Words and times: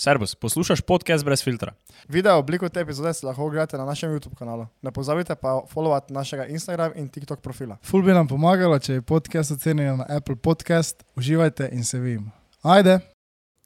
Servus, 0.00 0.34
poslušaj 0.34 0.76
podcast 0.86 1.24
brez 1.24 1.42
filtra. 1.44 1.72
Video 2.08 2.38
obliko 2.38 2.68
te 2.68 2.80
epizode 2.80 3.14
si 3.14 3.26
lahko 3.26 3.44
ogledate 3.44 3.78
na 3.78 3.84
našem 3.84 4.10
YouTube 4.10 4.36
kanalu. 4.38 4.66
Ne 4.82 4.90
pozabite 4.90 5.34
pa 5.34 5.62
followati 5.72 6.12
našega 6.12 6.46
Instagram 6.46 6.92
in 6.94 7.08
TikTok 7.08 7.40
profila. 7.40 7.76
Ful 7.82 8.02
bi 8.02 8.14
nam 8.14 8.28
pomagalo, 8.28 8.78
če 8.78 8.92
je 8.92 9.02
podcast 9.02 9.50
ocenjen 9.50 9.98
na 9.98 10.06
Apple 10.08 10.36
Podcast. 10.36 11.02
Uživajte 11.16 11.68
in 11.72 11.84
se 11.84 11.98
vidimo. 11.98 12.30
Ajde! 12.62 13.00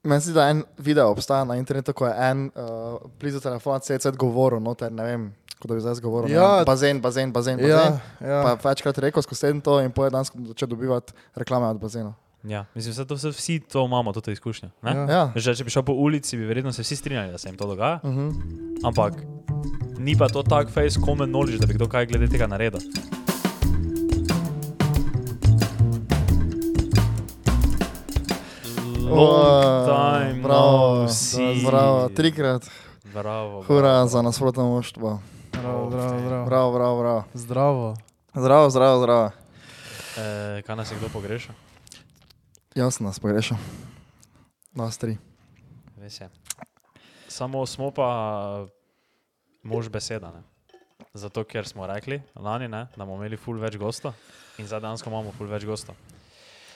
Meni 0.03 0.21
se 0.21 0.31
zdi, 0.31 0.35
da 0.35 0.49
en 0.49 0.65
video 0.79 1.11
obstaja 1.11 1.45
na 1.45 1.57
internetu, 1.57 1.93
ko 1.93 2.07
je 2.07 2.15
en 2.31 2.49
uh, 2.55 2.97
blizu 3.21 3.41
telefona 3.41 3.79
CC 3.79 4.17
govoril, 4.17 4.61
noter, 4.61 4.93
ne 4.93 5.05
vem, 5.05 5.29
kot 5.59 5.69
da 5.69 5.75
bi 5.75 5.85
zdaj 5.85 6.01
govoril. 6.01 6.33
Ja. 6.33 6.43
Ja. 6.43 6.65
Bazen, 6.65 7.01
bazen, 7.01 7.33
bazen, 7.33 7.61
bazen. 7.61 7.71
Ja, 7.71 8.01
ja. 8.25 8.43
Pa 8.43 8.71
večkrat 8.71 9.05
rekel 9.05 9.23
skozi 9.23 9.53
to 9.61 9.83
in 9.85 9.93
poje 9.93 10.11
danes 10.11 10.33
začel 10.49 10.69
dobivati 10.69 11.13
reklame 11.37 11.69
od 11.69 11.77
bazena. 11.77 12.15
Ja, 12.45 12.65
mislim, 12.75 13.07
da 13.07 13.15
vse, 13.15 13.29
vsi 13.29 13.61
to 13.61 13.85
imamo, 13.85 14.13
to 14.13 14.31
izkušnjo. 14.31 14.71
ne? 14.83 14.91
Ja. 14.91 15.07
Ja. 15.11 15.33
Že, 15.37 15.55
če 15.55 15.65
bi 15.65 15.71
šel 15.71 15.83
po 15.83 15.93
ulici, 15.93 16.37
bi 16.37 16.45
verjetno 16.45 16.73
se 16.73 16.83
vsi 16.83 16.97
strinjali, 16.97 17.31
da 17.31 17.39
se 17.39 17.49
jim 17.49 17.57
to 17.57 17.67
dogaja. 17.67 18.01
Uh 18.03 18.11
-huh. 18.11 18.33
Ampak 18.85 19.15
ni 19.99 20.17
pa 20.17 20.29
to 20.29 20.43
tak 20.43 20.71
face 20.71 20.99
common 21.05 21.29
knowledge, 21.29 21.59
da 21.59 21.67
bi 21.67 21.75
kdo 21.75 21.89
kaj 21.89 22.07
glede 22.07 22.29
tega 22.29 22.47
naredil. 22.47 22.81
Long 28.99 29.87
time, 29.87 30.43
bravo, 30.43 31.03
no 31.03 31.09
see. 31.09 31.63
bravo, 31.67 32.09
trikrat, 32.09 32.71
Bravo. 33.15 33.63
hura 33.63 34.07
za 34.07 34.23
nasprotno 34.23 34.69
moštvo. 34.69 35.21
Zdravo, 35.59 35.91
zdravo, 35.91 36.21
zdravo. 36.21 36.47
Bravo, 36.47 36.73
bravo, 36.73 36.99
bravo. 36.99 37.25
Zdravo. 37.35 37.97
Zdravo, 38.35 38.71
zdravo, 38.71 38.99
zdravo. 38.99 39.31
E, 40.19 40.63
kaj 40.63 40.77
nas 40.77 40.91
je 40.91 40.97
kdo 40.97 41.09
pogrešal? 41.09 41.55
Jaz 42.75 42.97
sem 42.97 43.05
nas 43.07 43.21
pogrešal. 43.21 43.59
Nas 44.73 44.97
tri. 44.97 45.19
Res 46.01 46.21
je. 46.21 46.29
Samo 47.29 47.67
smo 47.69 47.91
pa 47.93 48.09
mož 49.63 49.89
beseda. 49.93 50.33
Ne? 50.33 50.43
Zato, 51.13 51.45
ker 51.45 51.69
smo 51.69 51.85
rekli 51.87 52.23
lani, 52.37 52.69
ne, 52.69 52.87
da 52.97 53.05
bomo 53.05 53.21
imeli 53.21 53.37
ful 53.37 53.61
več 53.61 53.77
gosta 53.77 54.15
in 54.57 54.65
zdaj 54.69 54.81
danes 54.81 55.05
imamo 55.05 55.33
ful 55.37 55.49
več 55.49 55.65
gosta. 55.69 55.93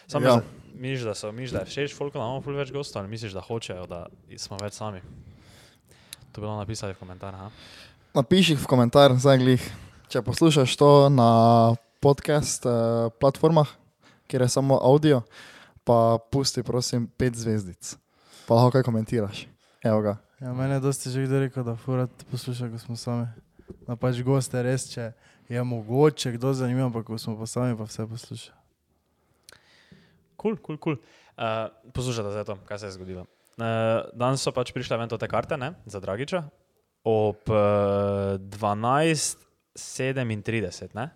Samo 0.06 0.26
Ja. 0.28 0.42
misliš, 0.74 1.02
da 1.08 1.14
so, 1.14 1.32
misliš, 1.32 1.50
da 1.52 1.58
je 1.64 1.66
všeč 1.66 1.96
folko, 1.96 2.18
da 2.18 2.24
imamo 2.24 2.42
ful 2.44 2.54
več 2.54 2.70
gosta 2.72 3.00
ali 3.00 3.08
misliš, 3.08 3.32
da 3.32 3.40
hočejo, 3.40 3.86
da 3.88 4.06
smo 4.36 4.56
več 4.60 4.76
sami? 4.76 5.00
To 6.32 6.40
bi 6.40 6.46
lahko 6.46 6.60
napisali 6.60 6.92
v 6.92 7.00
komentarjih. 7.00 7.40
ha? 7.40 7.50
Napiši 8.14 8.54
v 8.54 8.66
komentar, 8.68 9.16
zdaj 9.16 9.38
glih. 9.38 9.64
Če 10.08 10.22
poslušaš 10.22 10.76
to 10.76 11.08
na 11.08 11.74
podcast 12.00 12.64
uh, 12.68 13.08
platformah, 13.18 13.66
kjer 14.28 14.44
je 14.44 14.48
samo 14.48 14.78
audio, 14.78 15.22
pa 15.86 16.18
pusti 16.32 16.62
prosim 16.66 17.06
pet 17.18 17.34
zvezdic. 17.38 17.94
Pa 18.48 18.58
lahko 18.58 18.70
kaj 18.74 18.86
komentiraš. 18.86 19.46
Evo 19.86 20.00
ga. 20.02 20.16
Ja, 20.40 20.52
meni 20.52 20.74
je 20.76 20.84
dosti 20.84 21.10
že 21.10 21.24
kdo 21.24 21.40
rekel, 21.46 21.64
da 21.64 21.76
furat 21.78 22.10
posluša, 22.30 22.68
ko 22.72 22.78
smo 22.82 22.96
sami. 22.98 23.26
Da 23.86 23.96
pač 23.96 24.20
goste 24.26 24.62
res, 24.62 24.90
če 24.90 25.12
je 25.48 25.62
mogoče, 25.62 26.32
kdo 26.36 26.52
zanima, 26.54 26.90
pa 26.92 27.02
ko 27.06 27.18
smo 27.18 27.38
pa 27.38 27.46
sami, 27.46 27.76
pa 27.78 27.84
vse 27.86 28.06
posluša. 28.10 28.52
Kul, 30.36 30.56
kul, 30.60 30.76
kul. 30.78 30.96
Uh, 31.36 31.68
Poslušajte 31.94 32.30
zdaj 32.34 32.44
to, 32.48 32.56
kaj 32.68 32.78
se 32.78 32.86
je 32.86 32.92
zgodilo. 32.98 33.22
Uh, 33.56 33.64
danes 34.12 34.42
so 34.44 34.52
pač 34.52 34.72
prišle 34.76 34.98
ven 35.00 35.08
to 35.08 35.16
te 35.16 35.28
karte 35.28 35.56
ne, 35.56 35.72
za 35.88 36.00
Dragiča 36.02 36.44
ob 37.06 37.48
uh, 37.48 37.56
12.37. 38.42 40.98
Ne? 40.98 41.06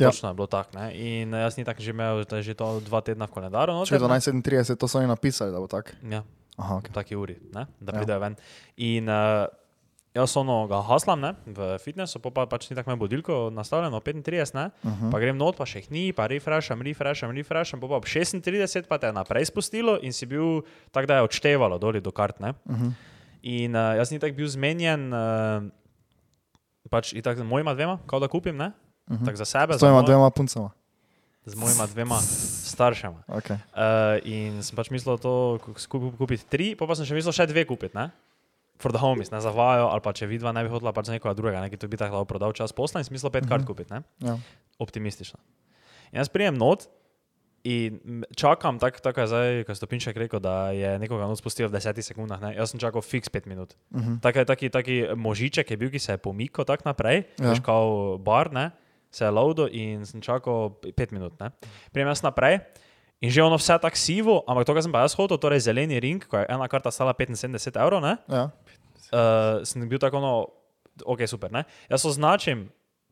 Ja. 0.00 0.10
Točno 0.10 0.28
je 0.28 0.34
bilo 0.34 0.46
tako. 0.48 0.78
ne. 0.78 0.86
In 0.96 1.32
jaz 1.32 1.56
nisem 1.56 1.64
tako 1.68 1.82
že 1.82 1.90
imel, 1.90 2.24
da 2.24 2.36
je 2.36 2.42
že 2.42 2.54
to 2.56 2.80
dva 2.80 3.00
tedna 3.04 3.28
v 3.28 3.32
koledarju. 3.36 3.84
Če 3.84 3.98
noter, 4.00 4.08
ne. 4.08 4.16
12.37, 4.40 4.76
to 4.76 4.88
so 4.88 4.98
oni 4.98 5.06
napisali, 5.06 5.52
da 5.52 5.60
bo 5.60 5.68
tako. 5.68 5.92
Ja, 6.08 6.22
Aha, 6.56 6.76
ok. 6.76 6.88
v 6.88 6.92
taki 6.92 7.16
uri, 7.16 7.36
ne, 7.52 7.66
da 7.80 7.92
Ja. 7.92 7.98
pridejo 8.00 8.18
ven. 8.20 8.36
In 8.76 9.08
uh, 9.08 9.44
jaz 10.16 10.36
ono 10.36 10.66
ga 10.66 10.80
haslam 10.82 11.20
ne, 11.20 11.34
v 11.46 11.76
fitnessu, 11.78 12.18
pol 12.18 12.32
pa 12.32 12.46
pač 12.46 12.70
ni 12.70 12.76
tako 12.76 12.96
budilko 12.96 13.50
nastavljeno, 13.52 14.00
35, 14.00 14.54
ne. 14.54 14.70
Uh 14.82 14.90
-huh. 14.90 15.10
Pa 15.12 15.18
grem 15.20 15.36
not, 15.36 15.56
pa 15.56 15.66
še 15.66 15.78
jih 15.78 15.90
ni, 15.90 16.12
pa 16.12 16.26
refresham, 16.26 16.82
refresham, 16.82 17.30
refresham, 17.30 17.80
pa, 17.80 17.86
pa 17.88 17.94
ob 17.94 18.04
36 18.04 18.88
pa 18.88 18.98
te 18.98 19.06
je 19.06 19.12
naprej 19.12 19.44
spustilo 19.46 19.98
in 20.02 20.12
si 20.12 20.26
bil 20.26 20.62
tako, 20.90 21.06
da 21.06 21.14
je 21.16 21.22
odštevalo 21.22 21.78
doli 21.78 22.00
do 22.00 22.10
kart. 22.10 22.40
Ne? 22.40 22.54
Uh 22.64 22.76
-huh. 22.76 22.92
In 23.42 23.76
uh, 23.76 23.96
jaz 23.96 24.10
nisem 24.10 24.20
tako 24.20 24.36
bil 24.36 24.48
zmenjen, 24.48 25.12
uh, 25.12 25.62
pač 26.90 27.12
itak 27.12 27.38
z 27.38 27.42
mojima 27.42 27.74
dvema, 27.74 27.98
kao 28.06 28.18
da 28.20 28.28
kupim, 28.28 28.56
ne? 28.56 28.72
Uh 29.10 29.16
-huh. 29.16 29.24
Tak 29.24 29.36
za 29.36 29.44
sebe, 29.44 29.78
tvojima 29.78 29.96
moje- 29.96 30.06
dvema 30.06 30.30
puncama. 30.30 30.70
z 31.46 31.54
mojima 31.56 31.86
dvema 31.86 32.18
staršema. 32.20 33.22
Okay. 33.28 33.58
Uh, 33.74 34.20
in 34.26 34.62
sem 34.62 34.76
pač 34.76 34.90
mislil 34.90 35.18
to 35.18 35.58
skup, 35.76 36.16
kupiti 36.18 36.44
tri, 36.46 36.74
pa, 36.78 36.86
pa 36.86 36.94
sem 36.94 37.04
še 37.06 37.14
mislil 37.14 37.32
še 37.32 37.46
dve 37.46 37.64
kupiti, 37.64 37.96
ne? 37.96 38.10
For 38.78 38.92
the 38.92 38.98
homies, 39.00 39.30
ne 39.30 39.40
za 39.40 39.50
vajo, 39.50 39.88
ali 39.88 40.00
pa 40.00 40.12
če 40.12 40.26
vidva 40.26 40.52
ne 40.52 40.62
bi 40.62 40.68
hodila 40.70 40.92
pač 40.92 41.06
za 41.06 41.12
nekoga 41.12 41.34
drugega, 41.34 41.60
neki 41.60 41.76
to 41.76 41.88
bi 41.88 41.96
tako 41.96 42.14
lahko 42.14 42.24
prodal 42.24 42.52
čas 42.52 42.72
posla 42.72 43.00
in 43.00 43.04
sem 43.04 43.12
mislil 43.12 43.30
pet 43.30 43.48
kart 43.48 43.64
kupiti, 43.66 43.92
ne? 43.92 44.02
Ja. 44.20 44.38
optimistično. 44.78 45.38
In 46.12 46.18
jaz 46.18 46.28
prijem 46.28 46.54
not 46.54 46.86
in 47.64 48.00
čakam, 48.36 48.78
tako 48.78 49.00
tak 49.00 49.16
je 49.16 49.26
zdaj, 49.26 49.64
kot 49.64 49.76
Stopinček 49.76 50.16
rekel, 50.16 50.40
da 50.40 50.70
je 50.70 50.98
nekoga 50.98 51.26
not 51.28 51.38
spustil 51.38 51.68
v 51.68 51.72
desetih 51.72 52.04
sekundah. 52.04 52.40
Ne? 52.40 52.54
Jaz 52.56 52.70
sem 52.70 52.80
čakal 52.80 53.02
fiks 53.02 53.28
pet 53.28 53.46
minut. 53.46 53.74
Uh 53.90 54.00
-huh. 54.00 54.20
Tak 54.20 54.36
je 54.36 54.44
taki, 54.44 54.70
taki 54.70 55.04
možiček 55.16 55.70
je 55.70 55.76
bil, 55.76 55.90
ki 55.90 55.98
se 55.98 56.12
je 56.12 56.16
pomikal 56.18 56.64
tako 56.64 56.82
naprej, 56.84 57.24
Ja. 57.40 57.50
veš, 57.50 57.60
kao 57.60 58.18
bar, 58.18 58.52
ne? 58.52 58.70
Se 59.10 59.24
je 59.24 59.30
laudo 59.30 59.66
in 59.68 60.06
sem 60.06 60.20
čakal 60.20 60.70
pet 60.96 61.10
minut. 61.12 61.34
Ne? 61.40 61.50
Prijem 61.92 62.08
jaz 62.08 62.22
naprej. 62.22 62.60
In 63.20 63.28
že 63.30 63.42
ono 63.42 63.58
vse 63.60 63.76
tako 63.76 63.96
sivo, 64.00 64.40
ampak 64.48 64.64
to, 64.64 64.72
kar 64.72 64.82
sem 64.82 64.92
pa 64.92 65.04
jaz 65.04 65.12
hodil, 65.18 65.36
torej 65.36 65.60
zeleni 65.60 66.00
ring, 66.00 66.24
ko 66.24 66.40
je 66.40 66.46
ena 66.48 66.64
karta 66.68 66.88
stala 66.88 67.12
75 67.12 67.76
evrov, 67.76 68.00
ne? 68.00 68.16
ja. 68.30 68.48
uh, 69.12 69.60
sem 69.60 69.84
bil 69.84 70.00
tako, 70.00 70.20
no, 70.24 70.32
ok, 71.04 71.28
super. 71.28 71.52
Ne? 71.52 71.66
Jaz 71.92 72.06
označim 72.08 72.70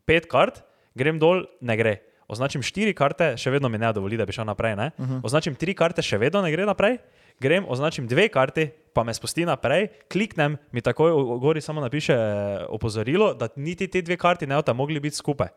pet 0.09 0.25
kart, 0.25 0.63
grem 0.97 1.21
dol, 1.21 1.45
ne 1.61 1.77
gre. 1.77 1.99
Označim 2.29 2.61
štiri 2.65 2.93
karte, 2.93 3.37
še 3.37 3.53
vedno 3.53 3.69
mi 3.69 3.77
ne 3.77 3.89
dovoli, 3.93 4.17
da 4.17 4.25
bi 4.25 4.33
šel 4.33 4.45
naprej. 4.49 4.75
Ne? 4.77 4.91
Uh 4.97 5.05
-huh. 5.05 5.21
Označim 5.25 5.55
tri 5.55 5.73
karte, 5.73 6.01
še 6.01 6.17
vedno 6.17 6.41
ne 6.41 6.51
gre 6.51 6.65
naprej. 6.65 6.97
Grem, 7.39 7.65
označim 7.67 8.07
dve 8.07 8.27
karti, 8.27 8.69
pa 8.93 9.03
me 9.03 9.13
spusti 9.13 9.45
naprej, 9.45 9.87
kliknem, 10.11 10.57
mi 10.71 10.81
takoj 10.81 11.11
v- 11.11 11.39
gori 11.39 11.61
samo 11.61 11.81
napiše 11.81 12.13
eh, 12.13 12.65
opozorilo, 12.69 13.33
da 13.33 13.47
niti 13.55 13.87
te 13.87 14.01
dve 14.01 14.17
karti 14.17 14.47
ne 14.47 14.55
bodo 14.55 14.73
mogli 14.73 14.99
biti 14.99 15.15
skupaj. 15.15 15.47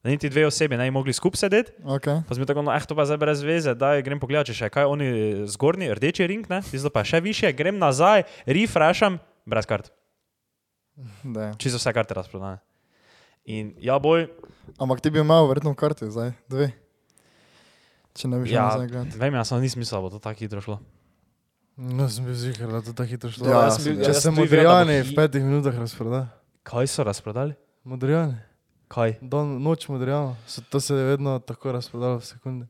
Da 0.00 0.08
niti 0.08 0.30
dve 0.32 0.46
osebi 0.46 0.76
ne 0.80 0.86
bi 0.88 0.90
mogli 0.90 1.12
skupaj 1.12 1.36
sedeti. 1.38 1.72
Okay. 1.84 2.22
Pa 2.24 2.34
bil 2.34 2.46
tako, 2.48 2.62
no, 2.64 2.72
eh, 2.72 2.84
to 2.88 2.96
pa 2.96 3.04
zdaj 3.04 3.18
brez 3.20 3.42
veze, 3.44 3.74
da 3.76 4.00
grem 4.00 4.16
pogledat, 4.16 4.48
če 4.48 4.54
še 4.54 4.70
kaj 4.72 4.88
oni 4.88 5.08
zgornji, 5.44 5.90
rdeči 5.92 6.24
ring, 6.24 6.46
ne, 6.48 6.62
tisto 6.64 6.88
pa 6.88 7.04
je 7.04 7.12
še 7.12 7.20
više, 7.20 7.52
grem 7.52 7.76
nazaj, 7.76 8.24
refresham, 8.48 9.18
brez 9.44 9.68
kart. 9.68 9.92
Da. 11.22 11.52
Čisto 11.60 11.76
vse 11.76 11.92
karte 11.92 12.16
razprodane. 12.16 12.62
In 13.44 13.74
ja, 13.80 13.98
boj, 13.98 14.28
Ampak 14.78 15.00
ti 15.00 15.10
bi 15.10 15.20
imel 15.20 15.48
verjetno 15.50 15.74
karte 15.74 16.06
zdaj, 16.08 16.32
dve. 16.48 16.70
Če 18.16 18.28
ne 18.28 18.40
bi 18.40 18.48
šel 18.48 18.56
ja, 18.56 18.66
nazaj 18.68 18.88
gledati. 18.88 19.18
vem, 19.18 19.34
jaz 19.34 19.48
sem 19.48 19.60
nisem 19.60 19.80
mislil, 19.80 19.96
da 19.96 20.02
bo 20.02 20.10
to 20.10 20.18
tako 20.18 20.40
hitro 20.40 20.60
šlo. 20.60 20.76
No, 21.76 22.08
sem 22.08 22.24
bil 22.24 22.36
zigar, 22.36 22.68
da 22.68 22.80
to 22.80 22.92
tako 22.92 23.08
hitro 23.08 23.30
šlo. 23.32 23.48
Ja, 23.48 23.64
Jaz 23.66 23.78
sem 23.78 23.84
bil- 23.90 24.04
če 24.04 24.12
jaz 24.12 24.22
se 24.22 24.30
modrijani 24.30 24.96
v 25.02 25.14
petih 25.16 25.44
minutah 25.44 25.76
razproda. 25.76 26.26
Kaj 26.62 26.88
so 26.88 27.04
razprodali? 27.04 27.56
Modrijani. 27.84 28.36
Kaj? 28.90 29.18
Dan, 29.22 29.62
noč 29.62 29.88
modrijano. 29.88 30.36
To 30.68 30.80
se 30.80 30.94
je 30.94 31.04
vedno 31.06 31.38
tako 31.38 31.72
razprodalo 31.72 32.18
v 32.18 32.26
sekunde. 32.26 32.66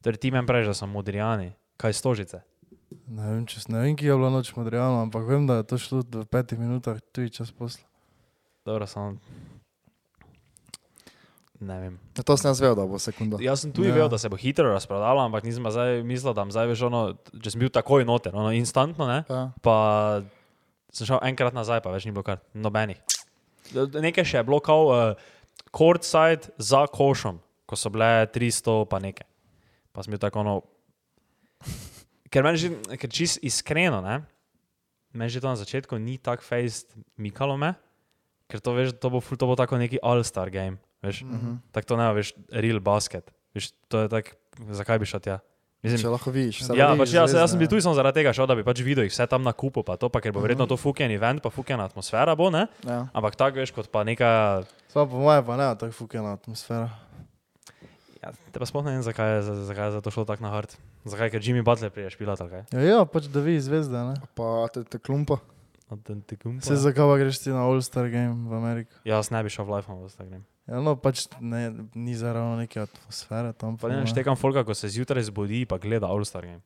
Torej 0.00 0.16
ti 0.16 0.30
meni 0.30 0.46
praviš, 0.46 0.66
da 0.66 0.74
so 0.74 0.86
modrijani. 0.86 1.52
Kaj 1.76 1.92
stožice? 1.92 2.40
Ne 3.06 3.26
vem, 3.26 3.42
če 3.44 3.60
ne 3.68 3.82
vem, 3.82 3.92
ki 3.92 4.06
je 4.06 4.14
bila 4.14 4.30
noč 4.30 4.54
modrijano, 4.56 5.02
ampak 5.02 5.26
vem, 5.26 5.44
da 5.44 5.60
je 5.60 5.66
to 5.66 5.76
šlo 5.76 6.00
v 6.00 6.24
petih 6.24 6.56
minutah, 6.56 6.96
tu 7.12 7.20
je 7.20 7.28
čas 7.30 7.52
posla. 7.52 7.84
Dobro, 8.64 8.86
sem. 8.86 9.18
Ne 11.60 11.76
vem. 11.78 11.94
Ja, 12.16 12.22
To 12.22 12.36
sem 12.36 12.48
jaz 12.48 12.62
vedel, 12.62 12.78
da 12.78 12.86
bo 12.86 12.96
sekunda. 12.96 13.36
Jaz 13.42 13.60
sem 13.60 13.72
tudi 13.72 13.88
Ja. 13.88 13.94
vedel, 13.94 14.08
da 14.08 14.18
se 14.18 14.28
bo 14.28 14.36
hitro 14.36 14.70
razprodalo, 14.70 15.20
ampak 15.20 15.44
nisem 15.44 15.66
zdaj 15.66 16.00
mislil, 16.02 16.32
da 16.32 16.46
zdaj 16.46 16.66
veš 16.66 16.82
ono, 16.82 17.02
če 17.34 17.50
sem 17.50 17.58
bil 17.58 17.68
takoj 17.68 18.06
noter, 18.06 18.32
ono 18.32 18.54
instantno, 18.54 19.04
ne? 19.04 19.24
Ja. 19.28 19.50
pa 19.60 19.76
sem 20.88 21.04
šel 21.04 21.20
enkrat 21.22 21.52
nazaj, 21.52 21.82
pa 21.82 21.90
več 21.90 22.06
ni 22.06 22.12
bilo 22.12 22.22
kar 22.22 22.38
nobenih. 22.54 22.96
Nekaj 23.74 24.24
še 24.24 24.40
je 24.40 24.46
bilo 24.48 24.60
kao 24.64 24.88
uh, 24.88 25.28
courtside 25.74 26.52
za 26.58 26.86
košom, 26.86 27.40
ko 27.68 27.76
so 27.76 27.90
bile 27.92 28.28
300 28.34 28.84
pa 28.90 29.00
nekaj. 29.02 29.26
Pa 29.92 30.04
sem 30.04 30.14
bil 30.14 30.22
tako 30.22 30.44
ono. 30.44 30.56
Ker 32.32 32.44
meni 32.44 32.60
že, 32.60 32.72
ker 33.00 33.10
čist 33.10 33.40
iskreno, 33.44 34.00
ne, 34.04 34.20
meni 35.16 35.32
že 35.32 35.40
to 35.40 35.48
na 35.48 35.56
začetku 35.56 35.96
ni 35.96 36.18
tako 36.20 36.44
fejst 36.44 36.92
mikalo 37.16 37.56
me, 37.56 37.72
ker 38.48 38.60
to 38.60 38.76
veš, 38.76 38.94
to 39.00 39.08
bo, 39.12 39.20
to 39.20 39.44
bo 39.48 39.56
tako 39.56 39.80
neki 39.80 40.00
all-star 40.04 40.52
game, 40.52 40.76
veš, 41.04 41.24
mm. 41.24 41.32
-hmm. 41.32 41.54
tako 41.72 41.86
to 41.88 41.96
ne, 41.96 42.08
veš, 42.14 42.28
real 42.52 42.80
basket, 42.80 43.32
veš, 43.54 43.72
to 43.88 44.04
je 44.04 44.08
tako, 44.08 44.36
zakaj 44.70 44.98
bi 44.98 45.06
šel 45.08 45.20
tja? 45.20 45.38
Mislim, 45.78 46.00
Če 46.00 46.10
lahko 46.10 46.30
vidiš, 46.30 46.56
Ja, 46.68 46.90
vidiš 46.90 46.98
pač 46.98 47.12
jaz, 47.12 47.32
jaz 47.32 47.50
sem 47.50 47.58
bil 47.58 47.66
ja. 47.66 47.70
tudi 47.70 47.82
samo 47.82 47.94
zaradi 47.94 48.18
tega 48.18 48.32
šel, 48.32 48.46
da 48.46 48.54
bi 48.54 48.64
pač 48.66 48.80
videl 48.82 49.06
vse 49.06 49.26
tam 49.26 49.42
na 49.42 49.52
kupu, 49.52 49.82
pa 49.82 49.94
to, 49.94 50.08
pa 50.08 50.18
ker 50.18 50.32
bo 50.32 50.40
verjetno 50.40 50.66
Mhm. 50.66 50.68
to 50.68 50.76
fuken 50.76 51.06
event, 51.08 51.38
pa 51.38 51.50
fukena 51.50 51.84
atmosfera 51.84 52.34
bo, 52.34 52.50
ne? 52.50 52.66
Ja. 52.82 53.06
Ampak 53.12 53.36
tako 53.36 53.62
veš, 53.62 53.70
kot 53.70 53.86
pa 53.86 54.02
neka, 54.02 54.64
Samo 54.88 55.06
po 55.06 55.16
moje 55.18 55.38
pa 55.40 55.54
ne, 55.54 55.70
tako 55.76 55.94
fukena 55.94 56.34
atmosfera. 56.34 56.90
Ja, 58.18 58.32
te 58.50 58.58
pa 58.58 58.66
sploh 58.66 58.82
ne 58.82 58.98
vem, 58.98 59.02
zakaj 59.02 59.38
zakaj 59.62 59.86
je 59.86 59.92
za 59.92 60.00
to 60.02 60.10
šlo 60.10 60.24
tako 60.24 60.42
na 60.42 60.50
hard. 60.50 60.74
Zakaj, 61.04 61.30
ker 61.30 61.40
Jimmy 61.40 61.62
Butler 61.62 61.88
prije 61.88 62.10
špila 62.10 62.34
tako. 62.34 62.66
Ja, 62.68 62.82
ja 62.82 62.98
pač 63.06 63.30
da 63.30 63.38
vi 63.38 63.54
zvezde, 63.56 63.94
ne? 63.94 64.18
Pa 64.34 64.66
te, 64.66 64.82
te 64.82 64.98
klumpa. 64.98 65.38
Se 66.60 66.74
zakaj 66.74 67.06
pa 67.06 67.16
greš 67.16 67.38
ti 67.38 67.48
na 67.48 67.62
All-Star 67.62 68.10
Game 68.10 68.34
v 68.44 68.52
Ameriko? 68.52 68.90
Jaz 69.04 69.30
ne 69.30 69.38
bi 69.40 69.48
šel 69.48 69.64
v 69.64 69.72
live, 69.72 69.86
ampak 69.86 70.10
tako 70.10 70.26
grem. 70.28 70.42
Ja, 70.68 70.82
no, 70.84 70.92
pač 71.00 71.24
ne, 71.40 71.72
ni 71.96 72.12
zaravno 72.12 72.56
neke 72.56 72.80
atmosfere 72.80 73.54
tam. 73.56 73.78
Pa 73.80 73.88
ne 73.88 74.04
štekam 74.04 74.36
folka, 74.36 74.60
ko 74.64 74.76
se 74.76 74.88
zjutraj 74.88 75.24
zbudi 75.24 75.64
pa 75.64 75.78
gleda 75.80 76.06
All-Star 76.06 76.44
game. 76.44 76.60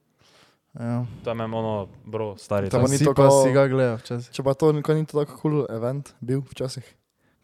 Ja. 0.75 1.05
To 1.23 1.31
je 1.31 1.45
ono, 1.45 1.87
bro, 2.05 2.35
stari. 2.37 2.71
Pa 2.71 2.83
ni 2.83 2.99
to 2.99 3.15
kao- 3.15 3.45
si 3.45 3.53
ga 3.53 3.69
gledal 3.69 3.97
včasih. 3.97 4.33
Če 4.33 4.43
pa 4.43 4.55
to 4.55 4.73
nikoli 4.73 5.01
ni 5.01 5.07
to 5.07 5.21
tako 5.21 5.37
kul 5.39 5.51
cool 5.53 5.67
event 5.71 6.11
bil 6.19 6.41
včasih, 6.43 6.83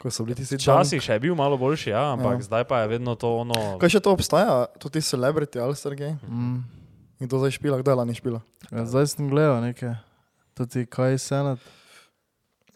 ko 0.01 0.09
so 0.09 0.25
bili 0.25 0.35
tisti 0.35 0.57
Včasih 0.57 0.99
še 0.99 1.13
je 1.13 1.19
bil 1.21 1.35
malo 1.35 1.55
boljši, 1.55 1.93
ja, 1.93 2.11
ampak 2.11 2.41
Ja. 2.41 2.41
zdaj 2.41 2.63
pa 2.65 2.81
je 2.81 2.87
vedno 2.89 3.15
to 3.15 3.37
ono. 3.37 3.77
Kaj 3.79 3.89
še 3.89 3.99
to 4.01 4.11
obstaja, 4.11 4.65
to 4.79 4.89
ti 4.89 4.99
celebrity 4.99 5.61
All-Star 5.61 5.95
game? 5.95 6.19
Mm. 6.27 6.65
In 7.21 7.27
to 7.29 7.39
zdaj 7.39 7.55
špila, 7.55 7.79
kdaj 7.79 7.95
lani 7.95 8.17
špila? 8.17 8.41
Ja, 8.71 8.83
zdaj 8.83 9.07
sem 9.15 9.29
gledal 9.29 9.61
neke, 9.61 9.95
to 10.57 10.65
ti 10.65 10.83
kaj 10.83 11.15
senat. 11.21 11.59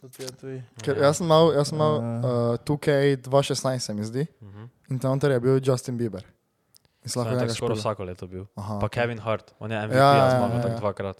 To 0.03 0.09
ti 0.09 0.19
je 0.19 0.31
tuj. 0.33 0.55
Ker 0.83 0.97
jaz 0.99 1.17
sem 1.17 1.23
imel, 1.23 1.53
jaz 1.53 1.69
sem 1.69 1.77
imel 1.77 1.93
Ja. 1.93 2.19
uh, 2.19 2.57
2K 2.59 2.87
2016, 3.17 3.79
se 3.79 3.93
mi 3.93 4.03
zdi, 4.03 4.27
Mhm. 4.41 4.63
in 4.89 4.99
tam 4.99 5.15
je 5.21 5.39
bil 5.39 5.59
Justin 5.63 5.95
Bieber. 5.95 6.23
Se 7.01 7.09
Sem 7.09 7.21
lahko 7.21 7.39
tako 7.39 7.53
skoraj 7.53 7.77
vsako 7.77 8.03
leto 8.03 8.27
bil. 8.27 8.45
Aha, 8.53 8.79
Pa. 8.79 8.89
Kevin 8.89 9.17
Hart, 9.17 9.53
on 9.59 9.71
je 9.71 9.77
MVP, 9.77 9.95
Ja, 9.95 10.03
ja, 10.03 10.11
ja, 10.13 10.23
jaz 10.25 10.33
imam 10.33 10.51
ja, 10.51 10.61
tako 10.61 10.73
ja. 10.73 10.79
dvakrat. 10.79 11.17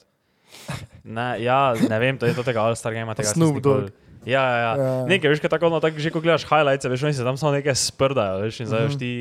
Ne, 1.03 1.39
ja, 1.39 1.59
ne 1.79 1.99
vem, 1.99 2.17
to 2.17 2.25
je 2.25 2.33
to 2.33 2.43
tega 2.43 2.59
All-Star 2.59 2.93
game, 2.93 3.15
tega 3.15 3.27
Snoop 3.29 3.57
Dogg. 3.57 3.89
Ja, 4.25 4.39
ja, 4.41 4.57
ja. 4.57 4.73
Ja. 4.77 5.05
Nekaj, 5.05 5.29
veš, 5.29 5.39
tako, 5.41 5.65
ono, 5.65 5.79
tako, 5.79 5.99
že 5.99 6.11
ko 6.11 6.19
gledaš 6.19 6.43
highlights, 6.43 6.85
veš, 6.85 7.03
oni 7.03 7.13
se 7.13 7.23
tam 7.23 7.35
samo 7.35 7.51
nekaj 7.53 7.75
sprdajo, 7.75 8.39
veš, 8.41 8.59
in 8.59 8.67
zdaj 8.67 8.79
Mhm. 8.79 8.87
veš 8.87 8.95
ti, 8.97 9.11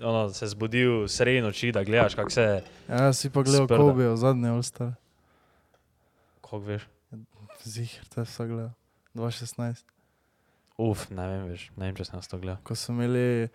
ono, 0.00 0.30
se 0.30 0.46
zbudil 0.46 1.06
sredi 1.06 1.40
noči, 1.40 1.70
da 1.70 1.82
gledaš, 1.82 2.14
kako 2.14 2.30
se, 2.30 2.62
Ja, 2.88 3.12
si 3.12 3.26
pa 3.28 3.42
gledal 3.42 3.66
Sprda. 3.66 3.76
Kobe, 3.76 4.16
zadnji 4.16 4.48
All-Star. 4.48 4.94
kako 6.42 6.58
veš. 6.60 6.82
Zihar, 7.62 8.04
to 8.06 8.20
je 8.20 8.24
vsak 8.24 8.48
gledal. 8.48 8.70
2016. 9.18 9.84
Uf, 10.80 11.08
ne 11.12 11.26
vem, 11.28 11.48
veš, 11.50 11.66
ne 11.76 11.88
vem, 11.88 11.96
če 11.98 12.06
sem 12.08 12.16
nas 12.16 12.30
to 12.30 12.38
gledal. 12.40 12.60
Ko 12.64 12.76
so 12.78 12.94
imeli 12.94 13.24
eh, 13.44 13.50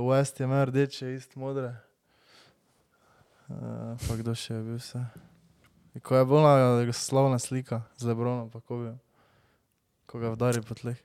West 0.00 0.40
je 0.40 0.48
imel 0.48 0.64
rdeče, 0.70 1.12
ist 1.14 1.36
modre. 1.38 1.74
Uh, 3.50 3.98
pa 4.06 4.14
kdo 4.14 4.30
še 4.38 4.54
je 4.54 4.62
bil 4.62 4.78
vse? 4.78 5.00
Ko 6.06 6.14
je 6.14 6.26
bila 6.26 6.92
slavna 6.94 7.38
slika 7.42 7.82
z 7.98 8.06
Lebronom, 8.06 8.46
pa 8.50 8.62
Kobe. 8.62 8.94
Ko 10.06 10.22
ga 10.22 10.30
vdari 10.34 10.62
po 10.62 10.78
tleh. 10.78 10.98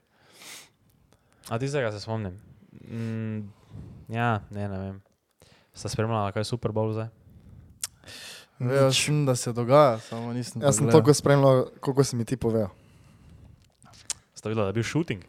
A 1.50 1.58
ti 1.58 1.66
zdaj 1.70 1.90
se 1.94 2.02
spomnim? 2.02 2.38
Mm, 2.86 3.50
ja, 4.14 4.40
ne, 4.50 4.68
ne 4.70 4.78
vem. 4.78 4.96
Sta 5.74 5.90
spremljala, 5.90 6.30
kaj 6.34 6.46
je 6.46 6.50
Super 6.54 6.74
Bowl 6.74 6.94
zdaj? 6.94 7.10
Sem, 8.94 9.26
da 9.26 9.36
se 9.36 9.52
dogaja, 9.52 9.98
samo 10.06 10.32
nisem. 10.32 10.62
Jaz 10.62 10.78
sem 10.78 10.90
toliko 10.90 11.14
spremljal, 11.14 11.66
koliko 11.80 12.04
si 12.04 12.16
mi 12.16 12.24
ti 12.24 12.38
povedal. 12.40 12.70
Sta 14.46 14.52
videla, 14.52 14.64
da 14.64 14.68
je 14.68 14.74
bil 14.74 14.84
shooting 14.84 15.22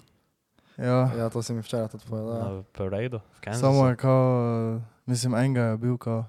Ja, 0.77 1.09
Ja, 1.11 1.25
to 1.27 1.41
si 1.41 1.49
mi 1.51 1.59
včeraj 1.59 1.89
tudi 1.89 2.05
povedal. 2.05 2.37
na 2.37 2.63
paradu 2.69 3.17
v 3.17 3.39
Kansasu? 3.41 3.61
samo 3.63 3.87
je 3.87 3.95
kao, 3.97 4.25
mislim, 5.05 5.33
enega 5.35 5.61
je 5.63 5.77
bil 5.79 5.97
kao. 5.97 6.25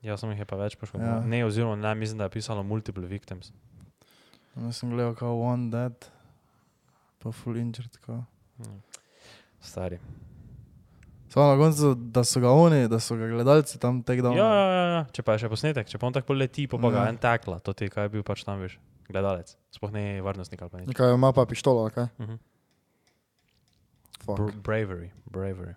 Ja, 0.00 0.16
sem 0.16 0.30
jih 0.30 0.38
je 0.38 0.46
pa 0.46 0.56
več 0.56 0.76
poškodil. 0.76 1.04
Ja. 1.04 1.14
Ja. 1.14 1.20
Ne, 1.22 1.44
oziroma 1.44 1.76
ne, 1.76 1.92
mislim, 1.94 2.16
da 2.16 2.24
je 2.24 2.32
pisalo 2.32 2.62
multiple 2.62 3.04
victims. 3.04 3.52
Jaz 4.56 4.76
sem 4.76 4.88
gledal 4.88 5.12
kao 5.12 5.36
one 5.36 5.68
dead, 5.68 5.92
pa 7.18 7.28
full 7.30 7.56
injured. 7.56 7.92
Kao. 7.98 8.24
Hm. 8.56 8.80
Stari. 9.60 9.98
Samo 11.28 11.46
na 11.46 11.58
koncu, 11.58 11.94
da 11.96 12.24
so 12.24 12.40
ga 12.40 12.50
oni, 12.50 12.88
da 12.88 12.96
so 12.96 13.12
ga 13.14 13.26
gledalci 13.26 13.76
tam 13.76 14.00
tek 14.00 14.16
Ja, 14.16 14.22
dal. 14.22 14.36
ja, 14.36 14.46
ja, 14.46 14.84
ja, 14.88 15.04
če 15.06 15.20
pa 15.22 15.32
je 15.32 15.38
še 15.38 15.48
posnetek, 15.48 15.84
če 15.86 15.98
pa 15.98 16.06
on 16.06 16.14
tako 16.14 16.32
leti, 16.32 16.64
pa, 16.64 16.78
pa 16.78 16.88
ga 16.88 16.98
Ja. 16.98 17.08
en 17.08 17.18
takla, 17.18 17.58
to 17.58 17.74
ti 17.74 17.88
kaj 17.88 18.04
je 18.04 18.08
bil 18.10 18.22
pač 18.22 18.40
tam, 18.40 18.56
veš, 18.58 18.78
gledalec. 19.08 19.56
Sploh 19.70 19.92
ne 19.92 20.20
varnostnik 20.22 20.62
ali 20.62 20.70
pa 20.70 20.78
nič. 20.80 20.92
Kaj 20.96 21.14
ima 21.14 21.32
pa 21.32 21.46
pištolo, 21.46 21.90
kaj? 21.90 22.08
Mhm. 22.18 22.36
Fuck. 24.26 24.38
Br 24.38 24.50
bravery, 24.58 25.10
bravery. 25.30 25.74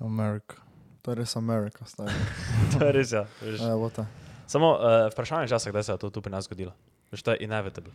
Amerika. 0.00 0.56
To 1.02 1.12
je 1.12 1.14
res 1.22 1.36
Amerika, 1.36 1.84
stari. 1.86 2.12
to 2.72 2.84
je 2.84 2.92
res, 2.92 3.12
ja. 3.12 3.24
Veš. 3.40 3.60
Evo 3.60 3.90
te. 3.90 4.04
Samo 4.50 4.74
uh, 4.74 5.06
vprašanje 5.12 5.46
je 5.46 5.54
časa, 5.54 5.70
kdaj 5.70 5.82
se 5.82 5.92
je 5.92 5.98
to 5.98 6.10
tu 6.10 6.22
pri 6.22 6.32
nas 6.32 6.44
zgodilo. 6.44 6.72
Veš, 7.12 7.22
to 7.22 7.32
je 7.32 7.44
inevitable. 7.46 7.92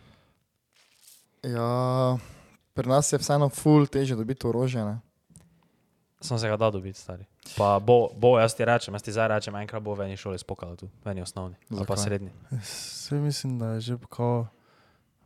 Ja, 1.42 2.16
pri 2.74 2.88
nas 2.88 3.12
je 3.12 3.20
vseeno 3.20 3.48
ful 3.48 3.86
teže 3.86 4.16
dobiti 4.16 4.46
orožje, 4.46 4.84
ne? 4.84 4.96
Sem 6.18 6.38
se 6.38 6.48
ga 6.48 6.56
dal 6.56 6.70
dobiti, 6.70 6.96
stari. 6.96 7.26
Pa 7.54 7.78
bo, 7.78 8.08
bo, 8.10 8.38
jaz 8.38 8.52
ti 8.52 8.64
rečem, 8.64 8.90
jaz 8.90 9.02
ti 9.02 9.12
zdaj 9.12 9.28
rečem, 9.28 9.54
enkrat 9.54 9.80
bo 9.80 9.92
v 9.92 10.00
eni 10.02 10.16
šoli 10.16 10.36
spokalo 10.36 10.72
tu, 10.74 10.88
v 10.98 11.08
eni 11.08 11.20
osnovni, 11.20 11.56
ali 11.68 11.84
pa 11.84 11.94
srednji. 11.94 12.32
Vse 12.52 13.14
mislim, 13.16 13.58
da 13.58 13.66
je 13.70 13.80
že 13.82 13.94
kao 14.08 14.46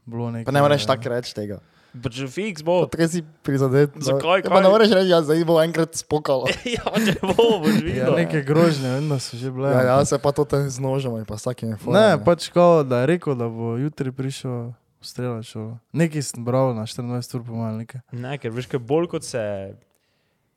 bilo 0.05 0.31
nekaj. 0.31 0.45
Pa 0.45 0.53
ne 0.53 0.61
moreš 0.61 0.87
tako 0.87 1.09
reči 1.09 1.31
tega. 1.33 1.61
Pač 1.93 2.19
fiks 2.25 2.63
bo. 2.63 2.87
Tako 2.87 3.07
si 3.09 3.23
prizadet. 3.43 3.95
no. 3.95 4.03
Zakaj, 4.03 4.41
Ja, 4.41 4.49
pa 4.49 4.61
ne 4.61 4.69
moreš 4.69 4.91
reči, 4.91 5.09
ja, 5.09 5.19
zdaj 5.21 5.43
bo 5.43 5.59
enkrat 5.59 5.95
spokalo. 5.97 6.47
ja, 6.77 6.87
če 6.97 7.19
bo, 7.21 7.35
boš 7.61 7.71
Ja, 7.73 7.83
videl. 7.83 8.15
neke 8.17 8.43
grožnje, 8.43 9.01
da 9.07 9.19
so 9.19 9.35
že 9.35 9.47
bile. 9.49 9.71
Ja, 9.71 9.83
ja, 9.89 10.05
se 10.05 10.15
pa 10.17 10.31
to 10.31 10.45
te 10.45 10.59
z 10.65 10.79
nožemo 10.79 11.19
in 11.19 11.25
pa 11.25 11.35
s 11.35 11.43
takimi 11.45 11.73
Ne, 11.73 11.79
formami. 11.79 12.23
pač 12.23 12.47
kao, 12.49 12.83
da 12.83 13.01
je 13.01 13.07
rekel, 13.09 13.35
da 13.35 13.47
bo 13.47 13.75
jutri 13.77 14.11
prišel 14.11 14.71
streljati 15.01 15.47
šolo. 15.49 15.79
Nekaj 15.93 16.23
sem 16.25 16.45
bral 16.45 16.75
na 16.75 16.83
24 16.85 17.11
ur 17.33 17.43
pomalnike. 17.45 18.03
Ne, 18.13 18.39
ker 18.39 18.51
veš, 18.51 18.67
kaj 18.69 18.79
bolj 18.81 19.07
kot 19.09 19.23
se, 19.25 19.43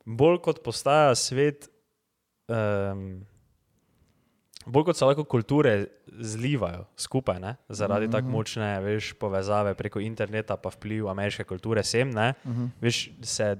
bolj 0.05 0.39
kot 0.43 0.63
postaja 0.63 1.15
svet, 1.15 1.69
um, 2.51 3.23
bolj 4.65 4.89
kot 4.89 4.99
se 4.99 5.05
lahko 5.05 5.25
kulture 5.27 5.75
zlivajo 6.07 6.85
skupaj, 6.97 7.39
ne? 7.39 7.55
zaradi 7.69 8.07
mm 8.07 8.09
-hmm. 8.09 8.11
tako 8.11 8.27
močne 8.27 8.79
veš, 8.81 9.13
povezave 9.13 9.73
preko 9.73 9.99
interneta, 9.99 10.57
pa 10.57 10.69
vpliv 10.69 11.07
ameriške 11.09 11.43
kulture 11.43 11.83
sem, 11.83 12.09
ne, 12.09 12.33
Uh 12.43 12.51
-huh. 12.51 12.69
veš, 12.81 13.09
se, 13.21 13.55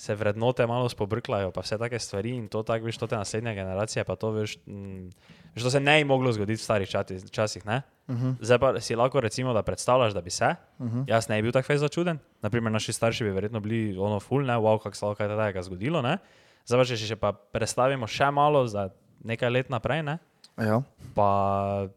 se 0.00 0.14
vrednote 0.14 0.64
malo 0.66 0.88
spobrklajo, 0.88 1.50
pa 1.52 1.60
vse 1.60 1.76
take 1.78 1.98
stvari 1.98 2.30
in 2.32 2.48
to 2.48 2.62
tako, 2.64 2.88
veš, 2.88 2.96
to 2.96 3.06
te 3.06 3.16
naslednje 3.20 3.52
generacije, 3.54 4.04
pa 4.08 4.16
to 4.16 4.30
veš, 4.32 4.56
mm, 4.66 5.10
veš, 5.54 5.62
to 5.62 5.70
se 5.70 5.80
ne 5.80 5.98
bi 5.98 6.04
moglo 6.08 6.32
zgoditi 6.32 6.56
v 6.56 6.64
starih 6.64 6.88
čati- 6.88 7.30
časih, 7.30 7.66
ne. 7.66 7.82
Uh 8.08 8.16
-huh. 8.16 8.34
Zdaj 8.40 8.58
pa 8.58 8.80
si 8.80 8.96
lahko 8.96 9.20
recimo, 9.20 9.52
da 9.52 9.62
predstavljaš, 9.62 10.12
da 10.12 10.20
bi 10.20 10.30
se, 10.30 10.54
Uh 10.78 10.86
-huh. 10.86 11.04
Jaz 11.06 11.28
ne 11.28 11.36
bi 11.36 11.42
bil 11.42 11.52
tako 11.52 11.66
fez 11.66 11.80
začuden. 11.80 12.18
Naprimer, 12.42 12.72
naši 12.72 12.92
starši 12.92 13.24
bi 13.24 13.30
verjetno 13.30 13.60
bili 13.60 13.98
ono 13.98 14.20
full, 14.20 14.46
ne, 14.46 14.54
wow, 14.54 14.82
kako 14.82 14.96
se 14.96 15.06
lahko 15.06 15.18
kaj 15.18 15.28
takega 15.28 15.62
zgodilo. 15.62 16.02
Ne? 16.02 16.18
Zdaj 16.66 16.80
pa 16.80 16.84
če 16.84 16.96
še 16.96 17.16
pa 17.16 17.32
predstavimo 17.32 18.06
še 18.06 18.30
malo 18.30 18.66
za 18.66 18.88
nekaj 19.24 19.50
let 19.50 19.70
naprej, 19.70 20.02
ne? 20.02 20.18
Ja. 20.56 20.82
pa 21.14 21.88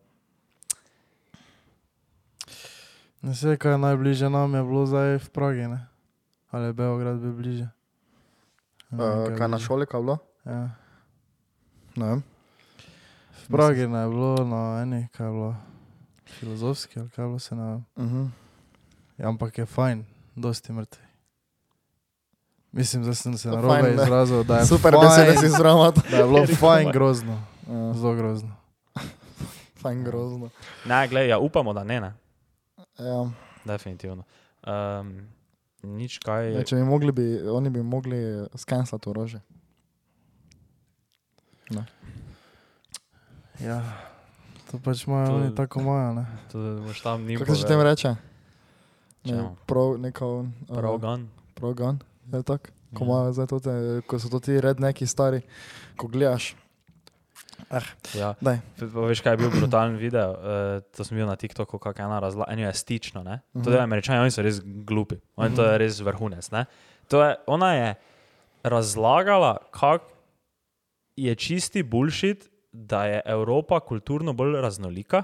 Ne 3.22 3.32
vem, 3.44 3.58
kaj 3.58 3.72
je 3.72 3.78
najbližje 3.78 4.30
nam 4.30 4.56
je 4.56 4.64
bilo 4.64 4.86
zdaj 4.86 5.18
v 5.18 5.30
Pragi, 5.30 5.68
ne? 5.68 5.88
ali 6.52 6.66
je 6.66 6.74
Beograd 6.74 7.20
bil 7.20 7.32
bliže. 7.32 7.83
Uh, 8.94 9.38
kaj 9.38 9.48
na 9.48 9.60
šoli, 9.60 9.86
kaj 9.86 10.02
bilo? 10.02 10.18
Ja. 10.46 10.70
Ne 11.96 12.06
vem. 12.06 12.24
V 13.44 13.48
Pragi 13.52 13.80
je 13.82 13.88
bilo 13.88 14.36
na 14.46 14.82
eni, 14.82 15.08
kaj 15.12 15.28
je 15.28 15.32
bilo 15.32 15.56
filozofski 16.40 17.00
ali 17.00 17.10
kaj 17.10 17.26
bilo 17.26 17.40
se 17.40 17.56
na. 17.56 17.82
Uh 17.96 18.04
-huh. 18.06 18.30
Ja, 19.18 19.28
ampak 19.28 19.58
je 19.58 19.66
fajn, 19.66 20.06
dosti 20.36 20.74
mrtvi. 20.74 21.04
Mislim, 22.72 23.04
da 23.04 23.14
sem 23.14 23.38
se 23.38 23.50
na 23.50 23.62
robe 23.62 23.94
izrazil, 23.94 24.44
da 24.44 24.58
je 24.58 24.66
Super 24.66 24.94
fajn, 24.94 25.04
besede 25.04 25.38
si 25.38 25.50
zramat. 25.50 25.96
Da 26.12 26.18
je 26.18 26.24
bilo 26.24 26.40
Res 26.40 26.60
fajn 26.60 26.92
grozno, 26.92 27.42
Uh, 27.68 27.96
zelo 27.96 28.14
grozno. 28.14 28.56
fajn 29.82 30.04
grozno. 30.04 30.50
ne, 30.86 31.08
gledaj, 31.08 31.30
ja, 31.30 31.40
upamo, 31.40 31.74
da 31.74 31.84
ne, 31.84 32.02
ne. 32.02 32.14
Ja. 33.00 33.30
definitivno. 33.66 34.24
Um, 34.68 35.28
nič 35.84 36.20
kaj. 36.20 36.52
Ne, 36.52 36.64
če 36.64 36.76
bi 36.76 36.84
mogli, 36.84 37.12
bi, 37.12 37.26
oni 37.44 37.70
bi 37.70 37.84
mogli 37.84 38.20
skenslati 38.56 39.10
orožje. 39.10 39.42
Ja, 43.60 43.80
to 44.68 44.78
pač 44.78 45.04
imajo 45.04 45.28
To- 45.28 45.36
oni 45.36 45.56
tako 45.56 45.80
imajo, 45.80 46.14
ne. 46.14 46.26
To 46.50 46.58
boš 46.80 47.02
tam 47.02 47.24
ni 47.24 47.38
Kako 47.38 47.56
se 47.56 47.66
tem 47.66 47.82
reče? 47.82 48.16
Ne, 49.24 49.56
prav, 49.66 49.98
neko, 49.98 50.46
Prav 50.68 50.98
gun. 50.98 51.30
prav 51.56 51.74
gun, 51.74 52.00
je 52.28 52.44
tako? 52.44 52.68
Ko, 52.94 53.06
Ja. 53.06 53.32
zdaj 53.32 53.48
to 53.48 53.60
te, 53.60 53.72
ko 54.04 54.20
so 54.20 54.30
to 54.30 54.40
ti 54.40 54.62
redneki 54.62 55.08
stari, 55.08 55.42
ko 55.98 56.08
gledaš. 56.08 56.54
Ja. 58.14 58.34
Daj. 58.40 58.60
Pa 58.76 58.86
Veš, 59.02 59.22
kaj 59.22 59.34
je 59.34 59.38
bil 59.38 59.50
brutalen 59.52 59.96
video? 59.96 60.32
Uh, 60.32 60.38
to 60.90 61.04
sem 61.04 61.18
bil 61.18 61.26
na 61.26 61.36
TikToku, 61.36 61.78
kako 61.78 62.02
ena 62.02 62.20
razlaga. 62.20 62.52
Eno 62.52 62.62
je 62.62 62.74
stično. 62.74 63.24
Ne? 63.24 63.40
To 63.54 63.60
Mhm. 63.60 63.72
je 63.72 63.80
američani, 63.80 64.20
oni 64.20 64.32
so 64.32 64.42
res 64.42 64.62
glupi. 64.64 65.16
Oni, 65.36 65.56
To 65.56 65.64
je 65.64 65.78
res 65.78 66.00
vrhunec. 66.00 66.52
Ne? 66.52 66.66
To 67.08 67.24
je, 67.24 67.36
ona 67.48 67.74
je 67.74 67.96
razlagala, 68.64 69.58
kako 69.72 70.06
je 71.16 71.36
čisti 71.36 71.84
bullshit, 71.84 72.50
da 72.72 73.06
je 73.06 73.22
Evropa 73.26 73.80
kulturno 73.80 74.34
bolj 74.34 74.56
raznolika, 74.56 75.24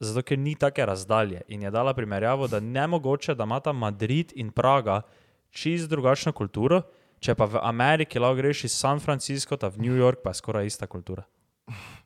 zato 0.00 0.22
ker 0.22 0.38
ni 0.38 0.54
take 0.54 0.86
razdalje. 0.86 1.40
In 1.48 1.62
je 1.62 1.70
dala 1.70 1.94
primerjavo, 1.94 2.46
da 2.46 2.60
ne 2.60 2.86
mogoče, 2.86 3.34
da 3.34 3.44
imata 3.44 3.72
Madrid 3.72 4.32
in 4.34 4.50
Praga 4.50 5.02
čist 5.50 5.88
drugačno 5.88 6.32
kulturo, 6.32 6.82
če 7.18 7.34
pa 7.34 7.44
v 7.46 7.58
Ameriki 7.58 8.18
lahko 8.18 8.36
greš 8.36 8.64
iz 8.64 8.72
San 8.72 9.00
Francisco, 9.00 9.56
ta 9.56 9.68
v 9.68 9.78
New 9.78 9.94
York, 9.94 10.22
pa 10.22 10.30
je 10.30 10.34
skoraj 10.34 10.66
ista 10.66 10.86
kultura. 10.86 11.22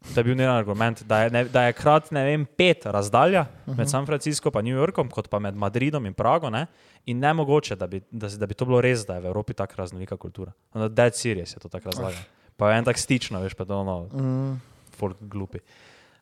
To 0.05 0.21
je 0.21 0.25
bil 0.25 0.35
njen 0.35 0.51
argument, 0.51 1.03
da 1.03 1.23
je, 1.23 1.31
ne, 1.31 1.45
da 1.45 1.63
je 1.63 1.73
krat 1.73 2.11
ne 2.11 2.25
vem, 2.25 2.47
pet 2.47 2.87
razdalja 2.87 3.45
med 3.67 3.91
San 3.91 4.07
Francisco 4.07 4.51
in 4.53 4.65
New 4.65 4.75
Yorkom, 4.77 5.09
kot 5.09 5.29
pa 5.29 5.39
med 5.39 5.55
Madridom 5.55 6.07
in 6.07 6.15
Prago. 6.15 6.51
Ne? 6.51 6.67
In 7.07 7.19
ne 7.19 7.33
mogoče, 7.33 7.77
da 7.77 7.87
bi, 7.87 8.01
da, 8.11 8.29
da 8.29 8.47
bi 8.47 8.55
to 8.55 8.65
bilo 8.65 8.81
res, 8.81 9.07
da 9.07 9.15
je 9.15 9.21
v 9.21 9.27
Evropi 9.27 9.55
tako 9.55 9.75
raznolika 9.77 10.17
kultura. 10.17 10.53
Na 10.75 10.89
Dead 10.89 11.15
Series 11.15 11.55
je 11.55 11.61
to 11.61 11.69
tako 11.69 11.91
razlagal. 11.91 12.19
Pa 12.57 12.71
je 12.71 12.79
en 12.79 12.85
tak 12.85 12.99
stično, 12.99 13.41
veš, 13.41 13.55
pa 13.55 13.65
to 13.65 13.79
ono, 13.79 14.09
Mm. 14.13 14.61
folk 14.93 15.17
glupi. 15.21 15.59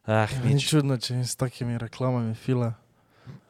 Eh, 0.07 0.29
Ni 0.45 0.61
čudno, 0.61 0.97
če 0.97 1.15
jim 1.15 1.25
s 1.25 1.37
takimi 1.37 1.79
reklamami 1.79 2.35
fila. 2.35 2.73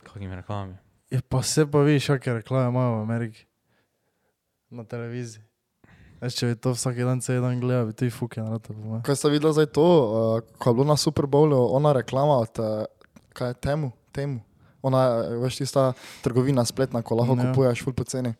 kakimi 0.04 0.35
reklamami. 0.37 0.75
Je 1.11 1.20
pa 1.20 1.38
vse 1.38 1.66
pa 1.66 1.78
vidiš, 1.80 2.06
kakšne 2.09 2.35
reklame 2.35 2.68
imajo 2.68 2.90
v 2.92 3.02
Ameriki. 3.02 3.44
Na 4.70 4.85
televiziji. 4.85 5.42
Veš, 6.20 6.34
če 6.34 6.46
bi 6.46 6.54
to 6.56 6.72
vsak 6.72 6.98
dan, 6.98 7.20
cel 7.20 7.40
dan 7.40 7.56
gledal, 7.56 7.86
bi 7.86 7.92
to 7.92 8.04
i 8.04 8.10
fuke 8.10 8.42
po 8.60 8.74
mojem. 8.74 9.02
Kaj 9.02 9.16
ste 9.16 9.30
videli 9.30 9.52
zdaj 9.52 9.70
to, 9.72 9.80
uh, 9.80 10.58
ko 10.58 10.70
je 10.70 10.74
bilo 10.74 10.84
na 10.84 10.96
Super 10.96 11.24
Bowlu, 11.26 11.56
ona 11.70 11.92
reklama 11.92 12.38
od 12.38 12.60
uh, 12.60 12.84
kaj 13.32 13.48
je 13.48 13.54
temu, 13.56 13.88
temu. 14.12 14.40
Ona, 14.82 15.00
eh, 15.22 15.36
veš, 15.36 15.56
tista 15.58 15.92
trgovina 16.20 16.64
spletna, 16.64 17.02
ko 17.02 17.14
lahko 17.14 17.34
Ja. 17.34 17.42
kupuješ 17.46 17.84
ful 17.84 17.92
poceni. 17.92 18.32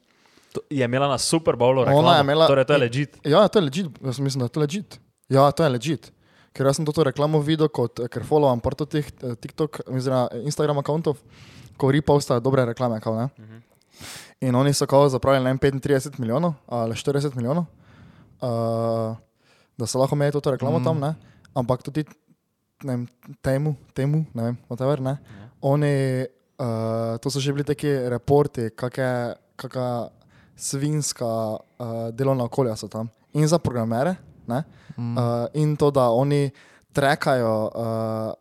To 0.52 0.60
je 0.68 0.84
imela 0.84 1.08
na 1.08 1.18
Super 1.18 1.56
Bowlu 1.56 1.82
Ona 1.82 1.90
reklamo. 1.90 2.10
je 2.10 2.20
imela- 2.20 2.46
Torej, 2.49 2.64
to 2.64 2.72
je 2.72 2.78
legit. 2.78 3.10
Ja, 3.25 3.49
to 3.49 3.58
je 3.58 3.64
legit, 3.64 3.87
jaz 4.00 4.18
mislim, 4.18 4.38
da 4.40 4.44
je 4.44 4.49
to 4.49 4.60
legit. 4.60 5.00
Ja, 5.28 5.50
to 5.50 5.64
je 5.64 5.68
legit. 5.70 6.12
Ker 6.52 6.66
jaz 6.66 6.76
sem 6.76 6.84
to 6.84 7.04
reklamo 7.04 7.40
videl, 7.40 7.68
kot, 7.68 8.00
ker 8.10 8.22
followam 8.25 8.60
parto 8.60 8.84
teh 8.84 9.04
eh, 9.22 9.37
TikTok, 9.37 9.80
oziroma 9.87 10.28
Instagram 10.42 10.76
računov, 10.76 11.16
ko 11.76 11.92
repostajo 11.92 12.40
dobre 12.40 12.64
reklame. 12.64 13.00
Kao, 13.00 13.14
ne? 13.14 13.28
In 14.40 14.54
oni 14.54 14.73
so 14.73 14.87
kao 14.87 15.09
zapravili 15.09 15.44
ne 15.44 15.50
vem, 15.50 15.59
35 15.59 16.18
milijonov 16.18 16.52
ali 16.66 16.94
40 16.94 17.37
milijonov, 17.37 17.64
uh, 18.40 19.16
da 19.78 19.87
so 19.87 19.99
lahko 19.99 20.16
imeli 20.16 20.40
to 20.40 20.50
reklamo 20.50 20.78
mm. 20.78 20.85
tam, 20.85 21.00
ne? 21.00 21.14
ampak 21.54 21.82
tudi 21.82 22.04
ne 22.82 22.92
vem, 22.92 23.06
temu, 23.42 23.75
temu, 23.94 24.25
ne 24.35 24.42
vem, 24.42 24.56
whatever, 24.68 25.00
ne. 25.00 25.16
Oni, 25.61 26.25
uh, 26.59 27.18
to 27.20 27.30
so 27.30 27.40
že 27.40 27.52
bili 27.52 27.64
taki 27.64 27.92
reporti, 28.09 28.70
kakšna 28.70 30.09
svinska 30.56 31.26
uh, 31.26 32.09
delovna 32.12 32.44
okolja 32.44 32.76
so 32.76 32.88
tam. 32.88 33.11
In 33.32 33.49
za 33.49 33.59
programere, 33.59 34.16
ne, 34.47 34.64
Mm. 34.97 35.16
uh, 35.16 35.47
in 35.54 35.76
to, 35.76 35.90
da 35.90 36.11
oni 36.11 36.50
trekajo 36.92 37.70
uh, 37.75 38.32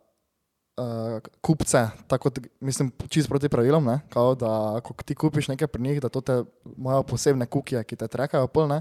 uh, 0.80 1.20
kupce, 1.44 1.84
tako 2.08 2.30
kot, 2.30 2.38
mislim, 2.60 2.88
čist 3.08 3.28
proti 3.28 3.48
pravilom, 3.52 3.84
ne, 3.84 4.00
kao, 4.08 4.34
da 4.34 4.80
ko 4.80 4.94
ti 5.04 5.14
kupiš 5.14 5.48
nekaj 5.52 5.68
pri 5.68 5.82
njih, 5.82 6.00
da 6.00 6.08
to 6.08 6.20
te 6.20 6.40
imajo 6.76 7.02
posebne 7.02 7.46
kukije, 7.46 7.84
ki 7.84 7.96
te 7.96 8.08
trekajo 8.08 8.48
polne, 8.48 8.80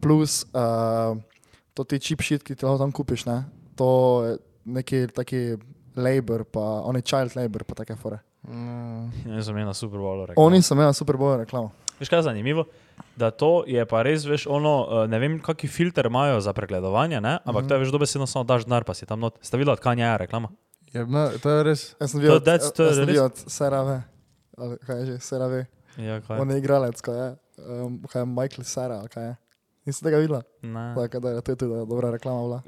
plus 0.00 0.46
uh, 0.54 1.16
to 1.74 1.84
ti 1.84 2.00
chip 2.00 2.22
shit, 2.24 2.42
ki 2.42 2.54
ti 2.56 2.64
lahko 2.66 2.78
tam 2.78 2.92
kupiš, 2.92 3.26
ne, 3.28 3.44
to 3.76 3.88
je 4.24 4.36
neki 4.64 5.06
taki 5.14 5.56
labor, 5.96 6.44
pa 6.44 6.60
oni 6.84 7.02
child 7.02 7.36
labor, 7.36 7.64
pa 7.64 7.74
take 7.74 7.96
fore. 7.96 8.18
Ja. 8.46 9.08
Jaz 9.36 9.48
sem 9.48 9.56
imel 9.56 9.66
na 9.66 9.74
Super 9.74 9.98
Bowlu 9.98 10.26
reklamo. 10.26 10.46
Oni 10.46 10.62
so 10.62 10.74
imeli 10.74 10.94
super 10.94 11.16
bojo 11.16 11.36
reklamo. 11.40 11.72
Veš 11.98 12.08
kaj 12.08 12.18
je 12.18 12.22
zanimivo? 12.22 12.64
Da 13.16 13.30
to 13.30 13.64
je 13.66 13.82
pa 13.88 14.02
res, 14.04 14.24
veš, 14.28 14.44
ono, 14.46 14.86
eh, 14.86 15.08
ne 15.08 15.18
vem, 15.18 15.38
kakšen 15.42 15.70
filter 15.72 16.06
imajo 16.06 16.40
za 16.40 16.52
pregledovanje, 16.52 17.20
ne? 17.20 17.38
ampak 17.44 17.64
Mhm. 17.64 17.68
to 17.68 17.74
je 17.74 17.80
veš 17.80 17.92
dobesedno 17.92 18.26
samo 18.26 18.44
daš 18.44 18.64
denar, 18.64 18.84
pa 18.84 18.94
si 18.94 19.06
tam 19.06 19.20
not. 19.20 19.38
Ste 19.40 19.56
videli, 19.56 19.72
od 19.72 19.80
Kanja 19.80 20.12
je 20.12 20.18
reklama? 20.18 20.48
Je, 20.96 21.06
no, 21.06 21.28
to 21.42 21.50
je 21.50 21.62
res. 21.62 21.80
Jaz 22.00 22.10
sem 22.10 22.20
videl, 22.24 22.40
to 22.72 22.82
je 22.82 23.04
videl 23.04 23.24
od 23.28 23.36
Serave, 23.46 24.02
ali 24.56 24.78
kaj 24.86 24.96
je 24.98 25.06
že, 25.06 25.16
Serave, 25.20 25.66
Ja, 26.00 26.20
kaj? 26.24 26.40
on 26.40 26.50
je 26.50 26.58
igralec, 26.58 27.00
ko 27.04 27.12
je, 27.12 27.26
um, 27.60 28.00
kaj 28.08 28.22
je 28.22 28.26
Michael 28.26 28.64
ali 28.96 29.08
kaj 29.12 29.24
je. 29.24 29.34
Niste 29.86 30.02
tega 30.02 30.18
videla? 30.18 30.42
Ne. 30.66 30.94
Tako 30.96 31.20
da 31.20 31.30
je 31.30 31.40
to 31.40 31.52
je 31.52 31.56
tudi 31.56 31.86
dobra 31.86 32.10
reklama 32.10 32.40
bila. 32.42 32.58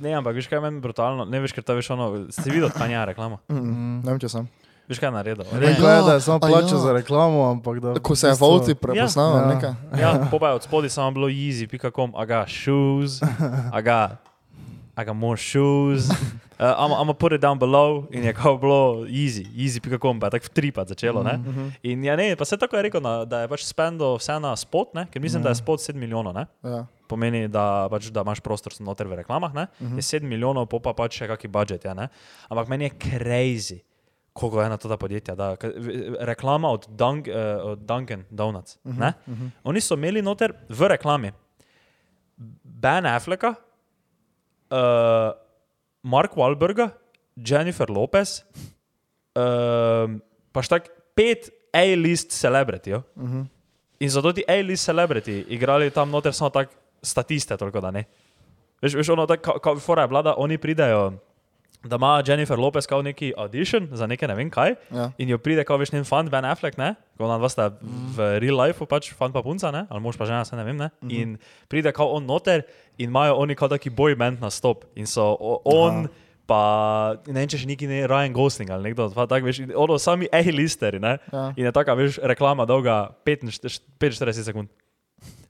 Ne, 0.00 0.14
ampak 0.18 0.34
veš 0.34 0.48
kaj 0.50 0.56
je 0.56 0.60
meni 0.60 0.80
brutalno, 0.80 1.24
ne 1.24 1.40
veš, 1.40 1.52
ker 1.54 1.62
to 1.62 1.76
veš 1.78 1.90
ono, 1.94 2.08
od 2.66 2.72
Kanja 2.72 3.00
je 3.00 3.06
reklama. 3.06 3.38
Mm 3.48 3.54
Mm. 3.54 3.60
-mm. 3.60 4.04
Ne 4.04 4.10
vem, 4.10 4.18
če 4.20 4.28
sem. 4.28 4.48
Veš 4.88 4.98
kaj 4.98 5.06
je 5.06 5.12
naredil? 5.12 5.44
Rekel 5.52 5.86
je, 5.88 6.02
da 6.02 6.12
je 6.14 6.20
samo 6.20 6.36
a 6.36 6.48
plačal 6.48 6.78
ja. 6.78 6.78
za 6.78 6.92
reklamo, 6.92 7.50
ampak 7.50 7.80
da... 7.80 7.94
Ko 8.02 8.16
se 8.16 8.28
je 8.28 8.34
Volti 8.40 8.74
prepoznal, 8.74 9.36
Ja. 9.36 9.42
ja. 9.42 9.54
nekaj. 9.54 9.72
Ja, 10.00 10.28
po 10.30 10.38
pa 10.38 10.48
je 10.48 10.54
od 10.54 10.62
spodaj 10.62 10.90
samo 10.90 11.10
bilo 11.10 11.28
easy.com, 11.28 12.12
I 12.22 12.26
got 12.26 12.48
shoes, 12.48 13.22
I 13.72 13.80
got, 13.82 14.10
I 14.98 15.04
got 15.06 15.16
more 15.16 15.36
shoes. 15.36 16.10
Uh, 16.54 16.64
I'm, 16.64 16.92
I'm 16.92 16.98
gonna 16.98 17.14
put 17.14 17.32
it 17.32 17.40
down 17.40 17.58
below 17.58 18.06
in 18.10 18.24
je 18.24 18.32
kao 18.32 18.58
bilo 18.58 19.06
easy, 19.06 19.44
easy.com, 19.56 20.20
pa 20.20 20.26
je 20.26 20.30
tako 20.30 20.48
tripat 20.48 20.88
začelo, 20.88 21.22
ne? 21.22 21.36
Mm 21.36 21.44
-hmm. 21.44 21.70
In 21.82 22.04
ja, 22.04 22.16
ne, 22.16 22.36
pa 22.36 22.44
se 22.44 22.56
tako 22.56 22.76
je 22.76 22.82
rekel, 22.82 23.00
na, 23.00 23.24
da 23.24 23.40
je 23.40 23.48
pač 23.48 23.64
spendo 23.64 24.14
vse 24.16 24.40
na 24.40 24.56
spot, 24.56 24.94
ne? 24.94 25.06
ker 25.10 25.22
mislim, 25.22 25.40
Ja. 25.40 25.44
da 25.44 25.48
je 25.48 25.54
spot 25.54 25.80
7 25.80 25.94
milijonov, 25.94 26.34
ne? 26.34 26.46
ja. 26.62 26.86
pomeni, 27.08 27.48
da, 27.48 27.88
pač, 27.90 28.04
da 28.04 28.20
imaš 28.20 28.40
prostor 28.40 28.72
noter 28.80 29.06
v 29.06 29.14
reklamah, 29.14 29.54
ne? 29.54 29.66
Mhm. 29.80 29.96
je 29.96 30.02
7 30.02 30.22
milijonov, 30.22 30.66
pa 30.66 30.92
pač 30.92 31.12
še 31.18 31.26
kakšen 31.26 31.50
budžet. 31.50 31.84
Je, 31.84 31.94
ne? 31.94 32.08
Ampak 32.48 32.68
meni 32.68 32.84
je 32.84 32.90
crazy, 32.90 33.78
koliko 34.32 34.62
je 34.62 34.68
na 34.68 34.76
to 34.76 34.88
ta 34.88 34.96
podjetja. 34.96 35.34
Da, 35.34 35.56
reklama 36.20 36.68
od, 36.68 36.86
Dunk, 36.88 37.28
uh, 37.28 37.34
od 37.64 37.78
Dunkin' 37.78 38.24
Donuts. 38.30 38.78
Uh 38.84 38.92
Mhm. 38.92 39.02
-huh, 39.02 39.12
uh 39.26 39.34
-huh. 39.34 39.50
Oni 39.64 39.80
so 39.80 39.94
imeli 39.94 40.22
noter 40.22 40.52
v 40.68 40.88
reklami 40.88 41.32
Ben 42.64 43.06
Afflecka, 43.06 43.54
uh, 44.70 45.43
Mark 46.04 46.36
Wahlberga, 46.36 46.92
Jennifer 47.34 47.88
Lopez, 47.90 48.44
uh, 49.34 50.06
pa 50.52 50.60
štak 50.62 50.92
pet 51.16 51.48
A-list 51.74 52.30
celebrity. 52.30 52.94
Mm 53.16 53.26
-hmm. 53.26 53.44
In 53.98 54.10
zato 54.10 54.32
ti 54.32 54.44
A-list 54.48 54.84
celebrity 54.84 55.44
igrali 55.48 55.90
tam 55.90 56.10
noter 56.10 56.34
samo 56.34 56.50
tako 56.50 56.72
statiste, 57.02 57.56
toliko 57.56 57.80
da 57.80 57.90
ne. 57.90 58.04
Veš, 58.82 58.94
veš 58.94 59.08
ono, 59.08 59.26
tako, 59.26 59.58
kot 59.62 59.82
fora 59.82 60.02
je 60.02 60.08
bila, 60.08 60.22
da 60.22 60.34
oni 60.36 60.58
pridejo, 60.58 61.12
da 61.84 61.96
ima 61.96 62.22
Jennifer 62.26 62.58
Lopez 62.58 62.86
kao 62.86 63.02
neki 63.02 63.32
audition 63.36 63.88
za 63.92 64.06
nekaj 64.06 64.28
ne 64.28 64.34
vem 64.34 64.50
kaj. 64.50 64.74
ja. 64.90 65.10
In 65.18 65.28
jo 65.28 65.38
pride, 65.38 65.64
kao 65.64 65.76
veš, 65.76 65.92
njen 65.92 66.04
fan 66.04 66.28
Ben 66.28 66.44
Affleck, 66.44 66.78
ne, 66.78 66.94
ko 67.16 67.24
ona 67.24 67.38
dva 67.38 67.48
sta 67.48 67.70
v 68.16 68.38
real 68.40 68.60
lifeu, 68.60 68.86
pač 68.86 69.12
fan 69.14 69.32
pa 69.32 69.42
punca, 69.42 69.70
ne, 69.70 69.86
ali 69.88 70.00
mož 70.00 70.16
pa 70.16 70.24
žena, 70.24 70.44
se 70.44 70.56
ne 70.56 70.64
vem, 70.64 70.76
ne. 70.76 70.90
In 71.08 71.38
pride 71.68 71.92
kao 71.92 72.08
on 72.08 72.26
noter 72.26 72.62
in 72.98 73.10
imajo 73.10 73.34
oni 73.42 73.54
kao 73.54 73.68
taki 73.68 73.90
boy 73.90 74.16
band 74.16 74.40
na 74.40 74.50
stop. 74.50 74.84
In 74.94 75.06
so 75.06 75.36
o, 75.40 75.60
on, 75.64 76.04
Aha. 76.04 76.08
pa 76.46 76.60
ne 77.26 77.40
vem, 77.40 77.48
če 77.48 77.62
še 77.64 77.70
neki 77.70 77.88
ne 77.90 78.04
Ryan 78.10 78.34
Gosling 78.36 78.70
ali 78.70 78.90
nekdo, 78.90 79.08
pa 79.14 79.26
tak 79.30 79.46
veš, 79.46 79.64
ono 79.74 79.98
sami 79.98 80.28
A-listeri, 80.32 81.00
ne. 81.02 81.18
Ja. 81.32 81.50
In 81.56 81.68
je 81.68 81.74
taka, 81.74 81.96
veš, 81.98 82.20
reklama 82.22 82.66
dolga 82.68 83.08
45 83.26 83.82
45 83.98 84.44
sekund. 84.44 84.70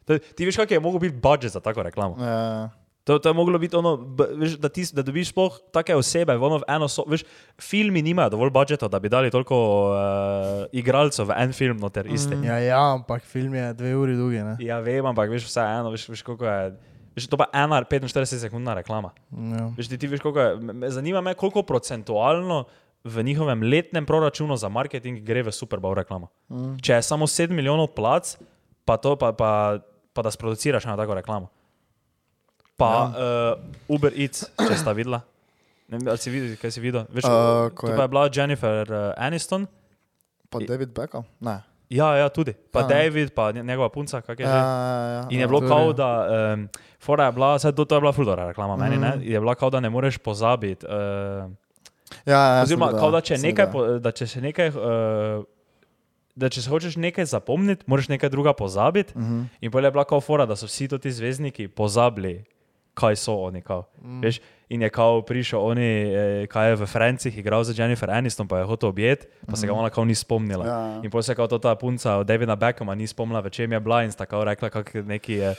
To, 0.05 0.19
ti 0.21 0.47
veš, 0.47 0.61
kak 0.61 0.73
je 0.77 0.81
mogel 0.81 1.07
biti 1.07 1.17
budžet 1.17 1.57
za 1.57 1.61
tako 1.65 1.85
reklamo. 1.87 2.17
Ja. 2.21 2.71
To, 3.05 3.19
to 3.19 3.29
je 3.29 3.35
moglo 3.37 3.59
biti 3.59 3.77
ono, 3.77 4.17
veš, 4.37 4.57
da, 4.57 4.69
ti, 4.69 4.85
da 4.93 5.03
dobiš 5.05 5.29
sploh 5.29 5.59
take 5.73 5.97
osebe, 5.97 6.37
ono 6.37 6.63
v 6.63 6.69
eno 6.73 6.89
so, 6.89 7.05
veš, 7.09 7.27
filmi 7.61 8.01
nimajo 8.03 8.33
dovolj 8.33 8.51
budžeta, 8.51 8.89
da 8.89 9.01
bi 9.01 9.13
dali 9.13 9.31
toliko 9.31 9.59
uh, 9.93 10.65
igralcev 10.73 11.29
v 11.29 11.37
en 11.37 11.53
film 11.53 11.77
noter 11.85 12.09
iste. 12.09 12.33
Mm. 12.37 12.45
Ja, 12.49 12.59
ja, 12.59 12.81
ampak 12.95 13.27
film 13.29 13.55
je 13.55 13.73
dve 13.77 13.93
uri 13.97 14.17
dolg, 14.17 14.33
ne? 14.33 14.57
Ja, 14.65 14.81
vem, 14.81 15.05
ampak 15.05 15.29
veš, 15.29 15.45
vse 15.51 15.61
eno, 15.61 15.93
veš, 15.93 16.09
veš 16.15 16.25
koliko 16.25 16.49
je. 16.49 16.73
Veš, 17.15 17.27
to 17.27 17.37
pa 17.37 17.47
ena 17.53 17.79
45 17.81 18.11
sekundna 18.39 18.75
reklama. 18.75 19.13
Ja. 19.31 19.69
Veš, 19.73 19.87
ti, 19.87 19.97
ti 19.97 20.07
veš, 20.07 20.21
koliko 20.21 20.41
je. 20.41 20.51
me- 20.59 20.91
Zanima 20.91 21.21
me, 21.21 21.35
koliko 21.35 21.63
procentualno 21.63 22.65
v 23.05 23.23
njihovem 23.23 23.63
letnem 23.63 24.03
proračunu 24.03 24.57
za 24.57 24.69
marketing 24.69 25.21
gre 25.21 25.43
v 25.43 25.51
Super 25.51 25.79
Bowl 25.79 25.95
reklamo. 25.95 26.29
Mm. 26.49 26.79
Če 26.79 26.93
je 26.95 27.03
samo 27.05 27.27
7 27.27 27.51
milijonov 27.51 27.87
plac, 27.89 28.37
pa, 28.85 28.97
to, 28.97 29.15
pa, 29.15 29.33
pa, 29.33 29.79
pa 30.11 30.21
da 30.21 30.31
sproduciraš 30.31 30.85
na 30.85 30.97
tako 30.97 31.15
reklamo. 31.15 31.51
Pa 32.77 32.89
ja. 32.89 33.03
uh, 33.07 33.61
Uber 33.89 34.13
Eats, 34.13 34.49
če 34.59 34.75
sta 34.75 34.91
videla. 34.91 35.21
Ne 35.87 35.99
vem, 35.99 36.09
ali 36.09 36.19
si 36.19 36.27
videl, 36.29 36.57
kaj 36.57 36.71
si 36.71 36.81
videl. 36.81 37.05
Veš, 37.09 37.25
Uh, 37.25 37.69
ko 37.71 37.87
je- 37.87 37.95
je 37.95 38.09
bila 38.09 38.27
Jennifer 38.29 38.83
uh, 38.85 39.13
Aniston. 39.17 39.69
Pa 40.51 40.59
David 40.61 40.91
Beckham? 40.91 41.23
Ne. 41.41 41.61
Ja, 41.95 42.17
ja, 42.17 42.29
tudi. 42.29 42.53
Pa 42.69 42.81
Ja. 42.81 42.87
David, 42.89 43.31
pa 43.31 43.53
nje- 43.53 43.63
njegova 43.63 43.89
punca, 43.89 44.21
kak 44.21 44.35
je 44.35 44.43
Ja, 44.43 44.51
že. 44.51 44.57
ja, 44.57 44.65
ja. 45.13 45.23
In 45.25 45.39
je 45.39 45.41
ja. 45.41 45.49
bilo 45.49 45.61
kao, 45.63 45.93
da, 45.93 46.11
um, 46.53 46.69
fora 46.99 47.27
je 47.27 47.33
bila, 47.33 47.59
saj 47.59 47.73
to, 47.73 47.85
to 47.85 47.95
je 47.95 48.01
bila 48.01 48.13
fuldora 48.13 48.47
reklama 48.47 48.77
meni, 48.77 48.97
ne? 48.99 49.09
Mhm. 49.11 49.23
Je 49.23 49.41
bila 49.41 49.55
kao, 49.55 49.71
da 49.71 49.81
ne 49.81 49.91
moreš 49.91 50.19
pozabiti. 50.19 50.87
Uh, 50.87 51.51
Ja, 52.25 52.39
ja, 52.51 52.63
oziroma, 52.63 52.91
kao, 52.91 53.11
da 53.11 53.21
če 53.21 53.35
nekaj, 53.37 53.67
videl. 53.67 53.73
po- 53.73 53.99
da 53.99 54.11
če 54.13 54.27
se 54.27 54.41
nekaj, 54.41 54.69
uh, 54.69 55.45
da 56.35 56.49
če 56.49 56.63
se 56.63 56.71
hočeš 56.71 56.97
nekaj 56.97 57.25
zapomniti, 57.27 57.85
moraš 57.87 58.09
nekaj 58.09 58.29
druga 58.29 58.53
pozabiti. 58.53 59.13
Mhm. 59.15 59.43
In 59.61 59.71
pol 59.71 59.85
je 59.85 59.91
bila 59.91 60.05
kao 60.05 60.21
fora, 60.21 60.47
da 60.47 60.57
so 60.57 60.67
vsi 60.67 60.89
ti 60.91 61.11
zvezdniki 61.11 61.69
pozabili, 61.71 62.45
kaj 62.95 63.17
so 63.17 63.35
oni. 63.37 63.63
Kao. 63.63 63.85
Mm. 63.99 64.21
Veš, 64.21 64.41
in 64.67 64.83
je 64.83 64.91
kao 64.91 65.23
prišel, 65.23 65.61
oni, 65.61 65.83
eh, 66.05 66.47
kaj 66.47 66.69
je 66.69 66.77
v 66.77 66.87
Franciji 66.87 67.33
igral 67.35 67.63
za 67.63 67.75
Jennifer 67.75 68.11
Aniston, 68.11 68.49
pa 68.49 68.59
je 68.59 68.65
hotel 68.65 68.89
objeti, 68.89 69.27
pa 69.47 69.57
se 69.57 69.67
ga 69.67 69.73
ona 69.73 69.91
kao 69.91 70.05
ni 70.05 70.15
spomnila. 70.15 70.65
Ja, 70.65 70.79
ja. 70.89 70.97
In 70.99 71.11
potem 71.11 71.23
se 71.23 71.35
kao 71.35 71.47
to 71.47 71.59
ta 71.59 71.75
punca 71.75 72.15
od 72.15 72.27
Davida 72.27 72.57
Beckhama 72.57 72.95
ni 72.95 73.07
spomnila, 73.07 73.41
v 73.41 73.51
čem 73.51 73.69
je 73.69 73.81
bila 73.81 74.03
in 74.03 74.11
sta 74.11 74.25
kao 74.25 74.45
rekla, 74.45 74.71
kak 74.71 74.95
neki 74.97 75.33
je 75.35 75.51
uh, 75.51 75.57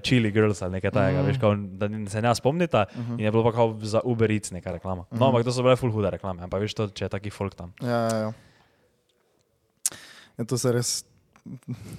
chili 0.00 0.30
girls 0.30 0.62
ali 0.62 0.72
nekaj 0.72 0.90
takega, 0.90 1.18
Mhm. 1.18 1.26
veš, 1.26 1.38
kao, 1.38 1.56
da 1.56 1.86
se 2.06 2.22
ne 2.22 2.34
spomnita. 2.34 2.84
Mhm. 2.92 3.12
In 3.12 3.20
je 3.20 3.30
bilo 3.30 3.44
pa 3.44 3.52
kao 3.52 3.78
za 3.80 4.00
Uber 4.00 4.30
Eats 4.30 4.50
neka 4.50 4.72
reklama. 4.72 5.04
No, 5.10 5.16
Mhm. 5.16 5.24
ampak 5.24 5.44
to 5.44 5.52
so 5.52 5.62
bile 5.62 5.76
full 5.76 5.92
hude 5.92 6.10
reklame, 6.10 6.42
ampak 6.42 6.60
veš 6.60 6.74
to, 6.74 6.88
če 6.88 7.04
je 7.04 7.08
taki 7.10 7.30
folk 7.30 7.54
tam. 7.54 7.72
Ja, 7.80 7.88
ja, 7.88 8.16
ja. 8.18 8.32
ja 10.34 10.44
to 10.44 10.58
se 10.58 10.72
res, 10.72 11.04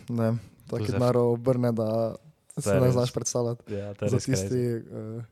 ne, 0.07 0.33
Tako 0.63 0.97
naro 0.97 1.21
obrne, 1.23 1.71
da 1.71 2.15
se 2.57 2.73
ne 2.75 2.91
znaš 2.91 3.11
predstavljati 3.11 3.73
Ja, 3.73 3.93
to 3.93 4.05
je 4.05 4.11
res 4.11 4.25
tisti 4.25 4.61
uh, 4.75 5.23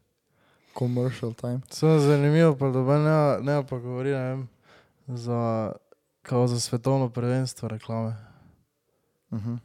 commercial 0.74 1.34
time. 1.34 1.60
Samo 1.70 2.00
zanimivo, 2.00 2.56
pa 2.56 2.68
da 2.68 2.80
ne, 2.80 3.54
ne 3.54 3.68
pa 3.68 3.78
govori, 3.78 4.10
ne 4.10 4.20
vem, 4.20 4.50
za, 5.08 5.72
kao 6.22 6.48
za 6.48 6.60
svetovno 6.60 7.10
prvenstvo 7.10 7.68
reklame. 7.68 8.16
Uh 9.30 9.40
-huh. 9.40 9.58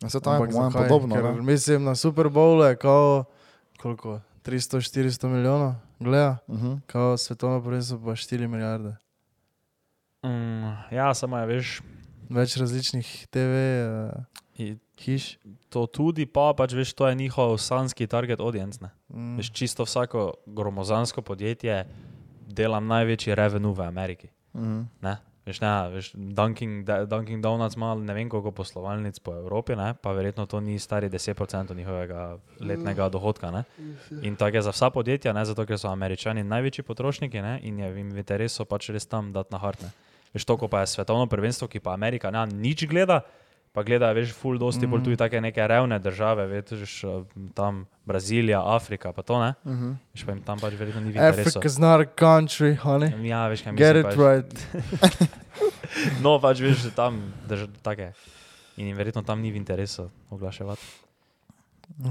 To 0.00 0.30
je 0.30 0.34
Ampak 0.34 0.50
po 0.50 0.56
mojem 0.56 0.72
zakaj? 0.72 0.88
podobno. 0.88 1.14
Ker, 1.14 1.24
ne? 1.24 1.42
mislim, 1.42 1.84
na 1.84 1.94
Super 1.94 2.26
Bowlu 2.26 2.62
je 2.62 2.76
kao, 2.76 3.24
koliko, 3.78 4.20
300-400 4.44 5.28
milijonov, 5.28 5.74
gleda, 6.00 6.38
Uh 6.46 6.56
-huh. 6.56 6.80
kao 6.86 7.16
svetovno 7.16 7.62
prvenstvo 7.62 7.98
pa 7.98 8.04
4 8.06 8.46
milijarde. 8.46 8.96
Mm, 10.22 10.64
ja, 10.92 11.14
samo 11.14 11.38
je, 11.38 11.46
veš, 11.46 11.82
Več 12.28 12.56
različnih 12.56 13.26
TV 13.30 13.38
uh, 13.38 14.22
i- 14.56 14.76
hiš. 15.00 15.38
to 15.68 15.86
tudi, 15.86 16.26
pa 16.26 16.54
pač 16.56 16.72
veš, 16.72 16.94
to 16.94 17.08
je 17.08 17.14
njihov 17.14 17.58
sanski 17.58 18.06
target 18.06 18.40
audience. 18.40 18.80
Ne? 18.80 18.90
Mm. 19.08 19.36
Veš, 19.36 19.52
čisto 19.52 19.84
vsako 19.84 20.34
gromozansko 20.46 21.22
podjetje 21.22 21.84
dela 22.46 22.80
največji 22.80 23.34
revenue 23.34 23.74
v 23.74 23.80
Ameriki. 23.80 24.28
-huh. 24.56 24.84
Ne? 25.00 25.16
Veš, 25.46 25.60
ne, 25.62 25.90
veš, 25.94 26.10
Dunkin, 26.14 26.82
Dunkin 27.06 27.42
Donuts 27.42 27.76
ima 27.76 27.94
ne 27.94 28.14
vem 28.14 28.28
koliko 28.28 28.50
poslovalnic 28.50 29.18
po 29.22 29.36
Evropi, 29.36 29.76
ne? 29.76 29.94
pa 29.94 30.12
verjetno 30.12 30.46
to 30.46 30.60
ni 30.60 30.78
stari 30.78 31.08
10% 31.08 31.76
njihovega 31.76 32.38
letnega 32.60 33.08
dohodka. 33.08 33.50
Ne? 33.50 33.62
In 34.22 34.36
tako 34.36 34.56
je 34.56 34.62
za 34.62 34.70
vsa 34.74 34.90
podjetja, 34.90 35.32
ne? 35.32 35.44
zato 35.44 35.66
ker 35.66 35.78
so 35.78 35.88
američani 35.88 36.42
največji 36.44 36.84
potrošniki 36.84 37.42
ne? 37.42 37.60
in 37.62 37.78
je 37.78 37.92
jim 37.96 38.10
v 38.10 38.18
interesu 38.18 38.64
pač 38.64 38.90
res 38.90 39.06
tam 39.06 39.30
dati 39.32 39.54
na 39.54 39.62
hartne. 39.62 39.92
Veš, 40.34 40.44
to, 40.44 40.56
ko 40.56 40.68
pa 40.68 40.82
je 40.82 40.86
svetovno 40.98 41.30
prvenstvo, 41.30 41.68
ki 41.68 41.80
pa 41.80 41.94
Amerika 41.94 42.30
ne 42.30 42.42
nič 42.46 42.82
gleda, 42.90 43.22
pa 43.76 43.82
gleda, 43.84 44.08
veš, 44.16 44.32
full 44.32 44.56
dosti 44.56 44.88
bolj 44.88 45.02
tudi 45.04 45.18
take 45.20 45.40
neke 45.44 45.60
revne 45.68 45.98
države, 46.00 46.46
veš, 46.48 46.94
eh, 47.04 47.24
tam 47.54 47.82
Brazilija, 48.08 48.62
Afrika, 48.72 49.12
pa 49.12 49.22
to 49.22 49.40
ne. 49.42 49.52
Uh 49.64 49.72
-huh. 49.72 49.94
Veš, 50.14 50.24
pa 50.24 50.32
jim 50.32 50.42
tam 50.42 50.58
pač 50.58 50.74
verjetno 50.74 51.00
ni 51.00 51.12
v 51.12 51.16
interesu. 51.16 51.58
Africa's 51.58 51.78
not 51.78 52.00
a 52.00 52.08
country, 52.08 52.76
honey. 52.80 53.26
Ja, 53.26 53.48
veš, 53.48 53.62
kaj 53.62 53.72
Get 53.76 53.96
mislim. 53.96 54.12
it 54.12 54.16
pač. 54.16 54.16
right. 54.16 54.66
No, 56.24 56.40
pač 56.40 56.60
veš, 56.60 56.82
da 56.82 56.90
tam 56.90 57.32
drž, 57.48 57.68
take. 57.82 58.12
In 58.76 58.86
jim 58.86 58.96
verjetno 58.96 59.22
tam 59.22 59.40
ni 59.40 59.52
v 59.52 59.56
interesu 59.56 60.10
oglaševati. 60.30 60.82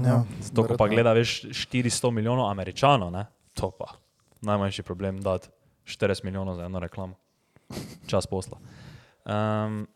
Ja. 0.04 0.24
To, 0.54 0.62
ko 0.62 0.74
pa 0.76 0.84
verjetno. 0.84 0.88
gleda, 0.88 1.12
veš, 1.12 1.44
400 1.50 2.10
milijonov 2.10 2.50
američanov, 2.50 3.10
ne? 3.12 3.26
to 3.54 3.70
pa 3.70 3.86
najmanjši 4.42 4.82
problem 4.82 5.20
dati 5.22 5.48
40 5.84 6.24
milijonov 6.24 6.56
za 6.56 6.64
eno 6.64 6.80
reklamo. 6.80 7.14
Čas 8.06 8.26
posla. 8.26 8.58
Um, 9.24 9.86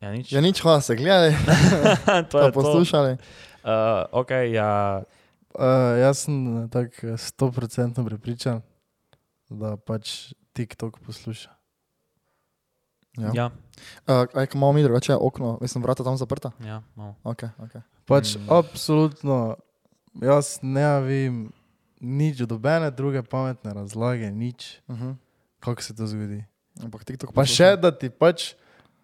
ja, 0.00 0.08
nič. 0.10 0.26
Ja, 0.28 0.40
nič, 0.40 0.58
hvala, 0.58 0.80
se 0.80 0.94
gledali, 0.94 1.32
to 2.24 2.32
pa 2.32 2.40
je 2.40 2.44
to. 2.44 2.52
poslušali. 2.52 3.12
Uh, 3.60 3.70
ok, 4.12 4.30
ja, 4.48 5.02
Uh, 5.50 5.64
jaz 5.98 6.18
sem 6.20 6.34
tako 6.68 7.16
stoprocentno 7.16 8.04
prepričan, 8.04 8.60
da 9.48 9.76
pač 9.76 10.30
TikTok 10.52 11.00
posluša. 11.00 11.50
Ja. 13.16 13.30
ja, 13.34 13.46
Uh, 14.04 14.26
aj, 14.34 14.46
ko 14.46 14.54
imamo 14.54 14.72
mi 14.72 14.82
drugače 14.82 15.14
okno, 15.14 15.58
mislim, 15.60 15.82
vrata 15.82 16.04
tam 16.04 16.16
zaprta. 16.16 16.50
ja 16.60 16.82
malo. 16.94 17.14
Okay, 17.24 17.48
okay. 17.58 17.80
Pač 18.04 18.36
Mm. 18.36 18.46
absolutno, 18.48 19.56
jaz 20.14 20.58
ne 20.62 21.00
vem 21.00 21.34
nič, 21.98 22.38
dobene 22.40 22.90
druge 22.90 23.22
pametne 23.22 23.72
razlage, 23.72 24.30
nič, 24.30 24.80
Uh 24.86 24.96
-huh. 24.96 25.14
kako 25.60 25.82
se 25.82 25.94
to 25.94 26.06
zgodi. 26.06 26.44
Ampak 26.78 27.04
TikTok 27.04 27.30
Pa 27.30 27.42
posluša. 27.42 27.54
še, 27.64 27.76
da 27.76 27.90
ti 27.90 28.10
pač, 28.10 28.54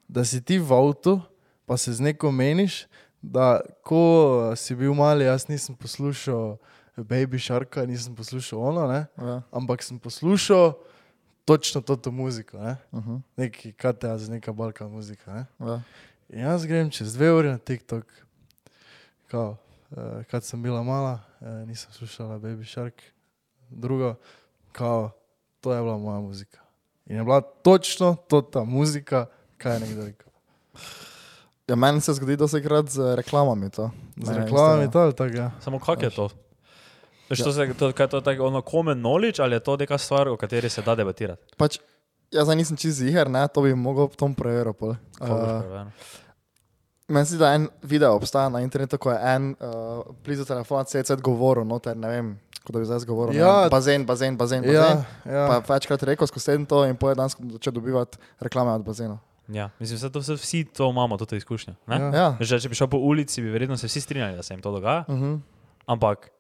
da 0.09 0.25
si 0.25 0.43
ti 0.43 0.59
v 0.59 0.73
avtu, 0.73 1.21
pa 1.67 1.77
se 1.77 1.93
z 1.93 2.01
neko 2.01 2.31
meniš, 2.33 2.87
da 3.23 3.61
ko 3.83 4.53
si 4.57 4.75
bil 4.77 4.95
mali, 4.95 5.25
jaz 5.25 5.49
nisem 5.49 5.77
poslušal 5.77 6.57
Baby 6.97 7.39
Sharka, 7.39 7.87
nisem 7.87 8.15
poslušal 8.15 8.61
ono, 8.61 8.87
ne? 8.87 9.07
Ja. 9.19 9.43
ampak 9.51 9.83
sem 9.83 9.99
poslušal 9.99 10.75
točno 11.45 11.81
to, 11.81 11.97
to 11.97 12.11
muziko, 12.11 12.59
ne? 12.59 12.77
Uh 12.93 13.07
-huh. 13.07 13.21
neki 13.37 13.73
kateaz, 13.73 14.29
neka 14.29 14.53
balka 14.53 14.89
muzika. 14.89 15.33
Ne? 15.33 15.47
ja. 15.59 15.81
In 16.29 16.41
jaz 16.41 16.67
grem 16.67 16.91
čez 16.91 17.15
dve 17.15 17.33
uri 17.33 17.49
na 17.49 17.59
TikTok, 17.59 18.05
kao, 19.27 19.57
uh, 19.91 20.25
kad 20.31 20.45
sem 20.45 20.63
bila 20.63 20.83
mala, 20.83 21.21
uh, 21.41 21.49
nisem 21.69 21.93
slušala 21.93 22.39
Baby 22.39 22.65
Shark, 22.65 23.03
drugo, 23.71 24.15
kao, 24.73 25.11
to 25.61 25.73
je 25.73 25.83
bila 25.83 25.99
moja 25.99 26.21
muzika. 26.21 26.61
In 27.07 27.17
je 27.17 27.25
bila 27.25 27.41
točno 27.41 28.17
to 28.29 28.41
ta 28.41 28.65
muzika, 28.65 29.27
kaj 29.65 29.75
je 29.75 29.81
nekdo 29.81 30.05
rekel. 30.05 30.29
ja, 31.65 31.77
meni 31.77 32.01
se 32.01 32.13
zgodi 32.13 32.37
dosti 32.37 32.61
krat 32.61 32.89
z 32.89 33.15
reklamami 33.17 33.71
to. 33.71 33.91
Z 34.17 34.29
Ne, 34.29 34.39
reklamami 34.39 34.85
isto, 34.85 34.93
to 34.93 34.99
ali 35.01 35.15
tako, 35.15 35.37
ja. 35.37 35.51
Samo 35.61 35.81
kak 35.81 36.03
je 36.03 36.11
to? 36.11 36.29
Veš, 37.25 37.41
Ja. 37.41 37.45
to, 37.45 37.53
se, 37.53 37.75
to, 37.75 37.93
kaj 37.93 38.05
je 38.05 38.11
to 38.11 38.21
tako 38.21 38.47
ono 38.47 38.61
common 38.61 38.99
knowledge 38.99 39.41
ali 39.41 39.57
je 39.57 39.61
to 39.61 39.77
neka 39.77 39.99
stvar, 39.99 40.29
o 40.29 40.37
kateri 40.37 40.69
se 40.69 40.83
da 40.83 40.95
debatirati? 40.95 41.43
Pač, 41.57 41.79
jaz 42.31 42.49
nisem 42.49 42.77
čist 42.77 42.99
ziger, 42.99 43.31
ne, 43.31 43.49
to 43.49 43.63
bi 43.63 43.75
mogel 43.75 44.09
Tom 44.09 44.35
preveriti. 44.35 44.85
Uh, 44.85 44.97
preveril? 45.19 45.89
Meni 47.09 47.27
se 47.27 47.35
zdi, 47.35 47.39
da 47.39 47.55
en 47.55 47.69
video 47.83 48.15
obstaja 48.17 48.49
na 48.49 48.61
internetu, 48.61 48.99
ko 48.99 49.11
je 49.13 49.19
en 49.35 49.51
uh, 49.61 50.05
blizu 50.25 50.45
telefona 50.45 50.85
CC 50.85 51.17
govoril, 51.21 51.65
noter, 51.65 51.97
ne 51.97 52.09
vem, 52.09 52.31
kot 52.65 52.73
da 52.73 52.81
bi 52.81 52.87
zdaj 52.89 53.05
govoril. 53.09 53.37
Ja. 53.37 53.49
Ja. 53.65 53.69
Bazen, 53.69 54.07
bazen, 54.09 54.37
bazen, 54.37 54.63
bazen. 54.65 54.75
Ja, 54.75 55.05
Pa 55.25 55.59
ja. 55.61 55.63
večkrat 55.69 56.03
rekel 56.03 56.27
skozi 56.27 56.47
teden 56.47 56.65
to 56.67 56.85
in 56.89 56.97
poje 56.97 57.15
dan 57.15 57.29
začel 57.29 57.73
dobivati 57.73 58.19
reklame 58.41 58.73
od 58.73 58.85
bazena. 58.85 59.19
Ja, 59.49 59.71
mislim, 59.79 60.11
da 60.11 60.19
vse, 60.19 60.35
vsi 60.35 60.65
to 60.67 60.91
imamo, 60.91 61.17
to 61.17 61.37
izkušnjo. 61.37 61.75
ne? 61.87 61.97
Ja. 61.97 62.07
Ja. 62.07 62.37
Da 62.41 62.59
če 62.59 62.69
bi 62.69 62.75
šel 62.75 62.89
po 62.89 62.97
ulici, 62.99 63.43
bi 63.43 63.51
verjetno 63.51 63.77
se 63.77 63.87
vsi 63.87 64.01
strinjali, 64.01 64.37
da 64.37 64.43
se 64.43 64.55
jim 64.55 64.63
to 64.63 64.73
dogaja, 64.73 65.05
Uh 65.09 65.15
-huh. 65.15 65.41
ampak 65.87 66.31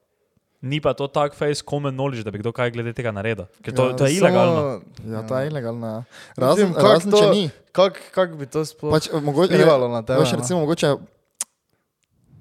ni 0.62 0.80
pa 0.80 0.94
to 0.94 1.06
tak 1.06 1.34
face 1.34 1.62
common 1.62 1.92
knowledge, 1.92 2.22
da 2.22 2.30
bi 2.30 2.38
kdo 2.38 2.52
kaj 2.52 2.70
glede 2.70 2.92
tega 2.92 3.10
naredil. 3.10 3.44
Ker 3.62 3.74
to, 3.74 3.84
Ja, 3.84 3.96
to 3.96 4.06
je 4.06 4.10
Samo- 4.10 4.18
ilegalno. 4.18 4.80
Ja, 5.06 5.22
ta 5.22 5.40
je 5.40 5.46
ilegalna. 5.46 5.86
ja. 5.88 6.02
Mislim, 6.38 6.48
Razen, 6.48 6.72
kako 6.72 6.88
razen 6.88 7.12
če 7.12 7.18
to- 7.18 7.30
ni. 7.30 7.50
Kak, 7.72 8.00
kak 8.10 8.34
bi 8.34 8.46
to 8.46 8.64
sploh 8.64 8.92
Pač, 8.92 9.08
mogoče, 9.12 9.52
vplivalo 9.52 9.88
na 9.88 10.02
tebe? 10.02 10.20
Veš, 10.20 10.32
no? 10.32 10.38
recimo, 10.38 10.60
mogoče, 10.60 10.96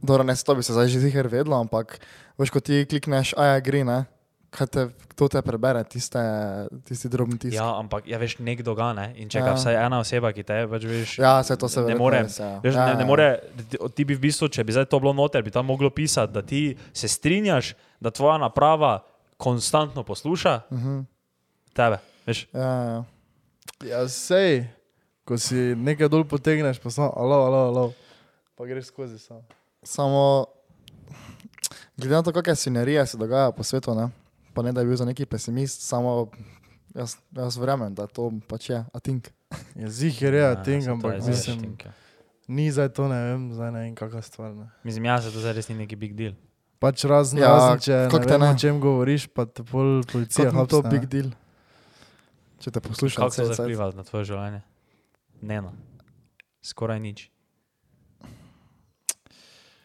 dobro, 0.01 0.23
ne, 0.23 0.33
to 0.35 0.55
bi 0.55 0.63
se 0.63 0.73
zdaj 0.73 0.87
že 0.87 0.99
ziger 0.99 1.27
vedlo, 1.27 1.55
ampak 1.57 1.99
veš, 2.37 2.49
ko 2.49 2.59
ti 2.59 2.85
klikneš, 2.85 3.33
a 3.37 3.45
ja, 3.45 3.59
gre, 3.59 3.83
ne, 3.83 4.05
kaj 4.53 4.67
te, 4.69 4.81
kdo 5.15 5.27
te 5.33 5.41
prebere, 5.41 5.81
tiste, 5.89 6.21
tisti 6.85 7.09
drobni 7.09 7.39
tisk. 7.41 7.55
Ja, 7.57 7.71
ampak 7.79 8.05
ja, 8.07 8.19
veš, 8.21 8.35
nekdo 8.39 8.75
ga 8.77 8.91
ne. 8.93 9.07
In 9.17 9.29
če 9.29 9.41
Ja. 9.41 9.45
ga 9.47 9.53
vsaj 9.57 9.77
ena 9.81 9.99
oseba, 10.03 10.29
ki 10.33 10.43
te 10.45 10.59
več 10.69 10.85
veš. 10.85 11.15
ja 11.19 11.41
se 11.43 11.57
to 11.57 11.65
se 11.69 11.81
ne 11.81 11.95
more. 11.97 12.21
res, 12.21 12.37
ja. 12.39 12.59
Veš, 12.63 12.75
ja, 12.75 12.85
ne, 12.85 12.93
ne 13.01 13.01
ja. 13.01 13.07
more, 13.09 13.27
ti, 13.69 13.77
ti 13.95 14.05
bi 14.05 14.13
v 14.13 14.21
bistvu, 14.27 14.49
če 14.49 14.63
bi 14.63 14.71
zdaj 14.71 14.85
to 14.85 14.99
bilo 14.99 15.13
noter, 15.13 15.41
bi 15.43 15.49
tam 15.51 15.65
moglo 15.65 15.89
pisati, 15.89 16.33
da 16.33 16.41
ti 16.41 16.61
se 16.93 17.07
strinjaš, 17.07 17.73
da 17.99 18.11
tvoja 18.11 18.37
naprava 18.37 18.99
konstantno 19.37 20.03
posluša 20.03 20.61
Uh 20.69 20.77
-huh. 20.79 21.05
tebe. 21.73 21.97
Veš, 22.25 22.47
ja, 22.53 22.61
ja. 22.85 23.03
Ja, 23.83 24.07
sej, 24.07 24.67
ko 25.25 25.37
si 25.37 25.55
nekaj 25.75 26.07
dol 26.09 26.23
potegneš, 26.23 26.79
pa 26.79 26.89
samo, 26.89 27.09
alo, 27.15 27.35
alo, 27.45 27.57
alo, 27.67 27.93
pa 28.55 28.65
greš 28.65 28.85
skozi 28.85 29.19
sam. 29.19 29.41
Samo, 29.83 30.45
glede 31.97 32.15
na 32.15 32.23
to, 32.23 32.31
kakšne 32.31 32.55
sinerije 32.55 33.05
se 33.07 33.17
dogajajo 33.17 33.51
po 33.51 33.63
svetu, 33.63 33.95
ne, 33.95 34.07
pa 34.53 34.61
ne 34.61 34.71
da 34.71 34.79
je 34.79 34.87
bil 34.87 34.95
za 34.95 35.05
neki 35.05 35.25
pesimist, 35.25 35.81
samo 35.81 36.29
jaz, 36.93 37.15
jaz 37.31 37.57
verjamem, 37.57 37.91
da 37.91 38.07
to 38.07 38.31
pač 38.43 38.69
je, 38.69 38.83
a 38.83 38.99
think. 38.99 39.27
Ja, 39.75 39.87
je, 39.87 40.31
ja, 40.31 40.53
saj 40.53 40.63
ting, 40.63 40.81
to 40.81 40.91
ampak 40.91 41.13
je 41.13 41.21
mislim, 41.23 41.57
štinke. 41.57 41.89
ni 42.47 42.67
zdaj 42.67 42.89
to, 42.89 43.05
ne 43.05 43.19
vem, 43.23 43.41
zdaj 43.51 43.71
ne 43.71 43.79
vem, 43.81 43.93
kakšna 43.93 44.21
stvar. 44.21 44.51
Ne. 44.51 44.65
Mislim, 44.83 45.05
ja, 45.05 45.17
se 45.17 45.29
to 45.29 45.39
zdaj 45.39 45.53
res 45.53 45.67
ni 45.67 45.75
neki 45.75 45.95
big 45.95 46.13
deal. 46.13 46.33
Pač 46.79 47.03
razen, 47.03 47.37
Ja, 47.37 47.45
ja, 47.45 47.51
razen 47.69 47.79
če 47.79 47.93
ne 47.93 48.25
vem, 48.27 48.39
ne? 48.39 48.49
o 48.49 48.57
čem 48.57 48.75
govoriš, 48.77 49.27
pa 49.27 49.45
te 49.45 49.63
pol 49.63 50.01
policija 50.03 50.47
Kako 50.47 50.57
je 50.57 50.67
to 50.67 50.77
hapsne, 50.77 50.89
big 50.91 51.01
ne. 51.01 51.07
deal? 51.07 51.29
Če 52.59 52.71
te 52.71 52.79
poslušam, 52.81 53.21
Kako 53.21 53.35
cajt. 53.45 53.59
vpliva 53.61 53.91
na 53.91 54.03
tvoje 54.03 54.25
življenje? 54.25 54.61
Ne, 55.43 55.61
no. 55.61 55.71
Skoraj 56.61 56.99
nič. 56.99 57.29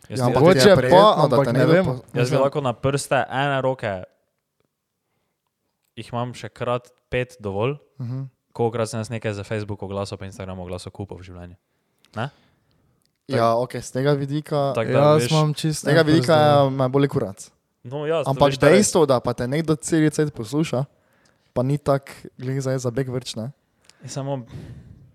Jaz, 0.09 0.19
Ja, 0.19 0.27
bi- 0.27 0.33
Mogoče 0.35 0.69
je 0.71 0.77
pa, 0.89 1.03
ampak 1.19 1.47
ne 1.47 1.53
nekdo 1.55 1.73
vem. 1.75 1.85
po- 1.85 2.01
jaz 2.15 2.31
bi 2.31 2.37
lahko 2.39 2.61
na 2.61 2.73
prste 2.73 3.19
ene 3.31 3.61
roke, 3.61 4.05
jih 5.99 6.09
imam 6.09 6.31
še 6.33 6.49
krat 6.49 6.87
pet 7.09 7.35
dovolj, 7.39 7.77
Mhm. 7.99 8.29
kolikrat 8.53 8.87
sem 8.87 8.99
jaz 8.99 9.09
nekaj 9.09 9.33
za 9.33 9.43
Facebook 9.43 9.79
oglasil, 9.81 10.15
pa 10.15 10.25
Instagram 10.25 10.59
oglasil 10.59 10.91
kupov 10.91 11.19
v 11.19 11.25
življenju. 11.25 11.59
Ja, 13.29 13.53
ok, 13.55 13.77
z 13.77 13.91
tega 13.93 14.13
vidika, 14.15 14.73
Tako 14.73 14.89
da, 14.89 15.01
Jaz 15.13 15.23
veš, 15.23 15.31
imam 15.31 15.51
čisto. 15.53 15.85
z 15.85 15.85
tega 15.85 16.01
vidika 16.03 16.35
je 16.35 16.71
me 16.71 16.87
boli 16.87 17.05
kurac. 17.07 17.51
no, 17.85 18.03
ja, 18.03 18.25
to 18.25 18.31
Ampak 18.31 18.49
veš, 18.49 18.59
dejstvo, 18.59 19.05
da 19.05 19.21
pa 19.21 19.33
te 19.33 19.45
nekdo 19.45 19.77
cel 19.77 20.09
cel 20.09 20.31
posluša, 20.31 20.89
pa 21.53 21.61
ni 21.61 21.77
tak, 21.77 22.09
glede 22.35 22.61
zdaj 22.63 22.79
za 22.79 22.91
beg 22.91 23.05
vrčne. 23.07 23.53
je 24.01 24.09
Samo, 24.09 24.49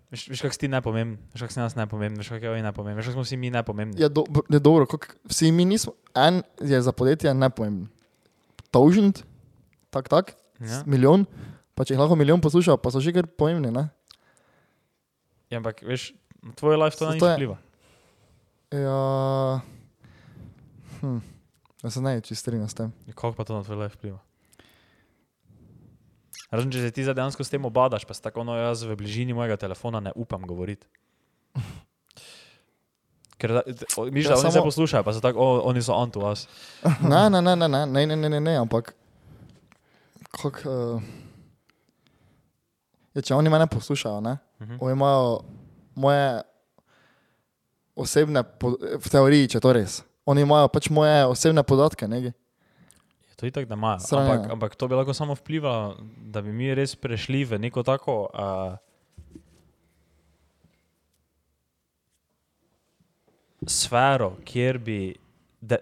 veš, 0.08 0.30
veš 0.30 0.40
kako 0.40 0.54
si 0.54 0.60
ti 0.60 0.68
nepomemben, 0.68 1.18
veš 1.28 1.42
kako 1.42 1.54
si 1.54 1.60
nas 1.60 1.74
nepomemben, 1.74 2.16
veš 2.16 2.30
kako 2.30 2.46
je 2.46 2.52
on 2.52 2.62
nepomemben, 2.62 2.96
veš 2.96 3.06
kako 3.08 3.14
smo 3.16 3.24
vsi 3.24 3.34
mi 3.36 3.50
nepomembni. 3.50 3.98
Je, 3.98 4.06
do, 4.08 4.22
je 4.48 4.60
dobro, 4.62 4.86
kak, 4.86 5.18
vsi 5.26 5.50
mi 5.50 5.66
nismo, 5.66 5.98
en 6.14 6.46
je 6.62 6.78
za 6.78 6.92
podjetje 6.92 7.34
nepomemben. 7.34 7.90
Taužent, 8.70 9.26
tak, 9.90 10.06
tak, 10.08 10.38
Ja. 10.64 10.80
ja. 10.80 10.84
milijon, 10.88 11.28
pa 11.76 11.84
če 11.84 11.96
jih 11.96 12.02
lahko 12.02 12.16
milijon 12.20 12.42
posluša, 12.44 12.78
pa 12.80 12.92
so 12.94 13.04
že 13.04 13.14
kar 13.16 13.28
pomembni, 13.28 13.72
ne? 13.74 13.90
Ja, 15.52 15.60
ampak 15.60 15.84
veš, 15.86 16.14
tvoj 16.58 16.80
life 16.80 16.98
to 16.98 17.12
ne 17.12 17.20
vpliva. 17.20 17.60
Ja, 18.74 19.62
hm. 21.04 21.20
Jaz 21.84 21.94
se 21.94 22.02
ne 22.02 22.16
čist 22.24 22.42
strinjam 22.42 22.70
s 22.72 22.78
tem. 22.78 22.94
Kako 23.12 23.36
pa 23.36 23.44
to 23.44 23.54
na 23.54 23.64
tvoj 23.68 23.84
life 23.84 24.00
vpliva? 24.00 24.18
Razen, 26.54 26.72
če 26.72 26.86
se 26.86 26.92
ti 26.94 27.04
zdaj 27.04 27.18
dejansko 27.18 27.44
s 27.44 27.50
tem 27.52 27.66
obadaš, 27.66 28.06
pa 28.06 28.14
si 28.14 28.22
tako, 28.22 28.46
no 28.46 28.56
jaz 28.56 28.86
v 28.86 28.96
bližini 28.98 29.34
mojega 29.34 29.58
telefona 29.58 30.00
ne 30.00 30.12
upam 30.16 30.46
govoriti. 30.46 30.86
Ker 33.42 33.52
misliš, 34.14 34.30
Ja, 34.30 34.38
da 34.38 34.40
oni 34.40 34.48
samo- 34.48 34.52
se 34.52 34.62
poslušajo, 34.62 35.04
pa 35.04 35.14
so 35.14 35.20
tako, 35.20 35.40
o, 35.42 35.62
oni 35.68 35.82
so 35.82 35.94
on 35.98 36.12
to 36.14 36.22
ne, 37.12 37.30
ne, 37.30 37.42
ne, 37.42 37.56
ne, 37.56 37.68
ne, 37.68 37.86
ne, 37.86 38.16
ne, 38.16 38.30
ne, 38.30 38.40
ne 38.40 38.54
ampak 38.58 38.94
kak, 40.34 40.64
uh, 40.66 41.02
je, 43.14 43.22
če 43.22 43.36
oni 43.36 43.50
mene 43.50 43.68
poslušajo, 43.68 44.22
ne, 44.22 44.38
Mhm. 44.60 44.78
oni 44.80 44.92
imajo 44.92 45.40
moje 45.96 46.42
osebne, 47.96 48.44
po, 48.44 48.74
v 48.98 49.10
teoriji, 49.10 49.50
če 49.50 49.60
to 49.60 49.74
res, 49.74 50.00
oni 50.26 50.42
imajo 50.42 50.68
pač 50.68 50.90
moje 50.90 51.26
osebne 51.26 51.64
podatke, 51.64 52.08
ne, 52.08 52.22
Je 52.22 52.34
To 53.36 53.46
je 53.46 53.52
tako, 53.52 53.68
da 53.68 53.76
imajo. 53.76 54.00
Ampak, 54.12 54.52
ampak 54.52 54.76
to 54.76 54.88
bi 54.88 54.96
lahko 54.96 55.14
samo 55.14 55.34
vplivalo, 55.34 55.98
da 56.24 56.42
bi 56.42 56.50
mi 56.50 56.74
res 56.74 56.96
prešli 56.96 57.44
v 57.44 57.60
neko 57.60 57.84
tako. 57.84 58.30
Uh, 58.32 58.78
Sfero, 63.64 64.36
kjer 64.44 64.78
bi 64.78 65.16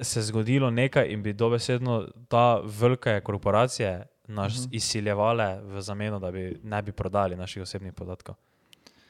se 0.02 0.22
zgodilo 0.22 0.70
nekaj 0.70 1.08
in 1.08 1.24
bi 1.24 1.34
dobesedno 1.34 2.08
ta 2.28 2.62
velike 2.62 3.22
korporacije 3.22 4.08
nas 4.28 4.54
uh 4.54 4.60
-huh. 4.60 4.68
izsiljevale 4.72 5.62
v 5.64 5.82
zameno, 5.82 6.20
da 6.20 6.32
bi 6.32 6.60
ne 6.64 6.82
bi 6.82 6.92
prodali 6.92 7.36
naših 7.36 7.62
osebnih 7.62 7.94
podatkov. 7.94 8.36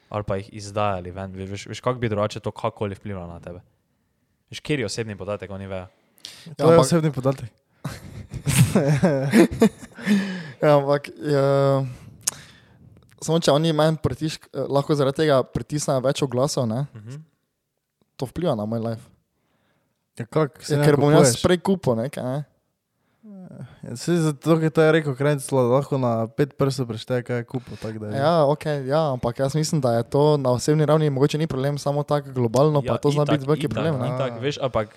Ali 0.09 0.23
pa 0.23 0.35
jih 0.35 0.49
izdajali 0.51 1.11
ven. 1.11 1.31
Ve- 1.31 1.45
Veš, 1.45 1.67
veš 1.67 1.79
kako 1.79 1.99
bi 1.99 2.09
drugače 2.09 2.39
to 2.39 2.51
kakorkoli 2.51 2.95
vplivalo 2.95 3.27
na 3.27 3.39
tebe? 3.39 3.59
Veš, 4.49 4.59
kjer 4.59 4.79
je 4.79 4.85
osebni 4.85 5.15
podatek, 5.15 5.51
oni 5.51 5.67
vejo. 5.67 5.87
To 6.57 6.63
je 6.63 6.69
ampak- 6.69 6.79
osebni 6.79 7.11
podatek. 7.11 7.49
Ja, 10.61 10.77
ampak 10.77 11.07
je, 11.09 11.41
samo 13.19 13.39
če 13.39 13.51
oni 13.51 13.73
manj 13.73 13.95
pritisk, 13.97 14.45
eh, 14.47 14.65
lahko 14.69 14.95
zaradi 14.95 15.15
tega 15.17 15.43
pritisnejo 15.43 15.99
več 15.99 16.21
oglasov, 16.21 16.67
ne, 16.67 16.85
Uh 16.93 17.01
-huh. 17.01 17.19
to 18.15 18.25
vpliva 18.25 18.55
na 18.55 18.65
moj 18.65 18.79
life. 18.79 19.01
Ja, 20.19 20.25
kak, 20.25 20.61
Ja, 20.69 20.83
ker 20.85 20.97
bom 20.97 21.13
jaz 21.13 21.41
prej 21.41 21.57
kupil 21.57 21.95
nekaj, 21.95 22.23
ne. 22.23 22.43
Ja, 23.83 23.93
saj 23.95 24.15
zato, 24.17 24.57
ker 24.57 24.71
to 24.71 24.81
je 24.81 24.91
rekel 24.91 25.13
Krajnclo, 25.13 25.61
lahko 25.69 25.93
na 25.95 26.25
pet 26.27 26.55
prstov 26.55 26.87
prešteje, 26.87 27.21
kaj 27.21 27.37
je 27.37 27.45
da 27.93 28.07
je- 28.07 28.17
Ja, 28.17 28.45
ok, 28.45 28.65
ja, 28.81 29.11
ampak 29.11 29.37
jaz 29.37 29.53
mislim, 29.53 29.77
da 29.77 29.93
je 29.93 30.03
to 30.05 30.37
na 30.37 30.49
osebni 30.51 30.85
ravni 30.85 31.05
mogoče 31.07 31.37
ni 31.37 31.45
problem, 31.45 31.77
samo 31.77 32.01
tako 32.03 32.31
globalno 32.31 32.81
pa 32.81 32.97
to 32.97 33.11
zna 33.11 33.25
biti 33.25 33.45
veliki 33.45 33.65
itak, 33.65 33.73
problem. 33.73 33.99
Ne? 33.99 34.07
Itak, 34.09 34.41
veš, 34.41 34.57
ampak, 34.59 34.89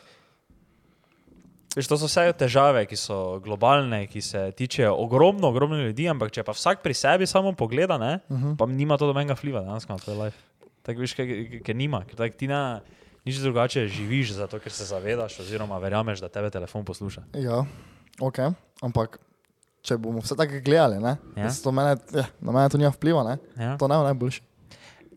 veš, 1.71 1.85
to 1.85 1.99
so 1.99 2.07
vse 2.07 2.33
težave, 2.35 2.87
ki 2.87 2.97
so 2.97 3.19
globalne, 3.41 4.07
ki 4.07 4.21
se 4.21 4.53
tičejo 4.53 4.95
ogromno, 4.97 5.49
ogromno 5.49 5.77
ljudi, 5.79 6.09
ampak 6.09 6.31
če 6.31 6.43
pa 6.43 6.53
vsak 6.53 6.81
pri 6.81 6.95
sebi 6.95 7.27
samo 7.27 7.53
pogleda, 7.53 7.99
ne, 7.99 8.21
uh 8.23 8.31
Mhm. 8.31 8.47
-huh. 8.47 8.57
pa 8.57 8.67
nima 8.67 8.97
to 8.97 9.07
dobenega 9.07 9.35
vpliva 9.35 9.61
dejansko 9.61 9.93
na 9.93 9.99
tvoj 9.99 10.17
life. 10.17 10.39
Tako 10.83 11.01
veš, 11.01 11.13
ker, 11.61 11.77
nima, 11.77 12.05
ker 12.05 12.17
tak, 12.17 12.35
ti 12.35 12.47
na 12.47 12.81
nič 13.23 13.37
drugače 13.37 13.87
živiš, 13.87 14.33
zato 14.33 14.59
ker 14.59 14.73
se 14.73 14.85
zavedaš 14.85 15.41
oziroma 15.41 15.79
verjameš, 15.79 16.21
da 16.21 16.29
tebe 16.29 16.51
telefon 16.51 16.85
posluša. 16.85 17.23
Ja, 17.35 17.65
ok, 18.21 18.39
ampak 18.83 19.19
če 19.83 19.97
bomo 19.99 20.21
vse 20.21 20.37
tako 20.37 20.61
gledali, 20.65 20.99
ne, 21.03 21.17
Ja. 21.37 21.51
to 21.63 21.73
mene, 21.73 21.97
ja, 22.15 22.27
na 22.41 22.53
mene 22.53 22.69
to 22.69 22.79
nima 22.79 22.91
vpliva, 22.91 23.25
ne, 23.25 23.39
Ja, 23.57 23.77
to 23.79 23.89
ne 23.89 23.97
bo 23.97 24.05
najboljše. 24.05 24.43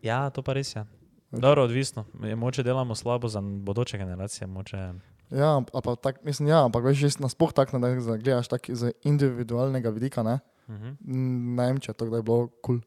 ja 0.02 0.30
to 0.30 0.42
pa 0.42 0.52
res 0.52 0.76
je. 0.76 0.84
Dobro, 1.30 1.64
odvisno. 1.64 2.04
Je, 2.22 2.36
moče 2.36 2.62
delamo 2.62 2.94
slabo 2.94 3.28
za 3.28 3.40
bodoče 3.40 3.98
generacije, 3.98 4.46
moče. 4.46 4.92
Ja, 5.30 5.60
pa 5.84 5.96
tak, 5.96 6.24
mislim, 6.24 6.48
ja, 6.48 6.64
ampak 6.64 6.84
veš, 6.84 7.02
jaz 7.02 7.18
nasploh 7.20 7.52
tako, 7.52 7.78
ne, 7.78 8.00
da 8.00 8.16
gledaš 8.16 8.48
tako 8.48 8.72
iz 8.72 8.84
individualnega 9.04 9.90
vidika, 9.90 10.22
ne, 10.22 10.38
Uh 10.68 10.74
-huh. 10.74 10.96
Mm, 11.00 11.54
ne 11.56 11.66
vem, 11.66 11.80
če 11.80 11.90
je 11.90 11.94
to 11.96 12.06
kdaj 12.06 12.22
bilo 12.22 12.46
kul, 12.46 12.60
cool, 12.60 12.80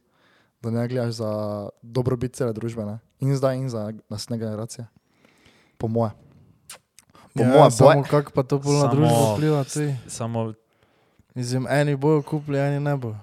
da 0.61 0.69
ne 0.69 0.87
gledaš 0.87 1.13
za 1.13 1.29
dobrobit 1.81 2.35
cele 2.35 2.53
družbe, 2.53 2.85
ne, 2.85 2.99
in 3.19 3.35
zdaj 3.35 3.57
in 3.57 3.69
za 3.69 3.93
naslednje 4.09 4.45
generacije. 4.45 4.85
Po 5.77 5.87
moje. 5.87 6.11
Po 7.33 7.41
Ja, 7.41 7.47
moje, 7.49 7.71
samo 7.71 8.03
kako 8.03 8.31
pa 8.31 8.43
to 8.43 8.59
pol 8.59 8.73
na 8.75 8.87
družbo 8.87 9.35
vpliva. 9.35 9.63
Tudi. 9.63 9.95
Samo 10.07 10.53
Mislim, 11.31 11.67
eni 11.69 11.95
bojo 11.95 12.21
kupili, 12.21 12.59
eni 12.59 12.79
ne 12.79 12.97
bojo. 12.97 13.15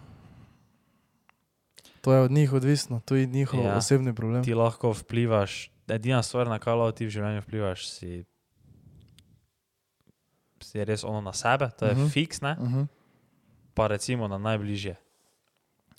To 2.00 2.12
je 2.12 2.20
od 2.20 2.30
njih 2.30 2.52
odvisno, 2.52 3.00
to 3.00 3.14
je 3.14 3.26
njihov 3.26 3.60
Ja. 3.60 3.76
osebni 3.76 4.14
problem. 4.14 4.44
ti 4.44 4.54
lahko 4.54 4.90
vplivaš, 4.92 5.70
edina 5.86 6.22
stvar, 6.22 6.46
na 6.46 6.58
kar 6.58 6.92
ti 6.92 7.04
v 7.04 7.10
življenju 7.10 7.42
vplivaš, 7.42 7.84
si, 7.86 8.24
si 10.60 10.84
res 10.84 11.04
ono 11.04 11.20
na 11.20 11.32
sebe, 11.32 11.68
to 11.70 11.84
je 11.84 11.92
uh 11.92 11.98
Mhm. 11.98 12.06
-huh. 12.06 12.10
fiks, 12.10 12.40
ne? 12.40 12.56
Uh 12.60 12.68
-huh. 12.68 12.86
pa 13.74 13.86
recimo 13.86 14.28
na 14.28 14.38
najbližje. 14.38 14.96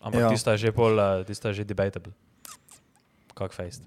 Ampak 0.02 0.22
Ja. 0.22 0.30
tista 0.30 0.52
je 0.52 0.58
že 0.58 0.72
pol, 0.72 1.00
eh, 1.00 1.24
tista 1.24 1.48
je 1.48 1.54
že 1.54 1.64
debatable. 1.64 2.14
Kak 3.34 3.52
fejst. 3.54 3.84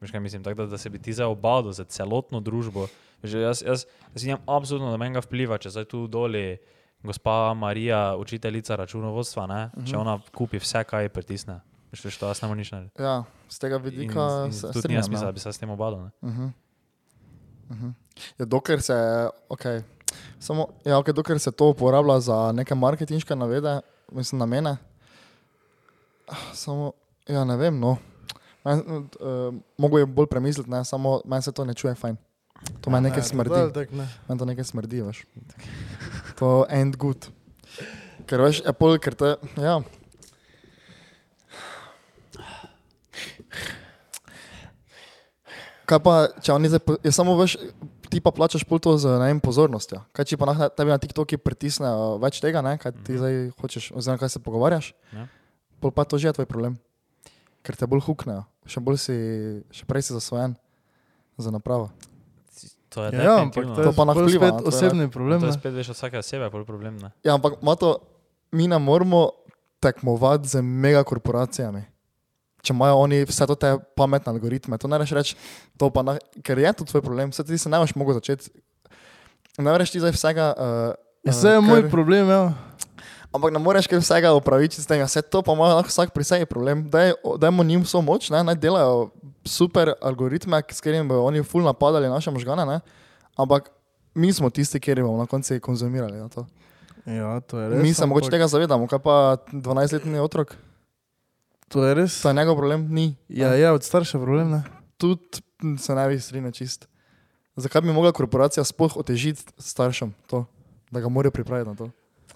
Veš 0.00 0.10
kaj 0.10 0.20
mislim, 0.20 0.44
tako 0.44 0.54
da, 0.54 0.66
da 0.66 0.78
se 0.78 0.90
bi 0.90 0.98
ti 0.98 1.12
zdaj 1.12 1.26
obadal 1.26 1.72
za 1.72 1.84
celotno 1.84 2.40
družbo. 2.40 2.86
Že 3.22 3.40
jaz, 3.40 3.62
jaz, 3.66 3.84
jaz 4.14 4.24
nimam 4.24 4.40
absolutno 4.48 4.90
nobenega 4.90 5.20
vpliva, 5.20 5.58
če 5.58 5.70
zdaj 5.70 5.84
tu 5.84 6.06
doli 6.06 6.56
gospa 7.02 7.54
Marija, 7.54 8.16
učiteljica 8.16 8.76
računovodstva, 8.76 9.46
ne? 9.46 9.70
-huh. 9.74 9.86
če 9.86 9.92
Mhm. 9.92 10.00
ona 10.00 10.20
kupi 10.34 10.58
vse, 10.58 10.84
kaj 10.84 11.04
ji 11.04 11.08
pritisne. 11.08 11.60
Veš, 11.92 12.04
veš, 12.04 12.16
to 12.18 12.26
jaz 12.28 12.42
ne 12.42 12.48
morem 12.48 12.58
nič 12.58 12.72
narediti. 12.72 13.02
Ja, 13.02 13.24
z 13.48 13.58
tega 13.58 13.76
vidika 13.76 14.20
In, 14.40 14.46
in 14.46 14.52
se 14.52 14.68
strinjam. 14.72 15.02
smisla, 15.02 15.24
ja. 15.24 15.28
da 15.28 15.32
bi 15.32 15.40
se 15.40 15.52
s 15.52 15.58
tem 15.58 15.70
obadal. 15.70 16.00
ne. 16.00 16.10
Uh 16.20 16.30
-huh. 16.30 16.50
Uh 17.70 17.76
-huh. 17.76 17.92
ja, 18.38 18.44
dokler 18.44 18.82
se, 18.82 18.94
okay. 19.48 19.82
Samo, 20.38 20.68
ja, 20.84 20.96
okay, 20.98 21.12
dokler 21.12 21.38
se 21.38 21.52
to 21.52 21.68
uporablja 21.68 22.20
za 22.20 22.52
neke 22.52 22.74
marketinške 22.74 23.36
navede, 23.36 23.80
mislim, 24.12 24.38
namene. 24.38 24.76
Ah, 26.28 26.36
Samo, 26.54 26.92
ja, 27.28 27.44
ne 27.44 27.56
vem, 27.56 27.78
no. 27.80 27.96
Men, 28.64 28.82
uh, 29.20 29.54
mogo 29.80 29.98
je 29.98 30.06
bolj 30.06 30.26
premisliti, 30.28 30.70
ne, 30.70 30.84
samo 30.84 31.20
meni 31.24 31.42
se 31.42 31.52
to 31.52 31.64
ne 31.64 31.74
čuje 31.74 31.94
fajn. 31.94 32.16
To 32.84 32.90
meni 32.92 33.08
nekaj 33.08 33.22
Ne, 33.22 33.28
smrdi. 33.28 33.60
Meni 34.28 34.38
to 34.38 34.44
nekaj 34.44 34.64
smrdi, 34.68 35.00
veš. 35.02 35.22
To 36.38 36.66
end 36.68 36.96
good. 37.00 37.30
Ker 38.28 38.40
veš, 38.44 38.60
Apple, 38.68 38.98
ker 39.00 39.16
te, 39.16 39.36
ja. 39.56 39.80
Kaj 45.88 45.98
pa, 46.04 46.14
če 46.38 46.52
oni 46.54 46.70
zdaj, 46.70 46.82
je 47.02 47.12
samo 47.14 47.34
veš, 47.38 47.56
ti 48.12 48.20
pa 48.22 48.30
plačaš 48.34 48.62
pol 48.68 48.78
to 48.82 48.94
z 49.00 49.10
ne 49.18 49.30
vem, 49.32 49.40
pozornostjo. 49.42 50.04
Kaj 50.14 50.28
če 50.30 50.38
pa 50.38 50.46
na 50.50 50.68
tebi 50.70 50.92
na 50.92 51.00
TikToku 51.02 51.38
pritisnejo 51.42 52.18
več 52.22 52.38
tega, 52.42 52.62
ne, 52.62 52.76
kaj 52.78 52.94
ti 53.06 53.18
zdaj 53.18 53.34
hočeš, 53.58 53.90
oziroma 53.98 54.20
kaj 54.22 54.36
se 54.36 54.42
pogovarjaš, 54.44 54.92
Ja. 55.16 55.26
pol 55.82 55.90
pa 55.90 56.04
to 56.04 56.18
že 56.18 56.30
je 56.30 56.36
tvoj 56.38 56.46
problem. 56.46 56.78
Ker 57.66 57.74
te 57.76 57.86
bolj 57.90 58.04
huknejo, 58.06 58.44
še 58.62 58.80
bolj 58.80 58.98
si, 58.98 59.16
še 59.70 59.84
prej 59.84 60.02
si 60.02 60.12
zasvojen 60.12 60.56
za 61.36 61.50
napravo. 61.50 61.90
To 62.90 63.04
je 63.04 63.14
Ja, 63.14 63.38
ampak 63.38 63.62
definitivno. 63.62 63.74
to 63.74 63.80
je 63.80 63.86
To 63.86 63.92
pa 63.92 64.04
na 64.04 64.12
vpliva 64.12 64.48
spet 64.48 64.66
osebni 64.66 65.06
problem. 65.06 65.38
to 65.40 65.46
je 65.46 65.52
spet 65.52 65.72
veš 65.72 65.88
od 65.88 65.96
vsake 65.96 66.18
osebe, 66.18 66.44
je 66.44 66.50
pol 66.50 66.64
problem. 66.64 66.98
Ne? 66.98 67.10
Ja, 67.22 67.34
ampak 67.34 67.54
to, 67.78 68.02
mi 68.50 68.66
ne 68.66 68.78
moramo 68.78 69.30
tekmovati 69.78 70.48
z 70.48 70.58
megakorporacijami. 70.60 71.86
Če 72.60 72.74
imajo 72.74 72.98
oni 72.98 73.24
vse 73.24 73.46
to 73.46 73.54
te 73.54 73.78
pametne 73.94 74.28
algoritme, 74.28 74.76
to 74.76 74.84
ne 74.84 74.98
reš 74.98 75.12
reči, 75.12 75.32
to 75.78 75.88
pa 75.88 76.02
na, 76.02 76.18
ker 76.42 76.58
je 76.58 76.72
to 76.74 76.84
tvoj 76.84 77.00
problem, 77.00 77.30
vse 77.30 77.40
ti 77.40 77.56
se 77.56 77.70
ne 77.70 77.78
boš 77.78 77.94
mogel 77.94 78.14
začeti. 78.14 78.50
Ne 79.56 79.72
reš 79.72 79.90
ti 79.90 80.00
zdaj 80.00 80.12
vsega. 80.12 80.46
Uh, 80.52 80.92
Ja, 81.20 81.32
Vse 81.32 81.48
je 81.50 81.60
moj 81.60 81.84
problem, 81.92 82.28
ja. 82.28 82.56
Ampak 83.30 83.52
ne 83.54 83.60
moreš 83.62 83.86
kaj 83.86 84.00
vsega 84.02 84.32
upravičiti 84.34 84.82
z 84.82 84.90
tega, 84.90 85.06
vse 85.06 85.22
to 85.22 85.42
pa 85.46 85.54
ima 85.54 85.78
vsak 85.86 86.10
pri 86.10 86.24
sebi 86.26 86.46
problem. 86.50 86.88
Daj, 86.90 87.12
dajmo 87.38 87.62
njim 87.62 87.84
vso 87.86 88.02
moč, 88.02 88.30
ne, 88.30 88.42
naj 88.42 88.58
delajo 88.58 89.10
super 89.46 89.92
algoritme, 90.02 90.58
s 90.66 90.82
katerimi 90.82 91.06
bodo 91.08 91.28
oni 91.28 91.44
ful 91.46 91.62
napadali 91.62 92.10
naše 92.10 92.30
možgane, 92.30 92.66
ne. 92.66 92.80
ampak 93.38 93.70
mi 94.14 94.32
smo 94.32 94.50
tisti, 94.50 94.80
ki 94.80 94.94
bomo 94.98 95.18
na 95.18 95.26
koncu 95.26 95.60
konzumirali. 95.62 96.18
Na 96.18 96.28
to. 96.28 96.46
Ja, 97.06 97.40
to 97.40 97.68
res. 97.68 97.82
Mi 97.82 97.94
se 97.94 98.06
mogoče 98.06 98.26
ampak 98.26 98.34
tega 98.34 98.48
zavedamo, 98.50 98.90
kaj 98.90 98.98
pa 98.98 99.36
12-letni 99.52 100.18
otrok, 100.18 100.56
To 101.70 101.84
je 101.86 101.94
res. 101.94 102.18
to 102.18 102.28
je 102.28 102.34
njegov 102.34 102.58
problem, 102.58 102.88
ni. 102.90 103.14
Ja, 103.28 103.54
ja, 103.54 103.72
od 103.72 103.86
starša 103.86 104.18
problem, 104.18 104.50
ne. 104.50 104.62
Tudi 104.98 105.38
se 105.78 105.94
ne 105.94 106.08
bi 106.08 106.18
strinjal 106.20 106.52
čist. 106.52 106.88
Zakaj 107.56 107.86
bi 107.86 107.92
mogla 107.92 108.12
korporacija 108.12 108.64
sploh 108.64 108.96
otežiti 108.96 109.46
staršem 109.58 110.14
to, 110.26 110.44
da 110.90 111.00
ga 111.00 111.08
morajo 111.08 111.30
pripraviti 111.30 111.70
na 111.70 111.76
to? 111.76 111.90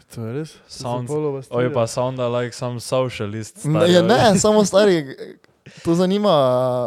To 0.06 0.20
je 0.20 0.32
res. 0.34 0.50
Sounds- 0.68 1.08
Oj, 1.50 1.70
pa 1.70 1.86
sound 1.86 2.18
like 2.20 2.52
some 2.52 2.76
socialist. 2.78 3.64
Ne, 3.64 3.70
stari, 3.72 3.92
ja, 3.92 4.00
oj. 4.00 4.06
ne, 4.06 4.38
samo 4.38 4.60
stari, 4.62 5.16
to 5.80 5.94
zanima. 5.94 6.34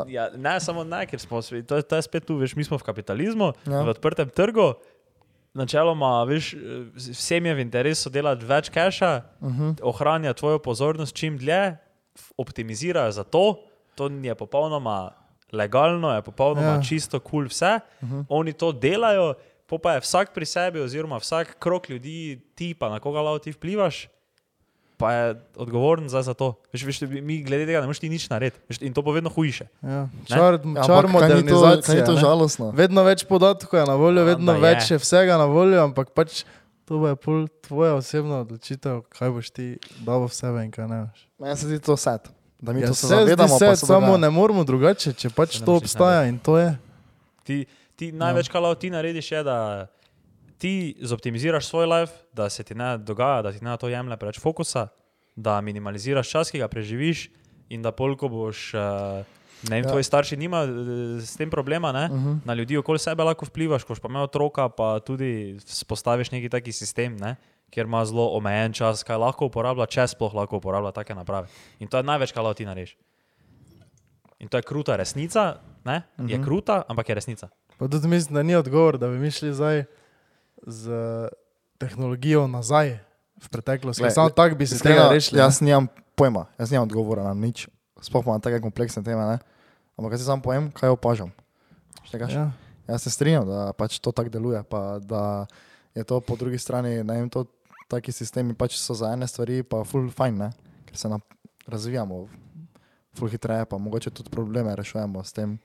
Ja, 0.08 0.30
ne, 0.32 0.60
samo 0.60 0.84
ne, 0.84 1.04
ker 1.04 1.20
smo 1.20 1.42
svi, 1.42 1.64
to, 1.64 1.76
je- 1.76 1.84
to 1.84 1.96
je 1.96 2.02
spet 2.04 2.26
tu, 2.26 2.36
veš, 2.36 2.54
mi 2.54 2.64
smo 2.64 2.78
v 2.78 2.84
kapitalizmu, 2.84 3.54
Ja. 3.64 3.74
ja. 3.74 3.82
v 3.82 3.90
odprtem 3.90 4.30
trgu. 4.30 4.74
Načeloma, 5.54 6.22
veš, 6.24 6.54
vsem 6.94 7.42
je 7.42 7.54
v 7.54 7.60
interesu 7.60 8.10
delati 8.10 8.46
več 8.46 8.70
keša, 8.70 9.12
Uh 9.42 9.50
-huh. 9.50 9.72
ohranja 9.82 10.34
tvojo 10.34 10.60
pozornost 10.60 11.16
čim 11.16 11.38
dlje, 11.38 11.78
f- 12.14 12.32
optimizirajo 12.38 13.12
za 13.12 13.24
to, 13.24 13.56
to 13.96 14.08
je 14.14 14.36
popolnoma 14.36 15.12
legalno, 15.52 16.12
je 16.12 16.22
popolnoma 16.22 16.68
Ja. 16.68 16.76
ja. 16.76 16.82
čisto 16.82 17.20
kul 17.20 17.30
cool 17.32 17.48
vse. 17.48 17.80
Uh 18.02 18.10
-huh. 18.10 18.26
Oni 18.30 18.54
to 18.54 18.72
delajo, 18.72 19.34
po 19.68 19.78
pa 19.78 19.94
je 19.94 20.02
vsak 20.02 20.32
pri 20.32 20.46
sebi, 20.46 20.80
oziroma 20.80 21.18
vsak 21.18 21.58
krok 21.58 21.90
ljudi, 21.90 22.18
ti 22.56 22.74
pa 22.74 22.90
na 22.90 23.00
koga 23.00 23.22
lao 23.22 23.38
ti 23.38 23.52
vplivaš. 23.52 24.08
Pa 24.98 25.14
je 25.14 25.26
odgovoren 25.56 26.10
za, 26.10 26.22
za 26.22 26.34
to. 26.34 26.56
Veš, 26.74 26.84
veš, 26.84 26.98
mi 27.22 27.44
glede 27.44 27.66
tega 27.66 27.78
ne 27.78 27.86
moreš 27.86 28.00
ti 28.00 28.10
nič 28.10 28.30
narediti. 28.30 28.58
Veš, 28.66 28.80
in 28.82 28.90
to 28.92 29.02
bo 29.02 29.12
vedno 29.12 29.30
hujše. 29.30 29.68
Ja. 29.80 30.08
Čar, 30.26 30.58
Ja, 30.66 30.84
čar 30.84 31.06
ampak 31.06 31.22
kaj 31.22 31.36
ni 31.36 31.46
to, 31.46 31.62
kaj 31.62 31.76
modernizacije. 31.78 31.96
ni 31.96 32.02
to 32.02 32.14
ne. 32.14 32.20
žalostno? 32.20 32.66
Vedno 32.72 33.04
več 33.04 33.22
podatkov 33.24 33.76
je 33.76 33.86
na 33.86 33.94
voljo, 33.94 34.20
Ja, 34.20 34.26
vedno 34.26 34.50
da 34.50 34.58
več 34.58 34.90
je. 34.90 34.96
je 34.96 35.00
vsega 35.00 35.38
na 35.38 35.46
voljo, 35.46 35.84
ampak 35.84 36.10
pač 36.12 36.42
to 36.84 36.98
bo 36.98 37.08
je 37.08 37.16
pol 37.16 37.46
tvoja 37.62 37.94
osebna 37.94 38.42
odločitev, 38.42 39.06
kaj 39.12 39.30
boš 39.30 39.48
ti 39.52 39.68
dal 40.02 40.24
v 40.24 40.34
sebe 40.34 40.66
in 40.66 40.72
kaj 40.72 40.88
ne 40.88 41.00
boš. 41.04 41.20
Meni 41.38 41.54
se 41.54 41.68
zdi 41.68 41.78
to 41.80 41.94
sad. 41.94 42.26
Da 42.58 42.74
mi 42.74 42.82
Ja, 42.82 42.88
to 42.88 42.96
se 42.96 43.06
zavedamo, 43.08 43.54
se 43.54 43.76
samo 43.78 44.18
ne 44.18 44.30
moramo 44.32 44.64
drugače, 44.64 45.14
če 45.14 45.30
pač 45.30 45.60
ne 45.60 45.66
to 45.68 45.78
obstaja 45.78 46.26
in 46.26 46.40
to 46.40 46.58
je. 46.58 46.74
Ti, 47.44 47.66
ti 47.98 48.12
največ, 48.14 48.50
kar 48.50 48.62
lahko 48.62 48.78
ti 48.78 48.90
narediš, 48.90 49.32
je, 49.32 49.44
da 49.44 49.88
ti 50.58 50.74
zoptimiziraš 51.02 51.66
svoj 51.66 51.86
life, 51.88 52.14
da 52.34 52.50
se 52.50 52.64
ti 52.64 52.76
ne 52.76 52.98
dogaja, 52.98 53.42
da 53.42 53.52
ti 53.52 53.62
ne 53.62 53.78
to 53.78 53.90
jemlje 53.90 54.18
preveč 54.18 54.40
fokusa, 54.40 54.88
da 55.36 55.62
minimaliziraš 55.62 56.30
čas, 56.30 56.52
ki 56.52 56.60
ga 56.60 56.68
preživiš 56.68 57.28
in 57.70 57.82
da 57.82 57.92
polko 57.92 58.30
boš. 58.30 58.74
Uh, 58.74 59.26
Ne 59.64 59.76
vem, 59.76 59.84
Ja. 59.84 59.90
tvoji 59.90 60.04
starši 60.04 60.38
nimajo 60.38 60.68
eh, 60.68 61.22
s 61.22 61.34
tem 61.36 61.50
problema, 61.50 61.90
uh 61.90 62.12
Mhm. 62.14 62.28
-huh. 62.28 62.40
na 62.46 62.54
ljudi 62.54 62.78
okoli 62.78 63.00
sebe 63.00 63.24
lahko 63.24 63.46
vplivaš, 63.46 63.84
ko 63.84 63.96
pa 63.96 64.08
imel 64.08 64.22
otroka, 64.24 64.70
pa 64.70 65.00
tudi 65.00 65.58
spostaviš 65.60 66.32
neki 66.32 66.50
taki 66.50 66.72
sistem, 66.72 67.18
ne? 67.18 67.36
kjer 67.70 67.86
ima 67.86 68.06
zelo 68.06 68.28
omejen 68.28 68.74
čas, 68.74 69.04
kaj 69.04 69.18
lahko 69.18 69.46
uporablja, 69.46 69.86
če 69.86 70.08
sploh 70.08 70.34
lahko 70.34 70.58
uporablja 70.58 70.92
take 70.92 71.16
naprave. 71.16 71.48
In 71.80 71.88
to 71.88 71.98
je 71.98 72.04
največ, 72.04 72.32
kar 72.32 72.44
lahko 72.44 72.54
ti 72.54 72.66
narediš. 72.66 72.96
In 74.40 74.48
to 74.48 74.58
je 74.58 74.62
kruta 74.62 74.96
resnica, 74.96 75.58
ne? 75.86 76.02
Uh 76.18 76.26
-huh. 76.26 76.32
je 76.32 76.44
kruta, 76.44 76.84
ampak 76.88 77.10
je 77.10 77.16
resnica. 77.16 77.50
Pa 77.78 77.88
tudi 77.88 78.08
mislim, 78.08 78.36
da 78.36 78.44
ni 78.44 78.56
odgovor, 78.56 78.98
da 78.98 79.08
bi 79.08 79.20
mi 79.20 79.32
šli 79.32 79.54
zdaj 79.54 79.84
z 80.66 80.92
tehnologijo 81.78 82.48
nazaj 82.48 82.98
v 83.44 83.50
preteklost. 83.50 84.00
Glej, 84.00 84.12
Samo 84.12 84.30
tako 84.30 84.56
bi 84.56 84.68
se 84.68 84.80
tega 84.80 85.10
rešili. 85.12 85.40
Jaz 85.40 85.62
nimam 85.62 85.88
pojma, 86.16 86.46
jaz 86.58 86.72
nimam 86.72 86.88
odgovora 86.90 87.24
na 87.24 87.34
nič. 87.34 87.68
Sploh 88.02 88.26
na 88.26 88.40
take 88.40 88.62
kompleksne 88.62 89.04
teme. 89.04 89.22
Ne? 89.26 89.38
Ampak 89.98 90.18
jaz 90.18 90.22
si 90.22 90.30
samo 90.30 90.42
povem, 90.42 90.72
kaj 90.74 90.94
opažam. 90.94 91.30
Štekaš? 92.06 92.34
Ja. 92.34 92.52
Jaz 92.88 93.04
se 93.04 93.12
strinjam, 93.12 93.46
da 93.48 93.74
pač 93.78 94.00
to 94.00 94.12
tako 94.12 94.30
deluje, 94.30 94.64
pa 94.64 95.00
da 95.00 95.46
je 95.98 96.04
to 96.04 96.22
po 96.22 96.36
drugi 96.36 96.58
strani, 96.58 97.04
ne 97.04 97.14
vem, 97.14 97.30
to 97.30 97.46
taki 97.90 98.12
sistemi 98.12 98.54
pač 98.54 98.78
so 98.80 98.94
za 98.94 99.12
ene 99.16 99.28
stvari 99.28 99.64
pa 99.64 99.84
full 99.88 100.12
fajn, 100.14 100.38
ne? 100.38 100.50
ker 100.88 100.98
se 100.98 101.10
razvijamo 101.68 102.28
full 103.18 103.32
hitreje, 103.32 103.66
pa 103.66 103.78
mogoče 103.78 104.14
tudi 104.14 104.30
probleme 104.30 104.76
rešujemo 104.76 105.24
s 105.24 105.34
tem, 105.34 105.58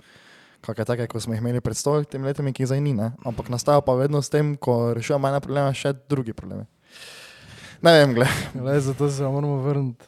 kakšne 0.63 0.85
take, 0.87 1.07
ko 1.11 1.21
smo 1.21 1.35
jih 1.35 1.43
imeli 1.43 1.61
pred 1.61 1.77
stoletimi 1.77 2.31
leti, 2.31 2.43
ki 2.55 2.67
zdaj 2.67 2.81
ni, 2.81 2.95
ne? 2.95 3.13
ampak 3.27 3.51
nastaja 3.51 3.83
pa 3.83 3.95
vedno 3.99 4.23
s 4.23 4.31
tem, 4.31 4.55
ko 4.57 4.95
rešujemo 4.95 5.29
ene 5.29 5.41
probleme, 5.43 5.75
še 5.75 5.93
drugi 6.09 6.33
problemi. 6.33 6.65
Ne 7.83 7.93
vem, 7.99 8.15
gled. 8.15 8.31
Glej, 8.55 8.81
zato 8.87 9.11
se 9.11 9.27
moramo 9.27 9.59
vrniti 9.65 10.07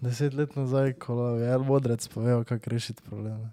deset 0.00 0.34
let 0.34 0.56
nazaj, 0.56 0.92
ko 1.00 1.36
je 1.40 1.48
El 1.48 1.64
Modrec 1.64 2.08
povedal, 2.12 2.44
kako 2.44 2.70
rešiti 2.70 3.02
probleme. 3.02 3.50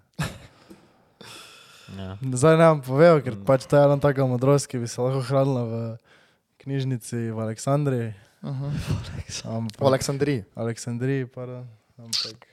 Ja. 1.94 2.16
Zdaj 2.20 2.56
ne 2.58 2.64
vam 2.64 2.80
povedal, 2.82 3.20
ker 3.22 3.34
Mm. 3.36 3.44
pač 3.44 3.66
ta 3.66 3.78
je 3.78 3.84
ena 3.84 3.96
taka 4.00 4.26
modrost, 4.26 4.66
ki 4.66 4.78
bi 4.78 4.88
se 4.88 5.00
lahko 5.00 5.20
hranila 5.20 5.62
v 5.64 5.74
knjižnici 6.64 7.30
v 7.30 7.38
Aleksandriji. 7.40 8.14
Uh 8.42 8.50
-huh. 8.50 9.56
Ampak, 9.56 9.80
V 9.80 9.86
Aleksandriji. 9.86 10.44
Aleksandriji, 10.56 11.26
pardon. 11.26 11.68
Ampak, 11.98 12.46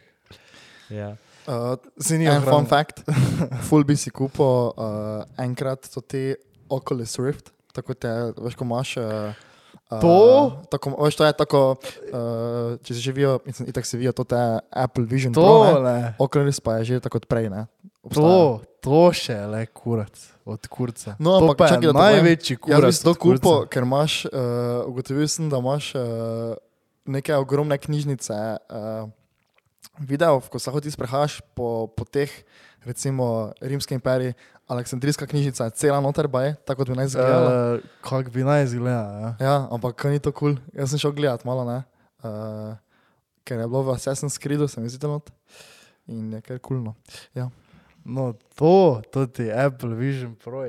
Ja. 0.89 1.15
Uh, 1.47 1.75
Si 1.97 2.17
ni 2.17 2.27
en 2.29 2.41
fun 2.45 2.65
fact, 2.69 3.01
full 3.67 3.83
bi 3.87 3.95
si 3.97 4.11
kupil 4.13 4.45
uh, 4.77 5.23
enkrat 5.41 5.89
to 5.93 6.01
ti 6.01 6.35
Oculus 6.69 7.17
Rift, 7.19 7.49
tako 7.73 7.93
te, 7.97 8.11
veš, 8.37 8.55
ko 8.55 8.67
imaš. 8.67 8.97
Uh, 8.97 9.47
To? 9.91 10.63
Tako, 10.71 10.95
veš, 11.03 11.15
to 11.19 11.25
je 11.27 11.33
tako, 11.35 11.61
uh, 11.75 12.77
če 12.79 12.95
si 12.95 13.01
živijo, 13.03 13.39
mislim, 13.43 13.67
itak 13.67 13.83
si 13.83 13.97
vidijo, 13.99 14.13
to 14.15 14.23
je 14.23 14.59
Apple 14.71 15.03
Vision 15.03 15.33
Pro, 15.35 15.81
ne? 15.83 16.13
Oculus 16.15 16.63
pa 16.63 16.77
je 16.79 16.95
že 16.95 16.99
tako 17.03 17.19
od 17.19 17.25
prej, 17.27 17.49
ne? 17.51 17.65
Obstaja. 17.99 18.23
to, 18.23 18.61
to 18.79 19.01
še 19.13 19.35
le 19.51 19.65
kurac 19.67 20.15
od 20.47 20.63
kurca. 20.71 21.19
No, 21.19 21.43
to 21.43 21.51
ampak 21.51 21.75
čakaj, 21.75 21.91
da 21.91 21.93
to 21.93 21.99
največji 21.99 22.55
Jaz 22.55 22.63
kurac. 22.63 22.87
bi 22.87 22.95
si 22.95 23.03
to 23.03 23.13
kupil, 23.19 23.57
ker 23.67 23.83
imaš, 23.83 24.13
uh, 24.31 24.87
ugotovil 24.87 25.27
sem, 25.27 25.51
da 25.51 25.59
imaš 25.59 25.91
uh, 25.99 26.55
neke 27.11 27.35
ogromne 27.35 27.75
knjižnice, 27.77 28.39
uh, 28.71 29.11
video, 30.01 30.41
ko 30.41 30.59
se 30.59 30.71
hodi 30.71 30.91
sprehajaš 30.91 31.39
po, 31.53 31.87
po 31.87 32.05
teh, 32.05 32.29
recimo, 32.83 33.51
rimske 33.61 33.93
imperije, 33.93 34.33
Aleksandrijska 34.67 35.27
knjižnica, 35.27 35.69
cela 35.71 35.99
noter 35.99 36.27
baje, 36.27 36.55
tako 36.65 36.81
kot 36.81 36.89
bi 36.89 36.95
naj 36.95 37.05
izgledala. 37.05 37.49
Uh, 37.75 37.79
Kako 38.01 38.31
bi 38.31 38.43
naj 38.43 38.63
izgledal. 38.63 39.09
Ja. 39.19 39.31
Ja, 39.39 39.55
ampak 39.67 40.03
ni 40.05 40.19
to 40.19 40.31
kul. 40.31 40.55
Cool. 40.55 40.63
Jaz 40.73 40.89
sem 40.89 40.99
šel 40.99 41.11
gledat 41.11 41.43
malo, 41.43 41.65
ne. 41.67 41.81
Uh, 42.23 42.77
ker 43.43 43.59
je 43.59 43.67
bilo 43.67 43.83
v 43.83 43.93
Assassin's 43.93 44.37
Creedu, 44.37 44.67
se 44.67 44.79
mi 44.79 44.89
zdi, 44.89 45.07
not. 45.07 45.27
In 46.07 46.31
je 46.31 46.41
kar 46.41 46.59
kulno. 46.59 46.95
No, 48.03 48.31
to, 48.55 49.01
to 49.11 49.27
ti 49.27 49.51
Apple 49.51 49.93
Vision 49.95 50.35
Pro, 50.35 50.63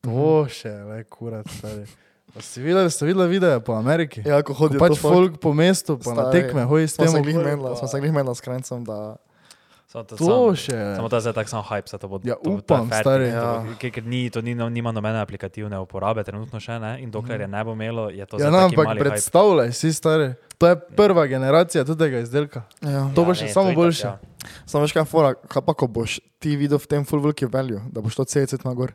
to 0.00 0.10
Mhm. 0.10 0.48
še 0.48 0.68
je 0.68 0.84
le 0.84 1.04
kurac. 1.04 1.48
stari. 1.50 1.86
Si 2.38 2.58
videl, 2.58 2.84
ste 2.86 3.04
videli 3.04 3.28
videe 3.30 3.60
po 3.60 3.72
Ameriki? 3.74 4.20
Ja, 4.20 4.40
ko 4.40 4.50
Ko 4.50 4.58
hodijo 4.60 4.78
pač 4.78 4.92
to 4.92 5.02
folk, 5.02 5.38
po 5.38 5.52
mestu, 5.52 5.96
pa 5.96 6.10
na 6.10 6.22
Stari, 6.24 6.42
tekme, 6.42 6.64
hoji 6.64 6.84
s 6.84 6.94
tem. 6.94 7.08
smo 7.08 7.16
se 7.86 7.98
glih 7.98 8.12
menila 8.12 8.32
s 8.32 8.40
krencem, 8.40 8.82
da 8.82 9.16
Samo 9.86 10.02
to, 10.04 10.16
To 10.16 10.24
samo, 10.26 10.50
še 10.52 10.76
samo 10.96 11.08
ta 11.08 11.18
zdaj 11.18 11.32
tak 11.32 11.48
samo 11.48 11.62
hype, 11.62 11.86
se 11.86 11.96
to 11.96 12.04
bo. 12.04 12.18
Ja, 12.20 12.34
to, 12.34 12.50
upam, 12.52 12.90
stari. 12.90 13.30
to 13.30 13.38
bo- 13.38 13.62
Ja. 13.62 13.76
Ker, 13.78 13.90
ker 13.92 14.04
ni, 14.04 14.28
to 14.28 14.42
ni, 14.42 14.52
nima 14.52 14.90
nobene 14.90 15.16
aplikativne 15.16 15.78
uporabe, 15.78 16.20
trenutno 16.20 16.58
še 16.58 16.76
ne. 16.76 16.98
In 16.98 17.08
dokler 17.08 17.40
je 17.40 17.48
ne 17.48 17.62
bo 17.62 17.72
imelo, 17.72 18.10
je 18.10 18.20
to 18.22 18.36
Ja, 18.36 18.40
zdaj 18.40 18.50
no, 18.50 18.58
taki 18.58 18.74
ampak 18.74 18.84
mali 18.84 18.98
hype. 18.98 19.08
predstavljaj 19.08 19.70
si, 19.72 19.88
stari. 19.90 20.34
To 20.58 20.66
je 20.66 20.74
prva 20.92 21.24
generacija 21.24 21.84
tega 21.86 22.18
izdelka. 22.18 22.66
ja. 22.82 23.06
To 23.14 23.22
bo 23.22 23.30
Ja, 23.30 23.34
še 23.36 23.44
ne, 23.44 23.52
samo 23.52 23.70
boljše. 23.72 24.04
ja. 24.04 24.18
Samo 24.66 24.82
veš 24.82 24.92
kaj, 24.92 25.06
fora, 25.06 25.30
kaj 25.38 25.62
pa 25.62 25.72
ko 25.72 25.86
boš 25.86 26.18
ti 26.36 26.52
videl 26.52 26.76
v 26.76 26.86
tem 26.86 27.02
full 27.02 27.22
veliki 27.22 27.46
value, 27.46 27.80
da 27.86 28.00
boš 28.00 28.14
to 28.16 28.24
CC 28.26 28.58
na 28.60 28.74
gor. 28.74 28.90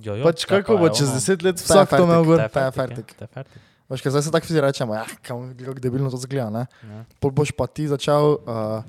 Jo, 0.00 0.16
jo, 0.16 0.24
Pač 0.24 0.46
kako 0.48 0.78
pa 0.78 0.80
bo 0.80 0.88
čez 0.88 1.12
deset 1.12 1.42
let 1.44 1.60
vsak 1.60 1.92
to 1.92 2.04
imel 2.06 2.24
gor? 2.24 2.40
Ta 2.48 2.68
je 2.68 2.72
fertik, 2.72 3.12
ja. 3.20 3.44
Veš, 3.92 4.00
kaj 4.00 4.14
zdaj 4.14 4.22
se 4.24 4.30
tako 4.32 4.48
vsi 4.48 4.60
rečemo, 4.64 4.94
ja, 4.96 5.04
kam, 5.20 5.50
kako 5.52 5.76
debilno 5.76 6.08
to 6.10 6.16
zgleda, 6.16 6.48
ne. 6.50 6.64
Ja. 6.88 7.02
Pol 7.20 7.34
boš 7.36 7.52
pa 7.52 7.66
ti 7.68 7.84
začel, 7.90 8.38
uh, 8.40 8.80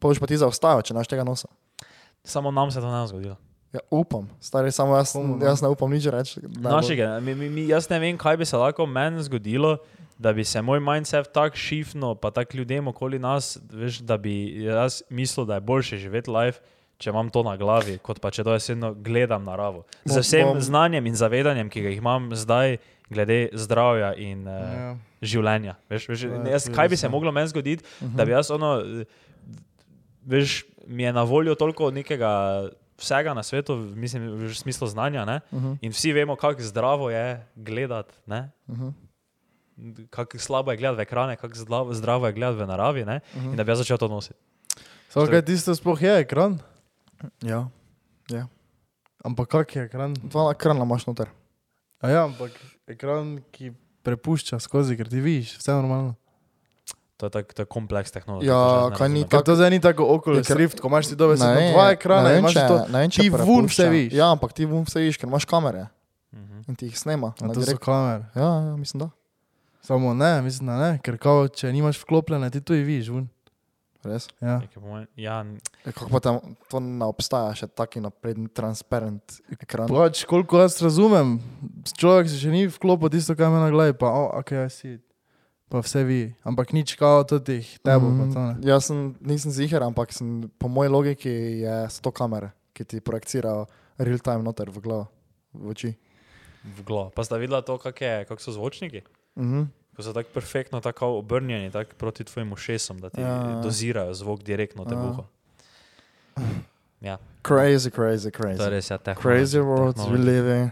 pol 0.00 0.14
boš 0.14 0.22
pa 0.22 0.30
ti 0.30 0.40
zaostajal, 0.40 0.80
če 0.88 0.96
naš 0.96 1.10
tega 1.10 1.26
nosa. 1.26 1.50
Samo 2.24 2.48
nam 2.54 2.72
se 2.72 2.80
to 2.80 2.88
ne 2.88 3.02
bo 3.02 3.10
zgodilo. 3.12 3.36
Ja, 3.76 3.82
upam, 3.92 4.24
stari, 4.40 4.72
samo 4.72 4.96
jaz, 4.96 5.12
no? 5.12 5.36
jaz 5.44 5.60
ne 5.60 5.68
upam 5.68 5.92
nič 5.92 6.08
reči. 6.08 6.40
Našega, 6.64 7.18
mi, 7.20 7.34
mi, 7.36 7.50
mi, 7.52 7.66
jaz 7.68 7.90
ne 7.92 7.98
vem, 8.00 8.16
kaj 8.16 8.40
bi 8.40 8.48
se 8.48 8.56
lahko 8.56 8.86
meni 8.88 9.20
zgodilo, 9.26 9.76
da 10.16 10.32
bi 10.32 10.44
se 10.48 10.62
moj 10.64 10.80
mindset 10.80 11.28
tako 11.36 11.60
šifnil, 11.60 12.16
pa 12.16 12.32
tako 12.32 12.56
ljudem 12.56 12.88
okoli 12.88 13.20
nas, 13.20 13.58
veš, 13.68 14.00
da 14.00 14.16
bi 14.16 14.64
jaz 14.64 15.02
mislil, 15.12 15.44
da 15.44 15.60
je 15.60 15.66
boljše 15.68 16.00
živeti 16.00 16.32
life, 16.32 16.64
če 16.98 17.10
imam 17.10 17.30
to 17.30 17.42
na 17.42 17.56
glavi, 17.56 17.98
kot 17.98 18.18
pa 18.18 18.30
če 18.30 18.42
dojesedno 18.42 18.94
gledam 18.96 19.44
naravo. 19.44 19.84
Z 20.04 20.18
vsem 20.18 20.46
bom- 20.46 20.60
znanjem 20.60 21.06
in 21.06 21.14
zavedanjem, 21.14 21.68
ki 21.68 21.80
ga 21.80 21.90
imam 21.90 22.30
zdaj, 22.34 22.76
glede 23.08 23.48
zdravja 23.54 24.14
in 24.14 24.42
uh, 24.42 24.52
Ja. 24.52 24.96
življenja. 25.22 25.76
Veš, 25.88 26.08
veš, 26.08 26.22
Ja, 26.22 26.42
jaz, 26.50 26.68
kaj 26.68 26.88
bi 26.88 26.96
se 26.96 27.00
sem. 27.00 27.10
moglo 27.10 27.32
meni 27.32 27.48
zgoditi, 27.48 27.84
da 28.02 28.24
bi 28.24 28.32
jaz 28.32 28.50
ono, 28.50 28.82
veš, 30.22 30.58
mi 30.86 31.02
je 31.02 31.12
na 31.12 31.22
voljo 31.22 31.54
toliko 31.54 31.90
nekega 31.90 32.68
vsega 32.98 33.32
na 33.32 33.42
svetu, 33.42 33.76
mislim, 33.76 34.28
v 34.28 34.52
smislu 34.52 34.86
znanja, 34.88 35.24
ne? 35.24 35.40
Uh 35.50 35.62
-huh, 35.62 35.76
in 35.80 35.90
vsi 35.90 36.12
vemo, 36.12 36.36
kako 36.36 36.62
zdravo 36.62 37.10
je 37.10 37.46
gledati, 37.54 38.14
ne? 38.26 38.50
uh 38.66 38.76
-huh. 38.76 38.92
kako 40.10 40.38
slabo 40.38 40.70
je 40.70 40.76
gledati 40.76 40.98
v 40.98 41.02
ekrane, 41.02 41.36
kako 41.36 41.54
zdravo, 41.92 42.26
je 42.26 42.32
gledati 42.32 42.58
v 42.58 42.66
naravi, 42.66 43.04
ne? 43.04 43.20
in 43.36 43.56
da 43.56 43.64
bi 43.64 43.70
jaz 43.70 43.78
začel 43.78 43.98
to 43.98 44.08
nositi. 44.08 44.34
Samo 45.08 45.26
kaj 45.26 45.42
tisto 45.42 45.74
sploh 45.74 46.02
je 46.02 46.18
ekran? 46.18 46.58
Ja, 47.42 47.68
Ampak 49.18 49.48
kak 49.48 49.76
je 49.76 49.82
ekran? 49.82 50.14
dva 50.14 50.54
krana 50.54 50.84
imaš 50.84 51.06
noter. 51.06 51.26
A 51.98 52.08
ja, 52.08 52.24
ampak 52.24 52.54
ekran, 52.86 53.42
ki 53.50 53.72
prepušča 54.02 54.58
skozi, 54.58 54.94
ker 54.94 55.08
ti 55.08 55.18
vidiš, 55.18 55.58
vse 55.58 55.72
normalno. 55.72 56.14
To 57.16 57.26
je 57.26 57.30
tako 57.32 57.52
tak 57.52 57.68
kompleks 57.68 58.14
tehnologije. 58.14 58.46
Ja, 58.46 58.94
kaj 58.94 59.08
ni. 59.08 59.24
Ker 59.26 59.42
to 59.42 59.56
zdaj 59.56 59.70
ni 59.70 59.80
tako 59.80 60.06
ker- 60.22 60.38
Swift, 60.46 60.78
ko 60.78 60.86
imaš 60.86 61.08
ti 61.08 61.16
dobe 61.16 61.34
samo 61.36 61.50
dva 61.72 61.90
ekrana, 61.90 62.28
ne 62.28 62.38
imaš 62.38 62.54
če- 62.54 62.68
to. 62.68 62.76
ne 62.88 63.08
ti 63.08 63.26
vun 63.28 63.66
vse 63.66 63.88
vidiš. 63.88 64.12
Ja, 64.14 64.30
ampak 64.30 64.52
ti 64.52 64.64
vun 64.64 64.86
vse 64.86 65.00
vidiš, 65.00 65.18
ker 65.18 65.26
imaš 65.26 65.44
kamere 65.44 65.88
Mhm. 66.32 66.62
in 66.68 66.76
ti 66.76 66.86
jih 66.86 66.94
snema. 66.94 67.34
Na 67.40 67.48
to 67.48 67.54
so 67.56 67.66
direkt. 67.66 67.82
kamere. 67.82 68.30
Ja, 68.32 68.48
ja, 68.62 68.76
mislim, 68.76 69.00
da. 69.00 69.10
Samo 69.82 70.14
ne, 70.14 70.42
mislim, 70.42 70.66
da 70.66 70.76
ne, 70.78 70.98
ker 71.00 71.18
kao, 71.18 71.48
če 71.48 71.72
nimaš 71.72 71.98
vklopljene, 71.98 72.50
ti 72.50 72.60
to 72.60 72.70
i 72.72 72.84
vidiš 72.84 73.08
vun. 73.08 73.28
Res. 74.04 74.28
Ja. 74.38 74.58
Nekaj 74.58 74.74
po 74.74 74.86
mojem- 74.86 75.08
Ja, 75.16 75.42
Ja, 75.42 75.92
Kako 75.92 76.06
pa 76.08 76.20
tam 76.20 76.36
to 76.68 76.78
ne 76.78 77.04
obstaja, 77.04 77.50
še 77.52 77.66
taki 77.66 77.98
napreden, 77.98 78.46
transparent 78.48 79.40
ekran. 79.52 79.88
Pač, 79.88 80.22
koliko 80.24 80.58
jaz 80.58 80.78
razumem, 80.78 81.40
človek 81.90 82.28
se 82.28 82.38
še 82.38 82.48
ni 82.48 82.66
vklopil 82.66 83.10
tisto, 83.10 83.34
kar 83.34 83.48
ima 83.48 83.58
na 83.58 83.70
glavi, 83.70 83.92
pa, 83.92 84.06
oh, 84.06 84.38
ok, 84.38 84.52
I 84.54 84.68
see 84.68 84.94
it. 84.94 85.02
pa 85.68 85.80
vse 85.80 86.00
vi, 86.00 86.32
ampak 86.42 86.72
nič 86.72 86.94
kao 86.94 87.24
teh 87.24 87.44
tebo. 87.78 88.06
Mm, 88.06 88.18
pa 88.18 88.24
to 88.30 88.40
ne. 88.40 88.54
jaz 88.64 88.86
sem, 88.86 89.12
nisem 89.20 89.50
ziger, 89.50 89.82
ampak 89.82 90.12
sem, 90.12 90.48
po 90.56 90.64
moji 90.66 90.88
logiki 90.88 91.34
je 91.60 91.76
100 91.90 92.08
kamer, 92.10 92.52
ki 92.72 92.84
ti 92.84 93.00
projicirajo 93.00 93.66
real 93.98 94.18
time 94.18 94.40
noter 94.40 94.70
v 94.70 94.78
glavo, 94.78 95.08
v 95.52 95.68
oči. 95.68 95.90
V 96.64 96.80
glavo. 96.82 97.10
Pa 97.10 97.20
sta 97.20 97.36
videla 97.36 97.60
to, 97.60 97.76
kak 97.76 97.98
je, 97.98 98.24
kak 98.24 98.38
so 98.38 98.48
zvočniki? 98.50 99.02
Mhm. 99.36 99.68
Ko 99.98 100.02
so 100.02 100.12
tako 100.12 100.30
perfektno 100.30 100.78
tako 100.80 101.18
obrnjeni 101.18 101.70
tak 101.70 101.94
proti 101.94 102.22
tvojim 102.24 102.52
ušesom, 102.52 102.98
da 102.98 103.10
ti 103.10 103.20
Ja, 103.20 103.26
ja, 103.26 103.34
ja. 103.34 103.60
dozirajo 103.60 104.14
zvok 104.14 104.42
direktno 104.42 104.84
te 104.84 104.94
Ja. 104.94 105.00
buho. 105.00 105.24
Ja, 107.00 107.18
Crazy, 107.42 107.90
crazy, 107.90 108.30
to 108.30 108.38
je 108.38 108.54
crazy. 108.54 108.68
res, 108.68 108.90
ja, 108.90 108.98
tehnology, 108.98 109.22
Crazy 109.22 109.60
world 109.60 109.96
we 110.04 110.18
live 110.18 110.46
in. 110.52 110.70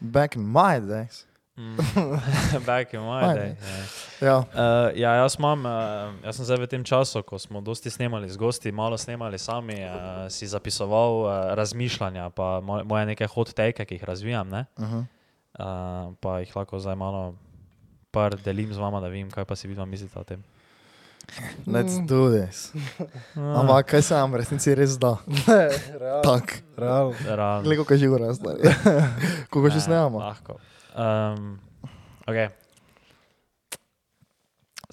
Back 0.00 0.36
in 0.36 0.42
my 0.44 0.80
days. 0.80 1.26
Mm. 1.56 1.76
Back 2.66 2.94
in 2.94 3.00
my 3.00 3.22
My 3.22 3.34
day. 3.34 3.34
day. 3.34 3.56
Ja. 4.20 4.26
Ja, 4.26 4.38
Uh, 4.38 4.44
ja, 4.94 5.14
jaz, 5.14 5.36
imam, 5.38 5.60
uh, 5.60 5.70
jaz 6.24 6.36
sem 6.36 6.44
zdaj 6.44 6.58
v 6.58 6.66
tem 6.66 6.82
času, 6.82 7.22
ko 7.22 7.38
smo 7.38 7.60
dosti 7.60 7.90
snemali 7.90 8.26
z 8.26 8.36
gosti, 8.36 8.72
malo 8.72 8.96
snemali 8.96 9.38
sami, 9.38 9.76
uh, 9.76 9.90
si 10.28 10.46
zapisoval 10.46 11.12
uh, 11.14 11.26
razmišljanja, 11.52 12.30
pa 12.30 12.58
moj- 12.60 12.84
moje 12.84 13.06
neke 13.06 13.26
hot 13.26 13.52
take, 13.52 13.84
ki 13.84 13.94
jih 13.94 14.04
razvijam, 14.04 14.48
ne? 14.48 14.64
uh 14.74 14.84
-huh. 14.84 15.04
uh, 15.54 16.14
pa 16.16 16.38
jih 16.40 16.56
lahko 16.56 16.78
zdaj 16.78 16.94
malo 16.96 17.34
par 18.14 18.36
delim 18.44 18.72
z 18.72 18.78
vama, 18.78 19.02
da 19.02 19.10
vidim, 19.12 19.30
kaj 19.34 19.46
pa 19.48 19.56
si 19.58 19.68
vidva 19.68 19.84
mislite 19.84 20.18
o 20.18 20.24
tem. 20.24 20.44
let's 21.66 21.98
do 22.06 22.30
this. 22.30 22.72
Ah, 23.36 23.60
Ampak 23.60 23.86
kaj 23.90 24.02
se 24.02 24.14
nam 24.14 24.32
v 24.32 24.42
resnici 24.42 24.74
res 24.76 24.98
da? 25.00 25.16
Ne, 25.48 25.68
realno. 25.98 26.22
Tak, 26.22 26.62
realno. 26.76 27.62
Gledaj, 27.64 27.78
kako 27.82 27.96
živo 27.96 28.18
razstari. 28.20 28.60
Koliko 29.50 29.72
še 29.72 29.80
Ne, 29.80 29.86
snemamo? 29.88 30.20
Lahko. 30.20 30.60
Um, 30.94 31.56
okay. 32.28 32.52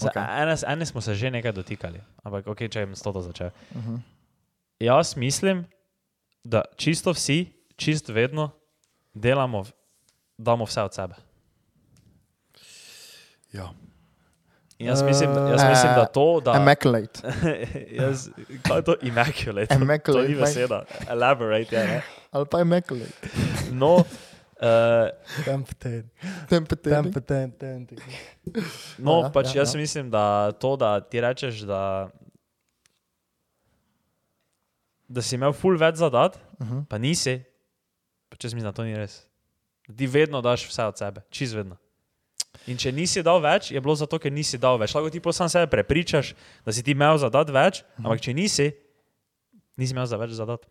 Okay. 0.01 0.41
ene, 0.41 0.55
ene 0.67 0.85
smo 0.85 1.01
se 1.01 1.13
že 1.13 1.29
nekaj 1.29 1.53
dotikali, 1.53 2.01
ampak 2.25 2.47
okay, 2.49 2.71
če 2.71 2.87
jim 2.87 2.95
s 2.95 3.05
to 3.05 3.13
začel. 3.21 3.51
Uh 3.75 3.85
-huh. 3.85 3.99
Jaz 4.79 5.15
mislim, 5.15 5.65
da 6.43 6.63
čisto 6.75 7.13
vsi, 7.13 7.53
čist 7.75 8.09
vedno 8.09 8.49
delamo, 9.13 9.65
damo 10.37 10.65
vse 10.65 10.81
od 10.81 10.93
sebe. 10.93 11.15
Ja. 13.53 13.73
In 14.77 14.87
jaz 14.87 15.03
mislim, 15.03 15.29
jaz 15.29 15.63
mislim, 15.69 15.93
da 15.95 16.05
to, 16.05 16.39
da. 16.39 16.55
Immaculate. 16.57 17.19
jaz, 18.01 18.29
kaj 18.67 18.77
je 18.77 18.83
to 18.83 18.95
immaculate? 19.01 19.75
Immaculate, 19.75 20.27
To 20.27 20.33
ni 20.33 20.35
beseda. 20.35 20.83
Elaborate, 21.09 21.75
ja. 21.75 21.83
Ne? 21.83 22.01
Ali 22.31 22.45
pa 22.51 22.61
immaculate. 22.61 23.29
No, 23.71 24.03
Temperature. 25.55 26.03
tempten, 26.49 27.51
tempten. 27.51 27.87
no 28.97 29.23
Ja, 29.23 29.29
pač 29.33 29.55
ja, 29.55 29.61
jaz 29.61 29.73
ja. 29.73 29.79
mislim, 29.81 30.11
da 30.13 30.51
to, 30.51 30.75
da 30.77 30.99
ti 31.01 31.21
rečeš, 31.21 31.63
da, 31.65 32.09
da 35.09 35.21
si 35.21 35.35
imel 35.35 35.53
full 35.57 35.77
več 35.81 35.97
zadat, 35.97 36.37
Uh 36.61 36.67
-huh. 36.67 36.85
pa 36.85 36.97
nisi, 36.97 37.41
pač 38.29 38.43
jaz 38.43 38.53
mislim, 38.53 38.69
da 38.69 38.75
to 38.75 38.83
ni 38.83 38.95
res. 38.95 39.25
Ti 39.97 40.07
vedno 40.07 40.41
daš 40.41 40.67
vse 40.69 40.83
od 40.85 40.97
sebe, 40.97 41.21
čez 41.29 41.53
vedno. 41.53 41.77
In 42.69 42.77
če 42.77 42.91
nisi 42.93 43.23
dal 43.25 43.41
več, 43.41 43.71
je 43.73 43.81
bilo 43.81 43.95
zato, 43.97 44.19
ker 44.21 44.33
nisi 44.33 44.59
dal 44.61 44.77
več. 44.81 44.93
Lahko 44.93 45.09
ti 45.13 45.21
pa 45.23 45.33
sam 45.33 45.49
sebe 45.49 45.69
prepričaš, 45.71 46.33
da 46.65 46.75
si 46.75 46.83
ti 46.85 46.93
imel 46.93 47.17
zadat 47.21 47.49
več, 47.49 47.81
ampak 47.97 48.21
če 48.21 48.35
nisi, 48.37 48.69
nisi 49.81 49.95
imel 49.95 50.05
za 50.09 50.19
več 50.21 50.35
zadat. 50.37 50.67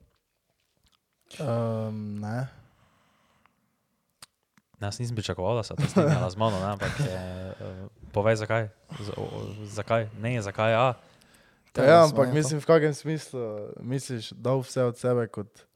Um, 1.39 2.21
ne. 2.23 2.39
Ne, 4.81 4.89
Jaz 4.89 4.97
nisem 4.99 5.17
pričakoval, 5.19 5.61
da 5.61 5.63
se 5.63 5.75
to 5.77 5.89
strinjala 5.91 6.31
z 6.31 6.41
mano, 6.41 6.57
ne, 6.63 6.71
ampak 6.73 7.01
je, 7.05 7.17
uh, 7.53 7.89
povej 8.15 8.39
zakaj. 8.41 8.71
Z, 8.97 9.17
o, 9.21 9.27
zakaj? 9.69 10.09
Ne, 10.25 10.39
zakaj 10.41 10.73
ja. 10.73 10.87
Ja, 11.77 11.85
ja, 11.85 11.99
ampak 12.05 12.33
mislim, 12.35 12.63
v 12.63 12.67
kakšnem 12.67 12.95
smislu 12.95 13.41
misliš, 13.79 14.33
da 14.35 14.57
vse 14.59 14.89
od 14.89 14.97
sebe 14.99 15.27
kot. 15.31 15.67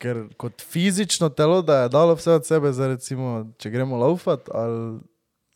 Ker 0.00 0.22
kot 0.40 0.62
fizično 0.64 1.28
telo, 1.36 1.60
da 1.62 1.82
je 1.82 1.92
dalo 1.92 2.14
vse 2.16 2.38
od 2.38 2.46
sebe, 2.46 2.72
za 2.72 2.88
recimo, 2.88 3.44
če 3.60 3.72
gremo 3.72 3.98
laufat 4.00 4.48
ali 4.48 5.00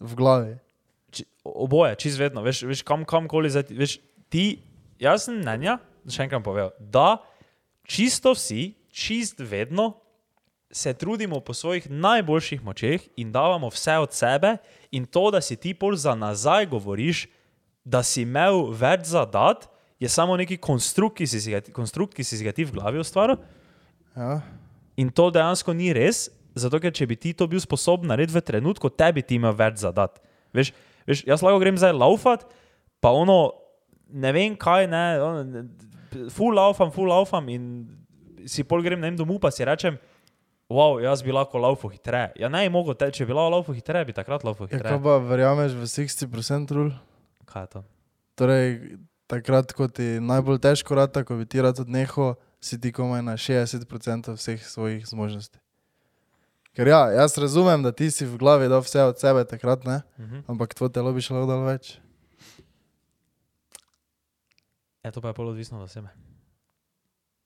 v 0.04 0.18
glavi. 0.18 0.54
Či, 1.14 1.24
oboje, 1.44 1.96
čez 2.04 2.18
vedno, 2.20 2.44
veš, 2.44 2.64
veš 2.68 2.84
kam, 2.84 3.06
kamkoli 3.08 3.52
zdaj, 3.52 3.72
veš, 3.72 3.98
ti, 4.28 4.60
jaz 5.00 5.28
sem 5.28 5.40
mnenja, 5.40 5.78
še 6.04 6.26
enkrat 6.26 6.44
povedal, 6.44 6.74
da 6.78 7.22
čisto 7.88 8.34
vsi, 8.36 8.74
čist 8.92 9.40
vedno 9.40 9.94
se 10.74 10.92
trudimo 10.94 11.40
po 11.40 11.54
svojih 11.54 11.86
najboljših 11.90 12.64
močeh 12.64 13.02
in 13.16 13.32
davamo 13.32 13.70
vse 13.70 13.96
od 14.02 14.12
sebe, 14.12 14.56
in 14.90 15.06
to, 15.06 15.30
da 15.30 15.40
si 15.40 15.56
ti 15.56 15.74
pol 15.74 15.96
za 15.96 16.14
nazaj 16.14 16.66
govoriš, 16.66 17.28
da 17.84 18.02
si 18.02 18.22
imel 18.22 18.72
več 18.74 19.06
zadat, 19.12 19.68
je 20.00 20.08
samo 20.08 20.36
neki 20.36 20.56
konstrukt, 20.56 21.20
ki 21.22 21.26
si 21.26 21.54
konstrukt, 21.72 22.14
ki 22.16 22.24
si 22.24 22.42
ga 22.44 22.52
ti 22.52 22.64
v 22.66 22.74
glavi 22.74 22.98
ustvaril. 22.98 23.38
Ja. 24.16 24.40
In 24.96 25.10
to 25.10 25.30
dejansko 25.34 25.74
ni 25.74 25.90
res, 25.96 26.28
zato 26.54 26.78
ker 26.78 26.92
če 26.94 27.06
bi 27.10 27.16
ti 27.18 27.32
to 27.34 27.48
bil 27.50 27.58
sposoben 27.62 28.06
narediti 28.12 28.36
v 28.38 28.42
trenutku, 28.46 28.90
tebi 28.94 29.24
ti 29.26 29.40
imel 29.40 29.56
več 29.58 29.80
zadat. 29.82 30.20
Veš, 30.54 30.70
veš, 31.08 31.24
jaz 31.26 31.42
lahko 31.42 31.58
grem 31.62 31.78
zdaj 31.80 31.94
laufat, 31.98 32.46
pa 33.02 33.10
ono, 33.10 33.52
ne 34.14 34.30
vem 34.36 34.54
kaj, 34.54 34.86
ne, 34.92 35.04
ono, 35.18 35.64
full 36.30 36.54
laufam, 36.54 36.92
full 36.94 37.10
laufam 37.10 37.48
in 37.50 37.64
si 38.46 38.62
pol 38.62 38.84
grem 38.86 39.00
ne 39.02 39.10
vem 39.10 39.18
domov, 39.18 39.40
pa 39.42 39.50
si 39.50 39.66
rečem, 39.66 39.98
wow, 40.70 41.00
jaz 41.02 41.24
bi 41.26 41.34
lahko 41.34 41.58
laufal 41.58 41.90
hitreje. 41.90 42.36
Ja, 42.38 42.48
ne, 42.52 42.62
mogo, 42.70 42.94
te, 42.94 43.10
če 43.10 43.26
bi 43.26 43.34
lahko 43.34 43.56
laufal 43.58 43.74
hitreje, 43.80 44.06
bi 44.12 44.14
takrat 44.14 44.46
laufal 44.46 44.68
Ja, 44.68 44.76
hitreje. 44.76 44.94
kaj 44.94 45.02
pa 45.02 45.18
verjameš 45.26 45.74
v 45.80 45.90
60% 45.90 46.76
rule? 46.76 46.94
Kaj 47.50 47.66
je 47.66 47.72
to? 47.74 47.82
Torej, 48.38 48.70
takrat, 49.30 49.74
ko 49.74 49.88
ti 49.90 50.20
najbolj 50.22 50.62
težko 50.62 50.94
rata, 51.02 51.24
ko 51.26 51.40
bi 51.40 51.48
ti 51.50 51.58
rad 51.64 51.82
odnehal, 51.82 52.36
si 52.64 52.80
ti 52.80 52.92
komaj 52.92 53.20
na 53.22 53.36
60% 53.36 54.32
vseh 54.40 54.60
svojih 54.64 55.04
zmožnosti. 55.04 55.58
Ker 56.74 56.88
ja, 56.88 57.12
jaz 57.12 57.36
razumem, 57.38 57.84
da 57.84 57.92
ti 57.92 58.08
si 58.10 58.24
v 58.26 58.38
glavi 58.40 58.70
dal 58.72 58.80
vse 58.82 59.04
od 59.04 59.20
sebe 59.20 59.44
takrat, 59.44 59.84
ne? 59.84 60.00
Mhm. 60.18 60.48
ampak 60.48 60.74
tvoje 60.74 60.96
telo 60.96 61.12
bi 61.12 61.20
šlo 61.20 61.44
dal 61.46 61.60
več. 61.68 61.98
E, 65.04 65.12
to 65.12 65.20
pa 65.20 65.30
je 65.30 65.36
pol 65.36 65.52
odvisno 65.52 65.82
od 65.84 65.90
sebe. 65.92 66.08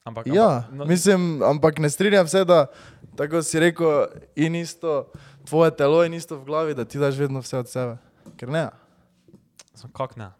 Ampak, 0.07 0.31
Ja, 0.31 0.65
ampak, 0.65 0.79
no, 0.79 0.85
mislim, 0.87 1.43
ampak 1.43 1.83
ne 1.83 1.91
strinjam 1.91 2.29
se, 2.31 2.45
da 2.47 2.71
tako 3.19 3.43
si 3.43 3.61
rekel, 3.61 4.07
in 4.39 4.55
isto 4.55 5.11
tvoje 5.45 5.75
telo, 5.77 6.05
in 6.07 6.15
isto 6.15 6.39
v 6.39 6.47
glavi, 6.47 6.79
da 6.79 6.87
ti 6.87 7.03
daš 7.03 7.19
vedno 7.19 7.43
vse 7.43 7.59
od 7.59 7.69
sebe. 7.69 7.99
Ker 8.39 8.49
ne. 8.49 8.69
Samo 9.75 9.93
Kak 9.93 10.15
ne? 10.17 10.31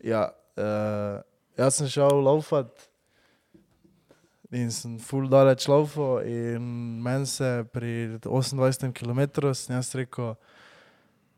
Ja, 0.00 0.30
uh, 0.56 1.18
jaz 1.58 1.82
sem 1.82 1.90
šel 1.90 2.22
laufat 2.22 2.70
in 4.52 4.70
sem 4.72 4.98
full 4.98 5.28
daleč 5.28 5.66
laufal 5.68 6.22
in 6.24 6.62
meni 7.04 7.26
se 7.26 7.64
pri 7.72 8.18
28 8.24 8.92
km 8.96 9.52
sem 9.54 9.76
jaz 9.76 9.92
rekel, 9.94 10.36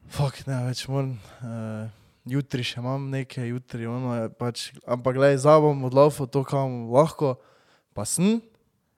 fuck 0.08 0.46
ne, 0.46 0.60
več 0.68 0.86
moram, 0.88 1.16
uh, 1.42 1.88
jutri 2.30 2.62
še 2.66 2.78
imam 2.82 3.08
nekaj, 3.10 3.50
jutri 3.50 3.88
ono 3.90 4.14
je 4.14 4.28
pač, 4.38 4.70
ampak 4.86 5.18
gledaj, 5.18 5.42
zdaj 5.42 5.60
bom 5.64 5.88
odlaufal 5.90 6.30
to, 6.30 6.44
kam 6.46 6.86
lahko, 6.94 7.38
pa 7.94 8.06
sem, 8.06 8.38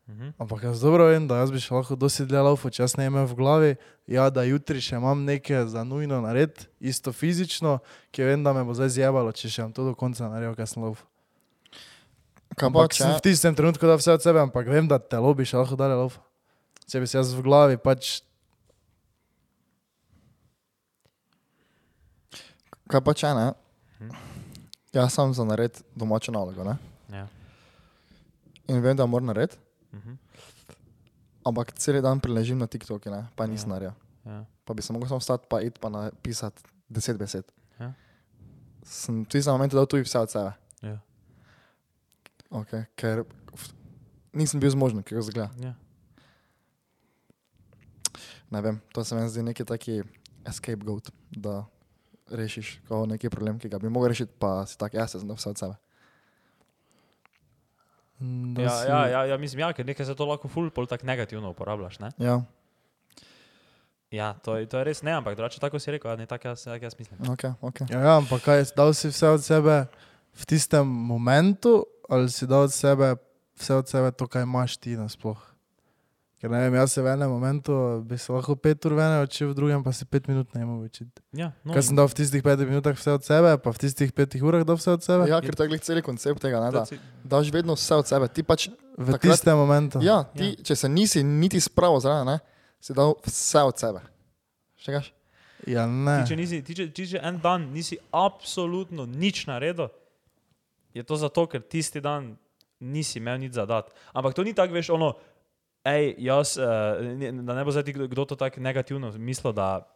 Mhm. 0.08 0.34
ampak 0.38 0.62
jaz 0.62 0.80
dobro 0.80 1.06
vem, 1.06 1.28
da 1.28 1.38
jaz 1.40 1.50
bi 1.54 1.60
še 1.62 1.72
lahko 1.72 1.94
dosti 1.96 2.26
dlje 2.26 2.42
laufal, 2.42 2.72
če 2.74 2.82
jaz 2.82 2.96
ne 2.98 3.06
imam 3.06 3.22
v 3.22 3.36
glavi, 3.38 3.70
ja, 4.10 4.26
da 4.34 4.42
jutri 4.42 4.82
še 4.82 4.98
imam 4.98 5.22
nekaj 5.24 5.70
za 5.70 5.84
nujno 5.86 6.18
narediti, 6.20 6.66
isto 6.82 7.14
fizično, 7.14 7.78
ki 8.10 8.26
vem, 8.26 8.42
da 8.42 8.52
me 8.52 8.64
bo 8.66 8.74
zdaj 8.74 8.98
zjebalo, 8.98 9.32
če 9.32 9.48
še 9.48 9.62
bom 9.62 9.72
to 9.72 9.86
do 9.86 9.94
konca 9.94 10.26
naredil, 10.26 10.58
kaj 10.58 10.74
sem 10.74 10.82
laufal. 10.82 11.06
Ampak 12.54 12.92
sem 12.92 13.08
v 13.08 13.20
tistem 13.22 13.54
trenutku 13.54 13.80
dal 13.82 13.96
vse 13.96 14.12
od 14.12 14.20
sebe, 14.20 14.38
ampak 14.38 14.66
vem, 14.66 14.84
da 14.84 14.98
telo 14.98 15.32
bi 15.32 15.42
še 15.42 15.56
lahko 15.56 15.74
dalje 15.74 15.94
laufal. 15.94 16.22
Če 16.84 16.98
bi 16.98 17.06
se 17.06 17.16
jaz 17.16 17.32
v 17.32 17.42
glavi 17.42 17.76
pač, 17.76 18.20
Kaj 22.84 23.00
pa 23.00 23.14
če 23.14 23.30
ne? 23.32 23.46
Mhm. 23.98 24.16
Jaz 24.92 25.14
sem 25.14 25.32
za 25.32 25.44
nared 25.44 25.72
domačo 25.96 26.28
nalogo, 26.28 26.60
ne? 26.60 26.76
Ja. 27.08 27.24
In 28.68 28.82
vem, 28.82 28.92
da 28.92 29.06
moram 29.06 29.26
narediti, 29.26 29.56
Mhm. 29.92 30.18
ampak 31.42 31.72
cel 31.72 32.02
dan 32.02 32.20
priležim 32.20 32.58
na 32.58 32.66
TikToku, 32.66 33.08
ne? 33.08 33.28
Pa 33.34 33.46
nisem 33.46 33.70
Ja. 33.70 33.72
naredil. 33.72 33.94
Ja. 34.26 34.44
Pa 34.64 34.74
bi 34.74 34.82
se 34.82 34.92
lahko 34.92 35.08
samo 35.08 35.18
vstati, 35.18 35.46
pa 35.48 35.60
iti 35.60 35.80
pa 35.80 35.88
napisati 35.88 36.60
deset 36.86 37.16
besed. 37.16 37.44
Ja. 37.80 37.92
Sem 38.84 39.24
v 39.24 39.26
tistem 39.26 39.52
momentu 39.52 39.76
dal 39.76 39.86
tudi 39.86 40.02
vse 40.02 40.18
od 40.18 40.28
sebe. 40.28 40.52
Ja. 40.82 40.98
Okay, 42.52 42.84
ker 42.94 43.24
f- 43.50 43.72
nisem 44.32 44.60
bil 44.60 44.68
zmožen, 44.68 45.00
kako 45.00 45.22
zgleda. 45.22 45.50
Ja. 45.58 45.72
Ne 48.50 48.60
vem, 48.60 48.80
to 48.92 49.00
se 49.00 49.14
mi 49.14 49.24
zdi 49.24 49.42
neki 49.42 49.64
taki 49.64 50.02
escape 50.44 50.76
goat, 50.78 51.08
da 51.30 51.64
rešiš 52.28 52.80
neki 53.06 53.30
problem, 53.30 53.56
ki 53.56 53.68
ga 53.68 53.78
bi 53.78 53.88
mogel 53.88 54.08
rešiti, 54.08 54.32
pa 54.34 54.66
si 54.66 54.76
tak, 54.76 54.92
jaz 54.92 55.10
sem 55.12 55.24
vse 55.26 55.48
od 55.48 55.58
sebe. 55.58 55.74
mm, 58.20 58.54
da 58.54 58.62
Ja, 58.62 58.68
si- 58.70 58.86
ja, 58.86 59.06
ja, 59.08 59.24
ja, 59.24 59.36
mislim, 59.36 59.60
ja, 59.60 59.72
ker 59.72 59.86
nekaj 59.86 60.06
se 60.06 60.14
to 60.14 60.24
lahko 60.24 60.48
ful 60.48 60.70
pol 60.70 60.86
tako 60.86 61.06
negativno 61.06 61.50
uporabljaš. 61.50 61.98
Ne? 61.98 62.10
Ja. 62.18 62.42
Ja, 64.10 64.34
to, 64.34 64.56
je- 64.56 64.66
to 64.66 64.78
je 64.78 64.84
res 64.84 65.02
ne, 65.02 65.12
ampak 65.12 65.34
drugače 65.34 65.60
tako 65.60 65.78
si 65.78 65.90
rekel, 65.90 66.10
ja, 66.10 66.16
ne 66.16 66.26
tako 66.26 66.48
jaz, 66.48 66.64
tako 66.64 66.84
jaz 66.84 66.94
mislim. 66.98 67.18
Okay, 67.20 67.54
okay. 67.62 67.88
Ja, 67.88 68.00
ja, 68.00 68.16
ampak 68.16 68.42
kaj, 68.42 68.64
dal 68.76 68.92
si 68.92 69.08
vse 69.08 69.28
od 69.30 69.40
sebe 69.42 69.86
v 70.32 70.42
tistem 70.44 70.84
momentu, 70.86 71.84
ali 72.08 72.30
si 72.30 72.46
dal 72.46 72.66
od 72.66 72.72
sebe 72.72 73.14
vse 73.58 73.74
od 73.74 73.88
sebe 73.88 74.10
to, 74.10 74.26
kaj 74.26 74.42
imaš 74.42 74.76
ti 74.76 74.96
nasploh? 74.96 75.38
Ker 76.42 76.50
ne 76.50 76.58
vem, 76.58 76.74
jaz 76.74 76.90
se 76.96 77.02
v 77.02 77.06
enem 77.06 77.30
momentu 77.30 78.02
bi 78.02 78.18
se 78.18 78.32
lahko 78.34 78.56
pet 78.58 78.82
ur 78.88 78.96
vene 78.98 79.20
učil, 79.22 79.52
v 79.52 79.54
drugem 79.54 79.84
pa 79.86 79.92
si 79.94 80.02
pet 80.02 80.26
minut 80.26 80.50
ne 80.58 80.64
mogu 80.66 80.88
učiti. 80.90 81.22
Ja, 81.30 81.52
no, 81.62 81.70
Kaj 81.70 81.86
sem 81.86 81.94
dal 81.94 82.10
v 82.10 82.16
tistih 82.18 82.42
petih 82.42 82.66
minutah 82.66 82.98
vse 82.98 83.14
od 83.14 83.22
sebe, 83.22 83.54
pa 83.62 83.70
v 83.70 83.78
tistih 83.78 84.10
petih 84.10 84.42
urah 84.42 84.66
dal 84.66 84.74
vse 84.74 84.90
od 84.90 85.06
sebe? 85.06 85.30
Ja, 85.30 85.38
ker 85.38 85.54
to 85.54 85.62
je 85.70 85.78
celi 85.78 86.02
koncept 86.02 86.42
tega, 86.42 86.58
ne, 86.58 86.74
da 86.74 86.82
daš 87.22 87.52
vedno 87.54 87.78
vse 87.78 87.94
od 87.94 88.10
sebe. 88.10 88.26
Ti 88.26 88.42
pač, 88.42 88.66
v 88.98 89.14
takrat- 89.14 89.38
tistem 89.38 89.54
momentu. 89.54 90.02
ja, 90.02 90.26
ti, 90.34 90.58
če 90.58 90.74
se 90.74 90.90
nisi 90.90 91.22
niti 91.22 91.62
spravil 91.62 92.02
zraven, 92.02 92.26
ne, 92.26 92.38
si 92.82 92.90
dal 92.90 93.14
vse 93.22 93.62
od 93.62 93.78
sebe. 93.78 94.02
Štegaš? 94.82 95.14
ja 95.62 95.86
ne. 95.86 96.26
Ti, 96.26 96.34
če, 96.34 96.36
nisi, 96.42 96.58
ti, 96.66 96.74
če, 96.74 96.90
ti, 96.90 97.06
če 97.06 97.22
en 97.22 97.38
dan 97.38 97.70
nisi 97.70 97.94
absolutno 98.10 99.06
nič 99.06 99.46
naredil, 99.46 99.94
je 100.94 101.02
to 101.02 101.16
zato, 101.16 101.46
ker 101.46 101.62
tisti 101.62 102.00
dan 102.00 102.36
nisi 102.80 103.18
imel 103.18 103.38
nič 103.40 103.56
zadat. 103.56 103.92
Ampak 104.12 104.34
to 104.34 104.44
ni 104.44 104.54
tako, 104.54 104.74
veš, 104.74 104.90
ono, 104.90 105.14
hej, 105.86 106.14
jaz, 106.18 106.56
uh, 106.58 106.98
da 107.42 107.54
ne 107.54 107.64
bo 107.64 107.74
zdaj 107.74 107.94
kdo 107.94 108.24
to 108.24 108.36
tako 108.36 108.60
negativno 108.60 109.12
mislil, 109.18 109.54
da 109.54 109.86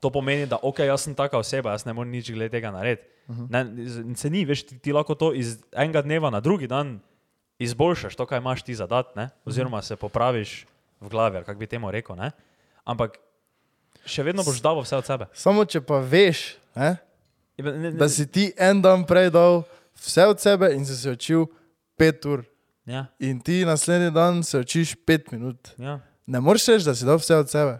to 0.00 0.10
pomeni, 0.10 0.46
da 0.46 0.60
ok, 0.62 0.84
jaz 0.88 1.08
sem 1.08 1.14
taka 1.14 1.38
oseba, 1.38 1.74
jaz 1.76 1.84
ne 1.84 1.92
morem 1.92 2.12
nič 2.12 2.32
glede 2.32 2.52
tega 2.56 2.70
narediti. 2.72 3.08
Uh 3.28 3.36
-huh. 3.36 3.46
ne, 3.50 4.16
se 4.16 4.30
ni, 4.30 4.44
veš, 4.44 4.66
ti, 4.66 4.78
ti 4.78 4.92
lahko 4.92 5.14
to 5.14 5.32
iz 5.32 5.58
enega 5.72 6.02
dneva 6.02 6.30
na 6.30 6.40
drugi 6.40 6.66
dan 6.66 7.00
izboljšaš, 7.58 8.16
to, 8.16 8.26
kaj 8.26 8.38
imaš 8.38 8.62
ti 8.62 8.74
zadat, 8.74 9.16
ne? 9.16 9.30
oziroma 9.44 9.82
se 9.82 9.96
popraviš 9.96 10.66
v 11.00 11.08
glavi, 11.08 11.44
kako 11.44 11.58
bi 11.58 11.66
temu 11.66 11.90
rekel. 11.90 12.16
Ne? 12.16 12.30
Ampak 12.84 13.18
še 14.06 14.22
vedno 14.22 14.42
boš 14.42 14.62
dal 14.62 14.80
vse 14.80 14.96
od 14.96 15.06
sebe. 15.06 15.26
Samo 15.32 15.64
če 15.64 15.80
pa 15.80 15.98
veš, 15.98 16.56
ne, 16.74 16.96
Ja, 17.56 17.64
ne, 17.64 17.78
ne, 17.78 17.90
da 17.90 18.08
si 18.08 18.26
ti 18.26 18.52
en 18.56 18.80
dan 18.82 19.04
prej 19.04 19.30
dal 19.30 19.62
vse 20.02 20.26
od 20.26 20.38
sebe 20.38 20.72
in 20.72 20.84
si 20.84 20.96
se 20.96 21.10
učil 21.10 21.46
pet 21.96 22.24
ur. 22.24 22.42
Ja, 22.84 23.06
In 23.20 23.38
ti 23.38 23.64
naslednji 23.64 24.10
dan 24.10 24.42
se 24.42 24.58
učiš 24.58 24.94
pet 25.06 25.30
minut. 25.30 25.70
ja. 25.78 26.00
Ne 26.26 26.40
moreš 26.40 26.66
reči, 26.68 26.84
da 26.84 26.94
si 26.94 27.04
dal 27.04 27.16
vse 27.16 27.36
od 27.36 27.48
sebe. 27.48 27.78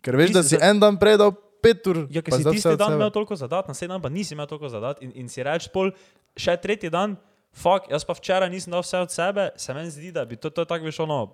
Ker 0.00 0.16
veš, 0.16 0.26
Ti 0.26 0.32
da 0.32 0.42
si 0.42 0.48
za- 0.50 0.62
en 0.62 0.80
dan 0.80 0.96
prej 0.96 1.16
dal 1.16 1.32
pet 1.62 1.86
ur. 1.86 2.06
ja 2.10 2.20
ker 2.20 2.32
si 2.32 2.44
tisti 2.44 2.68
dan 2.70 2.88
sebe. 2.88 2.94
imel 2.94 3.10
toliko 3.10 3.36
zadat, 3.36 3.68
naslednji 3.68 3.88
dan 3.90 4.02
pa 4.02 4.08
nisi 4.08 4.34
imel 4.34 4.46
toliko 4.46 4.68
zadat 4.68 5.02
in, 5.02 5.12
in 5.14 5.28
si 5.28 5.42
reč 5.42 5.68
pol, 5.68 5.90
še 6.34 6.56
tretji 6.56 6.90
dan, 6.90 7.16
fuck, 7.52 7.88
jaz 7.88 8.04
pa 8.04 8.12
včeraj 8.12 8.50
nisem 8.50 8.70
dal 8.70 8.80
vse 8.80 8.98
od 8.98 9.10
sebe, 9.10 9.50
se 9.56 9.74
meni 9.74 9.90
zdi, 9.90 10.12
da 10.12 10.24
bi 10.24 10.36
to, 10.36 10.50
to 10.50 10.64
tako 10.64 10.84
veš 10.84 11.00
ono, 11.00 11.32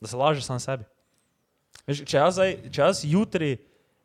da 0.00 0.06
se 0.06 0.16
lažeš 0.16 0.44
sam 0.44 0.60
sebi. 0.60 0.84
Veš, 1.86 2.04
če, 2.04 2.16
jaz 2.16 2.34
zdaj, 2.34 2.70
če 2.70 2.80
jaz 2.80 3.04
jutri 3.04 3.56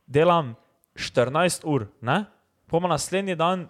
delam 0.05 0.55
14 0.95 1.63
ur, 1.63 1.87
ne, 2.01 2.25
pa 2.65 2.79
naslednji 2.79 3.35
dan 3.35 3.67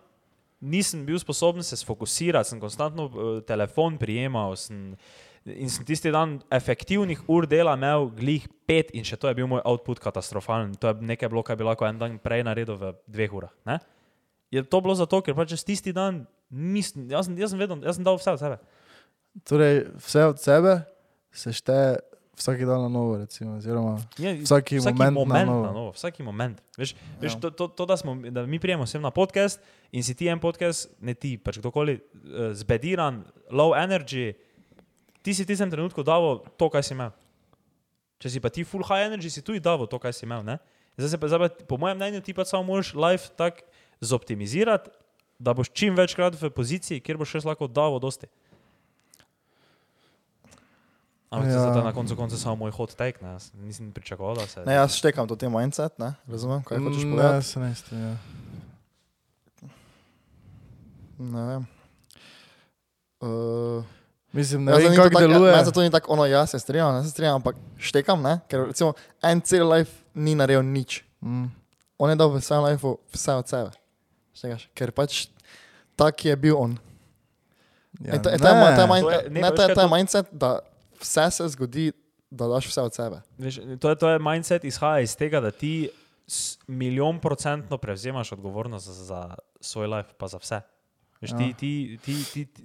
nisem 0.59 1.05
bil 1.05 1.19
sposoben 1.21 1.63
se 1.63 1.77
sfokusirati, 1.77 2.49
sem 2.49 2.61
konstantno 2.61 3.07
uh, 3.07 3.25
telefon 3.45 3.97
prijemal 3.97 4.55
sem, 4.57 4.95
in 5.45 5.69
sem 5.71 5.85
tisti 5.87 6.11
dan 6.11 6.37
efektivnih 6.51 7.21
ur 7.31 7.47
dela 7.47 7.75
imel 7.77 8.09
glih 8.17 8.47
pet 8.67 8.89
in 8.97 9.05
še 9.07 9.19
to 9.19 9.29
je 9.29 9.37
bil 9.37 9.47
moj 9.49 9.63
output 9.65 10.01
katastrofalen. 10.03 10.73
To 10.81 10.91
je 10.91 11.07
nekaj 11.13 11.31
bilo, 11.31 11.43
kar 11.45 11.59
bi 11.59 11.67
lahko 11.67 11.87
en 11.87 12.01
dan 12.01 12.17
prej 12.23 12.43
naredil 12.47 12.79
v 12.79 12.91
dveh 13.07 13.37
urah. 13.39 13.53
Ne? 13.69 13.79
Je 14.51 14.63
to 14.63 14.81
bilo 14.81 14.95
zato, 14.95 15.21
ker 15.21 15.35
pač 15.37 15.55
tisti 15.67 15.93
dan 15.95 16.25
nisem, 16.49 17.07
jaz, 17.11 17.27
jaz 17.27 17.53
sem 17.53 17.59
vedel, 17.59 17.81
jaz 17.83 17.99
sem 17.99 18.05
dal 18.07 18.19
vse 18.19 18.35
od 18.35 18.41
sebe. 18.41 18.59
Torej, 19.47 19.81
vse 20.01 20.23
od 20.25 20.39
sebe 20.41 20.77
se 21.31 21.53
šteje 21.53 21.99
vsak 22.37 22.59
dan 22.59 22.81
na 22.81 22.89
novo, 22.89 23.17
recimo, 23.17 23.57
oziroma 23.57 23.97
Ja, 24.17 24.33
vsaki 24.33 24.77
moment 24.77 24.97
na 24.99 25.11
moment 25.11 25.47
novo. 25.47 25.65
na 25.65 25.71
novo. 25.71 25.91
Vsaki 25.91 26.21
moment. 26.23 26.61
Veš, 26.77 26.93
veš 27.17 27.33
Ja. 27.33 27.39
to, 27.39 27.49
to, 27.49 27.67
to, 27.67 27.85
da, 27.85 27.97
smo, 27.97 28.15
da 28.15 28.45
mi 28.45 28.59
prijemo 28.59 28.85
sem 28.85 29.01
na 29.01 29.09
podcast 29.09 29.57
in 29.91 30.03
si 30.03 30.13
ti 30.13 30.27
en 30.27 30.39
podcast, 30.39 30.89
ne 31.01 31.13
ti, 31.13 31.37
pač 31.37 31.57
kdorkoli, 31.57 31.97
uh, 31.97 32.53
zbediran, 32.53 33.23
low 33.49 33.73
energy, 33.73 34.37
ti 35.21 35.33
si 35.33 35.43
v 35.43 35.49
tistem 35.49 35.71
trenutku 35.71 36.03
dal 36.05 36.45
to, 36.57 36.69
kaj 36.69 36.83
si 36.83 36.93
imel. 36.93 37.09
Če 38.17 38.29
si 38.29 38.39
pa 38.39 38.49
ti 38.49 38.63
full 38.63 38.85
high 38.85 39.09
energy, 39.09 39.29
si 39.29 39.41
tudi 39.41 39.59
dal 39.59 39.81
to, 39.89 39.97
kaj 39.97 40.13
si 40.13 40.25
imel. 40.25 40.45
Ne? 40.45 40.57
Zdaj 40.97 41.09
se 41.09 41.17
pa, 41.17 41.25
zdaj 41.29 41.39
pa, 41.41 41.49
po 41.69 41.77
mojem 41.77 41.97
mnenju, 41.97 42.21
ti 42.21 42.33
pa 42.33 42.45
samo 42.45 42.63
moraš 42.63 42.93
life 42.97 43.29
tako 43.37 43.65
zoptimizirati, 44.01 44.89
da 45.39 45.53
boš 45.53 45.69
čim 45.73 45.93
večkrat 45.93 46.33
v 46.41 46.49
poziciji, 46.49 47.01
kjer 47.01 47.17
boš 47.17 47.37
res 47.37 47.45
lahko 47.45 47.67
dal 47.69 47.97
dosti. 48.01 48.25
Ampak 51.29 51.49
ja. 51.49 51.55
Ja. 51.57 51.73
to 51.73 51.77
je 51.77 51.83
na 51.83 51.91
koncu 51.91 52.15
konca 52.15 52.37
samo 52.37 52.55
moj 52.57 52.71
hot 52.71 52.93
take, 52.93 53.19
ne? 53.21 53.31
Jaz 53.31 53.51
nisem 53.55 53.91
pričakoval, 53.91 54.35
da 54.35 54.47
se. 54.47 54.61
Ne, 54.61 54.73
jaz 54.73 54.93
štekam 54.93 55.27
to 55.27 55.35
te 55.35 55.49
mindset, 55.49 55.97
ne, 55.97 56.13
razumem, 56.25 56.63
kaj 56.63 56.77
hočeš 56.79 57.03
Mm, 57.03 57.09
Ne, 57.09 57.15
povedati. 57.17 57.45
se 57.45 57.59
ne 57.59 57.75
strinjam. 57.75 58.19
Ne 61.19 61.41
vem. 61.43 61.63
Uh, 63.19 63.83
Mislim, 64.33 64.63
ne 64.63 64.71
Jaz 64.71 64.83
vem, 64.83 64.95
kako 64.95 65.09
tako- 65.09 65.19
deluje. 65.21 65.51
Meni 65.51 65.65
zato 65.65 65.81
ni 65.81 65.89
tako, 65.89 66.13
ono, 66.13 66.25
ja, 66.25 66.45
se 66.45 66.59
strinjam, 66.59 66.93
ne 66.93 67.03
se 67.03 67.09
strinjam, 67.09 67.35
ampak 67.35 67.55
štekam, 67.77 68.21
ne? 68.21 68.39
ker 68.47 68.59
recimo 68.61 68.93
en 69.21 69.41
cel 69.41 69.67
life 69.67 69.91
ni 70.13 70.35
naredil 70.35 70.61
nič. 70.63 71.03
Mm. 71.21 71.45
On 71.97 72.09
je 72.09 72.15
dal 72.15 72.29
v 72.29 72.39
svojem 72.39 72.63
lifeu 72.65 72.97
vse 73.09 73.33
od 73.33 73.47
sebe. 73.47 73.69
Štekaš? 74.31 74.67
Ker 74.75 74.91
pač 74.91 75.27
tak 75.95 76.13
je 76.21 76.35
bil 76.35 76.55
on. 76.55 76.77
Ja, 77.97 78.13
In 78.13 78.21
to, 78.21 78.29
ne. 78.29 78.37
ne, 78.37 78.37
ne, 78.37 78.61
pa 78.61 78.69
to, 78.69 79.09
je, 79.09 79.17
veš, 79.25 79.41
kaj 79.41 79.49
to 79.49 79.61
je 79.63 79.75
to- 79.75 79.89
mindset, 79.89 80.25
da 80.31 80.59
vse 81.01 81.31
se 81.31 81.47
zgodi, 81.47 81.91
da 82.31 82.47
daš 82.47 82.67
vse 82.67 82.81
od 82.81 82.95
sebe. 82.95 83.21
Veš, 83.37 83.59
to, 83.79 83.89
je, 83.89 83.95
to 83.95 84.09
je 84.09 84.19
mindset, 84.19 84.63
izhaja 84.63 84.99
iz 85.01 85.15
tega, 85.15 85.39
da 85.39 85.51
ti 85.51 85.89
milijon 86.67 87.19
procentno 87.19 87.77
prevzemaš 87.77 88.31
odgovornost 88.31 88.85
za, 88.85 88.93
za 88.93 89.35
svoj 89.61 89.87
life, 89.87 90.09
pa 90.17 90.27
za 90.27 90.37
vse. 90.37 90.61
Veš, 91.21 91.31
Ja. 91.31 91.37
ti, 91.37 91.53
ti, 91.53 91.99
ti, 92.03 92.23
ti, 92.33 92.45
ti, 92.45 92.63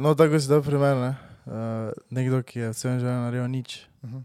No, 0.00 0.14
tako 0.14 0.40
si 0.40 0.48
dal 0.48 0.62
primer, 0.62 0.96
ne? 0.96 1.16
Uh, 1.48 1.92
nekdo, 2.10 2.42
ki 2.42 2.58
je 2.58 2.68
v 2.68 2.76
svojem 2.76 2.98
življenju 3.00 3.20
naredil 3.24 3.48
nič. 3.48 3.88
Uh 4.02 4.10
-huh. 4.10 4.22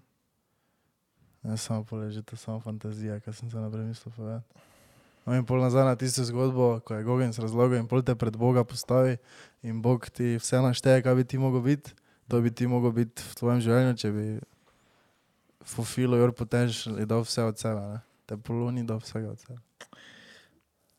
Ne 1.44 1.58
samo 1.58 1.84
poleži, 1.84 2.24
to 2.24 2.36
je 2.36 2.40
samo 2.40 2.60
fantazija, 2.60 3.20
kar 3.20 3.34
sem 3.36 3.52
se 3.52 3.58
naprej 3.58 3.84
mislil 3.86 4.14
povedati. 4.16 4.48
No 5.26 5.36
in 5.36 5.46
pol 5.46 5.62
nazaj 5.62 5.86
na 5.86 5.96
tisto 5.96 6.24
zgodbo, 6.24 6.80
ko 6.84 6.94
je 6.94 7.04
Gogens 7.04 7.40
razlogal 7.40 7.80
in 7.80 7.88
pol 7.88 8.04
te 8.04 8.16
pred 8.16 8.36
Boga 8.38 8.64
postavi 8.64 9.18
in 9.64 9.82
Bog 9.82 10.10
ti 10.10 10.36
vse 10.36 10.62
našteje, 10.62 11.02
kaj 11.04 11.16
bi 11.16 11.24
ti 11.24 11.38
mogel 11.38 11.62
biti, 11.62 11.94
to 12.28 12.42
bi 12.42 12.52
ti 12.52 12.68
mogel 12.68 12.92
biti 12.92 13.22
v 13.22 13.36
tvojem 13.36 13.62
življenju, 13.62 13.98
če 13.98 14.12
bi 14.12 14.26
fulfilo 15.64 16.18
your 16.18 16.32
potential 16.36 17.00
in 17.00 17.08
dal 17.08 17.24
vse 17.24 17.44
od 17.44 17.60
sebe, 17.60 17.82
ne? 17.82 18.00
Te 18.26 18.38
poloni 18.38 18.84
dal 18.88 19.00
vsega 19.04 19.32
od 19.32 19.40
sebe. 19.40 19.60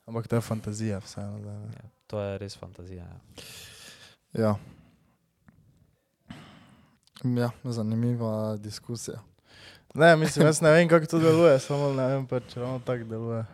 Ampak 0.05 0.27
to 0.27 0.37
je 0.37 0.41
fantazija 0.41 0.99
vseeno. 1.01 1.37
ja, 1.41 1.89
to 2.07 2.21
je 2.21 2.37
res 2.37 2.57
fantazija. 2.57 3.05
Ja. 3.05 3.19
Ja. 4.41 4.55
ja, 7.23 7.49
zanimiva 7.63 8.57
diskusija. 8.57 9.21
Ne, 9.95 10.15
mislim, 10.15 10.45
jaz 10.45 10.61
ne 10.61 10.71
vem, 10.71 10.89
kako 10.89 11.05
to 11.05 11.19
deluje, 11.19 11.59
samo 11.59 11.93
ne 11.93 12.07
vem, 12.07 12.27
pa 12.27 12.39
če 12.39 12.59
ravno 12.59 12.79
tako 12.85 13.03
deluje. 13.03 13.45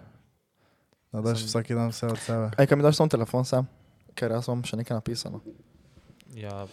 Da 1.12 1.22
daš 1.22 1.40
Sem- 1.40 1.48
vsak 1.48 1.68
dan 1.68 1.90
vse 1.92 2.08
od 2.08 2.18
sebe. 2.20 2.50
Ej, 2.58 2.68
kaj 2.68 2.78
mi 2.78 2.84
daš 2.84 2.98
samo 2.98 3.10
telefon 3.10 3.46
sem, 3.46 3.68
ker 4.16 4.32
jaz 4.32 4.48
vam 4.48 4.64
še 4.64 4.80
nekaj 4.80 4.98
napisano. 4.98 5.40
Ja. 6.34 6.66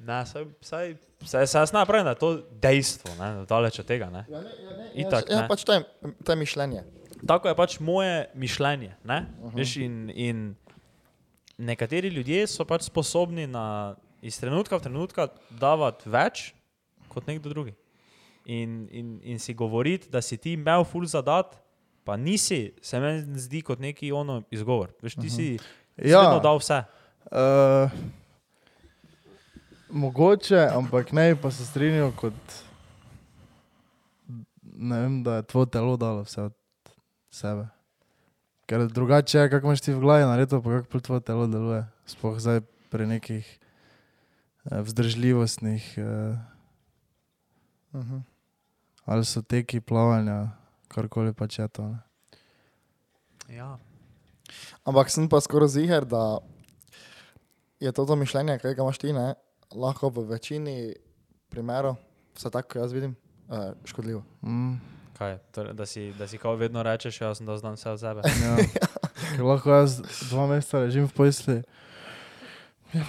Ne, 0.00 0.22
saj, 0.26 0.46
saj, 0.64 0.94
saj, 1.24 1.46
saj 1.46 1.60
jaz 1.60 1.72
ne 1.76 1.82
pravim, 1.86 2.06
da 2.08 2.14
je 2.14 2.20
to 2.22 2.30
dejstvo, 2.62 3.12
ne, 3.18 3.44
daleč 3.48 3.78
od 3.82 3.86
tega. 3.86 4.08
Ne. 4.10 4.24
Ja, 4.28 4.40
ne, 4.40 4.52
ja, 4.64 4.76
ne, 4.76 4.86
Itak, 5.02 5.28
ja, 5.28 5.42
ne. 5.42 5.48
pač 5.48 5.64
to 5.68 5.76
je, 5.76 5.82
to 6.24 6.32
je 6.32 6.36
mišljenje. 6.40 6.84
Tako 7.28 7.50
je 7.52 7.56
pač 7.56 7.76
moje 7.84 8.30
mišljenje. 8.34 8.94
Ne? 9.04 9.20
Mhm. 9.20 9.44
Uh 9.44 9.52
-huh. 9.52 9.56
Veš, 9.58 9.76
in, 9.76 10.10
in 10.14 10.38
nekateri 11.58 12.08
ljudje 12.08 12.46
so 12.46 12.64
pač 12.64 12.82
sposobni 12.88 13.46
na, 13.46 13.96
iz 14.22 14.40
trenutka 14.40 14.76
v 14.76 14.82
trenutka 14.82 15.28
davati 15.50 16.08
več 16.08 16.54
kot 17.08 17.26
nekdo 17.26 17.48
drugi. 17.48 17.74
In, 18.44 18.88
in, 18.90 19.20
in 19.22 19.38
si 19.38 19.54
govoriti, 19.54 20.08
da 20.10 20.22
si 20.22 20.36
ti 20.36 20.52
imel 20.52 20.84
ful 20.84 21.06
zadat, 21.06 21.56
pa 22.04 22.16
nisi, 22.16 22.72
se 22.82 23.00
meni 23.00 23.38
zdi 23.38 23.60
kot 23.62 23.78
neki 23.78 24.12
ono 24.12 24.42
izgovor. 24.50 24.90
Veš, 25.02 25.14
ti 25.14 25.30
si 25.30 25.58
Ja. 25.96 26.20
vedno 26.20 26.40
dal 26.40 26.58
vse. 26.58 26.82
Uh, 27.30 27.90
mogoče, 29.92 30.68
ampak 30.74 31.12
ne, 31.12 31.34
bi 31.34 31.40
pa 31.40 31.50
se 31.50 31.66
strinjal 31.66 32.12
kot, 32.16 32.56
ne 34.62 35.00
vem, 35.00 35.22
da 35.22 35.40
je 35.40 35.48
tvoje 35.50 35.70
telo 35.70 35.96
dalo 35.96 36.22
vse 36.22 36.42
od 36.50 36.54
sebe. 37.30 37.68
Ker 38.66 38.86
drugače 38.86 39.38
je, 39.38 39.50
kako 39.50 39.66
imaš 39.66 39.80
ti 39.80 39.92
v 39.92 40.00
glavi 40.00 40.24
narediti, 40.24 40.62
pa 40.62 40.78
kako 40.78 40.88
pol 40.92 41.00
tvoje 41.00 41.20
telo 41.26 41.46
deluje. 41.50 41.82
Sploh 42.06 42.38
zdaj 42.38 42.60
pri 42.90 43.06
nekih 43.06 43.58
eh, 44.70 44.80
vzdržljivostnih, 44.82 45.94
eh, 45.98 46.38
Uh 47.92 48.00
-huh. 48.00 48.22
ali 49.04 49.24
so 49.24 49.42
teki 49.42 49.80
plavanja, 49.80 50.48
karkoli 50.88 51.32
pač 51.32 51.58
je 51.58 51.68
to. 51.68 51.82
Ne. 51.88 51.98
Ja. 53.48 53.78
Ampak 54.84 55.10
sem 55.10 55.28
pa 55.28 55.40
skoraj 55.40 55.68
ziger, 55.68 56.04
da 56.04 56.38
je 57.80 57.92
to, 57.92 58.06
to 58.06 58.16
mišljenje, 58.16 58.58
kaj 58.58 58.74
ga 58.74 58.82
imaš 58.82 58.98
ti, 58.98 59.12
ne, 59.12 59.34
lahko 59.72 60.08
v 60.08 60.24
večini 60.26 60.94
primerov, 61.48 61.96
vse 62.34 62.50
tako, 62.50 62.68
kot 62.68 62.76
jaz 62.78 62.92
vidim, 62.92 63.16
uh, 63.48 63.56
škodljivo. 63.84 64.22
Mm, 64.42 64.74
Kaj, 65.12 65.38
torej, 65.52 65.72
da, 65.74 65.86
si, 65.86 66.12
da 66.12 66.26
si 66.26 66.38
kao 66.38 66.54
vedno 66.56 66.82
rečeš, 66.82 67.20
jaz 67.20 67.36
sem 67.36 67.46
da 67.46 67.56
znam 67.56 67.74
vse 67.74 67.90
od 67.90 68.00
sebe. 68.00 68.20
ja. 68.24 68.56
Ker 69.30 69.44
lahko 69.44 69.70
jaz 69.72 70.00
dva 70.30 70.46
meseca 70.46 70.78
ležim 70.78 71.04
v 71.04 71.12
posli. 71.12 71.56
Ja, 72.90 73.04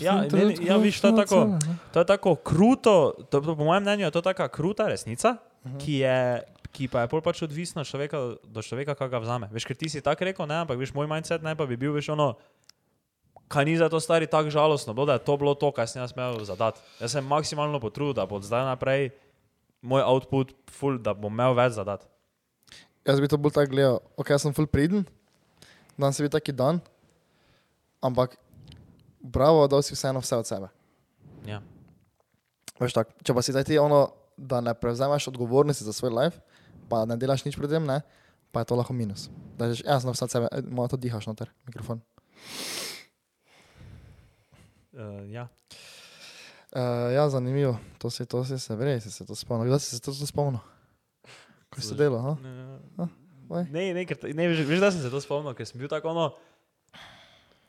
Ja, 0.00 0.14
meni- 0.24 0.56
ja, 0.62 0.76
viš, 0.78 1.00
to 1.00 1.08
je 1.08 1.16
tako- 1.16 1.58
To 1.92 1.98
je 1.98 2.06
tako 2.06 2.34
kruto, 2.36 3.12
to, 3.28 3.40
to, 3.40 3.56
po 3.56 3.64
mojem 3.64 3.82
mnenju 3.82 4.04
je 4.04 4.10
to 4.10 4.22
taka 4.22 4.48
kruta 4.48 4.86
resnica, 4.86 5.36
uh 5.64 5.70
-huh. 5.70 5.78
ki, 5.78 5.92
je, 5.94 6.42
ki 6.72 6.88
pa 6.88 7.00
je 7.00 7.08
pol 7.08 7.20
pač 7.20 7.42
odvisna 7.42 7.80
od 7.80 7.86
človeka 7.86 8.16
do 8.44 8.62
človeka, 8.62 8.94
kaj 8.94 9.08
ga 9.08 9.18
vzame. 9.18 9.48
Veš, 9.52 9.64
ker 9.64 9.76
ti 9.76 9.88
si 9.88 10.00
tako 10.00 10.24
rekel, 10.24 10.46
ne, 10.46 10.54
ampak 10.56 10.78
veš, 10.78 10.94
moj 10.94 11.06
mindset 11.06 11.42
ne 11.42 11.56
pa 11.56 11.66
bi 11.66 11.76
bil, 11.76 11.92
veš, 11.92 12.08
ono, 12.08 12.34
kaj 13.50 13.66
ni 13.66 13.74
za 13.76 13.88
to 13.90 13.98
stari 14.00 14.30
tako 14.30 14.50
žalostno, 14.50 14.94
bilo, 14.94 15.08
da 15.10 15.18
je 15.18 15.24
to 15.26 15.36
bilo 15.36 15.54
to, 15.58 15.72
kar 15.74 15.88
sem 15.90 16.02
jaz 16.02 16.14
imel 16.14 16.38
zadati. 16.46 16.80
Jaz 17.00 17.16
sem 17.16 17.26
maksimalno 17.26 17.80
potrudil, 17.82 18.14
da 18.14 18.26
bo 18.26 18.38
od 18.38 18.46
zdaj 18.46 18.62
naprej 18.68 19.10
moj 19.82 20.04
output 20.06 20.54
full, 20.70 21.00
da 21.02 21.14
bom 21.14 21.32
imel 21.32 21.56
več 21.58 21.74
zadati. 21.74 22.06
Jaz 23.08 23.18
bi 23.20 23.28
to 23.28 23.40
bolj 23.40 23.56
tako 23.56 23.72
gledal, 23.72 23.98
ok, 24.14 24.30
jaz 24.30 24.46
sem 24.46 24.54
full 24.54 24.70
priden, 24.70 25.02
dan 25.98 26.14
se 26.14 26.22
bi 26.22 26.30
taki 26.30 26.54
dan, 26.54 26.78
ampak 28.04 28.38
bravo, 29.20 29.66
da 29.66 29.82
si 29.82 29.98
vseeno 29.98 30.22
vse 30.22 30.38
od 30.38 30.46
sebe. 30.46 30.70
Ja. 31.48 31.58
Veš 32.80 32.94
tak, 32.96 33.10
če 33.24 33.34
pa 33.34 33.42
si 33.42 33.56
zdaj 33.56 33.66
ti 33.66 33.80
ono, 33.82 34.06
da 34.36 34.60
ne 34.64 34.76
prevzameš 34.78 35.26
odgovornosti 35.28 35.84
za 35.84 35.92
svoj 35.92 36.14
life, 36.16 36.38
pa 36.88 37.02
ne 37.04 37.18
delaš 37.20 37.44
nič 37.44 37.58
pred 37.58 37.72
tem, 37.72 37.82
ne, 37.84 37.98
pa 38.54 38.62
je 38.62 38.70
to 38.70 38.78
lahko 38.78 38.94
minus. 38.96 39.26
Da 39.58 39.68
rečeš, 39.68 39.84
jaz 39.84 40.06
sem 40.06 40.14
vse 40.14 40.28
od 40.28 40.36
sebe, 40.38 40.52
e, 40.54 40.62
malo 40.70 40.88
to 40.88 41.00
dihaš 41.00 41.26
noter, 41.28 41.50
mikrofon. 41.66 42.00
Uh, 45.00 45.24
ja. 45.32 45.48
Uh, 46.76 47.08
ja, 47.10 47.24
zanimivo, 47.28 47.78
to 47.98 48.10
si, 48.10 48.26
to 48.26 48.44
si 48.44 48.58
se, 48.58 48.76
verjej 48.76 49.00
si 49.00 49.10
se 49.10 49.24
to 49.26 49.34
spomnil. 49.34 49.66
Kdaj 49.66 49.80
si 49.80 49.96
se 49.96 50.02
to, 50.04 50.12
to 50.12 50.26
spomnil? 50.28 50.60
Ko 51.72 51.80
si 51.80 51.94
delal, 51.96 52.20
ha? 52.20 53.06
Vaj. 53.48 53.64
Ne, 53.72 53.94
ne, 53.94 54.04
ker, 54.06 54.18
ne 54.34 54.46
veš, 54.50 54.60
veš, 54.68 54.78
da 54.82 54.90
sem 54.92 55.02
se 55.02 55.10
to 55.10 55.18
spomnil, 55.22 55.54
ker 55.54 55.66
sem 55.66 55.80
bil 55.80 55.88
tako 55.90 56.12
ono. 56.12 56.26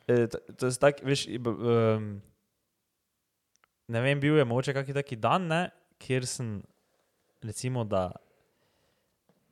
eh, 0.06 0.26
t- 0.28 0.42
To 0.58 0.66
je 0.68 0.76
tak, 0.78 1.00
veš, 1.02 1.24
um, 1.40 2.20
ne 3.88 4.00
vem, 4.02 4.20
bil 4.20 4.38
je 4.38 4.44
mogoče 4.46 4.74
kakšen 4.76 4.94
taki 4.94 5.16
dan, 5.18 5.48
ne, 5.50 5.62
kjer 5.98 6.26
sem, 6.26 6.60
recimo, 7.42 7.82
da 7.84 8.12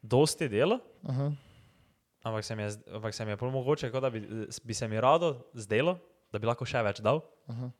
dosti 0.02 0.48
dela, 0.48 0.78
Uh 1.02 1.10
-huh. 1.16 1.34
ampak 2.22 2.44
se 2.44 2.54
mi 2.56 2.62
je, 2.62 2.70
ampak 2.94 3.14
se 3.14 3.24
mi 3.24 3.30
je 3.32 3.36
prav 3.36 3.50
mogoče, 3.50 3.90
kot 3.90 4.02
da 4.02 4.10
bi, 4.10 4.20
bi 4.64 4.74
se 4.74 4.88
mi 4.88 5.00
rado 5.00 5.44
zdelo, 5.54 5.98
da 6.32 6.38
bi 6.38 6.46
lahko 6.46 6.64
še 6.64 6.82
več 6.82 7.00
dal. 7.00 7.20
Uh 7.46 7.56
-huh. 7.56 7.70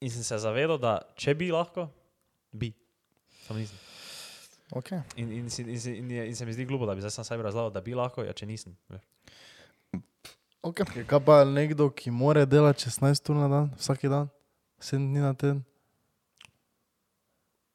In 0.00 0.10
sem 0.10 0.22
se 0.22 0.38
zavedal, 0.38 0.78
da 0.78 1.00
če 1.16 1.34
bi 1.34 1.50
lahko, 1.50 1.88
bi. 2.52 2.72
Samo 3.46 3.58
nisem. 3.58 3.78
Okay. 4.70 5.00
In, 5.16 5.32
in, 5.32 5.48
in, 5.58 5.68
in, 5.68 6.10
je- 6.10 6.26
in 6.28 6.36
se 6.36 6.46
mi 6.46 6.52
zdi 6.52 6.64
glupo, 6.64 6.86
da 6.86 6.94
bi 6.94 7.00
zdaj 7.00 7.10
sam 7.10 7.24
sebi 7.24 7.42
razlagal, 7.42 7.70
da 7.70 7.80
bi 7.80 7.94
lahko, 7.94 8.22
ja, 8.24 8.32
če 8.32 8.46
nisem. 8.46 8.76
veš. 8.88 9.02
Okay. 10.62 11.04
Kaj 11.06 11.20
pa 11.20 11.44
nekdo, 11.44 11.90
ki 11.90 12.10
more 12.10 12.46
delati 12.46 12.84
16 12.84 13.30
ur 13.30 13.36
na 13.36 13.48
dan, 13.48 13.70
vsak 13.76 14.02
dan, 14.02 14.28
7 14.80 14.98
dni 14.98 15.20
na 15.20 15.34
teden? 15.34 15.64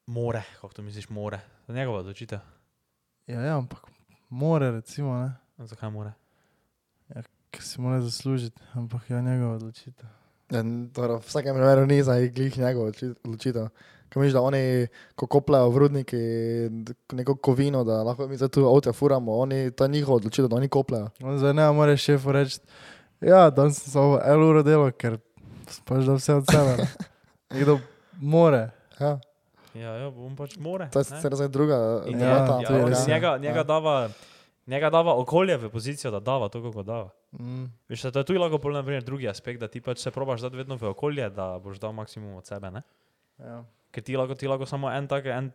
More, 0.06 0.42
kako 0.60 0.72
to 0.72 0.82
misliš, 0.82 1.08
more. 1.08 1.40
Je 1.68 1.74
njegova 1.74 1.98
odločitev. 1.98 2.38
Ja, 3.26 3.40
ja, 3.40 3.56
ampak 3.56 3.86
more, 4.28 4.70
recimo, 4.70 5.14
ne. 5.14 5.32
Zakaj 5.58 5.90
more? 5.90 6.12
Ker 7.50 7.62
si 7.62 7.80
mora 7.80 8.00
zaslužiti, 8.00 8.60
ampak 8.74 9.10
je 9.10 9.22
njegova 9.22 9.54
odločitev. 9.54 10.08
Ja, 10.50 10.62
dobro, 10.64 11.16
v 11.16 11.22
vsakem 11.22 11.54
primeru 11.54 11.86
ni 11.86 12.02
za 12.02 12.14
glih 12.26 12.58
njegov 12.58 12.84
odloči- 12.84 13.14
odločitev. 13.24 13.68
Kaj 14.08 14.20
misliš, 14.20 14.32
da 14.32 14.40
oni, 14.42 14.62
ko 15.14 15.26
kopljajo 15.28 15.68
v 15.68 15.78
rudniki 15.78 16.20
neko 17.12 17.34
kovino, 17.36 17.84
da 17.84 18.02
lahko 18.02 18.26
mi 18.26 18.36
zdaj 18.36 18.48
tu 18.48 18.64
avto 18.66 18.92
furamo, 18.92 19.32
oni, 19.36 19.70
to 19.70 19.84
je 19.84 19.88
njihova 19.90 20.16
odločitev, 20.16 20.48
da 20.48 20.56
oni 20.56 20.68
kopljajo. 20.68 21.10
On 21.20 21.38
zdaj 21.38 21.54
ne 21.54 21.72
more 21.72 21.96
šefu 21.96 22.32
reči, 22.32 22.58
ja, 23.20 23.50
danes 23.50 23.78
sem 23.78 23.92
samo 23.92 24.18
eno 24.20 24.48
uro 24.48 24.62
delal, 24.62 24.90
ker 24.92 25.18
sem 25.68 25.84
pač 25.84 26.04
dal 26.04 26.16
vse 26.16 26.34
od 26.34 26.44
sebe. 26.46 26.76
ne." 26.76 26.88
Nekdo 27.52 27.78
more. 28.16 28.70
Ja, 29.00 29.18
Ja, 29.72 29.94
ja 29.96 30.10
bom 30.10 30.34
pač 30.34 30.56
more. 30.58 30.88
to 30.90 30.98
je 30.98 31.04
sicer 31.04 31.30
druga 31.48 32.02
In 32.06 32.18
Ja, 32.18 32.26
debata, 32.26 32.58
ja, 32.58 32.66
to 32.66 32.72
je 32.72 32.78
ja, 32.78 32.82
ampak 32.82 32.90
res, 32.90 33.06
ja, 33.06 33.14
njega, 33.14 33.26
ja. 33.28 33.38
njega, 33.38 33.62
dava, 33.62 34.08
njega 34.66 34.90
dava 34.90 35.14
okolje 35.16 35.56
v 35.56 35.70
pozicijo, 35.70 36.10
da 36.10 36.20
dava 36.20 36.48
to, 36.48 36.62
kako 36.62 36.82
dava. 36.82 37.10
Mm. 37.32 37.64
Veš, 37.88 38.02
to 38.12 38.18
je 38.18 38.26
tudi 38.26 38.38
lahko 38.38 38.58
pol, 38.58 38.72
naprimer, 38.76 39.02
drugi 39.04 39.28
aspekt, 39.28 39.60
da 39.60 39.68
ti 39.68 39.80
pač 39.80 39.98
se 39.98 40.10
probaš 40.10 40.40
dati 40.40 40.56
vedno 40.56 40.76
v 40.76 40.90
okolje, 40.90 41.30
da 41.30 41.58
boš 41.58 41.78
dal 41.78 41.92
maksimum 41.92 42.34
od 42.34 42.46
sebe. 42.46 42.70
Ne? 42.70 42.82
Ja. 43.38 43.64
Ker 43.90 44.02
ti 44.04 44.16
lahko, 44.16 44.34
ti 44.34 44.46
lahko 44.50 44.66
samo 44.66 44.90
en 44.92 45.08
tak, 45.08 45.26
en 45.26 45.50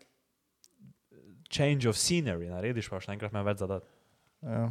change 1.49 1.87
of 1.89 1.95
scenery 1.95 2.49
narediš, 2.49 2.89
pa 2.89 2.97
boš 2.99 3.07
naenkrat 3.11 3.31
imel 3.31 3.45
več 3.47 3.61
zadati. 3.61 3.87
Ja. 4.43 4.69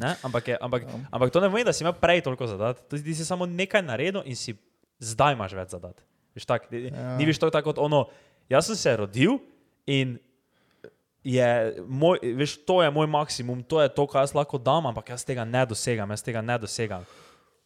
Ne? 0.00 0.14
Ampak, 0.26 0.48
je, 0.48 0.56
ampak, 0.60 0.82
Ja. 0.88 1.00
ampak 1.12 1.30
to 1.30 1.40
ne 1.40 1.48
pomeni, 1.50 1.66
da 1.68 1.72
si 1.72 1.84
imel 1.84 1.94
prej 1.94 2.22
toliko 2.26 2.46
zadati. 2.50 2.82
To 2.90 2.98
Ti 2.98 3.14
si 3.14 3.24
samo 3.24 3.46
nekaj 3.46 3.82
naredil 3.82 4.22
in 4.26 4.36
si 4.36 4.56
zdaj 4.98 5.34
imaš 5.36 5.54
več 5.54 5.74
zadati. 5.74 6.02
Veš, 6.34 6.46
tak. 6.46 6.66
Ja. 6.72 7.16
Ni 7.18 7.26
več 7.26 7.38
to 7.38 7.50
tako 7.50 7.70
kot 7.70 7.78
ono. 7.78 8.08
Jaz 8.50 8.66
sem 8.66 8.76
se 8.76 8.96
rodil 8.96 9.38
in 9.86 10.18
je 11.24 11.76
moj, 11.88 12.18
veš, 12.22 12.58
to 12.68 12.82
je 12.82 12.90
moj 12.90 13.06
maksimum, 13.06 13.62
to 13.62 13.80
je 13.82 13.88
to, 13.88 14.06
kar 14.06 14.22
jaz 14.22 14.34
lahko 14.36 14.58
dam, 14.60 14.86
ampak 14.86 15.14
jaz 15.14 15.24
tega 15.24 15.44
ne 15.44 15.64
dosegam, 15.66 16.10
jaz 16.12 16.22
tega 16.22 16.42
ne 16.44 16.58
dosegam. 16.60 17.06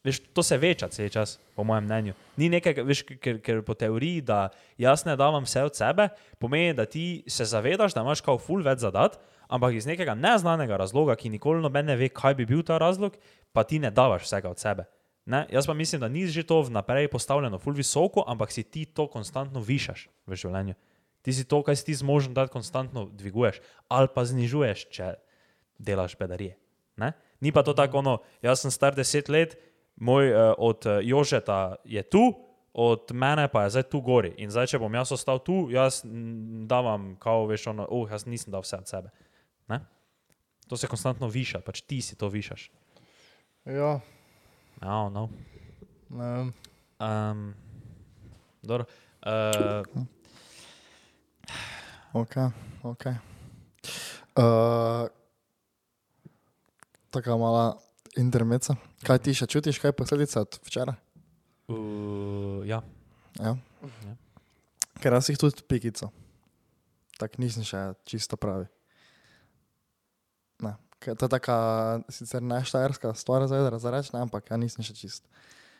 Veš, 0.07 0.21
to 0.33 0.43
se 0.47 0.57
veča 0.57 0.89
cel 0.89 1.09
čas, 1.11 1.39
po 1.59 1.65
mojem 1.67 1.85
mnenju. 1.85 2.15
Ni 2.39 2.49
nekaj, 2.49 2.79
veš, 2.87 3.03
ker, 3.19 3.41
ker 3.43 3.65
po 3.67 3.75
teoriji, 3.75 4.23
da 4.23 4.49
jaz 4.79 5.03
ne 5.05 5.17
davam 5.19 5.43
vse 5.45 5.65
od 5.67 5.75
sebe, 5.77 6.09
pomeni, 6.39 6.77
da 6.79 6.87
ti 6.87 7.25
se 7.27 7.45
zavedaš, 7.45 7.97
da 7.99 8.07
imaš 8.07 8.23
kao 8.23 8.39
full 8.39 8.63
več 8.63 8.79
zadat, 8.87 9.19
ampak 9.49 9.75
iz 9.75 9.89
nekega 9.91 10.15
neznanega 10.15 10.79
razloga, 10.79 11.17
ki 11.19 11.33
nikoli 11.35 11.63
noben 11.65 11.91
ne 11.91 11.97
ve, 11.99 12.09
kaj 12.15 12.39
bi 12.39 12.47
bil 12.47 12.63
ta 12.63 12.79
razlog, 12.79 13.19
pa 13.53 13.67
ti 13.67 13.83
ne 13.83 13.91
davaš 13.91 14.29
vsega 14.29 14.55
od 14.55 14.63
sebe. 14.63 14.87
Ne? 15.27 15.47
Jaz 15.51 15.67
pa 15.67 15.75
mislim, 15.75 16.01
da 16.01 16.09
ni 16.09 16.27
že 16.27 16.47
to 16.47 16.63
vnaprej 16.63 17.11
postavljeno 17.13 17.59
full 17.59 17.77
visoko, 17.77 18.25
ampak 18.27 18.53
si 18.53 18.63
ti 18.63 18.87
to 18.87 19.11
konstantno 19.11 19.61
višaš 19.61 20.09
v 20.27 20.39
življenju. 20.39 20.75
Ti 21.23 21.33
si 21.33 21.45
to, 21.45 21.63
kar 21.63 21.77
si 21.77 21.85
ti 21.91 21.95
zmožen 21.95 22.35
dati, 22.35 22.53
konstantno 22.53 23.09
dviguješ 23.13 23.61
ali 23.89 24.09
pa 24.15 24.25
znižuješ, 24.25 24.89
če 24.95 25.15
delaš 25.79 26.17
bedarije. 26.19 26.57
Ne? 26.99 27.13
Ni 27.41 27.53
pa 27.53 27.63
to 27.63 27.75
tako, 27.75 28.03
ono, 28.03 28.19
jaz 28.43 28.63
sem 28.63 28.75
star 28.75 28.95
deset 28.95 29.29
let, 29.29 29.57
moj 29.97 30.31
uh, 30.31 30.53
od 30.59 30.87
uh, 30.87 30.99
Jožeta 31.03 31.79
je 31.85 32.03
tu, 32.03 32.35
od 32.73 33.11
mene 33.15 33.49
pa 33.49 33.65
je 33.65 33.79
zdaj 33.79 33.89
tu 33.91 34.01
gori. 34.01 34.35
In 34.39 34.51
zdaj, 34.51 34.71
če 34.75 34.83
bom 34.83 34.95
jaz 34.95 35.13
ostal 35.15 35.41
tu, 35.43 35.67
jaz 35.71 36.03
davam, 36.71 37.15
kao 37.19 37.47
veš, 37.51 37.71
ono, 37.75 37.87
oh, 37.91 38.07
jaz 38.11 38.27
nisem 38.27 38.55
dal 38.55 38.63
vse 38.63 38.79
od 38.79 38.91
sebe. 38.91 39.11
Ne? 39.71 39.81
To 40.69 40.77
se 40.77 40.91
konstantno 40.91 41.31
viša, 41.33 41.63
pač 41.67 41.83
ti 41.83 42.03
si 42.03 42.19
to 42.19 42.29
višaš. 42.29 42.71
ja. 43.67 43.99
Oh, 44.83 45.11
no. 45.11 45.29
Ne 46.11 46.53
um, 47.01 47.55
dobro. 48.63 48.85
Uh, 49.27 50.05
Ok, 52.19 52.35
ok. 52.83 53.05
Uh, 54.35 55.07
Taka 57.11 57.37
mala 57.39 57.79
intermeca. 58.19 58.75
Kaj 59.07 59.21
ti 59.23 59.35
še 59.39 59.47
čutiš, 59.47 59.79
kaj 59.79 59.95
je 59.95 59.99
posledica 60.01 60.43
od 60.43 60.59
včeraj? 60.67 60.99
uh, 61.71 62.67
ja. 62.67 62.83
Ja. 63.39 63.55
Ja. 63.55 64.15
Ker 64.99 65.15
jaz 65.15 65.31
jih 65.31 65.39
tudi 65.39 65.63
pikico. 65.63 66.11
Tako 67.19 67.43
nisem 67.43 67.63
še 67.67 67.85
čisto 68.09 68.39
pravi. 68.41 68.67
Ne. 70.65 70.75
ker 70.99 71.15
To 71.15 71.31
je 71.31 71.35
taka 71.39 71.57
sicer 72.11 72.43
ne 72.43 72.59
štajerska 72.67 73.15
stvar 73.15 73.47
za 73.47 73.91
reči, 73.95 74.11
ne, 74.15 74.27
ampak 74.27 74.51
ja 74.51 74.59
nisem 74.59 74.83
še 74.83 74.99
čist. 74.99 75.23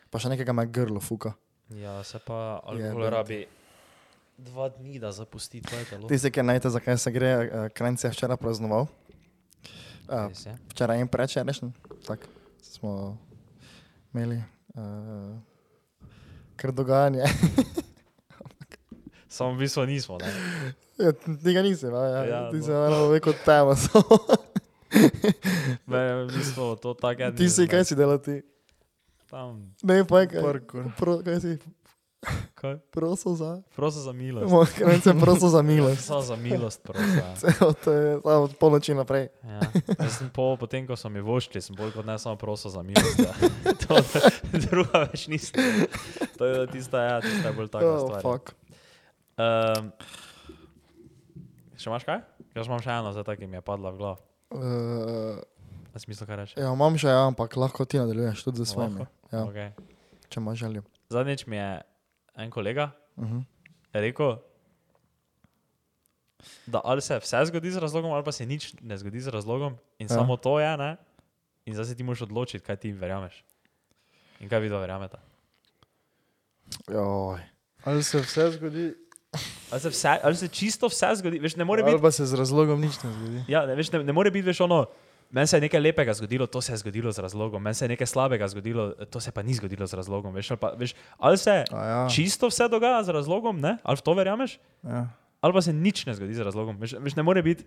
Pa 0.07 0.23
še 0.23 0.31
nekega 0.31 0.55
me 0.55 0.63
grlo 0.71 1.03
fuka. 1.03 1.35
ja, 1.75 1.99
se 2.03 2.19
pa 2.23 2.63
alkohol 2.63 3.09
rabi 3.11 3.43
dva 4.39 4.69
dni, 4.69 4.99
da 4.99 5.11
zapusti 5.11 5.61
tvoje 5.61 5.85
telo. 5.85 6.07
Tisti, 6.07 6.31
ki 6.31 6.43
najte, 6.43 6.69
zakaj 6.69 6.97
se 6.97 7.11
gre, 7.11 7.37
uh, 7.37 7.67
Krenc 7.69 8.03
je 8.03 8.09
včeraj 8.09 8.37
praznoval. 8.37 8.87
Uh, 10.09 10.33
je. 10.35 10.57
včeraj 10.69 10.99
in 10.99 11.07
prečerajšnji, 11.07 11.71
tako 12.07 12.25
smo 12.61 13.17
imeli 14.09 14.41
uh, 14.73 15.37
kar 16.55 16.71
dogajanje. 16.71 17.23
Samo 19.29 19.53
v 19.53 19.57
bistvu 19.59 19.85
nismo. 19.85 20.17
Ne? 20.17 20.33
ja, 20.97 21.11
tega 21.43 21.61
nisem, 21.61 21.93
ja, 21.93 22.25
Ja, 22.25 22.49
ti 22.49 22.57
no. 22.57 22.63
si 22.65 22.71
malo 22.71 23.09
več 23.13 23.23
kot 23.23 23.37
tema. 23.45 23.75
Me, 25.89 26.25
v 26.25 26.33
bistvu 26.33 26.73
to 26.81 26.97
tako 26.97 27.29
ti 27.37 27.45
si, 27.49 27.67
kaj 27.69 27.85
si 27.85 27.93
delal 27.95 28.17
ti? 28.17 28.41
Tam, 29.29 29.61
Ne, 29.85 30.01
pa 30.09 30.25
kaj, 30.25 30.41
Parkour. 30.41 30.89
pro, 30.97 31.21
kaj 31.21 31.37
si 31.45 31.51
kaj? 32.53 32.77
prosil 32.89 33.33
za? 33.33 33.61
Prosim 33.71 34.01
za 34.01 34.11
milost. 34.11 34.47
Moj 34.47 34.67
Krenc 34.73 35.01
je 35.01 35.13
prosil 35.15 35.49
za 35.49 35.61
milost. 35.61 36.03
Samo 36.05 36.21
za 36.21 36.35
milost, 36.35 36.83
prosim. 36.83 37.21
Od, 37.69 37.81
eh, 37.87 38.19
od 38.23 38.51
polnoči 38.55 38.93
naprej. 38.93 39.29
Ja. 39.41 39.59
Jaz 39.97 40.17
sem 40.17 40.29
po, 40.29 40.55
potem, 40.55 40.83
ko 40.83 40.93
so 40.93 41.07
mi 41.07 41.19
voščili, 41.19 41.61
sem 41.61 41.73
bolj 41.73 41.91
kot 41.91 42.03
ne 42.03 42.15
samo 42.15 42.35
prosil 42.35 42.69
za 42.69 42.81
milost. 42.81 43.19
Ja. 43.19 43.33
To, 43.81 43.97
druga 44.61 45.05
več 45.05 45.25
nisem. 45.27 45.87
To 46.35 46.45
je 46.45 46.67
tista, 46.69 46.99
ja, 47.01 47.15
tista 47.19 47.47
je 47.47 47.55
bolj 47.55 47.69
taka 47.69 47.87
Oh, 47.87 48.03
stvar. 48.03 48.21
fuck. 48.21 48.43
Um, 49.35 49.89
še 51.73 51.87
imaš 51.87 52.03
kaj? 52.03 52.19
Jaz 52.53 52.67
imam 52.67 52.81
še 52.81 52.91
eno, 52.91 53.11
zato 53.11 53.33
ki 53.33 53.47
mi 53.47 53.55
je 53.55 53.63
padla 53.63 53.89
v 53.89 53.97
glavo. 53.97 54.19
Uh, 54.51 55.39
Na 55.89 55.97
smislu, 55.97 56.25
kaj 56.25 56.35
reče. 56.37 56.55
ja, 56.57 56.69
imam 56.69 56.93
še, 56.95 57.07
ja, 57.07 57.23
ampak 57.23 57.55
lahko 57.55 57.81
ti 57.83 57.97
nadaljuješ 57.97 58.43
tudi 58.43 58.57
za 58.59 58.67
svojimi, 58.67 59.05
ja, 59.31 59.41
Okay. 59.41 59.71
če 60.27 60.37
imaš 60.37 60.59
željo. 60.59 60.83
Zadnjič 61.09 61.47
mi 61.47 61.57
je 61.57 61.69
en 62.39 62.49
kolega 62.49 62.91
Uh 63.15 63.25
-huh. 63.25 63.43
rekel, 63.93 64.37
da 66.65 66.81
ali 66.83 67.01
se 67.01 67.19
vse 67.19 67.45
zgodi 67.45 67.71
z 67.71 67.77
razlogom, 67.77 68.11
ali 68.11 68.23
pa 68.23 68.31
se 68.31 68.45
nič 68.45 68.73
ne 68.81 68.97
zgodi 68.97 69.19
z 69.19 69.27
razlogom, 69.27 69.75
in 69.97 70.05
Ja. 70.05 70.15
samo 70.15 70.37
to 70.37 70.59
je, 70.59 70.77
ne? 70.77 70.97
in 71.65 71.73
zdaj 71.73 71.85
se 71.85 71.95
ti 71.95 72.03
moraš 72.03 72.21
odločiti, 72.21 72.65
kaj 72.65 72.75
ti 72.77 72.91
verjameš. 72.91 73.43
In 74.39 74.49
kaj 74.49 74.59
vi 74.59 74.69
dva 74.69 74.79
verjamete. 74.79 75.17
Joj. 76.87 77.39
Ali 77.83 78.03
se 78.03 78.19
vse 78.19 78.51
zgodi, 78.51 78.93
Ali 79.71 79.81
se, 79.81 79.89
vse, 79.89 80.19
ali 80.23 80.35
se 80.35 80.47
čisto 80.47 80.87
vse 80.87 81.05
zgodi, 81.15 81.39
veš, 81.39 81.55
ne 81.55 81.63
more 81.63 81.83
ali 81.83 81.91
biti. 81.91 82.01
pa 82.01 82.11
se 82.11 82.25
z 82.25 82.33
razlogom 82.33 82.81
nič 82.81 83.03
ne 83.03 83.11
zgodi. 83.13 83.43
Ja, 83.47 83.65
ne, 83.65 83.75
veš, 83.75 83.91
ne, 83.91 84.03
ne 84.03 84.13
more 84.13 84.31
biti 84.31 84.47
več 84.47 84.61
ono. 84.61 84.85
Meni 85.29 85.47
se 85.47 85.57
je 85.57 85.61
nekaj 85.61 85.79
lepega 85.79 86.13
zgodilo, 86.13 86.47
to 86.47 86.61
se 86.61 86.73
je 86.73 86.77
zgodilo 86.77 87.11
z 87.11 87.19
razlogom, 87.19 87.61
meni 87.63 87.77
se 87.77 87.85
je 87.85 87.89
nekaj 87.89 88.07
slabega 88.07 88.47
zgodilo, 88.47 88.89
to 89.09 89.19
se 89.19 89.31
pa 89.31 89.41
ni 89.41 89.53
zgodilo 89.53 89.87
z 89.87 89.93
razlogom. 89.93 90.33
Veš, 90.33 90.51
ali, 90.51 90.57
pa, 90.57 90.71
veš, 90.77 90.95
ali 91.17 91.37
se 91.37 91.63
A 91.71 91.85
ja, 91.85 92.07
čisto 92.09 92.49
vse 92.49 92.67
dogaja 92.67 93.03
z 93.03 93.13
razlogom, 93.13 93.59
ne? 93.61 93.77
ali 93.83 93.97
v 93.97 94.01
to 94.01 94.13
verjameš, 94.13 94.57
ja. 94.83 95.05
ali 95.41 95.53
pa 95.53 95.61
se 95.61 95.73
nič 95.73 96.05
ne 96.05 96.13
zgodi 96.17 96.33
z 96.33 96.49
razlogom. 96.49 96.81
Veš, 96.81 96.97
veš, 96.97 97.15
ne 97.15 97.23
more 97.23 97.43
biti, 97.45 97.63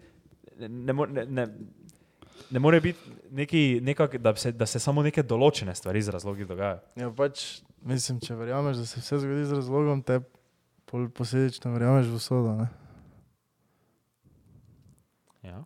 ne, 0.58 0.92
ne, 0.92 1.26
ne, 1.26 1.46
ne, 2.50 2.58
more 2.58 2.80
biti 2.80 2.98
neki, 3.30 3.80
nekak, 3.82 4.18
da, 4.18 4.34
se, 4.36 4.52
da 4.52 4.66
se 4.66 4.82
samo 4.82 5.02
neke 5.02 5.22
določene 5.22 5.74
stvari 5.74 6.02
z 6.02 6.10
razlogi 6.10 6.44
dogajajo. 6.44 6.82
ja 6.98 7.14
pač, 7.14 7.62
mislim, 7.86 8.18
če 8.26 8.34
verjameš, 8.42 8.82
da 8.82 8.86
se 8.90 9.00
vse 9.00 9.22
zgodi 9.22 9.46
z 9.46 9.62
razlogom, 9.62 10.02
te 10.02 10.18
pol 10.90 11.06
posledično 11.14 11.70
verjameš 11.78 12.10
v 12.10 12.18
usodo. 12.18 12.58
Ne? 12.58 12.66
Ja. 15.46 15.62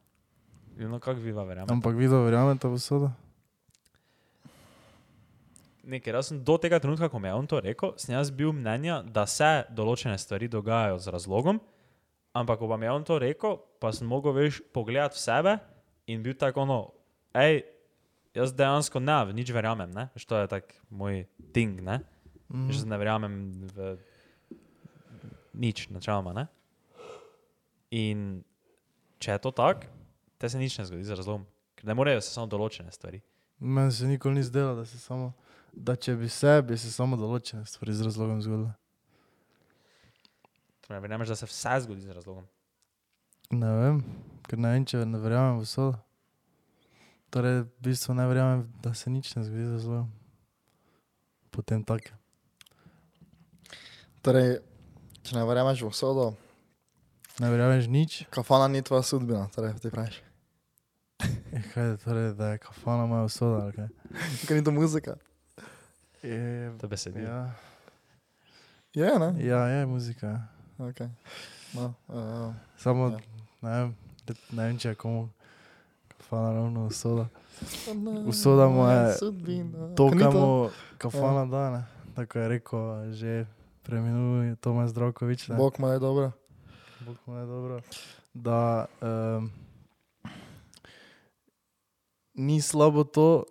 No, 0.77 0.99
kako 1.01 1.21
vi 1.21 1.33
verjamete? 1.33 1.73
Ampak 1.73 1.97
videl 1.97 2.21
verjamete 2.27 2.69
v 2.69 2.77
usodo? 2.77 3.09
Nekaj, 5.87 6.13
jaz 6.13 6.29
sem 6.33 6.41
do 6.43 6.57
tega 6.59 6.81
trenutka, 6.83 7.09
ko 7.09 7.21
mi 7.23 7.31
je 7.31 7.35
on 7.39 7.47
to 7.47 7.61
rekel, 7.63 7.95
sem 7.97 8.13
jaz 8.17 8.29
bil 8.35 8.51
mnenja, 8.53 9.01
da 9.07 9.23
se 9.31 9.65
določene 9.71 10.19
stvari 10.19 10.49
dogajajo 10.51 10.99
z 10.99 11.15
razlogom, 11.15 11.61
ampak 12.37 12.59
ko 12.59 12.69
pa 12.69 12.77
mi 12.77 12.89
je 12.89 12.93
on 12.93 13.07
to 13.07 13.21
rekel, 13.23 13.57
pa 13.81 13.93
sem 13.95 14.09
mogel 14.11 14.35
več 14.35 14.59
pogledati 14.75 15.15
v 15.17 15.23
sebe 15.23 15.55
in 16.11 16.27
bil 16.27 16.35
tako 16.35 16.67
ono, 16.67 16.79
hej, 17.39 17.63
jaz 18.35 18.53
dejansko 18.53 19.01
ne, 19.01 19.21
v 19.31 19.39
nič 19.39 19.55
verjamem, 19.55 19.95
ne, 19.95 20.09
Veš, 20.19 20.27
to 20.27 20.43
je 20.43 20.51
tak 20.51 20.75
moj 20.91 21.25
ting, 21.55 21.81
ne, 21.81 22.03
Mm. 22.47 22.71
že 22.71 22.87
ne 22.87 22.95
verjamem 22.95 23.35
v 23.75 23.99
nič, 25.59 25.89
načeloma, 25.91 26.31
ne. 26.31 26.45
In 27.91 28.45
če 29.19 29.35
je 29.35 29.41
to 29.43 29.51
tako, 29.51 29.91
te 30.39 30.49
se 30.49 30.59
nič 30.59 30.79
ne 30.79 30.85
zgodi 30.85 31.05
z 31.05 31.17
razlogom, 31.17 31.47
ker 31.77 31.89
ne 31.89 31.95
morejo 31.95 32.21
se 32.21 32.31
samo 32.31 32.47
določene 32.51 32.93
stvari. 32.93 33.23
Meni 33.61 33.93
se 33.93 34.07
nikoli 34.07 34.35
ni 34.35 34.43
zdelo, 34.45 34.75
da, 34.77 34.85
se 34.85 34.99
samo, 35.01 35.33
da 35.73 35.97
če 35.97 36.17
bi 36.17 36.29
se, 36.29 36.59
bi 36.63 36.77
se 36.77 36.93
samo 36.93 37.17
določene 37.17 37.65
stvari 37.67 37.95
z 37.97 38.05
razlogom 38.09 38.43
zgodile. 38.45 38.75
Torej, 40.85 41.01
verjameš, 41.03 41.33
da 41.33 41.39
se 41.41 41.49
vse 41.49 41.79
zgodi 41.87 42.05
z 42.05 42.19
razlogom. 42.19 42.45
Ne 43.57 43.71
vem, 43.81 44.03
ker 44.47 44.61
ne 44.61 44.75
vem, 44.75 44.85
če 44.87 45.05
ne 45.07 45.23
verjamem 45.23 45.61
v 45.61 45.65
usodo. 45.65 45.97
Torej, 47.33 47.65
v 47.65 47.87
bistvu 47.89 48.15
ne 48.15 48.27
verjamem, 48.29 48.67
da 48.85 48.93
se 48.95 49.11
nič 49.11 49.33
ne 49.39 49.45
zgodi 49.47 49.67
z 49.67 49.79
razlogom. 49.81 50.13
Potem 51.55 51.83
tako. 51.87 52.13
Torej, 54.27 54.59
če 55.25 55.39
ne 55.39 55.47
verjameš 55.49 55.87
v 55.87 55.95
usodo, 55.95 56.35
Ne 57.37 57.51
verjameš 57.53 57.85
nič? 57.93 58.25
kafana 58.33 58.65
ni 58.69 58.81
tvoja 58.81 59.05
sudbina, 59.05 59.45
torej 59.53 59.77
ti 59.77 59.91
praviš. 59.93 60.23
Kaj 61.77 61.85
je 61.87 61.97
torej, 61.99 62.33
da 62.33 62.47
je 62.49 62.59
kafana 62.59 63.07
moja 63.07 63.23
usoda? 63.23 63.57
ali 63.59 63.73
kaj? 63.75 63.89
Ker 64.49 64.57
ni 64.57 64.65
to 64.65 64.71
muzika. 64.73 65.17
Je, 66.23 66.73
To 66.79 66.89
besedilo. 66.89 67.29
ja, 67.29 67.53
Je, 68.95 69.19
ne? 69.19 69.35
ja, 69.39 69.59
je 69.61 69.87
muzika. 69.87 70.27
ja. 70.27 70.41
Okay. 70.79 71.09
No, 71.75 71.93
uh, 72.09 72.55
Samo 72.77 73.07
Ja. 73.07 73.19
ne, 73.63 73.71
vem, 73.73 73.97
ne 74.51 74.63
vem, 74.65 74.79
če 74.79 74.89
je 74.89 74.95
komu 74.95 75.29
kafana 76.11 76.53
ravno 76.53 76.87
usoda. 76.87 77.29
Usoda 78.27 78.69
mu 78.69 78.83
je 78.83 79.17
To, 79.97 80.11
kar 80.11 80.33
mu 80.33 80.69
kafana 80.99 81.45
da, 81.47 81.71
ne? 81.71 81.85
tako 82.15 82.39
je 82.39 82.49
rekel 82.49 82.81
že 83.13 83.47
preminul 83.83 84.57
Tomas 84.57 84.91
Zdravkovič. 84.91 85.49
ne. 85.49 85.57
Bog 85.57 85.75
mu 85.79 85.89
je 85.89 85.99
dobro. 85.99 86.33
Bog 87.01 87.17
mu 87.27 87.35
je 87.35 87.47
dobro. 87.47 87.81
Da 88.35 88.87
um, 89.01 89.51
ni 92.37 92.61
slabo 92.63 93.05
to, 93.05 93.45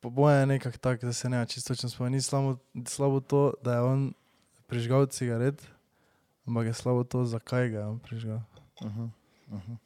po 0.00 0.10
mojem 0.10 0.40
je 0.40 0.46
nekako 0.46 0.78
tako, 0.78 1.06
da 1.06 1.12
se 1.12 1.28
ne 1.28 1.46
čisto 1.46 1.74
točno 1.74 1.88
spomnim, 1.88 2.12
ni 2.12 2.22
slabo, 2.22 2.56
slabo 2.86 3.20
to, 3.20 3.54
da 3.62 3.74
je 3.74 3.80
on 3.80 4.12
prižgal 4.66 5.06
cigaret, 5.06 5.66
ampak 6.46 6.66
je 6.66 6.74
slabo 6.74 7.04
to, 7.04 7.24
zakaj 7.24 7.68
ga 7.68 7.78
je 7.78 7.86
on 7.86 7.98
prižgal. 7.98 8.40
Uh 8.80 8.96
-huh. 8.96 9.08
Uh 9.50 9.60
-huh. 9.68 9.76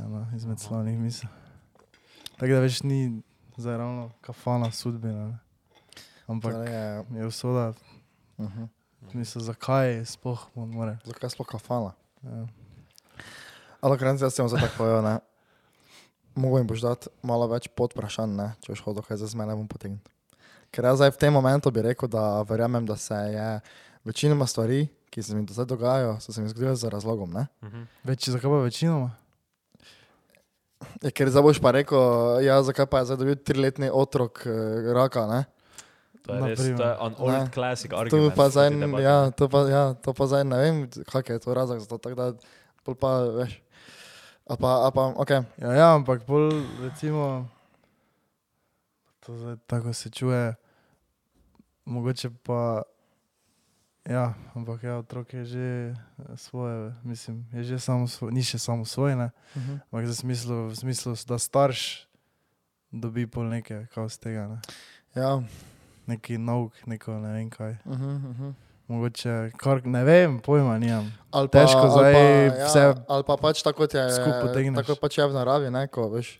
Ena 0.00 0.26
izmed 0.36 0.60
slavnih 0.60 0.98
misli. 0.98 1.28
Tako 2.36 2.52
da 2.52 2.60
več 2.60 2.82
ni 2.82 3.22
zdaj 3.56 3.76
ravno 3.76 4.10
kafana 4.20 4.70
sudbina, 4.70 5.26
ne. 5.26 5.38
ampak 6.26 6.52
Torej 6.52 6.74
je, 6.74 7.04
je 7.10 7.26
usoda, 7.26 7.72
uh 8.38 8.46
-huh. 8.46 8.68
mislim, 9.12 9.44
zakaj 9.44 10.04
sploh 10.04 10.46
on 10.54 10.68
more. 10.68 10.98
Zakaj 11.04 11.30
sploh 11.30 11.48
kafana? 11.48 11.92
Ja. 12.22 12.46
Ampak 13.80 13.98
ker 13.98 14.08
jaz 14.08 14.34
sem 14.34 14.48
zdaj 14.48 14.60
tako 14.60 14.76
povedal. 14.76 15.20
Mogoče 16.34 16.60
jim 16.60 16.66
boš 16.66 16.80
dati 16.80 17.08
malo 17.22 17.46
več 17.46 17.68
podprašanj, 17.68 18.32
ne, 18.36 18.48
če 18.60 18.72
boš 18.72 18.82
hodil 18.82 19.02
kaj 19.02 19.16
za 19.16 19.26
zmene 19.26 19.54
bom 19.54 19.68
potegnil. 19.68 20.00
Ker 20.72 20.84
jaz 20.84 20.96
zdaj 20.96 21.12
v 21.12 21.20
tem 21.20 21.32
momentu 21.32 21.68
bi 21.70 21.82
rekel, 21.84 22.08
da 22.08 22.40
verjamem, 22.42 22.86
da 22.88 22.96
se 22.96 23.14
je 23.14 23.48
večinoma 24.04 24.46
stvari, 24.46 24.86
ki 25.10 25.20
se 25.22 25.36
mi 25.36 25.44
do 25.44 25.52
zdaj 25.52 25.66
dogajajo, 25.68 26.14
so 26.20 26.32
se 26.32 26.40
mi 26.40 26.48
zgodile 26.48 26.72
z 26.76 26.88
razlogom, 26.88 27.28
ne. 27.30 27.46
Mhm. 27.62 27.82
Več, 28.04 28.28
zakaj 28.28 28.48
pa 28.48 28.62
večinoma? 28.64 29.10
Ja, 31.02 31.10
ker 31.14 31.30
zdaj 31.30 31.42
boš 31.42 31.60
pa 31.62 31.70
rekel, 31.70 32.00
ja, 32.42 32.56
zakaj 32.62 32.86
pa 32.90 33.02
je 33.02 33.12
zdaj 33.12 33.18
dobil 33.20 33.36
triletni 33.38 33.90
otrok 33.92 34.42
eh, 34.46 34.88
raka, 34.94 35.26
ne. 35.30 35.40
To 36.22 36.34
je 36.34 36.54
res, 36.54 36.58
to 36.58 36.86
je 36.86 36.94
an 37.02 37.14
old 37.18 37.32
Ne. 37.34 37.50
classic 37.50 37.90
To 37.90 37.98
argument. 37.98 38.34
pa 38.34 38.46
zdaj, 38.48 38.70
ja, 39.02 39.30
to 39.30 39.48
pa, 39.50 39.58
ja, 39.66 39.84
to 39.94 40.14
pa 40.14 40.24
zdaj 40.26 40.44
ne 40.46 40.56
vem, 40.58 40.76
kak 41.10 41.28
je 41.28 41.38
to 41.38 41.54
razlog 41.54 41.78
za 41.82 41.86
to, 41.86 41.98
tako 41.98 42.14
da, 42.14 42.26
pol 42.86 42.94
pa, 42.94 43.26
veš, 43.42 43.58
a 44.46 44.56
pa, 44.56 44.86
a 44.86 44.90
pa, 44.90 45.02
ok, 45.16 45.30
Ja, 45.58 45.70
ja, 45.72 45.94
ampak 45.94 46.26
bolj 46.26 46.50
recimo, 46.80 47.48
to 49.20 49.36
zdaj 49.36 49.56
tako 49.66 49.92
se 49.92 50.10
čuje, 50.10 50.54
mogoče 51.84 52.30
pa, 52.42 52.82
ja, 54.04 54.34
ampak 54.54 54.82
ja, 54.82 54.98
otrok 54.98 55.32
je 55.32 55.44
že 55.44 55.68
eh, 55.88 55.94
svoje, 56.36 56.94
mislim, 57.02 57.46
je 57.52 57.62
že 57.64 57.78
samo 57.78 58.08
svoj, 58.08 58.32
ni 58.32 58.42
še 58.42 58.58
samo 58.58 58.84
svoj, 58.84 59.16
ne, 59.16 59.30
Mhm. 59.56 59.72
ampak 59.84 60.06
za 60.06 60.14
smislu, 60.14 60.68
v 60.68 60.76
smislu, 60.76 61.14
da 61.28 61.38
starš 61.38 62.06
dobi 62.90 63.26
pol 63.26 63.44
nekaj, 63.46 63.86
kao 63.86 64.08
z 64.08 64.18
tega, 64.18 64.48
ne. 64.48 64.58
ja, 65.14 65.38
neki 66.06 66.38
nauk, 66.38 66.74
neko 66.86 67.14
ne 67.14 67.32
vem 67.32 67.50
kaj. 67.50 67.78
uh 67.84 67.92
-huh, 67.92 68.16
uh 68.20 68.36
-huh. 68.36 68.52
Mogoče, 68.92 69.32
kar 69.56 69.80
ne 69.82 70.04
vem, 70.04 70.36
pojma 70.38 70.76
nimam. 70.76 71.06
Ali 71.30 71.48
Težko 71.48 71.80
ali 71.80 71.90
zdaj 71.90 72.12
ja, 72.12 72.50
vse 72.62 72.82
ali 73.06 73.24
pa 73.24 73.36
pač 73.38 73.62
tako 73.62 73.78
kot 73.78 73.94
je, 73.94 74.04
skupaj 74.12 74.40
potegneš. 74.42 74.76
tako 74.78 74.94
pač 74.96 75.16
je 75.16 75.24
v 75.24 75.32
naravi, 75.32 75.70
ne, 75.70 75.86
ko, 75.86 76.08
veš, 76.08 76.34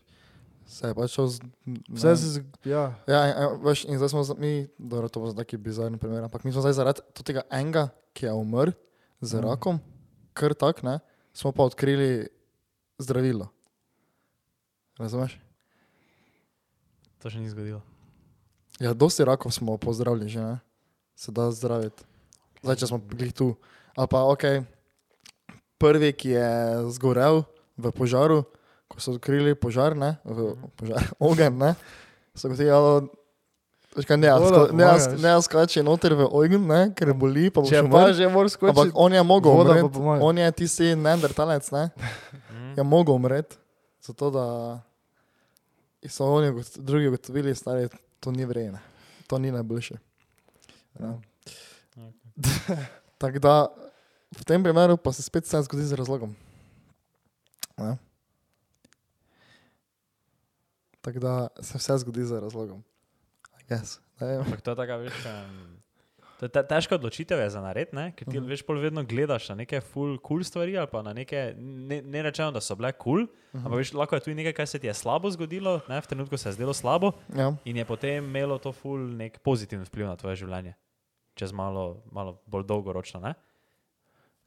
se 0.66 0.84
je 0.84 0.94
pač 0.94 1.10
z, 1.10 1.40
Vse 1.88 2.12
se, 2.14 2.26
zg- 2.34 2.52
ja, 2.66 2.82
Ja, 3.06 3.20
ja, 3.26 3.48
veš, 3.56 3.86
in 3.86 3.96
zdaj 3.96 4.10
smo 4.10 4.20
z- 4.22 4.36
mi, 4.36 4.52
dobro, 4.76 5.08
to 5.08 5.18
bo 5.18 5.26
zdaj 5.26 5.42
taki 5.42 5.56
bizarni 5.58 5.96
primer, 5.96 6.20
ampak 6.22 6.42
mi 6.42 6.50
smo 6.50 6.60
zdaj 6.60 6.72
zaradi 6.74 7.00
tega 7.18 7.40
enega, 7.50 7.86
ki 8.12 8.26
je 8.26 8.32
umrl 8.34 8.76
z 9.20 9.32
Mhm. 9.32 9.42
rakom, 9.42 9.80
kar 10.30 10.52
tak, 10.52 10.82
ne, 10.82 11.00
smo 11.32 11.50
pa 11.50 11.62
odkrili 11.62 12.28
zdravilo. 12.98 13.48
Razumeš? 14.94 15.40
To 17.18 17.26
še 17.26 17.38
ni 17.38 17.48
zgodilo. 17.48 17.80
Ja, 18.76 18.92
dosti 18.92 19.22
rakov 19.22 19.48
smo 19.48 19.72
pozdravili 19.74 20.28
že, 20.28 20.40
ne? 20.40 20.56
Se 21.14 21.30
da 21.30 21.48
zdraviti. 21.48 22.02
Zdaj, 22.62 22.76
če 22.76 22.86
smo 22.86 22.98
bili 23.00 23.32
tu. 23.32 23.52
Ali 23.92 24.08
pa, 24.08 24.22
ok, 24.24 24.44
prvi, 25.76 26.12
ki 26.12 26.28
je 26.30 26.48
zgorel 26.90 27.42
v 27.76 27.90
požaru, 27.90 28.44
ko 28.86 28.96
so 28.96 29.12
odkrili 29.12 29.54
požar, 29.54 29.92
ne, 29.94 30.16
v 30.22 30.54
požar, 30.72 31.02
ogen, 31.20 31.56
ne, 31.56 31.74
so 32.34 32.48
veš 32.48 34.06
kaj, 34.06 34.16
ne, 34.16 34.26
jaz 34.26 34.40
Voda 34.40 34.60
ne, 34.70 34.84
jaz- 34.86 35.08
ne, 35.14 35.28
jaz 35.28 35.44
skače 35.44 35.82
noter 35.82 36.14
v 36.14 36.24
ogen, 36.24 36.62
ne, 36.62 36.92
ker 36.92 37.12
boli, 37.12 37.50
pa 37.50 37.60
boš 37.60 37.68
če 37.68 37.82
pa 37.82 37.88
umrl. 37.90 38.14
že 38.14 38.24
moraš 38.26 38.54
Ampak 38.54 38.72
skočiti, 38.72 38.94
on 38.94 39.12
je 39.12 39.22
mogel 39.22 39.52
umreti, 39.52 39.98
on 40.22 40.38
je 40.38 40.48
tisti 40.54 40.94
neandertalec, 40.94 41.66
ne, 41.70 41.90
Mhm. 42.48 42.72
je 42.74 42.82
mogel 42.82 43.14
umreti, 43.14 43.56
zato 44.00 44.30
da 44.30 44.46
so 46.04 46.24
oni 46.26 46.48
drugi 46.78 47.08
ugotovili, 47.08 47.52
stari, 47.52 47.88
to 48.18 48.30
ni 48.30 48.44
vredno, 48.44 48.78
to 49.26 49.36
ni 49.36 49.50
najboljše. 49.50 49.96
Ja. 50.96 51.12
Tako 53.18 53.38
da, 53.38 53.68
v 54.32 54.44
tem 54.44 54.62
primeru 54.62 54.96
pa 54.96 55.12
se 55.12 55.22
spet 55.22 55.44
vse 55.44 55.62
zgodi 55.62 55.84
z 55.84 55.92
razlogom. 55.94 56.32
Ne? 57.76 57.96
Tako 61.00 61.18
da 61.18 61.32
se 61.60 61.78
vse 61.78 61.98
zgodi 61.98 62.24
z 62.24 62.32
razlogom. 62.34 62.82
I 63.60 63.64
guess. 63.68 63.98
Ne 64.20 64.26
vem. 64.28 64.40
Ampak 64.40 64.60
to 64.60 64.70
je 64.70 64.76
taka, 64.76 64.96
veš, 64.96 65.16
um, 65.24 65.76
to 66.38 66.44
je 66.44 66.50
te, 66.50 66.62
težka 66.64 66.94
odločitev 66.94 67.38
je 67.38 67.50
za 67.50 67.60
nared, 67.60 67.90
ne? 67.92 68.12
ker 68.12 68.24
ti 68.24 68.38
Mhm. 68.38 68.46
veš, 68.48 68.62
pol 68.62 68.78
vedno 68.78 69.02
gledaš 69.02 69.48
na 69.48 69.54
neke 69.56 69.80
full 69.82 70.18
cool 70.18 70.42
stvari 70.42 70.74
ali 70.74 70.86
pa 70.86 71.02
na 71.02 71.12
neke, 71.12 71.54
ne, 71.56 72.02
ne 72.02 72.22
rečemo, 72.22 72.50
da 72.50 72.60
so 72.60 72.74
bile 72.74 72.92
cool, 72.94 73.26
Mhm. 73.52 73.62
ampak 73.62 73.78
veš, 73.78 73.92
lahko 73.92 74.14
je 74.14 74.20
tudi 74.20 74.34
nekaj, 74.36 74.52
kar 74.54 74.66
se 74.66 74.78
ti 74.78 74.86
je 74.86 74.94
slabo 74.94 75.30
zgodilo, 75.30 75.80
ne? 75.88 75.98
v 75.98 76.06
trenutku 76.06 76.36
se 76.36 76.48
je 76.48 76.52
zdelo 76.52 76.72
slabo 76.72 77.12
Ja. 77.30 77.52
in 77.64 77.76
je 77.76 77.84
potem 77.84 78.24
imelo 78.24 78.58
to 78.58 78.72
full 78.72 78.98
nek 79.08 79.38
pozitiven 79.40 79.84
vpliv 79.84 80.06
na 80.06 80.16
tvoje 80.16 80.36
življenje, 80.36 80.74
čez 81.34 81.52
malo, 81.52 82.02
malo 82.08 82.38
bolj 82.46 82.64
dolgoročno. 82.64 83.20
Ne? 83.20 83.34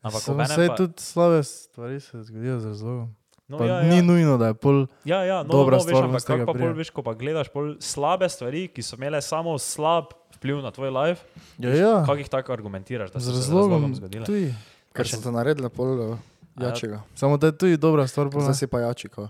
Ampak 0.02 0.22
saj 0.22 0.68
pa- 0.68 0.76
tudi 0.76 0.94
slabe 0.96 1.40
stvari 1.42 2.00
se 2.00 2.24
zgodijo 2.24 2.60
z 2.60 2.66
razlogom. 2.68 3.16
no, 3.48 3.58
Pa 3.58 3.66
ja, 3.66 3.82
ni 3.84 3.98
ja. 3.98 4.02
nujno, 4.04 4.38
da 4.38 4.48
je 4.48 4.54
pol. 4.56 4.86
Ja, 5.04 5.24
ja, 5.24 5.38
no, 5.40 5.50
dobra 5.50 5.78
no, 5.78 5.84
veš, 5.84 5.90
stvar 5.90 6.04
ampak 6.04 6.22
tega 6.22 6.40
kako 6.40 6.46
pa 6.48 6.60
pol, 6.60 6.74
veš, 6.74 6.90
ko 6.90 7.02
pa 7.02 7.14
gledaš 7.14 7.50
pol 7.50 7.76
slabe 7.80 8.26
stvari, 8.28 8.68
ki 8.68 8.82
so 8.82 8.96
imele 8.96 9.18
samo 9.20 9.58
slab 9.58 10.14
vpliv 10.32 10.60
na 10.60 10.70
tvoj 10.70 10.90
life, 10.92 11.22
Ja, 11.58 11.68
veš, 11.68 11.80
ja. 11.80 11.94
kako 12.02 12.16
jih 12.16 12.30
tako 12.32 12.50
argumentiraš, 12.52 13.12
da 13.12 13.20
Z 13.20 13.24
so 13.24 13.32
se 13.32 13.38
razlogom. 13.40 13.96
zgodile? 13.96 14.26
Tuji. 14.26 14.54
Ker 14.94 15.06
so 15.06 15.18
te 15.20 15.32
naredili 15.32 15.70
pol 15.70 15.88
uh, 15.88 16.18
ja. 16.56 16.68
jačega. 16.68 17.02
Samo 17.14 17.38
da 17.38 17.48
je 17.48 17.58
tudi 17.58 17.78
dobra 17.78 18.06
stvar. 18.06 18.30
Pol. 18.30 18.42
Zdaj 18.42 18.54
si 18.56 18.68
pa 18.68 18.80
jači. 18.82 19.10
Ko. 19.10 19.30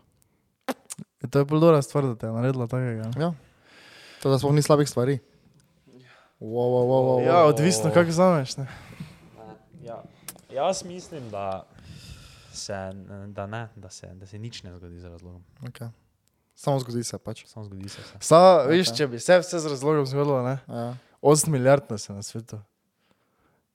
Ja, 1.18 1.26
To 1.26 1.40
je 1.40 1.46
bolj 1.46 1.60
dobra 1.62 1.82
stvar, 1.82 2.04
da 2.06 2.16
te 2.16 2.26
je 2.26 2.32
naredila 2.32 2.68
takega. 2.68 3.10
Ja. 3.18 3.32
To 4.22 4.28
da 4.28 4.38
sploh 4.38 4.52
ni 4.52 4.62
slabih 4.62 4.86
stvari. 4.86 5.20
Wow, 6.46 6.70
wow, 6.70 6.86
wow, 6.86 7.04
wow, 7.10 7.20
Ja, 7.22 7.34
wow. 7.36 7.50
odvisno, 7.50 7.92
kako 7.92 8.12
zameš. 8.12 8.58
Ne? 8.58 8.68
Ja. 9.82 10.04
Jaz 10.52 10.84
mislim, 10.84 11.30
da 11.30 11.66
se, 12.54 12.92
da 13.28 13.48
ne, 13.48 13.68
da 13.76 13.90
se, 13.90 14.08
da 14.08 14.26
se 14.26 14.40
nič 14.40 14.64
ne 14.64 14.74
zgodi 14.74 15.00
z 15.00 15.06
razlogom. 15.06 15.44
Okay. 15.62 15.90
Samo 16.56 16.80
zgodi 16.80 17.04
se 17.04 17.18
pač. 17.18 17.46
Samo 17.46 17.66
zgodi 17.66 17.90
se. 17.90 18.02
vse. 18.02 18.18
Sa, 18.22 18.62
viš, 18.62 18.90
Ok. 18.90 18.96
če 18.96 19.08
bi 19.08 19.20
se 19.20 19.40
vse 19.40 19.60
z 19.60 19.66
razlogom 19.66 20.06
zgodilo, 20.06 20.44
ne? 20.44 20.58
Ja. 20.68 20.96
8 21.22 21.50
milijard 21.50 21.84
nas 21.90 22.10
je 22.10 22.16
na 22.16 22.24
svetu. 22.24 22.60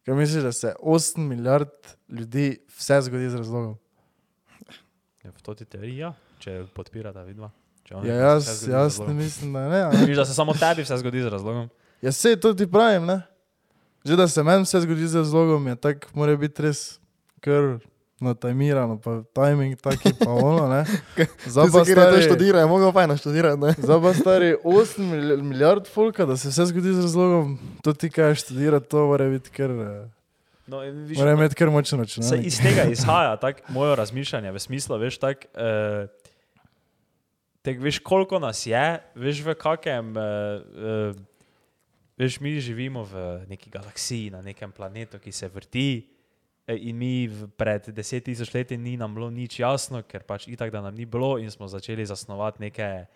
Kaj 0.05 0.14
misliš, 0.14 0.43
da 0.43 0.53
se 0.53 0.75
8 0.81 1.18
milijard 1.18 1.75
ljudi 2.09 2.47
vse 2.68 3.01
zgodi 3.03 3.31
z 3.31 3.35
razlogom? 3.37 3.77
Ja, 5.25 5.31
v 5.31 5.43
toti 5.43 5.64
teoriji, 5.64 5.97
ja, 5.99 6.14
če 6.39 6.64
podpirata 6.75 7.23
vidva. 7.23 7.51
Če 7.85 7.95
oni 7.97 8.09
Ja, 8.09 8.14
jaz, 8.16 8.68
jaz 8.68 8.99
ne 9.01 9.12
mislim, 9.14 9.53
da 9.53 9.68
ne. 9.68 9.81
a 9.83 9.91
ne. 9.91 10.07
Viš, 10.07 10.16
da 10.16 10.25
se 10.25 10.35
samo 10.35 10.55
tebi 10.55 10.83
vse 10.83 10.97
zgodi 10.97 11.23
z 11.23 11.29
razlogom. 11.29 11.68
Ja, 12.03 12.12
se 12.12 12.36
to 12.36 12.55
ti 12.55 12.66
pravim, 12.66 13.07
ne? 13.07 13.22
Že 14.05 14.16
da 14.16 14.28
se 14.28 14.42
meni 14.42 14.64
vse 14.64 14.80
zgodi 14.80 15.09
z 15.09 15.16
razlogom, 15.16 15.66
je 15.66 15.76
tako, 15.76 16.09
mora 16.14 16.36
biti 16.36 16.62
res 16.62 16.98
kar 17.40 17.78
natajmirano, 18.20 18.96
pa 19.01 19.22
timing 19.34 19.76
taki 19.76 20.12
pa 20.14 20.30
ono, 20.30 20.68
ne? 20.68 20.84
To 21.44 21.84
stari, 21.84 22.22
študira, 22.22 22.61
je 22.61 22.66
mogel 22.66 22.92
pa 22.92 23.03
eno 23.03 23.16
študirati, 23.16 23.61
ne? 23.61 23.74
pa 24.03 24.14
stari 24.14 24.57
8 24.64 25.01
mil- 25.01 25.42
milijard 25.42 25.88
folka, 25.88 26.24
da 26.26 26.36
se 26.36 26.48
vse 26.48 26.66
zgodi 26.66 26.92
z 26.92 27.01
razlogom, 27.01 27.59
to 27.82 27.92
ti 27.92 28.11
kaj 28.11 28.34
študirati, 28.34 28.88
to 28.88 29.07
mora 29.07 29.28
biti 29.28 29.51
kar, 29.51 29.70
eh, 29.70 30.09
No, 30.66 30.78
viš, 30.78 31.18
mora 31.18 31.32
imeti 31.32 31.55
kar 31.55 31.70
močno 31.70 31.96
Se 31.96 32.03
računalnik. 32.03 32.46
iz 32.46 32.61
tega 32.62 32.82
izhaja 32.82 33.36
tako 33.36 33.61
moje 33.68 33.96
razmišljanje, 33.96 34.53
v 34.53 34.59
smislu, 34.59 34.98
veš, 34.98 35.18
tak, 35.18 35.46
uh, 35.55 36.09
tek, 37.62 37.80
veš, 37.80 37.98
koliko 37.98 38.38
nas 38.38 38.66
je, 38.66 39.03
veš, 39.14 39.40
v 39.40 39.55
kakem. 39.55 40.14
Uh, 40.16 40.22
uh, 41.11 41.30
veš, 42.21 42.37
mi 42.39 42.61
živimo 42.61 43.03
v 43.03 43.14
neki 43.47 43.71
galaksiji, 43.71 44.31
na 44.31 44.43
nekem 44.43 44.68
planetu, 44.71 45.18
ki 45.18 45.33
se 45.33 45.49
vrti. 45.49 45.89
eh, 46.66 46.77
In 46.79 46.95
mi 46.95 47.25
pred 47.51 47.89
deset 47.91 48.23
tisoč 48.23 48.53
leti 48.53 48.77
ni 48.77 48.95
nam 48.95 49.11
bilo 49.11 49.29
nič 49.29 49.59
jasno, 49.59 50.03
ker 50.03 50.23
pač 50.23 50.47
itak, 50.47 50.68
da 50.68 50.81
nam 50.81 50.95
ni 50.95 51.05
bilo, 51.05 51.35
in 51.37 51.49
smo 51.49 51.66
začeli 51.66 52.05
zasnovati 52.05 52.61
neke 52.61 52.83
eh, 52.83 53.07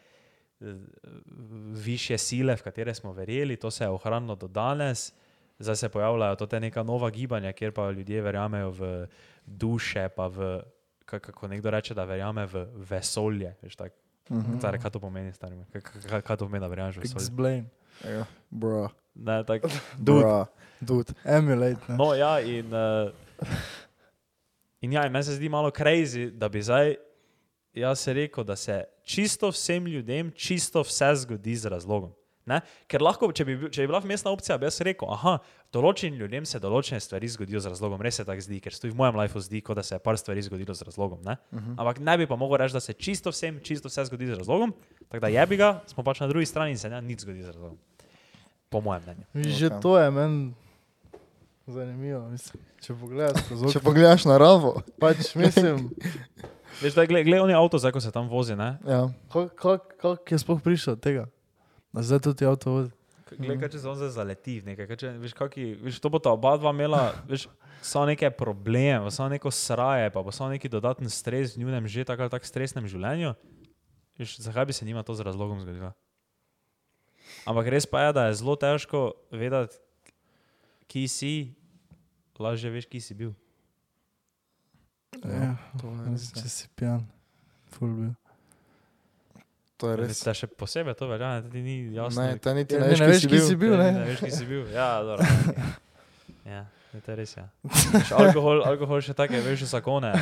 višje 1.76 2.18
sile, 2.18 2.54
v 2.54 2.62
katere 2.62 2.92
smo 2.92 3.12
verjeli, 3.12 3.56
to 3.56 3.70
se 3.70 3.84
je 3.84 3.90
ohranilo 3.90 4.34
do 4.36 4.48
danes. 4.48 5.12
Zdaj 5.56 5.76
se 5.76 5.88
pojavljajo 5.88 6.36
to 6.36 6.46
te 6.46 6.58
neka 6.58 6.82
nova 6.82 7.10
gibanja, 7.10 7.52
kjer 7.52 7.70
pa 7.70 7.86
ljudje 7.88 8.18
verjamejo 8.20 8.70
v 8.72 9.06
duše, 9.44 10.08
pa 10.08 10.26
v, 10.26 10.62
ka- 11.04 11.20
kako 11.20 11.48
nekdo 11.48 11.70
reče, 11.70 11.94
da 11.94 12.04
verjame 12.04 12.42
v 12.44 12.56
vesolje. 12.80 13.54
Veš, 13.62 13.76
tak, 13.76 13.92
Mhm. 14.24 14.58
stare, 14.58 14.78
kaj 14.78 14.90
to 14.90 14.98
pomeni, 14.98 15.30
stari? 15.30 15.54
Kaj, 15.70 15.80
kaj, 16.02 16.22
kaj 16.22 16.36
to 16.36 16.44
pomeni, 16.44 16.58
da 16.58 16.66
verjameš 16.66 16.96
v 16.96 17.00
vesolje? 17.02 17.22
Explain, 17.22 17.62
Ja, 18.02 18.26
bro. 18.50 18.88
Ne, 19.14 19.44
tak, 19.46 19.62
dude. 19.98 20.20
Bro. 20.20 20.46
Dude. 20.80 21.14
emulate. 21.24 21.80
Ne? 21.88 21.96
No, 21.96 22.14
ja, 22.14 22.40
in, 22.40 22.66
uh, 22.74 23.12
in 24.80 24.92
ja, 24.92 25.06
in 25.06 25.12
meni 25.12 25.24
se 25.24 25.38
zdi 25.38 25.48
malo 25.48 25.70
crazy, 25.70 26.30
da 26.30 26.48
bi 26.48 26.62
zdaj 26.62 26.96
jaz 27.74 28.08
rekel, 28.08 28.44
da 28.44 28.56
se 28.56 28.84
čisto 29.04 29.48
vsem 29.48 29.86
ljudem 29.86 30.32
čisto 30.36 30.82
vse 30.82 31.14
zgodi 31.14 31.56
z 31.56 31.72
razlogom. 31.72 32.12
Ne? 32.44 32.58
Ker 32.92 33.00
lahko, 33.00 33.30
če 33.32 33.44
bi, 33.48 33.54
če 33.72 33.84
bi 33.84 33.88
bila 33.88 34.02
mestna 34.04 34.32
opcija, 34.34 34.58
bi 34.60 34.66
jaz 34.68 34.76
rekel, 34.84 35.08
aha, 35.14 35.38
določenim 35.72 36.18
ljudem 36.20 36.44
se 36.48 36.60
določene 36.60 37.00
stvari 37.00 37.30
zgodijo 37.32 37.62
z 37.64 37.72
razlogom, 37.72 38.02
res 38.04 38.20
se 38.20 38.26
tako 38.28 38.44
zdi, 38.44 38.58
ker 38.60 38.74
se 38.76 38.82
tudi 38.82 38.92
v 38.92 39.00
mojem 39.00 39.16
lifeu 39.22 39.40
zdi, 39.40 39.62
kot 39.64 39.80
da 39.80 39.84
se 39.86 39.94
je 39.96 40.02
par 40.04 40.18
stvari 40.20 40.44
zgodilo 40.44 40.76
z 40.76 40.84
razlogom. 40.84 41.22
Ne? 41.24 41.38
Uh 41.50 41.58
-huh. 41.58 41.78
Ampak 41.80 42.02
ne 42.04 42.18
bi 42.20 42.26
pa 42.28 42.36
mogel 42.36 42.60
reči, 42.60 42.76
da 42.76 42.80
se 42.84 42.92
čisto 42.92 43.32
vsem, 43.32 43.60
čisto 43.64 43.88
vse 43.88 44.04
zgodi 44.04 44.26
z 44.26 44.38
razlogom, 44.44 44.74
tako 45.08 45.20
da 45.20 45.28
je 45.28 45.46
bi 45.46 45.56
ga, 45.56 45.80
smo 45.86 46.04
pač 46.04 46.20
na 46.20 46.28
drugi 46.30 46.46
strani 46.46 46.74
in 46.74 46.78
se 46.78 46.90
ne 46.90 47.02
nič 47.02 47.24
zgodi 47.24 47.42
z 47.42 47.46
razlogom. 47.52 47.78
Po 48.68 48.80
mojem 48.80 49.02
mnenju. 49.02 49.54
Že 49.54 49.66
Ok. 49.66 49.82
to 49.82 49.98
je 49.98 50.10
meni 50.10 50.54
zanimivo. 51.66 52.28
Mislim. 52.28 52.62
Če 52.80 52.94
pogledaš 52.94 53.72
Če 53.72 53.80
pogledaš 53.80 54.24
naravo, 54.28 54.82
pač 55.00 55.34
mislim, 55.34 55.88
Veš, 56.82 56.94
da 56.94 57.06
gled, 57.06 57.24
gled, 57.26 57.40
on 57.40 57.50
je 57.50 57.56
avto, 57.56 57.78
zdaj 57.78 57.92
ko 57.94 58.00
se 58.00 58.10
tam 58.10 58.28
vozi, 58.28 58.56
ne? 58.56 58.76
ja. 58.86 59.06
kako 59.32 59.48
kak, 59.54 59.96
kak 60.02 60.32
je 60.32 60.38
sploh 60.38 60.60
prišel 60.62 60.96
do 60.96 61.00
tega, 61.00 61.26
da 61.94 62.02
zdaj 62.02 62.20
tudi 62.26 62.46
avto 62.48 62.70
vodi. 62.70 62.90
Glej, 63.34 63.58
kaj 63.62 63.70
če 63.74 63.78
se 63.82 63.88
on 63.90 63.98
zdaj 63.98 64.10
zaleti 64.14 64.58
v 64.60 64.72
nekaj, 64.72 64.88
kaj 64.90 64.98
če, 64.98 65.12
veš, 65.22 65.34
kaki, 65.38 65.66
veš, 65.86 66.00
to 66.02 66.10
bo 66.10 66.20
ta 66.22 66.34
oba 66.34 66.56
dva 66.58 66.74
imela, 66.74 67.12
veš, 67.30 67.46
samo 67.82 68.06
neke 68.10 68.30
probleme, 68.34 69.10
samo 69.14 69.30
neko 69.30 69.50
sraje, 69.54 70.10
pa 70.14 70.22
bo 70.22 70.34
samo 70.34 70.50
neki 70.54 70.70
dodaten 70.70 71.10
stres 71.10 71.54
v 71.54 71.62
njunem 71.62 71.88
že 71.88 72.04
tako 72.06 72.26
ali 72.26 72.34
tako 72.34 72.50
stresnem 72.50 72.86
življenju. 72.90 73.34
Zakaj 74.18 74.64
bi 74.64 74.72
se 74.72 74.84
njima 74.84 75.02
to 75.02 75.14
z 75.14 75.20
razlogom 75.20 75.60
zgodilo? 75.60 75.92
Ampak 77.44 77.66
res 77.66 77.86
pa 77.86 78.06
je, 78.06 78.12
da 78.12 78.26
je 78.26 78.34
zelo 78.34 78.56
težko 78.56 79.12
vedeti, 79.32 79.76
ki 80.86 81.08
si, 81.08 81.32
lažje 82.38 82.70
veš, 82.70 82.86
ki 82.86 83.00
si 83.00 83.14
bil. 83.14 83.32
Ja, 85.24 85.56
to 85.80 85.90
je 85.90 86.04
res, 86.10 86.28
ja. 86.30 86.42
če 86.42 86.52
si 86.52 86.68
pijan, 86.76 87.02
full 87.74 87.90
bil. 87.96 88.12
To 89.82 89.90
je 89.90 89.98
res. 89.98 90.22
Da 90.22 90.34
še 90.36 90.46
posebej 90.46 90.94
to 90.98 91.08
velja, 91.10 91.40
da 91.42 91.50
ti 91.50 91.62
ni 91.64 91.76
jasno. 91.96 92.22
Ne, 92.22 92.38
te 92.38 92.54
niti 92.54 92.78
Ja, 92.78 92.84
ne 92.84 92.86
ne, 92.86 92.94
veš, 92.94 93.02
ne 93.02 93.10
veš, 93.10 93.20
si 93.24 93.32
bil. 93.32 93.44
si 93.48 93.58
bil, 93.58 93.74
ne? 93.80 93.90
Ne 93.98 94.06
veš, 94.12 94.22
ki 94.22 94.30
si 94.30 94.46
bil. 94.46 94.62
Ja, 94.74 94.88
dobro. 95.02 95.26
Ja, 96.44 96.62
ja 96.92 97.00
to 97.00 97.10
je 97.10 97.16
res. 97.18 97.34
Ja. 97.36 97.48
Alkohol, 98.20 98.62
alkohol 98.68 99.02
še 99.02 99.16
take, 99.18 99.40
veš, 99.42 99.66
zakone, 99.70 100.12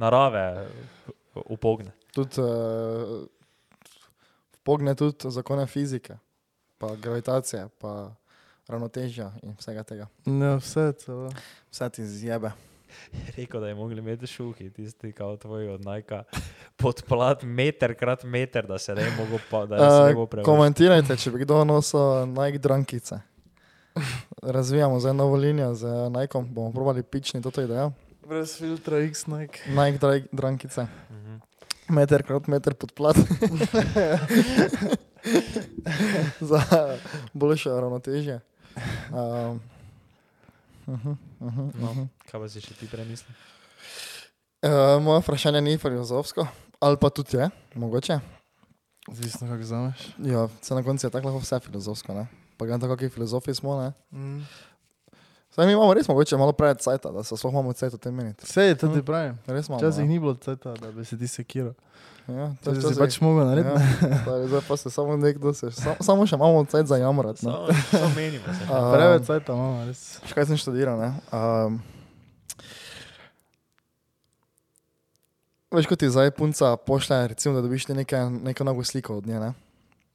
narave 0.00 0.44
upogne. 1.50 1.90
Tudi 2.10 2.38
uh, 2.38 3.26
pogne 4.62 4.94
tudi 4.94 5.30
zakone 5.30 5.66
fizike, 5.66 6.16
pa 6.78 6.96
gravitacije, 6.96 7.68
pa 7.78 8.14
ravnotežja 8.66 9.32
in 9.42 9.54
vsega 9.54 9.82
tega. 9.84 10.06
Ja, 10.24 10.56
vse 10.56 10.92
celo. 10.94 11.30
Vse 11.68 11.90
ti 11.90 12.06
zjebe. 12.06 12.50
Rekel, 13.36 13.60
da 13.60 13.68
je 13.68 13.74
mogli 13.74 13.98
imeti 13.98 14.26
šuhi, 14.26 14.70
tisti 14.70 15.12
kao 15.12 15.36
tvoj 15.36 15.68
od 15.70 15.80
najka 15.82 16.22
podplat 16.76 17.42
meter 17.44 17.94
krat 17.94 18.24
meter, 18.24 18.66
da 18.66 18.78
se 18.78 18.94
ne 18.94 19.02
je 19.02 19.10
mogel 19.12 19.38
pa, 19.50 19.66
da 19.66 19.78
se 19.78 20.02
ne 20.04 20.14
bo 20.14 20.22
Uh, 20.22 20.28
preveč. 20.28 20.44
komentirajte, 20.44 21.16
če 21.16 21.30
bi 21.30 21.38
kdo 21.38 21.64
nosil 21.64 22.00
Nike 22.28 22.58
drankice. 22.58 23.20
Razvijamo 24.44 25.00
zdaj 25.00 25.14
novo 25.14 25.36
linijo 25.36 25.74
z 25.74 25.86
Nike, 26.10 26.38
bomo 26.40 26.72
probali 26.72 27.02
pični 27.02 27.42
to 27.42 27.62
idejo. 27.62 27.92
Brez 28.22 28.58
filtra 28.58 28.98
X 29.00 29.26
Nike. 29.26 29.60
Nike 29.68 29.98
dra- 29.98 30.26
drankice, 30.32 30.82
Mhm. 31.10 31.19
Meter 31.90 32.22
krat 32.22 32.48
meter 32.48 32.74
podplat. 32.74 33.16
Za 36.50 36.62
boljše 37.32 37.70
ravnotežje. 37.70 38.40
Um, 39.10 39.60
uh 40.86 41.04
-huh, 41.04 41.16
uh 41.40 41.52
-huh, 41.54 41.70
No, 41.80 41.90
uh 41.90 41.96
-huh. 41.96 42.06
kaj 42.30 42.40
pa 42.40 42.48
si 42.48 42.60
še 42.60 42.74
ti 42.74 42.86
premisli? 42.86 43.34
Uh, 44.62 45.02
moje 45.02 45.20
vprašanje 45.20 45.60
ni 45.60 45.78
filozofsko, 45.78 46.46
ali 46.80 46.96
pa 46.96 47.10
tudi 47.10 47.36
je, 47.36 47.50
mogoče. 47.74 48.20
Zvisno, 49.12 49.48
kako 49.48 49.62
zameš. 49.62 50.08
Ja, 50.18 50.48
se 50.62 50.74
na 50.74 50.82
koncu 50.82 51.06
je 51.06 51.10
tako 51.10 51.26
lahko 51.26 51.40
vse 51.40 51.60
filozofsko, 51.60 52.14
ne? 52.14 52.26
Pa 52.56 52.66
gledam 52.66 52.80
tako, 52.80 52.96
kakšni 52.96 53.08
filozofi 53.08 53.54
smo, 53.54 53.80
ne? 53.80 53.92
Mm. 54.10 54.44
Zdaj 55.52 55.66
mi 55.66 55.72
imamo 55.72 55.94
res 55.94 56.08
mogoče 56.08 56.36
malo 56.36 56.52
preveč 56.52 56.84
cajta, 56.84 57.10
da 57.10 57.24
se 57.24 57.36
sploh 57.36 57.52
imamo 57.52 57.72
cajt 57.72 57.94
o 57.94 57.98
tem 57.98 58.14
meniti. 58.14 58.46
Vse 58.46 58.62
je, 58.62 58.74
tudi 58.78 59.00
hm? 59.00 59.04
pravim. 59.04 59.38
Res 59.46 59.66
imamo. 59.66 59.80
Včasih 59.80 60.04
no. 60.04 60.10
ni 60.10 60.18
bilo 60.18 60.34
cajta, 60.34 60.74
da 60.78 60.92
bi 60.92 61.04
se 61.04 61.18
ti 61.18 61.28
sekiral. 61.28 61.72
Ja, 62.28 62.52
to 62.62 62.74
si 62.78 62.94
pač 62.94 63.16
mogel 63.18 63.48
narediti. 63.48 63.82
Ja, 64.06 64.46
zdaj 64.46 64.62
pa 64.68 64.76
se 64.76 64.90
samo 64.90 65.16
nekdo, 65.16 65.50
se, 65.54 65.72
sam, 65.74 65.98
samo 65.98 66.26
še 66.26 66.38
imamo 66.38 66.62
cajt 66.70 66.86
za 66.86 67.00
jamrat. 67.00 67.42
No. 67.42 67.66
Samo 67.90 68.12
menimo 68.14 68.46
se. 68.46 68.68
Um, 68.70 68.92
preveč 68.94 69.26
cajta 69.26 69.56
imamo, 69.56 69.88
res. 69.88 70.04
Škaj 70.30 70.46
sem 70.52 70.60
študiral, 70.60 71.00
ne? 71.00 71.10
Um, 71.34 71.80
veš, 75.74 75.90
kot 75.90 75.98
ti 75.98 76.12
zdaj 76.14 76.30
punca 76.38 76.76
pošlje, 76.78 77.24
recimo, 77.34 77.58
da 77.58 77.66
dobiš 77.66 77.90
nekaj, 77.90 78.30
neko 78.52 78.70
nago 78.70 78.86
sliko 78.86 79.18
od 79.18 79.26
nje, 79.26 79.42
ne? 79.42 79.52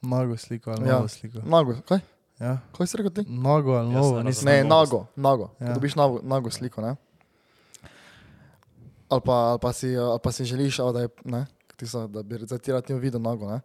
Nago 0.06 0.40
sliko 0.40 0.72
ali 0.72 0.88
ja. 0.88 0.96
nago 0.96 1.12
sliko. 1.12 1.44
Nago, 1.44 1.76
kaj? 1.90 2.06
Ja. 2.38 2.58
Kaj 2.72 2.88
si 2.88 2.98
rekel 2.98 3.12
ti? 3.14 3.24
Nago 3.30 3.72
ali 3.74 3.88
Jaz 3.90 3.96
novo, 3.98 4.24
nisem. 4.24 4.46
Ne, 4.46 4.64
nogo. 4.64 4.76
nago, 4.76 5.00
nago. 5.18 5.46
Ja. 5.62 5.74
Dobiš 5.74 5.96
nago, 5.96 6.20
nago 6.22 6.50
sliko, 6.50 6.82
ne? 6.82 6.96
Ali 9.08 9.22
pa, 9.22 9.34
ali 9.48 9.60
pa, 9.60 9.72
si, 9.72 9.96
ali 9.96 10.20
pa 10.20 10.32
si 10.32 10.46
želiš, 10.46 10.80
ali 10.80 10.94
da, 10.94 11.00
je, 11.00 11.10
ne? 11.26 11.46
So, 11.82 12.08
da 12.08 12.24
bi 12.24 12.38
zdaj 12.38 12.60
ti 12.60 12.72
rad 12.72 12.84
njo 12.90 12.98
videl 12.98 13.22
nago, 13.22 13.48
ne? 13.48 13.62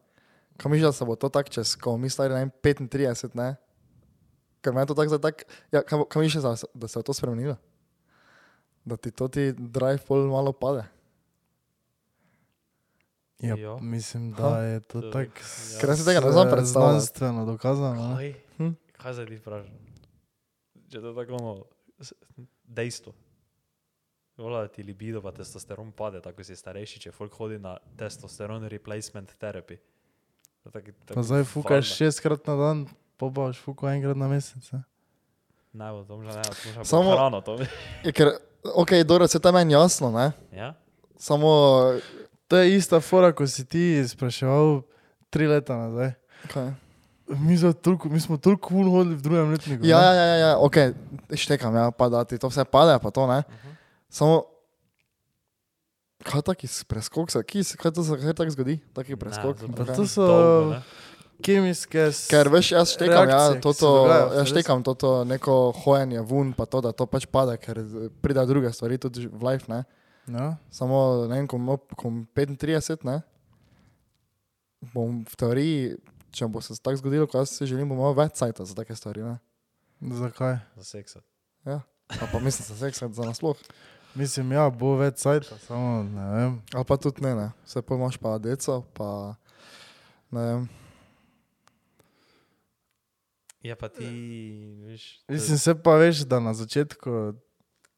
Kam 0.56 0.70
mišlja, 0.70 0.86
da 0.86 0.92
se 0.92 1.04
bo 1.04 1.14
to 1.14 1.28
tako 1.28 1.48
čez, 1.50 1.74
ko 1.74 1.96
mi 1.96 2.10
stari 2.10 2.30
ne 2.30 2.40
vem, 2.40 2.50
35, 2.52 3.34
ne? 3.34 3.56
Ker 4.60 4.72
meni 4.72 4.82
je 4.82 4.86
to 4.86 4.94
tako 4.94 5.08
zdaj 5.08 5.20
tak, 5.22 5.42
ja, 5.72 5.82
kam, 5.82 6.04
kam 6.04 6.22
mišlja, 6.22 6.40
da, 6.42 6.56
se- 6.56 6.66
da 6.74 6.88
se 6.88 6.98
je 6.98 7.02
to 7.02 7.12
spremenilo? 7.12 7.56
Da 8.84 8.96
ti 8.96 9.10
to 9.10 9.28
ti 9.28 9.52
drive 9.52 9.98
pol 9.98 10.26
malo 10.26 10.52
pade. 10.52 10.84
Ja, 13.40 13.56
mislim, 13.76 14.34
Ha. 14.34 14.42
da 14.42 14.58
je 14.58 14.80
to 14.80 15.00
tako. 15.02 15.18
ja. 15.18 15.80
Ker 15.80 15.88
jaz 15.88 15.98
si 15.98 16.04
tega 16.04 16.20
ne 16.20 16.32
znam 16.32 16.48
predstavljati. 16.48 16.92
Znanstveno 16.92 17.46
dokazano. 17.46 18.08
ne. 18.08 18.16
Kaj? 18.16 18.49
Kaj 19.00 19.16
zdaj 19.16 19.26
ti 19.26 19.36
vprašam? 19.36 19.76
Če 20.90 21.00
to 21.00 21.06
je 21.06 21.16
tako 21.16 21.32
ono, 21.34 21.52
dejstvo. 22.64 23.12
Vola, 24.36 24.62
da 24.62 24.68
ti 24.68 24.82
libido 24.82 25.20
pa 25.22 25.32
testosteron 25.32 25.92
pade, 25.92 26.20
tako 26.20 26.44
si 26.44 26.56
starejši, 26.56 27.00
če 27.00 27.12
folk 27.12 27.34
hodi 27.34 27.58
na 27.58 27.76
testosteron 27.96 28.64
replacement 28.64 29.32
therapy. 29.36 29.76
Tak, 30.62 30.72
tak, 30.72 31.12
Pa 31.12 31.22
zdaj 31.22 31.44
fukaš 31.44 31.92
šestkrat 31.96 32.44
na 32.46 32.54
dan, 32.56 32.78
pa 33.16 33.28
boš 33.28 33.60
fukal 33.60 33.92
enkrat 33.92 34.16
na 34.16 34.28
mesec. 34.28 34.64
Ne? 34.72 34.82
Ne, 35.72 35.92
bo 35.92 36.04
to 36.04 36.18
že 36.18 36.32
ne, 36.32 36.44
to 36.74 36.84
Samo- 36.84 37.12
hrano. 37.12 37.40
To. 37.40 37.56
Je, 38.06 38.12
ker, 38.12 38.36
ok, 38.64 39.04
dobro, 39.04 39.28
se 39.28 39.40
tam 39.40 39.54
meni 39.54 39.72
jasno, 39.72 40.10
ne? 40.10 40.32
Ja? 40.52 40.74
Samo, 41.16 41.48
To 42.50 42.58
je 42.58 42.76
ista 42.76 42.98
fora, 42.98 43.30
ko 43.30 43.46
si 43.46 43.62
ti 43.62 44.02
spraševal 44.02 44.82
tri 45.30 45.46
leta 45.46 45.76
nazaj. 45.78 46.10
kaj? 46.50 46.74
Mi, 47.32 47.56
za 47.56 47.72
toliko, 47.72 48.08
mi 48.08 48.18
smo 48.18 48.36
toliko 48.36 48.68
kul 48.68 48.86
hodili 48.86 49.14
v 49.14 49.20
drugem 49.20 49.50
letniku. 49.50 49.82
Ja, 49.82 49.98
ne? 50.00 50.06
ja, 50.08 50.24
ja, 50.24 50.36
ja, 50.36 50.52
ok, 50.58 50.76
štekam, 51.32 51.70
ja, 51.72 51.90
pa 51.90 52.08
da 52.08 52.24
ti 52.24 52.34
to 52.36 52.48
vse 52.48 52.64
pade, 52.64 52.96
pa 52.96 53.10
to 53.10 53.22
ne. 53.24 53.42
Mhm. 53.44 53.70
Samo, 54.08 54.42
kaj 56.20 56.42
taki 56.44 56.66
preskok 56.84 57.30
se, 57.30 57.40
ki 57.40 57.62
se, 57.62 57.76
kaj 57.76 57.92
to 57.92 58.02
se 58.02 58.16
kaj 58.16 58.34
tako 58.34 58.50
zgodi, 58.50 58.78
taki 58.90 59.16
preskok? 59.16 59.56
Ne, 59.58 59.68
Pa 59.70 59.82
Okay. 59.84 59.94
to 59.94 60.06
so 60.06 60.22
Dolgo, 60.22 60.70
ne. 60.70 60.82
kemijske. 61.40 62.02
s- 62.08 62.26
Ker 62.26 62.48
veš, 62.48 62.72
jaz 62.72 62.90
štekam, 62.90 63.24
reakcije, 63.24 63.30
ja, 63.30 63.48
ki 63.48 63.54
se 63.54 63.60
toto, 63.62 63.88
dogajajo, 63.94 64.32
jaz 64.34 64.46
štekam 64.48 64.82
toto 64.82 65.24
neko 65.24 65.54
hojenje 65.76 66.20
vun, 66.22 66.52
pa 66.52 66.66
to, 66.66 66.80
da 66.80 66.92
to 66.92 67.06
pač 67.06 67.26
pade, 67.26 67.56
ker 67.56 67.78
pride 68.20 68.42
druge 68.44 68.68
stvari 68.68 68.98
tudi 68.98 69.26
v 69.26 69.42
life, 69.44 69.64
ne. 69.66 69.84
Ja, 70.28 70.56
Samo, 70.68 70.98
ne 71.24 71.36
vem, 71.36 71.46
ko 71.46 71.56
bom 71.56 71.78
35, 72.28 73.04
ne, 73.04 73.22
bom 74.92 75.22
v 75.22 75.34
teoriji, 75.34 75.96
če 76.30 76.46
bo 76.46 76.60
se 76.60 76.76
tako 76.76 76.96
zgodilo, 76.96 77.26
kot 77.26 77.34
jaz 77.36 77.50
si 77.50 77.66
želim, 77.66 77.88
bom 77.88 77.98
imel 77.98 78.14
več 78.14 78.32
cajta 78.34 78.64
za 78.64 78.74
take 78.74 78.94
stvari, 78.94 79.22
ne. 79.22 79.38
zakaj? 80.00 80.58
Za 80.76 80.84
seksa. 80.86 81.20
Ja, 81.64 81.80
ali 82.10 82.28
pa 82.32 82.38
mislim, 82.38 82.64
se 82.64 82.76
seks 82.76 83.02
za 83.02 83.24
nasploh. 83.24 83.56
Mislim, 84.14 84.52
ja, 84.52 84.64
bo 84.70 84.96
več 84.96 85.18
sajta, 85.18 85.58
samo 85.58 86.02
ne 86.04 86.28
vem. 86.30 86.54
Ali 86.72 86.84
pa 86.84 86.96
tudi 86.96 87.22
ne, 87.22 87.34
ne. 87.34 87.48
Vse 87.64 87.82
pa 87.82 87.94
imaš 87.94 88.16
pa 88.16 88.38
deco, 88.38 88.80
pa 88.92 89.10
ne 90.30 90.40
vem. 90.42 90.68
Ja, 93.62 93.76
pa 93.76 93.88
ti, 93.88 94.08
veš. 94.82 95.04
to- 95.18 95.32
Mislim, 95.32 95.58
se 95.58 95.74
pa 95.76 95.94
veš, 95.94 96.24
da 96.24 96.40
na 96.40 96.54
začetku, 96.54 97.34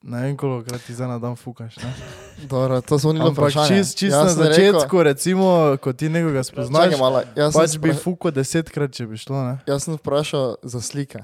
ne 0.03 0.23
vem, 0.23 0.37
koliko 0.37 0.65
krat 0.69 0.83
ti 0.87 0.95
za 0.95 1.07
na 1.07 1.19
dan 1.19 1.37
fukaš. 1.37 1.77
Ne? 1.77 1.93
Dobro, 2.51 2.81
to 2.81 2.99
so 2.99 3.09
oni 3.09 3.21
Ampak 3.21 3.53
čist, 3.53 3.99
čist 3.99 4.13
na 4.13 4.29
začetku, 4.29 5.03
recimo, 5.03 5.77
ko 5.81 5.93
ti 5.93 6.09
nekoga 6.09 6.43
spoznaš, 6.43 6.95
Znaš, 6.95 7.01
malo, 7.01 7.23
jaz, 7.37 7.55
pač 7.55 7.71
sem 7.71 7.81
bi 7.81 7.93
spra- 7.93 8.03
fukal 8.03 8.35
desetkrat, 8.35 8.91
če 8.93 9.07
bi 9.07 9.17
šlo. 9.17 9.39
Ne? 9.45 9.55
jaz 9.67 9.87
sem 9.87 9.95
vprašal 9.95 10.57
za 10.63 10.81
slike. 10.83 11.23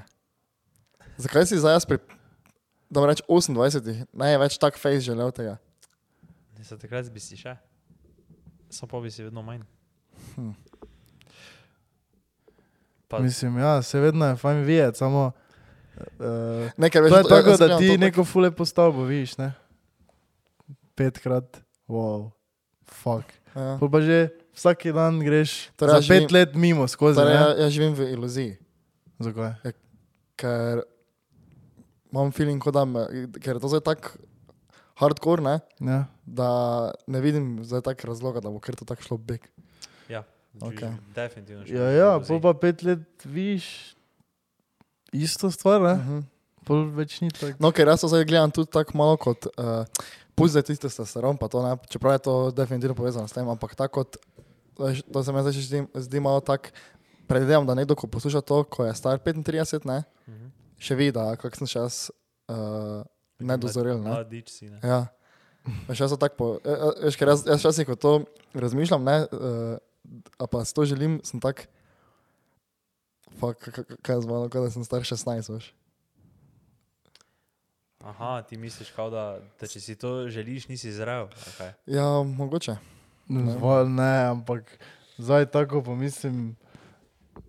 Zakaj 1.19 1.51
si 1.51 1.59
zdaj 1.59 1.75
jaz 1.75 1.85
pri, 1.85 1.99
da 2.89 3.03
reč 3.03 3.19
28, 3.27 4.07
največ 4.15 4.55
tak 4.57 4.79
face 4.79 5.03
želel 5.03 5.31
tega? 5.35 5.59
Ne, 6.55 6.63
Za 6.63 6.79
takrat 6.79 7.11
bi 7.11 7.19
si 7.19 7.35
še. 7.35 7.57
Samo 8.71 8.91
pa 8.91 9.03
bi 9.03 9.11
si 9.11 9.23
vedno 9.23 9.43
manj. 9.43 9.63
Hm. 10.35 10.55
Pa, 13.09 13.19
Mislim, 13.19 13.57
ja, 13.57 13.81
se 13.81 13.99
vedno 13.99 14.25
je 14.25 14.35
fajn 14.35 14.63
videti, 14.63 14.97
samo. 14.97 15.31
Uh, 16.19 16.69
Ne, 16.77 16.89
ker 16.89 17.03
veš, 17.03 17.11
to 17.11 17.17
je 17.17 17.23
tako, 17.25 17.57
da 17.57 17.77
ti 17.77 17.97
neko 17.97 18.23
fule 18.23 18.51
postavbo 18.51 19.03
vidiš, 19.03 19.37
ne? 19.37 19.51
Petkrat, 20.95 21.61
wow, 21.87 22.29
fuck. 22.87 23.27
Ja. 23.55 23.77
Pol 23.79 23.89
pa 23.89 23.99
že 23.99 24.29
vsak 24.53 24.83
dan 24.93 25.19
greš 25.19 25.71
Torej, 25.75 25.91
za 25.91 25.99
pet 25.99 26.27
živim- 26.27 26.31
let 26.31 26.51
mimo 26.55 26.87
skozi. 26.87 27.17
Torej, 27.17 27.33
ne? 27.33 27.39
ja, 27.39 27.47
jaz 27.65 27.71
živim 27.73 27.93
v 27.95 28.01
iluziji, 28.13 28.53
Zakaj? 29.19 29.73
ker 30.35 30.83
imam 32.11 32.31
feeling, 32.31 32.61
da 32.63 32.85
me, 32.85 33.03
ker 33.39 33.55
je 33.55 33.61
to 33.61 33.67
zdaj 33.67 33.83
tako 33.83 34.15
hardcore, 34.99 35.41
ne, 35.41 35.59
Ja. 35.79 36.05
da 36.25 36.49
ne 37.07 37.19
vidim 37.19 37.63
zdaj 37.63 37.81
tak 37.81 38.03
razloga, 38.03 38.39
da 38.39 38.49
bo 38.49 38.59
kar 38.59 38.75
to 38.75 38.85
tako 38.85 39.01
šlo 39.03 39.17
beg. 39.17 39.41
ja, 40.09 40.23
okay. 40.59 40.91
definitivno. 41.15 41.63
Ja, 41.67 41.89
ja, 41.91 42.09
pol 42.19 42.39
pa 42.39 42.53
pet 42.53 42.83
let 42.83 43.03
vidiš 43.25 43.95
isto 45.11 45.49
stvar, 45.49 45.81
ne? 45.81 45.93
Uh 45.93 45.99
-huh. 45.99 46.23
Pol 46.65 46.85
več 46.91 47.21
ni 47.21 47.31
tako. 47.31 47.57
No, 47.59 47.71
ker 47.71 47.87
jaz 47.87 48.01
zdaj 48.01 48.25
gledam 48.25 48.51
tudi 48.51 48.69
tako 48.69 48.97
malo 48.97 49.17
kot, 49.17 49.45
uh, 49.47 49.85
pusti 50.35 50.61
tiste 50.61 50.87
testosteron, 50.87 51.37
pa 51.37 51.47
to 51.47 51.63
ne, 51.63 51.77
čeprav 51.89 52.13
je 52.13 52.19
to 52.19 52.51
definitivno 52.51 52.95
povezano 52.95 53.27
s 53.27 53.31
tem, 53.31 53.49
ampak 53.49 53.75
tako 53.75 53.93
kot, 53.95 54.17
to 55.03 55.23
se 55.23 55.31
mi 55.31 55.41
zdaj 55.41 55.53
še 55.53 55.61
zdi, 55.61 55.87
zdi 55.95 56.19
malo 56.19 56.39
tako, 56.39 56.69
predvidevam, 57.27 57.65
da 57.65 57.73
nekdo, 57.73 57.95
ko 57.95 58.07
posluša 58.07 58.41
to, 58.41 58.63
ko 58.63 58.85
je 58.85 58.93
star 58.93 59.19
35, 59.19 59.85
ne, 59.85 60.03
Mhm. 60.27 60.47
še 60.77 60.95
vidi, 60.95 61.19
kak 61.37 61.55
sem 61.55 61.67
še 61.67 61.79
jaz 61.79 62.11
uh, 62.49 63.03
nedozorel, 63.39 63.97
ne. 63.97 64.09
Mladič 64.09 64.49
si, 64.49 64.65
ne. 64.65 64.79
Ja. 64.83 65.07
Veš, 65.87 65.99
jaz 65.99 66.09
sem 66.09 66.17
tako, 66.17 66.35
po- 66.35 66.59
eh, 66.65 66.71
eh, 66.71 67.03
veš, 67.03 67.17
ker 67.17 67.27
jaz, 67.27 67.45
jaz 67.45 67.59
včasih, 67.59 67.85
ko 67.85 67.95
to 67.95 68.23
razmišljam, 68.53 69.03
ne, 69.03 69.27
uh, 69.31 69.77
a 70.39 70.47
pa 70.47 70.65
si 70.65 70.73
to 70.73 70.85
želim, 70.85 71.19
sem 71.23 71.39
tak, 71.39 71.67
fuck, 73.35 73.59
k- 73.61 73.83
k- 73.83 73.97
kaj 74.01 74.15
je 74.15 74.21
z 74.21 74.27
mano, 74.27 74.47
kot 74.47 74.61
da 74.61 74.69
sem 74.69 74.83
star 74.83 75.01
16, 75.01 75.25
veš. 75.49 75.73
Aha, 78.01 78.41
ti 78.41 78.57
misliš, 78.57 78.91
kao 78.91 79.09
da, 79.09 79.23
da 79.59 79.67
če 79.67 79.79
si 79.79 79.95
to 79.95 80.29
želiš, 80.29 80.67
nisi 80.67 80.91
zrel. 80.91 81.27
Okay. 81.27 81.71
Ja, 81.85 82.05
mogoče. 82.25 82.77
Ne, 83.27 83.53
ne 83.85 84.23
ampak 84.25 84.79
zdaj 85.17 85.45
tako 85.47 85.81
pomislim, 85.83 86.55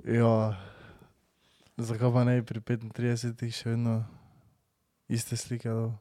ja, 0.05 0.59
zakaj 1.79 2.13
pa 2.13 2.25
ne 2.25 2.35
bi 2.37 2.45
pri 2.45 2.61
35 2.61 3.23
še 3.53 3.71
vedno 3.71 4.03
iste 5.09 5.37
slike 5.37 5.69
dal. 5.71 5.93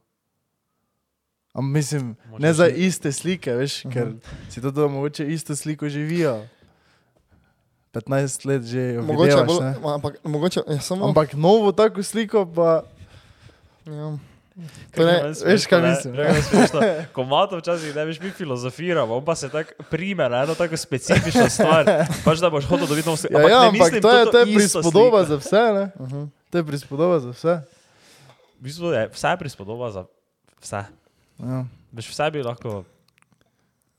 Ampak 1.52 1.72
mislim, 1.72 2.16
Mogoče 2.26 2.42
ne 2.42 2.52
za 2.52 2.66
iste 2.68 3.12
slike, 3.12 3.52
veš, 3.52 3.84
Mhm. 3.84 3.92
ker 3.92 4.12
si 4.48 4.60
to, 4.60 4.70
da 4.70 4.88
mogoče 4.88 5.26
isto 5.28 5.56
sliko 5.56 5.88
živijo. 5.88 6.46
15 7.92 8.46
let 8.46 8.62
že 8.62 8.98
Mogoče, 9.02 9.30
videvaš, 9.30 9.46
bolj, 9.46 9.94
ampak, 9.94 10.14
mogoče, 10.24 10.60
ja, 10.68 10.80
samo. 10.80 11.08
Ampak 11.08 11.34
novo 11.34 11.72
tako 11.72 12.02
sliko 12.02 12.46
pa... 12.46 12.82
Ja. 13.86 14.18
Torej, 14.94 15.32
veš, 15.44 15.66
kaj 15.66 15.82
mislim? 15.88 16.14
Ko 17.14 17.24
Mato 17.24 17.58
včasih 17.58 17.94
ne 17.96 18.04
veš, 18.04 18.20
mi 18.20 18.30
filozofiramo, 18.30 19.16
on 19.16 19.24
pa 19.24 19.34
se 19.34 19.48
tako 19.48 19.82
prime 19.90 20.28
na 20.28 20.42
eno 20.42 20.54
tako 20.54 20.76
specifično 20.76 21.48
stvar. 21.48 21.86
Pač 22.24 22.38
da 22.38 22.50
boš 22.50 22.68
hodil 22.68 22.86
do 22.86 22.94
vidno 22.94 23.14
vse. 23.14 23.28
Ja, 23.30 23.40
ja, 23.40 23.60
ne 23.60 23.66
ampak 23.66 23.80
mislim 23.80 24.02
to 24.02 24.10
je, 24.10 24.30
to 24.30 24.38
je 24.38 24.54
prispodoba 24.54 25.24
sliko. 25.24 25.28
za 25.28 25.36
vse, 25.36 25.62
ne? 25.72 25.90
Uh 25.98 26.08
-huh. 26.08 26.28
To 26.50 26.58
je 26.58 26.64
prispodoba 26.64 27.18
za 27.18 27.30
vse. 27.30 27.60
V 28.58 28.62
bistvu 28.62 28.92
je 28.92 29.08
vse 29.08 29.36
prispodoba 29.38 29.90
za 29.90 30.04
vse. 30.60 30.84
Ja. 31.38 31.64
Veš, 31.92 32.08
vse 32.08 32.30
bi 32.30 32.42
lahko 32.42 32.84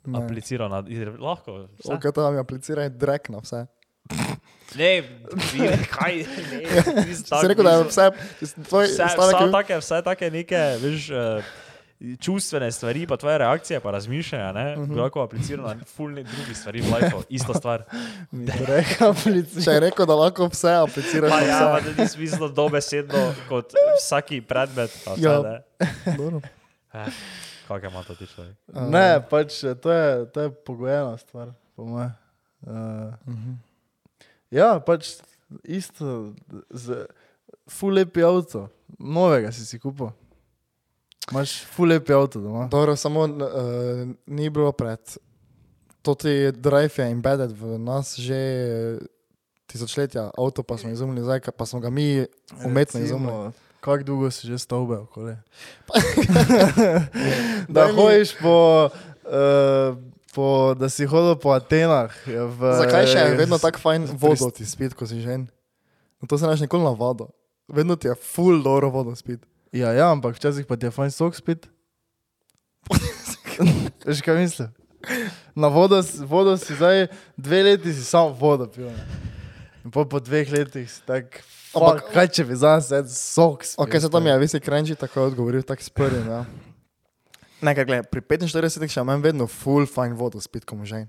na... 0.05 0.83
Lahko, 1.19 1.67
vse. 1.79 1.93
Ok, 1.93 2.13
to 2.15 2.23
vam 2.23 2.33
je 2.33 2.39
apliciraj 2.39 2.89
drek 2.89 3.29
na 3.29 3.37
vse. 3.37 3.65
Ne, 4.71 5.01
vi, 5.51 5.59
kaj, 5.89 6.13
ne, 6.47 6.59
nisem 7.03 7.25
Si 7.33 7.47
rekel, 7.47 7.63
da 7.63 7.71
je 7.71 7.83
vse, 7.85 8.05
tvoj 8.63 8.85
Vse, 8.85 8.93
stavek 9.05 9.19
vse, 9.27 9.35
je 9.35 9.41
bil- 9.41 9.51
take, 9.53 9.77
vse 9.77 10.01
take 10.01 10.29
neke, 10.31 10.61
veš, 10.79 11.09
uh, 11.09 11.43
čustvene 12.17 12.69
stvari, 12.69 13.03
pa 13.03 13.17
tvoje 13.17 13.37
reakcije, 13.37 13.79
pa 13.79 13.91
razmišljanja, 13.91 14.51
ne, 14.53 14.65
uh 14.69 14.79
Mhm. 14.79 14.91
-huh. 14.91 15.01
lahko 15.01 15.21
apliciral 15.21 15.65
na 15.67 15.83
fulne 15.87 16.23
druge 16.23 16.55
stvari 16.55 16.79
v 16.79 16.85
življenju, 16.85 17.23
ista 17.29 17.53
stvar. 17.53 17.83
Če 19.59 19.71
je 19.71 19.79
rekel, 19.81 20.05
da 20.05 20.15
lahko 20.15 20.47
vse 20.47 20.71
apliciraš 20.77 21.29
Pa 21.29 21.39
na 21.39 21.45
ja, 21.45 21.59
pa 21.61 21.77
vse. 21.77 21.91
da 21.91 22.01
ni 22.01 22.09
smisel 22.09 22.49
dobesedno 22.49 23.21
kot 23.49 23.73
vsaki 23.97 24.41
predmet. 24.41 24.91
pa 25.05 25.13
Vse, 25.13 25.21
Ja. 25.21 25.35
Dobro. 26.17 26.41
eh, 26.93 27.05
Kaj 27.67 27.79
ima 27.83 28.03
to 28.03 28.15
ti 28.15 28.25
človek? 28.25 28.55
Ne, 28.89 29.21
pač 29.23 29.63
eh, 29.63 29.75
to 29.75 29.91
je, 29.91 30.07
to 30.27 30.41
je 30.41 30.49
pogojena 30.51 31.17
stvar, 31.17 31.47
po 31.75 31.85
mojem. 31.85 32.11
Uh, 32.61 32.71
Mhm. 33.25 33.51
Ja, 34.51 34.79
pač 34.83 35.17
isto, 35.63 36.33
z 36.69 37.05
full 37.69 37.95
lepi 37.95 38.23
avto, 38.23 38.67
novega 38.99 39.51
si 39.51 39.65
si 39.65 39.79
kupil. 39.79 40.11
Imaš 41.31 41.61
full 41.71 41.91
lepi 41.91 42.13
avto 42.13 42.41
doma. 42.41 42.67
Dobro, 42.71 42.95
samo 42.95 43.25
uh, 43.25 44.07
ni 44.25 44.49
bilo 44.49 44.71
pred. 44.71 44.99
To 46.01 46.15
ti 46.15 46.51
drive 46.51 46.97
je 46.97 47.11
embedded 47.11 47.53
v 47.53 47.77
nas 47.77 48.17
že 48.17 48.35
eh, 48.35 48.97
tisočletja, 49.69 50.31
avto 50.33 50.63
pa 50.65 50.77
smo 50.77 50.89
izumili 50.89 51.21
zdaj, 51.21 51.53
pa 51.53 51.65
smo 51.65 51.79
ga 51.79 51.89
mi 51.89 52.25
umetno 52.65 52.99
izumili. 52.99 53.31
Recimo, 53.31 53.53
Kako 53.81 54.03
dolgo 54.03 54.31
si 54.31 54.47
že 54.47 54.57
stavbe 54.61 54.97
okoli? 54.97 55.35
Da 57.73 57.89
hojiš 57.93 58.37
po, 58.37 58.89
uh, 59.25 59.97
po, 60.35 60.73
da 60.79 60.89
si 60.89 61.05
hodil 61.05 61.35
po 61.35 61.51
Atenah. 61.51 62.11
V, 62.25 62.59
Zakaj 62.79 63.07
še 63.07 63.19
je 63.19 63.35
vedno 63.35 63.59
tako 63.59 63.79
fajn 63.83 64.07
vodo 64.15 64.49
ti 64.51 64.65
spiti, 64.65 64.95
ko 64.95 65.07
si 65.07 65.21
žen? 65.21 65.47
No, 66.21 66.27
to 66.27 66.37
se 66.37 66.47
naš 66.47 66.63
nikoli 66.63 66.83
navado. 66.83 67.29
Vedno 67.67 67.95
ti 67.95 68.07
je 68.07 68.15
full 68.15 68.63
dobro 68.63 68.89
vodo 68.89 69.15
spiti. 69.15 69.47
Ja, 69.71 69.91
ja, 69.95 70.11
ampak 70.11 70.35
včasih 70.35 70.65
pa 70.67 70.75
ti 70.75 70.85
je 70.87 70.91
fajn 70.91 71.11
sok 71.11 71.35
spit. 71.35 71.67
Veš 74.07 74.21
kaj 74.21 74.35
mislim? 74.37 74.69
Na 75.55 75.67
vodo, 75.67 76.01
vodo 76.27 76.57
si 76.57 76.75
zdaj 76.75 77.07
dve 77.37 77.63
leti 77.63 77.93
si 77.93 78.03
samo 78.03 78.29
vodo 78.29 78.67
pil. 78.67 78.85
ne. 78.91 79.05
In 79.85 79.91
po, 79.91 80.05
po 80.05 80.19
dveh 80.19 80.51
letih 80.51 80.85
si 80.91 81.01
tak, 81.05 81.41
Ampak- 81.73 82.11
kaj 82.13 82.27
če 82.27 82.43
bi 82.45 82.55
zdaj 82.55 83.07
sok 83.09 83.65
spil. 83.65 83.81
Ok, 83.81 83.97
se 83.97 84.09
tam 84.09 84.27
je, 84.27 84.37
vi 84.37 84.47
si 84.47 84.59
krenči 84.59 84.95
tako 84.95 85.25
odgovoril, 85.31 85.63
tako 85.65 85.83
sprjem. 85.83 86.27
Ja. 87.61 87.65
Nekaj, 87.69 87.85
gledaj, 87.85 88.03
pri 88.09 88.21
45 88.21 88.89
še 88.89 89.01
imam 89.01 89.21
vedno 89.21 89.47
full 89.47 89.85
fajn 89.85 90.13
vodo 90.17 90.41
spiti, 90.41 90.65
ko 90.65 90.75
mu 90.75 90.85
žen. 90.85 91.07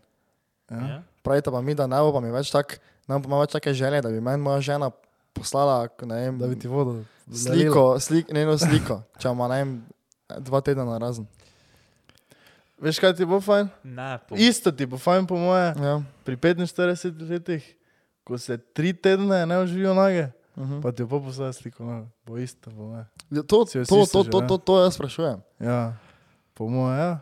Ja. 0.70 0.76
Ja? 0.76 1.03
Pravite 1.22 1.50
pa 1.50 1.61
mi, 1.61 1.74
da 1.74 1.86
ne 1.86 2.00
bo 2.05 2.12
pa 2.12 2.20
mi 2.20 2.30
več 2.32 2.50
tak, 2.53 2.78
ne 3.09 3.16
bo 3.16 3.24
pa 3.24 3.30
ima 3.32 3.40
več 3.40 3.53
take 3.57 3.74
želje, 3.74 4.03
da 4.03 4.11
bi 4.12 4.20
meni 4.20 4.42
moja 4.42 4.61
žena 4.61 4.90
poslala, 5.32 5.88
ne 6.05 6.14
vem, 6.14 6.38
Da 6.38 6.48
bi 6.48 6.59
ti 6.61 6.68
vodo 6.68 7.03
sliko, 7.32 7.96
slik, 8.00 8.32
ne 8.32 8.44
eno 8.44 8.59
sliko, 8.61 9.00
če 9.20 9.32
ima, 9.32 9.48
ne 9.48 9.62
vem, 9.62 9.72
dva 10.44 10.61
tedna 10.64 10.84
na 10.88 10.98
razen. 11.00 11.28
Veš 12.82 12.98
kaj 12.98 13.14
ti 13.14 13.26
bo 13.28 13.38
fajn? 13.40 13.68
Ne, 13.86 14.18
po, 14.26 14.34
Isto 14.34 14.72
ti 14.74 14.88
bo 14.90 14.98
fajn 14.98 15.28
po 15.30 15.38
moje. 15.38 15.70
Ja. 15.78 16.00
Pri 16.26 16.34
45 16.36 17.14
letih, 17.30 17.62
ko 18.26 18.34
se 18.38 18.59
tri 18.59 18.90
tedne 18.92 19.44
ne 19.46 19.59
oživijo 19.62 19.94
noge, 19.94 20.30
Uh 20.53 20.68
-huh. 20.68 20.82
pa 20.82 20.92
ti 20.92 21.05
bo 21.05 21.16
poslala 21.20 21.53
sliko 21.53 21.84
noge. 21.84 22.07
Bo 22.26 22.36
isto, 22.38 22.70
moje. 22.70 23.07
Ja, 23.30 23.42
to, 23.42 23.64
to, 23.64 23.66
si 23.66 23.84
to, 23.88 24.05
že, 24.05 24.30
to, 24.30 24.40
to, 24.40 24.59
to 24.59 24.82
jaz 24.84 24.94
sprašujem. 24.94 25.40
Ja, 25.61 25.96
po 26.55 26.68
moje, 26.68 26.98
ja. 26.98 27.20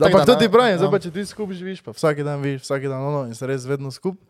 Ampak 0.00 0.26
to 0.26 0.34
ti 0.36 0.48
pravim, 0.48 0.76
zdaj 0.78 0.86
ja. 0.86 0.90
pa 0.90 0.98
če 0.98 1.10
ti 1.10 1.26
skupaj 1.26 1.56
živiš, 1.56 1.80
pa 1.82 1.90
vsak 1.90 2.22
dan 2.22 2.38
vidiš, 2.42 2.62
vsak 2.62 2.82
dan 2.82 3.02
ono 3.02 3.24
in 3.26 3.34
se 3.34 3.46
res 3.46 3.64
vedno 3.64 3.90
skupaj. 3.90 4.22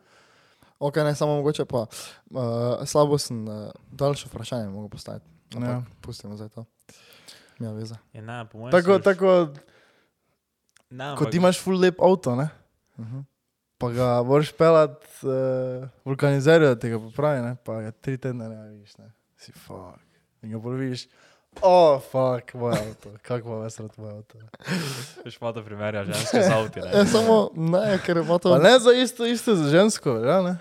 Ok, 0.80 0.96
ne 0.96 1.12
samo 1.14 1.34
mogoče 1.36 1.64
pa. 1.64 1.84
Uh, 2.30 2.80
slabo 2.88 3.18
sem 3.20 3.44
uh, 3.44 3.68
daljše 3.92 4.28
vprašanje 4.32 4.68
mogo 4.72 4.88
postaviti. 4.88 5.26
Ampak 5.54 5.68
Ja. 5.68 5.74
ja. 5.74 5.82
pustimo 6.00 6.36
zdaj 6.36 6.48
to. 6.48 6.64
Ja, 7.60 7.72
veze. 7.72 7.94
je, 8.12 8.22
ne, 8.22 8.46
po 8.48 8.58
mojem 8.58 8.72
Tako, 8.72 8.96
si- 8.96 9.02
tako, 9.04 9.28
ne, 10.90 11.04
ko 11.04 11.24
ampak- 11.24 11.30
ti 11.30 11.36
imaš 11.36 11.60
full 11.60 11.76
lep 11.76 12.00
avto, 12.00 12.32
ne? 12.36 12.48
Uh 12.96 13.04
-huh. 13.04 13.24
pa 13.78 13.90
ga 13.90 14.22
moraš 14.22 14.52
pelati 14.52 15.06
uh, 15.22 15.88
vulkanizerju, 16.04 16.68
da 16.68 16.78
te 16.78 16.88
ga 16.88 16.98
popravi, 16.98 17.42
ne? 17.42 17.56
pa 17.64 17.80
ga 17.82 17.90
tri 17.90 18.16
tedne 18.18 18.48
ne 18.48 18.68
vidiš, 18.70 18.96
ne? 18.98 19.12
si 19.36 19.52
fuck. 19.52 20.00
In 20.42 20.50
ga 20.52 20.58
bolj 20.58 20.96
vidiš, 21.50 21.62
oh, 21.62 22.00
fuck, 22.02 22.54
moj 22.54 22.72
avto, 22.72 23.10
kako 23.22 23.48
pa 23.48 23.54
vas 23.54 23.80
rad 23.80 23.90
moj 23.96 24.10
avto. 24.10 24.38
Veš, 25.24 25.40
malo 25.40 25.64
primerja 25.64 26.04
ženske 26.04 26.42
z 26.42 26.52
avti. 26.52 26.80
ne. 26.80 26.90
Ja, 26.98 27.06
samo 27.06 27.50
ne, 27.54 27.98
ker 28.06 28.16
ima 28.16 28.38
to. 28.38 28.50
Pa 28.50 28.58
ne 28.58 28.78
za 28.78 28.92
isto, 28.92 29.26
isto 29.26 29.54
za 29.54 29.70
žensko, 29.70 30.10
ja, 30.10 30.42
ne? 30.42 30.56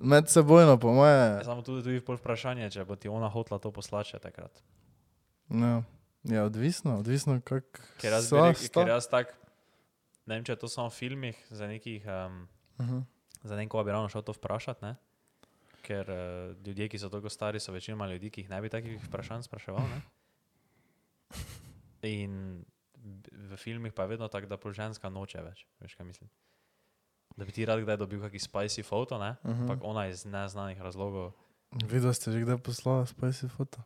Med 0.00 0.28
sebojno, 0.28 0.78
po 0.78 0.88
Ja, 0.88 0.94
moje. 0.94 1.44
Samo 1.44 1.62
tudi, 1.62 1.82
tudi 1.82 2.00
pol 2.00 2.16
vprašanje, 2.16 2.70
če 2.70 2.84
bo 2.84 2.96
ti 2.96 3.08
ona 3.08 3.28
hotla 3.28 3.58
to 3.58 3.70
poslati 3.70 4.08
še 4.08 4.18
takrat. 4.18 4.50
Ja, 5.48 5.82
ja 6.24 6.44
odvisno, 6.44 6.98
odvisno 6.98 7.38
kak. 7.44 7.78
Ker 8.00 8.12
jaz, 8.12 8.32
rekel, 8.32 8.68
ker 8.74 8.88
jaz 8.88 9.06
tak, 9.06 9.30
ne 10.26 10.34
vem, 10.34 10.44
če 10.44 10.56
je 10.56 10.62
to 10.64 10.68
samo 10.68 10.90
v 10.90 10.96
filmih, 10.96 11.38
za 11.50 11.66
nekih, 11.66 12.02
um, 12.06 12.48
Uh 12.78 12.86
-huh. 12.88 13.02
za 13.42 13.56
nekoga 13.56 13.84
bi 13.84 13.92
ravno 13.92 14.08
šel 14.08 14.22
to 14.22 14.32
vprašati, 14.32 14.84
ne? 14.84 14.96
Ker 15.82 16.06
uh, 16.10 16.54
ljudje, 16.66 16.88
ki 16.88 16.98
so 17.02 17.10
toliko 17.10 17.30
stari, 17.32 17.60
so 17.60 17.72
večinoma 17.74 18.06
ljudi, 18.06 18.30
ki 18.30 18.44
jih 18.44 18.50
ne 18.50 18.60
bi 18.62 18.70
takih 18.70 19.00
vprašanj 19.08 19.42
spraševal, 19.48 19.82
ne? 19.90 20.02
In 22.02 22.64
v 23.32 23.56
filmih 23.58 23.92
pa 23.92 24.06
je 24.06 24.14
vedno 24.14 24.28
tako, 24.28 24.46
da 24.46 24.56
pol 24.56 24.74
ženska 24.74 25.10
noče 25.10 25.42
več, 25.42 25.64
veš 25.82 25.94
kaj 25.98 26.06
mislim. 26.06 26.30
Da 27.36 27.46
bi 27.48 27.52
ti 27.52 27.64
rad 27.66 27.80
kdaj 27.82 27.96
dobil 27.96 28.20
kakšen 28.22 28.44
spicy 28.46 28.84
foto, 28.86 29.18
ne? 29.18 29.34
Mhm. 29.42 29.64
Ampak 29.66 29.82
ona 29.82 30.06
iz 30.10 30.24
neznanih 30.26 30.80
razlogov, 30.80 31.32
Videla 31.88 32.12
ste 32.12 32.28
že 32.28 32.44
kdaj 32.44 32.60
poslala 32.60 33.08
spicy 33.08 33.48
foto? 33.48 33.80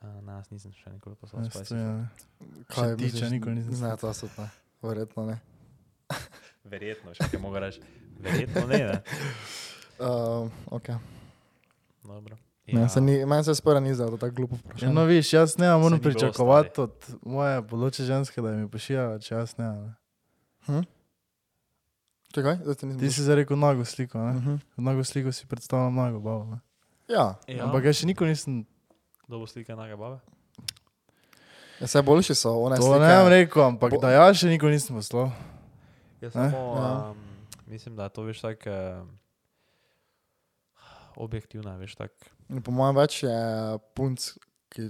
uh, 0.00 0.20
ne, 0.24 0.32
jaz 0.40 0.48
nisem 0.48 0.72
še 0.72 0.90
nikoli 0.94 1.16
poslal 1.20 1.44
Jaz 1.44 1.52
spicy 1.52 1.76
foto. 1.76 1.84
ne. 1.84 2.64
Kaj 2.72 2.96
ti, 2.96 3.10
če 3.12 3.28
nikoli 3.30 3.54
nisem 3.60 3.84
Ne, 3.84 3.96
to 4.00 4.12
so 4.16 4.30
ne. 4.38 4.48
Verjetno 4.82 5.26
ne. 5.28 5.36
Verjetno, 6.64 7.12
še 7.12 7.28
kaj 7.28 7.40
mogo 7.42 7.60
reči. 7.60 7.82
Verjetno 8.24 8.64
ne, 8.66 8.80
ne. 8.92 8.98
Uh, 9.98 10.46
okay. 10.70 10.94
Dobro. 12.04 12.36
ja. 12.66 12.74
ne 12.74 12.88
se 12.88 13.00
ni, 13.00 13.26
meni 13.26 13.44
se 13.44 13.54
spora 13.54 13.80
ni 13.80 13.94
zdelo 13.94 14.16
tako 14.16 14.34
glupo 14.34 14.54
Ja, 14.54 14.60
vprašanje. 14.60 14.92
no, 14.92 15.04
viš, 15.04 15.32
jaz 15.32 15.58
ne 15.58 15.70
moram 15.72 16.00
pričakovati 16.00 16.80
od 16.80 16.92
moje 17.22 17.60
bodoče 17.62 18.04
ženske, 18.04 18.40
da 18.40 18.50
mi 18.50 18.68
pošilja, 18.68 19.18
če 19.18 19.34
jaz 19.34 19.58
ne. 19.58 19.64
ne. 19.66 19.94
Hm? 20.66 20.80
Čakaj. 22.30 22.56
Ti 23.00 23.10
si 23.10 23.22
zdaj 23.22 23.36
rekel 23.36 23.56
nago 23.56 23.84
sliko, 23.84 24.18
Uh 24.18 24.24
ne? 24.24 24.32
-huh. 24.32 24.58
Nago 24.76 25.04
sliko 25.04 25.32
si 25.32 25.46
predstavljam 25.46 25.94
nago 25.94 26.20
babo. 26.20 26.44
Ne? 26.44 26.58
Ja, 27.08 27.34
Ja. 27.46 27.64
Ampak 27.64 27.84
jaz 27.84 27.96
še 27.96 28.06
nikoli 28.06 28.30
nisem 28.30 28.66
Kdo 29.26 29.38
bo 29.38 29.46
slike 29.46 29.72
nage 29.72 29.96
babe? 29.96 30.18
ja, 31.80 31.84
vse 31.84 32.02
boljši 32.02 32.34
so 32.34 32.50
one 32.52 32.76
to 32.76 32.82
slike. 32.82 33.00
ne 33.00 33.16
vem 33.16 33.28
rekel, 33.28 33.62
ampak 33.64 33.90
Bo- 33.90 33.98
da 33.98 34.10
jaz 34.10 34.36
še 34.36 34.48
nikoli 34.48 34.72
nisem 34.72 34.96
poslal. 34.96 35.30
Jaz 36.20 36.34
Ne? 36.34 36.50
samo, 36.50 36.74
Ja. 36.76 37.10
um, 37.10 37.16
mislim, 37.66 37.96
da 37.96 38.08
to 38.08 38.22
veš 38.22 38.40
tako 38.40 38.70
uh, 38.70 39.08
objektivno, 41.18 41.74
veš 41.76 41.96
tako. 41.96 42.14
In 42.48 42.62
Po 42.62 42.70
mojem 42.70 42.96
več 42.96 43.22
je 43.22 43.34
punc, 43.92 44.30
ki. 44.68 44.88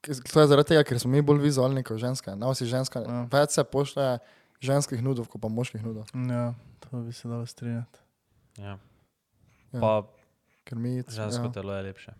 ki- 0.00 0.20
To 0.26 0.40
je 0.40 0.46
zaradi 0.46 0.68
tega, 0.68 0.84
ker 0.84 0.98
smo 0.98 1.10
mi 1.10 1.22
bolj 1.22 1.40
vizualni 1.40 1.82
kot 1.82 1.96
ženske. 1.98 2.34
Ne, 2.34 2.50
si 2.52 2.66
ženska. 2.66 3.00
Ja. 3.00 3.22
Več 3.30 3.50
se 3.50 3.64
pošlje 3.64 4.18
ženskih 4.60 5.00
nudov, 5.00 5.26
kot 5.26 5.40
pa 5.40 5.48
moških 5.48 5.80
nudov. 5.80 6.08
Ja, 6.12 6.52
to 6.80 6.98
bi 6.98 7.12
se 7.12 7.24
dalo 7.24 7.44
strinjati. 7.44 7.98
Ja. 8.56 8.76
Ja. 9.70 9.80
Pa 9.80 10.02
Ker 10.64 10.76
mi, 10.76 11.02
žensko 11.04 11.44
ja. 11.44 11.52
telo 11.52 11.72
je 11.72 11.82
lepše. 11.84 12.12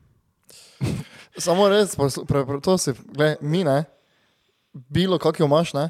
Samo 1.38 1.68
res, 1.68 1.94
poslu- 1.94 2.24
pre, 2.24 2.44
pre, 2.44 2.60
to 2.60 2.76
si, 2.76 2.92
gledaj, 2.92 3.36
mi 3.42 3.64
ne, 3.64 3.84
bilo 4.72 5.18
kak 5.18 5.36
jo 5.36 5.46
imaš, 5.46 5.72
ne, 5.72 5.88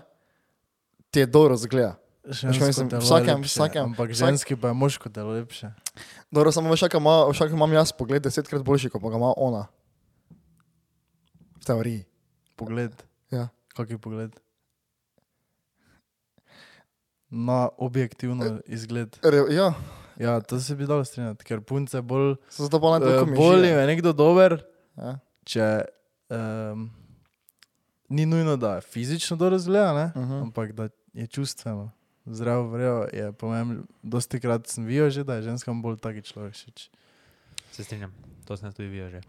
ti 1.11 1.21
je 1.21 1.27
dobro 1.27 1.57
zgleda. 1.57 1.97
Žensko 2.27 2.65
mislim, 2.65 2.89
je 2.89 2.99
vsakem- 2.99 3.37
lepše, 3.37 3.49
vsakem- 3.51 3.85
ampak 3.85 4.11
vsak- 4.11 4.15
ženski 4.17 4.57
pa 4.57 4.69
je 4.69 4.75
moško 4.75 5.09
telo 5.09 5.31
lepše. 5.33 5.71
Dobro, 6.31 6.53
samo 6.53 6.71
veš, 6.71 6.81
kak 6.81 6.95
ima, 6.95 7.27
vsak 7.27 7.51
imam 7.51 7.73
jaz 7.73 7.93
pogled 7.93 8.23
desetkrat 8.23 8.63
boljši, 8.63 8.91
kot 8.91 9.03
pa 9.03 9.09
ga 9.09 9.17
ima 9.17 9.33
ona. 9.37 9.67
V 11.55 11.65
teoriji. 11.65 12.05
Pogled. 12.57 12.93
Ja. 13.31 13.49
Kak 13.69 13.91
je 13.91 13.99
pogled? 13.99 14.33
Na 17.29 17.69
objektivno 17.79 18.59
izgled. 18.67 19.17
Re, 19.23 19.45
ja, 19.51 19.75
Ja, 20.17 20.41
to 20.41 20.61
se 20.61 20.77
bi 20.77 20.87
dalo 20.87 21.03
strinjati, 21.03 21.45
ker 21.45 21.61
punce 21.61 22.01
bolj. 22.01 22.37
so 22.49 22.63
zato 22.63 22.81
pa 22.81 22.87
na 22.89 22.97
Uh, 22.99 23.13
to 23.19 23.27
bolj 23.27 23.67
je 23.67 23.87
nekdo 23.87 24.13
dober, 24.13 24.63
Ja. 24.97 25.19
če 25.45 25.83
um, 26.31 26.91
ni 28.09 28.25
nujno, 28.25 28.57
da 28.57 28.81
fizično 28.81 29.37
dobro 29.37 29.59
zgleda, 29.59 29.93
ne? 29.93 30.05
Uh 30.15 30.23
-huh. 30.23 30.43
ampak 30.43 30.73
da 30.73 30.89
je 31.13 31.27
čustveno. 31.27 31.91
Zdravo 32.27 32.69
vrejo 32.69 33.07
je, 33.13 33.33
po 33.33 33.47
mojem, 33.47 33.85
dosti 34.01 34.41
krat 34.41 34.67
sem 34.67 34.85
videl 34.85 35.11
že, 35.11 35.25
da 35.25 35.35
je 35.35 35.43
ženskam 35.43 35.83
bolj 35.83 35.97
taki 35.99 36.23
človek 36.23 36.53
všeč. 36.53 36.89
Se 37.71 37.85
strinjam, 37.85 38.13
to 38.45 38.57
sem 38.57 38.73
tudi 38.73 38.89
videl 38.89 39.11
že. 39.11 39.21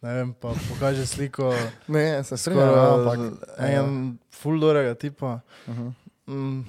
Ne 0.00 0.14
vem, 0.14 0.32
pa 0.32 0.52
pokaže 0.68 1.06
sliko. 1.06 1.52
Ne, 1.88 2.24
se 2.24 2.36
strinjam, 2.36 2.68
ja, 2.68 2.84
ampak. 2.94 3.18
En 3.58 3.88
full 4.30 4.60
dorega 4.60 4.94
tipa, 4.94 5.40
Uh 5.66 5.74
-huh. 5.74 5.92
mm, 6.26 6.64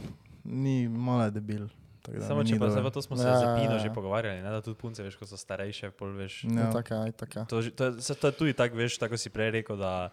ni 0.45 0.87
malo 0.87 1.23
je 1.23 1.31
debil. 1.31 1.67
da 2.01 2.27
Samo 2.27 2.43
če 2.43 2.59
pa 2.59 2.71
se 2.71 2.81
pa 2.81 2.89
to 2.89 3.01
smo 3.01 3.17
se 3.17 3.23
Ja, 3.23 3.35
za 3.35 3.45
ja, 3.45 3.71
ja. 3.71 3.77
že 3.79 3.89
pogovarjali, 3.89 4.41
ne, 4.41 4.49
da 4.49 4.61
tudi 4.61 4.75
punce, 4.75 5.03
veš, 5.03 5.15
ko 5.15 5.25
so 5.25 5.37
starejše, 5.37 5.91
pol 5.91 6.11
veš. 6.13 6.43
Ja. 6.45 6.49
Je, 6.51 6.71
tako 6.71 7.39
je. 7.39 7.45
To, 7.45 7.61
to, 7.69 7.83
je- 7.85 8.01
se, 8.01 8.15
to 8.15 8.27
je 8.27 8.31
tudi 8.33 8.53
tako, 8.53 8.75
veš, 8.75 8.97
tako 8.97 9.17
si 9.17 9.29
prej 9.29 9.51
rekel, 9.51 9.77
da 9.77 10.09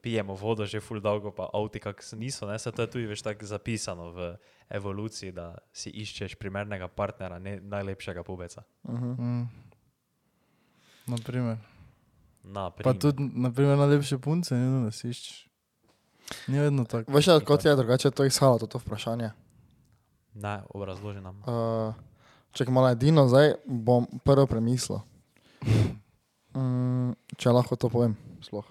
pijemo 0.00 0.34
vodo 0.34 0.66
že 0.66 0.80
ful 0.80 1.00
dolgo, 1.00 1.30
pa 1.30 1.48
avti 1.52 1.80
kak 1.80 2.02
s- 2.02 2.12
niso, 2.12 2.46
ne, 2.46 2.58
se 2.58 2.72
to 2.72 2.82
je 2.82 2.90
tudi, 2.90 3.06
veš, 3.06 3.22
tako 3.22 3.46
zapisano 3.46 4.10
v 4.10 4.36
evoluciji, 4.68 5.32
da 5.32 5.58
si 5.72 5.90
iščeš 5.90 6.34
primernega 6.34 6.88
partnera, 6.88 7.38
ne 7.38 7.60
najlepšega 7.60 8.22
pubeca. 8.22 8.62
Uh 8.82 8.94
-huh. 8.94 9.18
Mm. 9.18 9.48
Naprimer. 11.06 11.56
Na, 12.42 12.70
Pa 12.70 12.94
tudi, 12.94 13.30
naprimer, 13.34 13.78
najlepše 13.78 14.18
punce, 14.18 14.54
ni 14.54 14.60
nujno, 14.60 14.84
da 14.84 14.90
si 14.90 15.08
iščeš. 15.08 15.48
Ni 16.46 16.58
vedno 16.58 16.84
tako. 16.84 17.12
Veš, 17.12 17.26
kot 17.44 17.64
je 17.64 17.76
drugače 17.76 18.10
to 18.10 18.24
izhajalo, 18.24 18.58
to, 18.58 18.66
to 18.66 18.78
vprašanje. 18.78 19.30
Ne, 20.34 20.62
obrazloži 20.68 21.20
nam. 21.20 21.38
Uh, 21.40 21.94
če 22.52 22.64
malo 22.68 22.90
edino, 22.90 23.28
zdaj 23.28 23.54
bom 23.64 24.06
prvo 24.24 24.46
premislil. 24.46 24.98
Mm, 26.56 27.12
Če 27.36 27.50
lahko 27.50 27.76
to 27.76 27.90
povem, 27.92 28.16
sploh. 28.40 28.64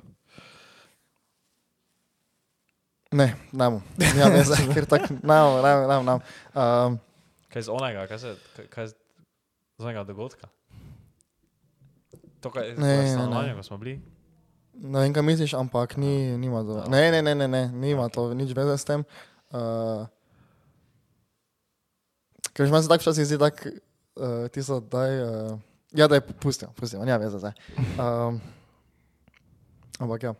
Ne, 3.15 3.27
ne. 3.53 3.65
Ja, 4.11 4.27
ne, 4.27 4.43
zdaj, 4.43 4.65
ker 4.73 4.85
tako, 4.85 5.15
ne, 5.21 5.37
ne, 5.61 5.71
ne, 5.87 5.97
ne. 6.03 6.15
Um, 6.53 6.97
Kaj 7.47 7.61
z 7.61 7.71
onega, 7.71 8.03
kaj 8.05 8.19
se, 8.19 8.33
kaj- 8.53 8.67
kaj 8.67 8.87
z, 8.87 8.93
onega 9.79 10.03
dogodka? 10.03 10.49
To, 12.41 12.51
kaj, 12.51 12.73
Ne, 12.73 12.83
ne, 12.87 12.97
ne. 12.99 13.13
stanovanje, 13.13 13.53
ko 13.55 13.63
smo 13.63 13.77
bili. 13.77 13.95
ne 14.75 14.99
vem, 14.99 15.13
kaj 15.13 15.23
misliš, 15.23 15.53
ampak 15.53 15.95
ni, 15.95 16.11
nima 16.35 16.59
to. 16.61 16.83
Ne, 16.87 17.07
ne, 17.09 17.21
ne, 17.21 17.31
ne, 17.33 17.47
ne 17.47 17.63
nima 17.69 18.09
to 18.09 18.33
nič 18.33 18.51
veze 18.51 18.75
s 18.75 18.83
tem. 18.83 19.05
Uh, 19.49 20.03
ker 22.51 22.65
že 22.65 22.71
meni 22.71 22.83
se 22.83 22.89
tako 22.89 23.01
včasih 23.01 23.25
zdi, 23.25 23.37
da 23.37 23.47
uh, 23.47 24.47
ti 24.49 24.59
so 24.59 24.79
daj. 24.81 25.11
Uh, 25.15 25.59
ja, 25.91 26.07
da 26.07 26.15
je 26.15 26.27
pustimo, 26.33 26.73
pustimo, 26.73 27.05
nima 27.05 27.17
veze 27.17 27.39
zdaj. 27.39 27.55
Um, 27.95 28.41
ampak 29.97 30.23
ja, 30.23 30.33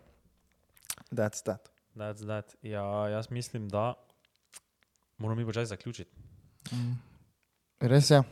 that's 1.10 1.40
that. 1.42 1.64
That's 1.96 2.26
that. 2.26 2.54
Ja, 2.62 2.82
jaz 3.08 3.30
mislim, 3.30 3.68
da 3.68 3.94
moramo 5.18 5.40
mi 5.40 5.46
počasi 5.46 5.66
zaključiti. 5.66 6.10
Mm. 6.72 6.92
Res 7.80 8.10
je, 8.10 8.22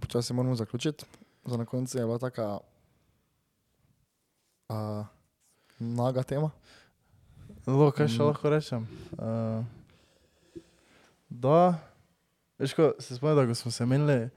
počasi 0.00 0.32
moramo 0.32 0.54
zaključiti. 0.54 1.04
Za 1.44 1.56
na 1.56 1.64
koncu 1.64 1.98
je 1.98 2.04
bila 2.04 2.18
taka 2.18 2.58
uh, 4.68 5.06
naga 5.78 6.22
tema. 6.22 6.50
Zelo, 7.64 7.90
kaj 7.90 8.08
še 8.08 8.18
Mm. 8.18 8.26
lahko 8.26 8.50
rečem? 8.50 8.86
Uh, 9.12 9.64
da, 11.28 11.78
veš, 12.58 12.74
ko 12.74 12.92
se 12.98 13.16
spomnim, 13.16 13.36
da 13.36 13.46
ko 13.46 13.54
smo 13.54 13.70
se 13.70 13.86
menili, 13.86 14.30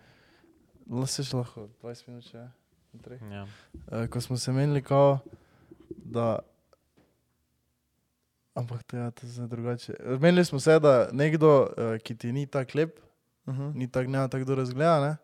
lahko 0.87 1.07
se 1.07 1.23
še 1.23 1.37
lahko 1.37 1.67
20 1.81 2.07
minut 2.07 2.23
še. 2.23 2.47
naprej. 2.93 3.19
Ja. 3.31 3.43
Uh, 3.91 4.07
ko 4.07 4.21
smo 4.21 4.37
se 4.37 4.51
menili, 4.51 4.81
kao, 4.81 5.19
da. 5.89 6.39
Ampak 8.55 8.83
to 8.83 8.97
je 8.97 9.11
to 9.11 9.27
zdaj 9.27 9.47
drugače. 9.47 9.93
Menili 10.19 10.45
smo 10.45 10.59
se, 10.59 10.79
da 10.79 11.09
nekdo, 11.11 11.67
uh, 11.77 11.97
ki 12.03 12.15
ti 12.15 12.31
ni 12.31 12.45
tako 12.47 12.77
lep, 12.77 12.99
Uh 13.45 13.55
-huh. 13.55 13.75
ni 13.75 13.91
tako 13.91 14.11
ne 14.11 14.29
tako 14.29 14.55
razgleda, 14.55 15.01
ne? 15.01 15.17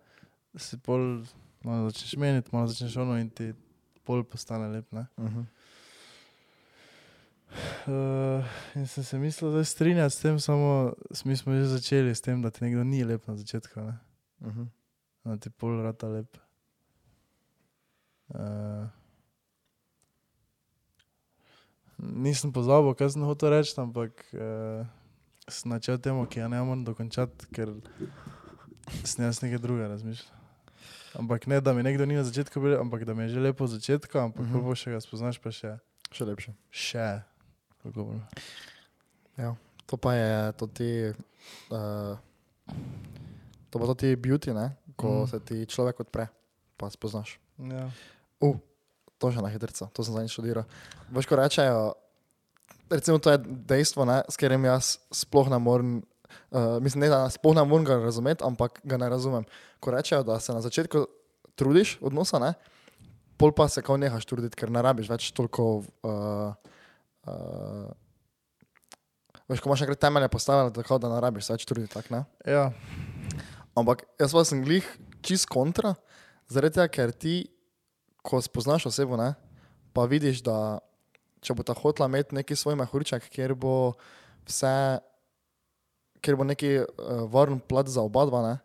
si 0.58 0.78
pol 0.78 1.24
malo 1.64 1.90
začneš 1.90 2.16
meniti, 2.16 2.50
malo 2.52 2.68
začneš 2.68 2.98
ono 2.98 3.18
in 3.18 3.30
ti 3.30 3.54
pol 4.04 4.24
postane 4.24 4.68
lep. 4.68 4.92
Ne? 4.92 5.06
Uh 5.18 5.26
-huh. 5.26 5.46
Uh, 7.88 8.46
in 8.76 8.88
sem 8.88 9.04
se 9.04 9.20
mislil, 9.20 9.52
da 9.52 9.64
strinjati 9.64 10.16
s 10.16 10.22
tem, 10.22 10.40
samo 10.40 10.94
mi 11.26 11.38
smo 11.38 11.54
že 11.54 11.66
začeli 11.66 12.16
s 12.16 12.22
tem, 12.22 12.42
da 12.42 12.50
ti 12.50 12.64
nekdo 12.64 12.84
ni 12.84 13.04
lep 13.04 13.28
na 13.28 13.36
začetku, 13.36 13.80
ne? 13.80 13.98
Uh 14.40 14.48
-huh. 14.48 14.68
da 15.24 15.38
ti 15.38 15.50
pol 15.50 15.84
rata 15.84 16.08
lep. 16.08 16.38
Uh, 18.28 18.38
nisem 22.02 22.52
pozabil, 22.54 22.96
kaj 22.98 23.14
sem 23.14 23.26
hotel 23.26 23.54
reči, 23.54 23.74
ampak 23.78 24.26
uh, 24.34 24.84
sem 25.48 25.72
načel 25.72 26.00
temu, 26.02 26.26
ki 26.26 26.42
jo 26.42 26.48
ne 26.50 26.62
morem 26.66 26.84
dokončati, 26.88 27.48
ker 27.54 27.74
sem 29.06 29.26
jaz 29.26 29.42
nekaj 29.44 29.62
drugega 29.62 29.94
razmišljal. 29.94 30.38
Ampak 31.20 31.48
ne, 31.52 31.60
da 31.62 31.74
mi 31.76 31.84
nekdo 31.84 32.08
ni 32.08 32.16
na 32.16 32.24
začetku 32.24 32.62
bil, 32.64 32.78
ampak 32.80 33.04
da 33.06 33.14
mi 33.14 33.28
je 33.28 33.36
že 33.36 33.44
lepo 33.44 33.68
od 33.68 33.76
začetka, 33.76 34.24
ampak 34.32 34.46
uh 34.46 34.52
-huh. 34.52 34.64
ko 34.64 34.76
še 34.76 34.92
ga 34.92 35.00
spoznaš, 35.04 35.40
pa 35.44 35.52
še, 35.52 35.78
Še 36.12 36.26
lepše. 36.26 36.52
še. 36.72 37.22
Kako 37.84 38.04
bolj. 38.04 38.20
To 39.86 39.98
pa 39.98 40.14
je 40.14 40.52
to 40.54 40.68
ti. 40.68 41.14
Uh, 41.72 42.16
to 43.70 43.80
pa 43.80 43.86
to 43.86 43.96
ti 43.96 44.16
beauty, 44.16 44.54
ne? 44.54 44.76
ko 44.96 45.08
Mm. 45.08 45.22
mm. 45.24 45.28
se 45.28 45.40
ti 45.40 45.66
človek 45.66 46.00
odpre, 46.00 46.28
pa 46.78 46.90
spoznaš. 46.90 47.40
Ja. 47.58 47.90
Uh, 48.40 48.56
to 49.22 49.30
že 49.30 49.44
na 49.46 49.52
hitrico, 49.54 49.88
to 49.94 50.02
sem 50.02 50.18
zadnjič 50.18 50.34
študiral. 50.34 50.66
Veš, 51.14 51.30
ko 51.30 51.38
rečejo, 51.38 51.94
recimo 52.90 53.22
to 53.22 53.36
je 53.36 53.38
dejstvo, 53.70 54.06
ne, 54.10 54.26
s 54.26 54.36
katerim 54.36 54.66
jaz 54.66 54.98
sploh 55.14 55.52
ne 55.54 55.62
morem, 55.62 56.02
uh, 56.50 56.82
mislim, 56.82 57.06
ne, 57.06 57.14
da 57.14 57.30
sploh 57.30 57.54
ne 57.54 57.64
morem 57.64 57.86
ga 57.86 58.02
razumeti, 58.02 58.42
ampak 58.42 58.82
ga 58.82 58.98
ne 58.98 59.10
razumem. 59.14 59.46
Ko 59.78 59.94
rečejo, 59.94 60.26
da 60.26 60.40
se 60.42 60.58
na 60.58 60.66
začetku 60.66 61.06
trudiš 61.54 62.00
odnosa, 62.02 62.42
ne, 62.42 62.58
pol 63.38 63.54
pa 63.54 63.70
se 63.70 63.86
kao 63.86 63.98
nehaš 64.02 64.26
truditi, 64.26 64.58
ker 64.58 64.74
ne 64.74 64.82
rabiš 64.82 65.10
več 65.14 65.32
toliko. 65.38 65.86
Uh, 66.02 66.54
uh, 67.30 67.90
Veš, 69.52 69.60
ko 69.60 69.68
imaš 69.68 69.82
nekaj 69.84 69.98
temelje 70.00 70.30
postavljene, 70.32 70.72
tako 70.72 70.96
da 71.04 71.10
ne 71.12 71.18
rabiš 71.20 71.50
se 71.50 71.54
več 71.58 71.66
truditi, 71.68 71.92
tako 71.92 72.14
ne? 72.16 72.22
ja, 72.48 72.70
Ampak 73.78 74.04
jaz 74.20 74.34
pa 74.36 74.44
sem 74.48 74.64
glih 74.66 74.88
čist 75.24 75.48
kontra, 75.52 75.94
zaradi 76.52 76.76
tega, 76.76 76.92
ker 76.92 77.14
ti, 77.16 77.36
ko 78.22 78.42
spoznaš 78.42 78.86
osebo, 78.86 79.18
ne, 79.18 79.34
pa 79.94 80.06
vidiš, 80.06 80.42
da 80.46 80.80
če 81.42 81.56
bo 81.58 81.64
ta 81.66 81.74
hotla 81.74 82.06
imeti 82.06 82.36
neki 82.38 82.56
svoj 82.56 82.76
mehurček, 82.78 83.26
kjer 83.34 83.56
bo 83.58 83.94
vse, 84.46 85.00
kjer 86.22 86.36
bo 86.38 86.46
neki 86.46 86.70
uh, 86.80 86.86
varen 87.34 87.60
plat 87.60 87.90
za 87.90 88.02
oba 88.02 88.26
dva, 88.30 88.42
ne, 88.46 88.56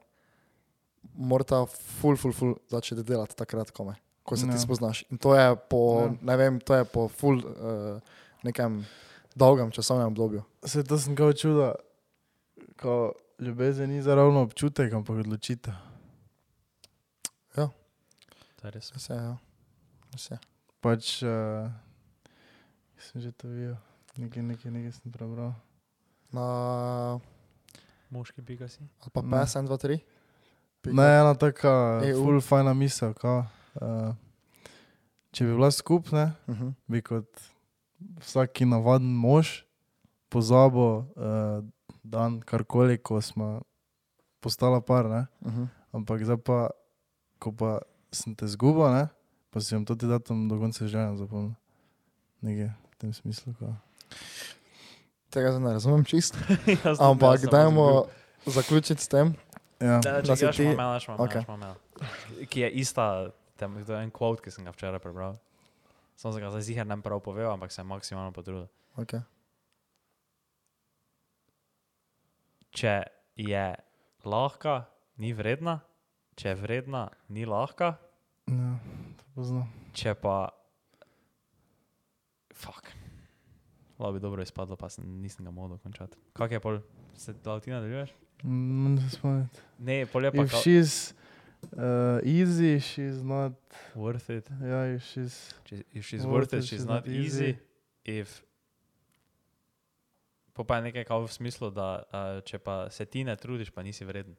morata 1.17 1.63
ful, 1.67 2.17
ful, 2.21 2.33
ful 2.37 2.55
začeti 2.69 3.01
delati 3.07 3.37
takrat, 3.37 3.71
ko, 3.73 3.85
me, 3.89 3.95
ko 4.23 4.37
se 4.37 4.45
Ja. 4.47 4.53
ti 4.53 4.61
spoznaš. 4.61 5.05
In 5.11 5.19
to 5.19 5.33
je 5.35 5.57
po, 5.71 5.83
Ja. 6.01 6.05
ja. 6.05 6.15
ne 6.23 6.37
vem, 6.37 6.61
to 6.61 6.75
je 6.75 6.85
po 6.85 7.09
ful 7.09 7.41
uh, 7.41 7.97
nekem 8.45 8.83
dolgem 9.35 9.71
časovnem 9.71 10.07
obdobju. 10.07 10.43
se 10.65 10.85
to 10.85 10.99
sem 10.99 11.17
kao 11.17 11.33
čuda, 11.33 11.75
ko 12.77 13.13
ljubezen 13.39 13.91
ni 13.91 14.03
zaravno 14.03 14.43
občutek, 14.43 14.93
ampak 14.93 15.17
odločitev. 15.25 15.73
To 18.57 18.67
je 18.67 18.71
res. 18.71 18.89
Vse, 18.93 19.15
ja. 19.15 19.37
Vse. 20.17 20.39
Pač, 20.81 21.21
uh, 21.23 21.69
sem 22.97 23.21
že 23.21 23.33
to 23.37 23.49
videl, 23.53 23.77
nekaj, 24.17 24.43
nekaj, 24.43 24.71
nekaj 24.73 24.93
sem 24.97 25.13
prebral. 25.13 25.53
Na, 26.33 27.21
Moški 28.11 28.43
pika 28.43 28.69
si. 28.69 28.81
ali 29.03 29.11
pa 29.13 29.21
Ne. 29.23 29.45
PS 29.45 29.57
1, 29.61 29.69
2, 29.69 29.77
3. 29.77 30.01
Ne, 30.95 31.07
ena 31.21 31.35
taka 31.35 32.01
EU. 32.07 32.23
full 32.23 32.41
fajna 32.41 32.73
misel, 32.75 33.13
kao, 33.15 33.45
uh, 33.83 34.15
če 35.35 35.45
bi 35.45 35.53
bila 35.53 35.71
skupna, 35.71 36.33
Uh 36.47 36.55
-huh. 36.57 36.73
bi 36.87 37.03
kot 37.03 37.29
vsaki 38.21 38.65
navaden 38.65 39.11
mož 39.13 39.65
pozabil 40.29 40.81
uh, 40.81 41.65
dan 42.05 42.41
karkoli, 42.41 42.99
ko 42.99 43.21
smo 43.21 43.63
postala 44.41 44.81
par, 44.81 45.05
ne? 45.09 45.27
Uh 45.41 45.53
-huh. 45.53 45.69
ampak 45.93 46.25
zdaj 46.25 46.37
pa, 46.37 46.71
ko 47.39 47.53
pa 47.53 47.79
sem 48.13 48.35
te 48.35 48.47
zgubil, 48.47 48.89
ne? 48.93 49.09
Pa 49.57 49.61
si 49.65 49.73
bom 49.73 49.89
to 49.89 49.97
ti 49.97 50.05
datum 50.05 50.53
do 50.53 50.59
konca 50.61 50.85
življenja 50.85 51.17
zapomnil. 51.17 51.55
Nekaj 52.45 52.69
v 52.69 52.95
tem 53.01 53.13
smislu. 53.17 53.55
Kao. 53.57 53.73
Tega 55.33 55.55
zdaj 55.55 55.65
ne 55.65 55.73
razumem 55.73 56.05
čist. 56.05 56.37
Jaz 56.85 57.01
tudi, 57.01 57.01
Ampak 57.01 57.41
sem 57.41 57.49
dajmo 57.49 57.87
zaključiti 58.45 59.01
s 59.01 59.09
tem. 59.09 59.33
Ja. 59.81 59.97
Da, 60.05 60.21
če 60.21 60.37
si 60.37 60.51
ti- 60.61 60.69
imam, 60.77 61.01
Okej. 61.17 61.41
še 61.41 61.57
imam. 61.57 61.81
Ki 62.53 62.67
je 62.67 62.71
ista, 62.85 63.33
tem, 63.57 63.81
to 63.81 63.97
je 63.97 64.05
en 64.05 64.13
quote, 64.13 64.45
ki 64.45 64.53
sem 64.53 64.69
ga 64.69 64.77
včeraj 64.77 65.01
prebral. 65.01 65.41
Sem 66.21 66.37
se 66.37 66.41
ga 66.45 66.53
zdaj 66.53 66.69
ziher 66.69 66.85
ne 66.85 67.01
prav 67.01 67.25
povedal, 67.25 67.57
ampak 67.57 67.73
sem 67.73 67.89
maksimalno 67.89 68.37
potrudil. 68.37 68.69
Okay. 69.01 69.25
Če 72.77 73.09
je 73.41 73.67
lahka, 74.29 74.83
ni 75.17 75.33
vredna, 75.33 75.81
če 76.37 76.53
je 76.53 76.61
vredna, 76.61 77.09
ni 77.33 77.49
lahka, 77.49 77.97
Ja, 78.47 78.79
to 79.37 79.43
poznam. 79.43 79.69
če 79.93 80.15
pa. 80.15 80.49
Fuk. 82.55 82.89
Lahko 83.99 84.13
bi 84.13 84.21
dobro 84.21 84.43
izpadlo, 84.43 84.77
pa 84.77 84.89
sem, 84.89 85.05
nisem 85.21 85.45
ga 85.45 85.51
mogel 85.51 85.77
dokončati. 85.77 86.17
Kak 86.33 86.51
je 86.51 86.61
pol? 86.61 86.81
Se 87.15 87.35
ti 87.35 87.71
nadaljuješ? 87.71 88.13
Mm, 88.45 88.97
se 88.99 89.11
spomnim. 89.11 89.49
Ne, 89.79 90.07
pol 90.07 90.25
je 90.25 90.33
pa 90.33 90.43
If 90.43 90.51
kao- 90.51 90.61
she's 90.61 91.13
uh, 91.73 92.21
easy, 92.23 92.77
she's 92.79 93.23
not. 93.23 93.53
worth 93.95 94.31
it. 94.31 94.49
Yeah, 94.53 94.97
if 94.97 95.05
she's. 95.05 95.53
Če- 95.65 95.85
If 95.93 96.05
she's 96.05 96.25
worth 96.25 96.53
it, 96.53 96.65
she's 96.65 96.87
not 96.87 97.07
easy. 97.07 97.57
If 98.05 98.41
Po 100.53 100.65
pa 100.65 100.77
je 100.77 100.83
nekaj 100.83 101.05
kao 101.05 101.21
v 101.21 101.29
smislu, 101.29 101.69
da 101.71 102.01
uh, 102.07 102.41
če 102.41 102.57
pa 102.59 102.89
se 102.91 103.05
ti 103.05 103.25
ne 103.25 103.37
trudiš, 103.37 103.69
pa 103.71 103.83
nisi 103.83 104.05
vreden. 104.05 104.33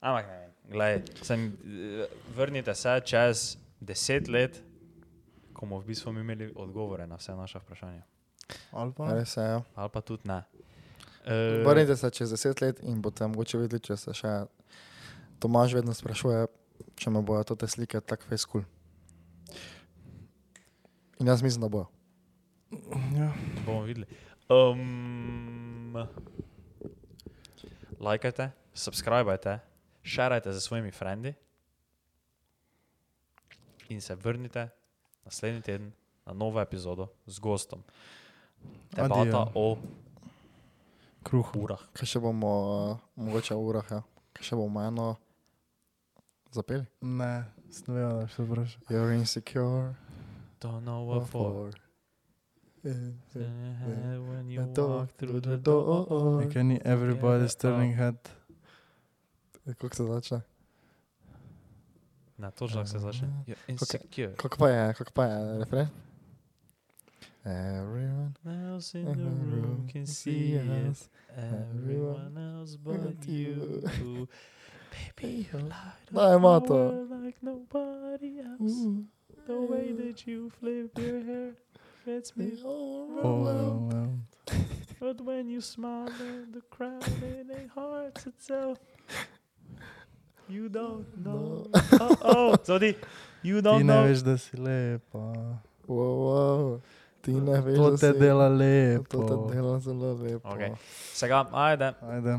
Ampak 0.00 0.26
ne 0.26 0.46
glej, 0.68 1.02
sem, 1.22 1.58
eh, 1.64 2.06
vrnite 2.36 2.74
se 2.74 3.00
čez 3.04 3.56
deset 3.80 4.28
let, 4.28 4.62
ko 5.52 5.66
bomo 5.66 5.80
v 5.80 5.86
bistvu 5.86 6.12
mi 6.12 6.20
imeli 6.20 6.52
odgovore 6.56 7.06
na 7.06 7.16
vse 7.16 7.34
naše 7.36 7.58
vprašanja. 7.58 8.02
Ali 8.72 8.92
pa. 8.92 9.14
Res 9.14 9.36
je. 9.36 9.42
Ja. 9.42 9.62
Ali 9.74 9.90
pa 9.90 10.00
tudi 10.00 10.28
ne. 10.28 10.42
Uh, 11.26 11.66
Vrnite 11.66 11.96
se 11.96 12.10
čez 12.10 12.30
deset 12.30 12.60
let 12.60 12.80
in 12.82 13.02
boste 13.02 13.26
mogoče 13.26 13.58
videli, 13.58 13.80
če 13.80 13.96
se 13.96 14.14
še 14.14 14.46
Tomaž 15.42 15.74
vedno 15.74 15.94
sprašuje, 15.94 16.46
če 16.96 17.10
me 17.10 17.20
bojo 17.22 17.42
te 17.44 17.66
slike 17.68 18.00
tako 18.00 18.28
fejskul. 18.30 18.62
In 21.20 21.26
jaz 21.26 21.42
mislim, 21.42 21.66
da 21.66 21.68
bojo. 21.68 21.88
Ja. 23.16 23.32
bomo 23.66 23.82
videli. 23.82 24.06
Um, 24.48 25.98
lajkajte, 28.00 28.52
subskrbajte, 28.74 29.58
šerajte 30.06 30.52
za 30.52 30.60
svojimi 30.60 30.90
frendi. 30.90 31.34
in 33.88 34.00
se 34.00 34.14
vrnite 34.14 34.68
naslednji 35.24 35.62
teden 35.62 35.92
na 36.26 36.32
novo 36.32 36.60
epizodo 36.60 37.08
z 37.26 37.38
gostom. 37.38 37.82
Debata 38.90 39.14
Adijo. 39.14 39.46
o 39.54 39.78
Kruh. 41.22 41.54
urah. 41.56 41.78
Kaj 41.92 42.06
še 42.06 42.18
bomo, 42.18 42.50
uh, 42.90 42.98
mogoče 43.16 43.54
v 43.54 43.58
urah, 43.60 43.86
ja. 43.90 44.02
Kaj 44.32 44.42
še 44.44 44.56
bomo 44.56 44.82
eno 44.82 45.16
zapeli? 46.50 46.82
Ne, 47.00 47.44
ne 47.86 47.94
vem, 47.94 48.10
da 48.10 48.26
še 48.26 48.42
vprašam. 48.42 48.82
You're 48.90 49.14
insecure. 49.14 49.94
Don't 50.60 50.82
know 50.82 51.02
what 51.04 51.28
for. 51.28 51.70
When 52.82 54.50
you 54.50 54.62
The 54.62 54.72
door, 54.74 54.88
walk 54.88 55.10
through 55.16 55.40
the 55.40 55.50
the 55.50 55.56
door. 55.58 56.06
door. 56.06 56.42
Like 56.42 56.56
any 56.56 56.80
everybody's 56.84 57.54
Yeah, 57.54 57.62
turning 57.70 57.94
head. 57.94 58.18
Kako 59.66 59.94
se 59.96 60.04
začne? 60.04 60.40
Na 62.38 62.50
točno 62.50 62.76
tako 62.76 62.88
se 62.88 62.98
začne. 62.98 63.28
You're 63.46 63.56
insecure. 63.68 64.34
Kako 64.36 64.56
pa 64.58 64.68
je, 64.68 64.94
kako 64.94 65.12
pa 65.12 65.24
je 65.24 65.58
refren? 65.58 65.88
Everyone 67.44 68.34
else 68.44 68.98
in 68.98 69.04
the 69.04 69.56
room 69.56 69.88
can 69.92 70.06
see 70.06 70.58
us. 70.90 71.08
Everyone 71.36 72.36
else 72.36 72.76
but 72.76 73.28
you. 73.28 73.82
Baby, 75.16 75.46
you 75.52 75.58
light 75.58 76.34
up 76.36 76.42
Mato. 76.42 76.74
world 76.74 77.10
like 77.24 77.38
nobody 77.42 78.40
else. 78.40 79.06
The 79.46 79.60
way 79.60 79.92
that 79.92 80.26
you 80.26 80.50
flip 80.50 80.98
your 80.98 81.20
hair 81.24 81.52
gets 82.04 82.36
me 82.36 82.52
overwhelmed. 82.64 84.24
But 84.98 85.20
when 85.20 85.48
you 85.48 85.60
smile, 85.60 86.08
then 86.18 86.52
the 86.52 86.62
crowd 86.70 87.06
it 87.22 87.46
ain't 87.54 87.70
hard 87.70 88.14
to 88.14 88.32
tell. 88.46 88.76
You 90.48 90.68
don't 90.68 91.04
know. 91.16 91.66
Oh, 91.92 92.16
oh, 92.22 92.54
Zodi, 92.64 92.94
you 93.42 93.56
Ti 93.56 93.62
don't 93.62 93.82
ne 93.82 93.92
know. 93.92 94.04
veš, 94.04 94.18
da 94.20 94.38
si 94.38 94.56
lepa. 94.56 95.18
Wow, 95.86 96.16
wow. 96.18 96.80
Ti 97.20 97.32
ne 97.32 97.60
veš, 97.60 97.76
To 97.76 97.90
da 97.90 97.96
te 97.96 98.12
si- 98.12 98.18
dela 98.18 98.48
To 98.48 98.54
lepo. 98.54 99.22
te 99.48 99.54
dela 99.54 99.80
zelo 99.80 100.12
lepo. 100.14 100.48
Okay. 100.48 100.70
Vsega, 101.12 101.46
ajde. 101.52 101.92
Ajde. 102.02 102.38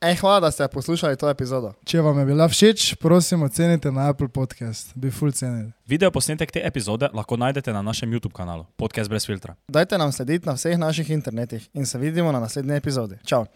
Ej, 0.00 0.14
hvala, 0.16 0.40
da 0.40 0.50
ste 0.50 0.68
poslušali 0.68 1.16
to 1.16 1.26
epizodo. 1.26 1.72
Če 1.84 2.00
vam 2.00 2.18
je 2.18 2.24
bila 2.26 2.46
všeč, 2.46 2.94
prosim 2.94 3.42
ocenite 3.42 3.90
na 3.90 4.08
Apple 4.08 4.28
Podcast. 4.28 4.92
Bi 4.94 5.10
full 5.10 5.32
cenili. 5.32 5.72
Video 5.86 6.10
posnetek 6.10 6.50
te 6.50 6.60
epizode 6.60 7.08
lahko 7.12 7.36
najdete 7.36 7.72
na 7.72 7.82
našem 7.82 8.06
YouTube 8.08 8.32
kanalu 8.32 8.64
Podcast 8.76 9.10
brez 9.10 9.26
filtra. 9.26 9.56
Dajte 9.68 9.98
nam 9.98 10.12
slediti 10.12 10.46
na 10.46 10.54
vseh 10.54 10.78
naših 10.78 11.10
internetih 11.10 11.68
in 11.74 11.86
se 11.86 11.98
vidimo 11.98 12.32
na 12.32 12.40
naslednji 12.40 12.76
epizodi. 12.76 13.18
Čau! 13.24 13.46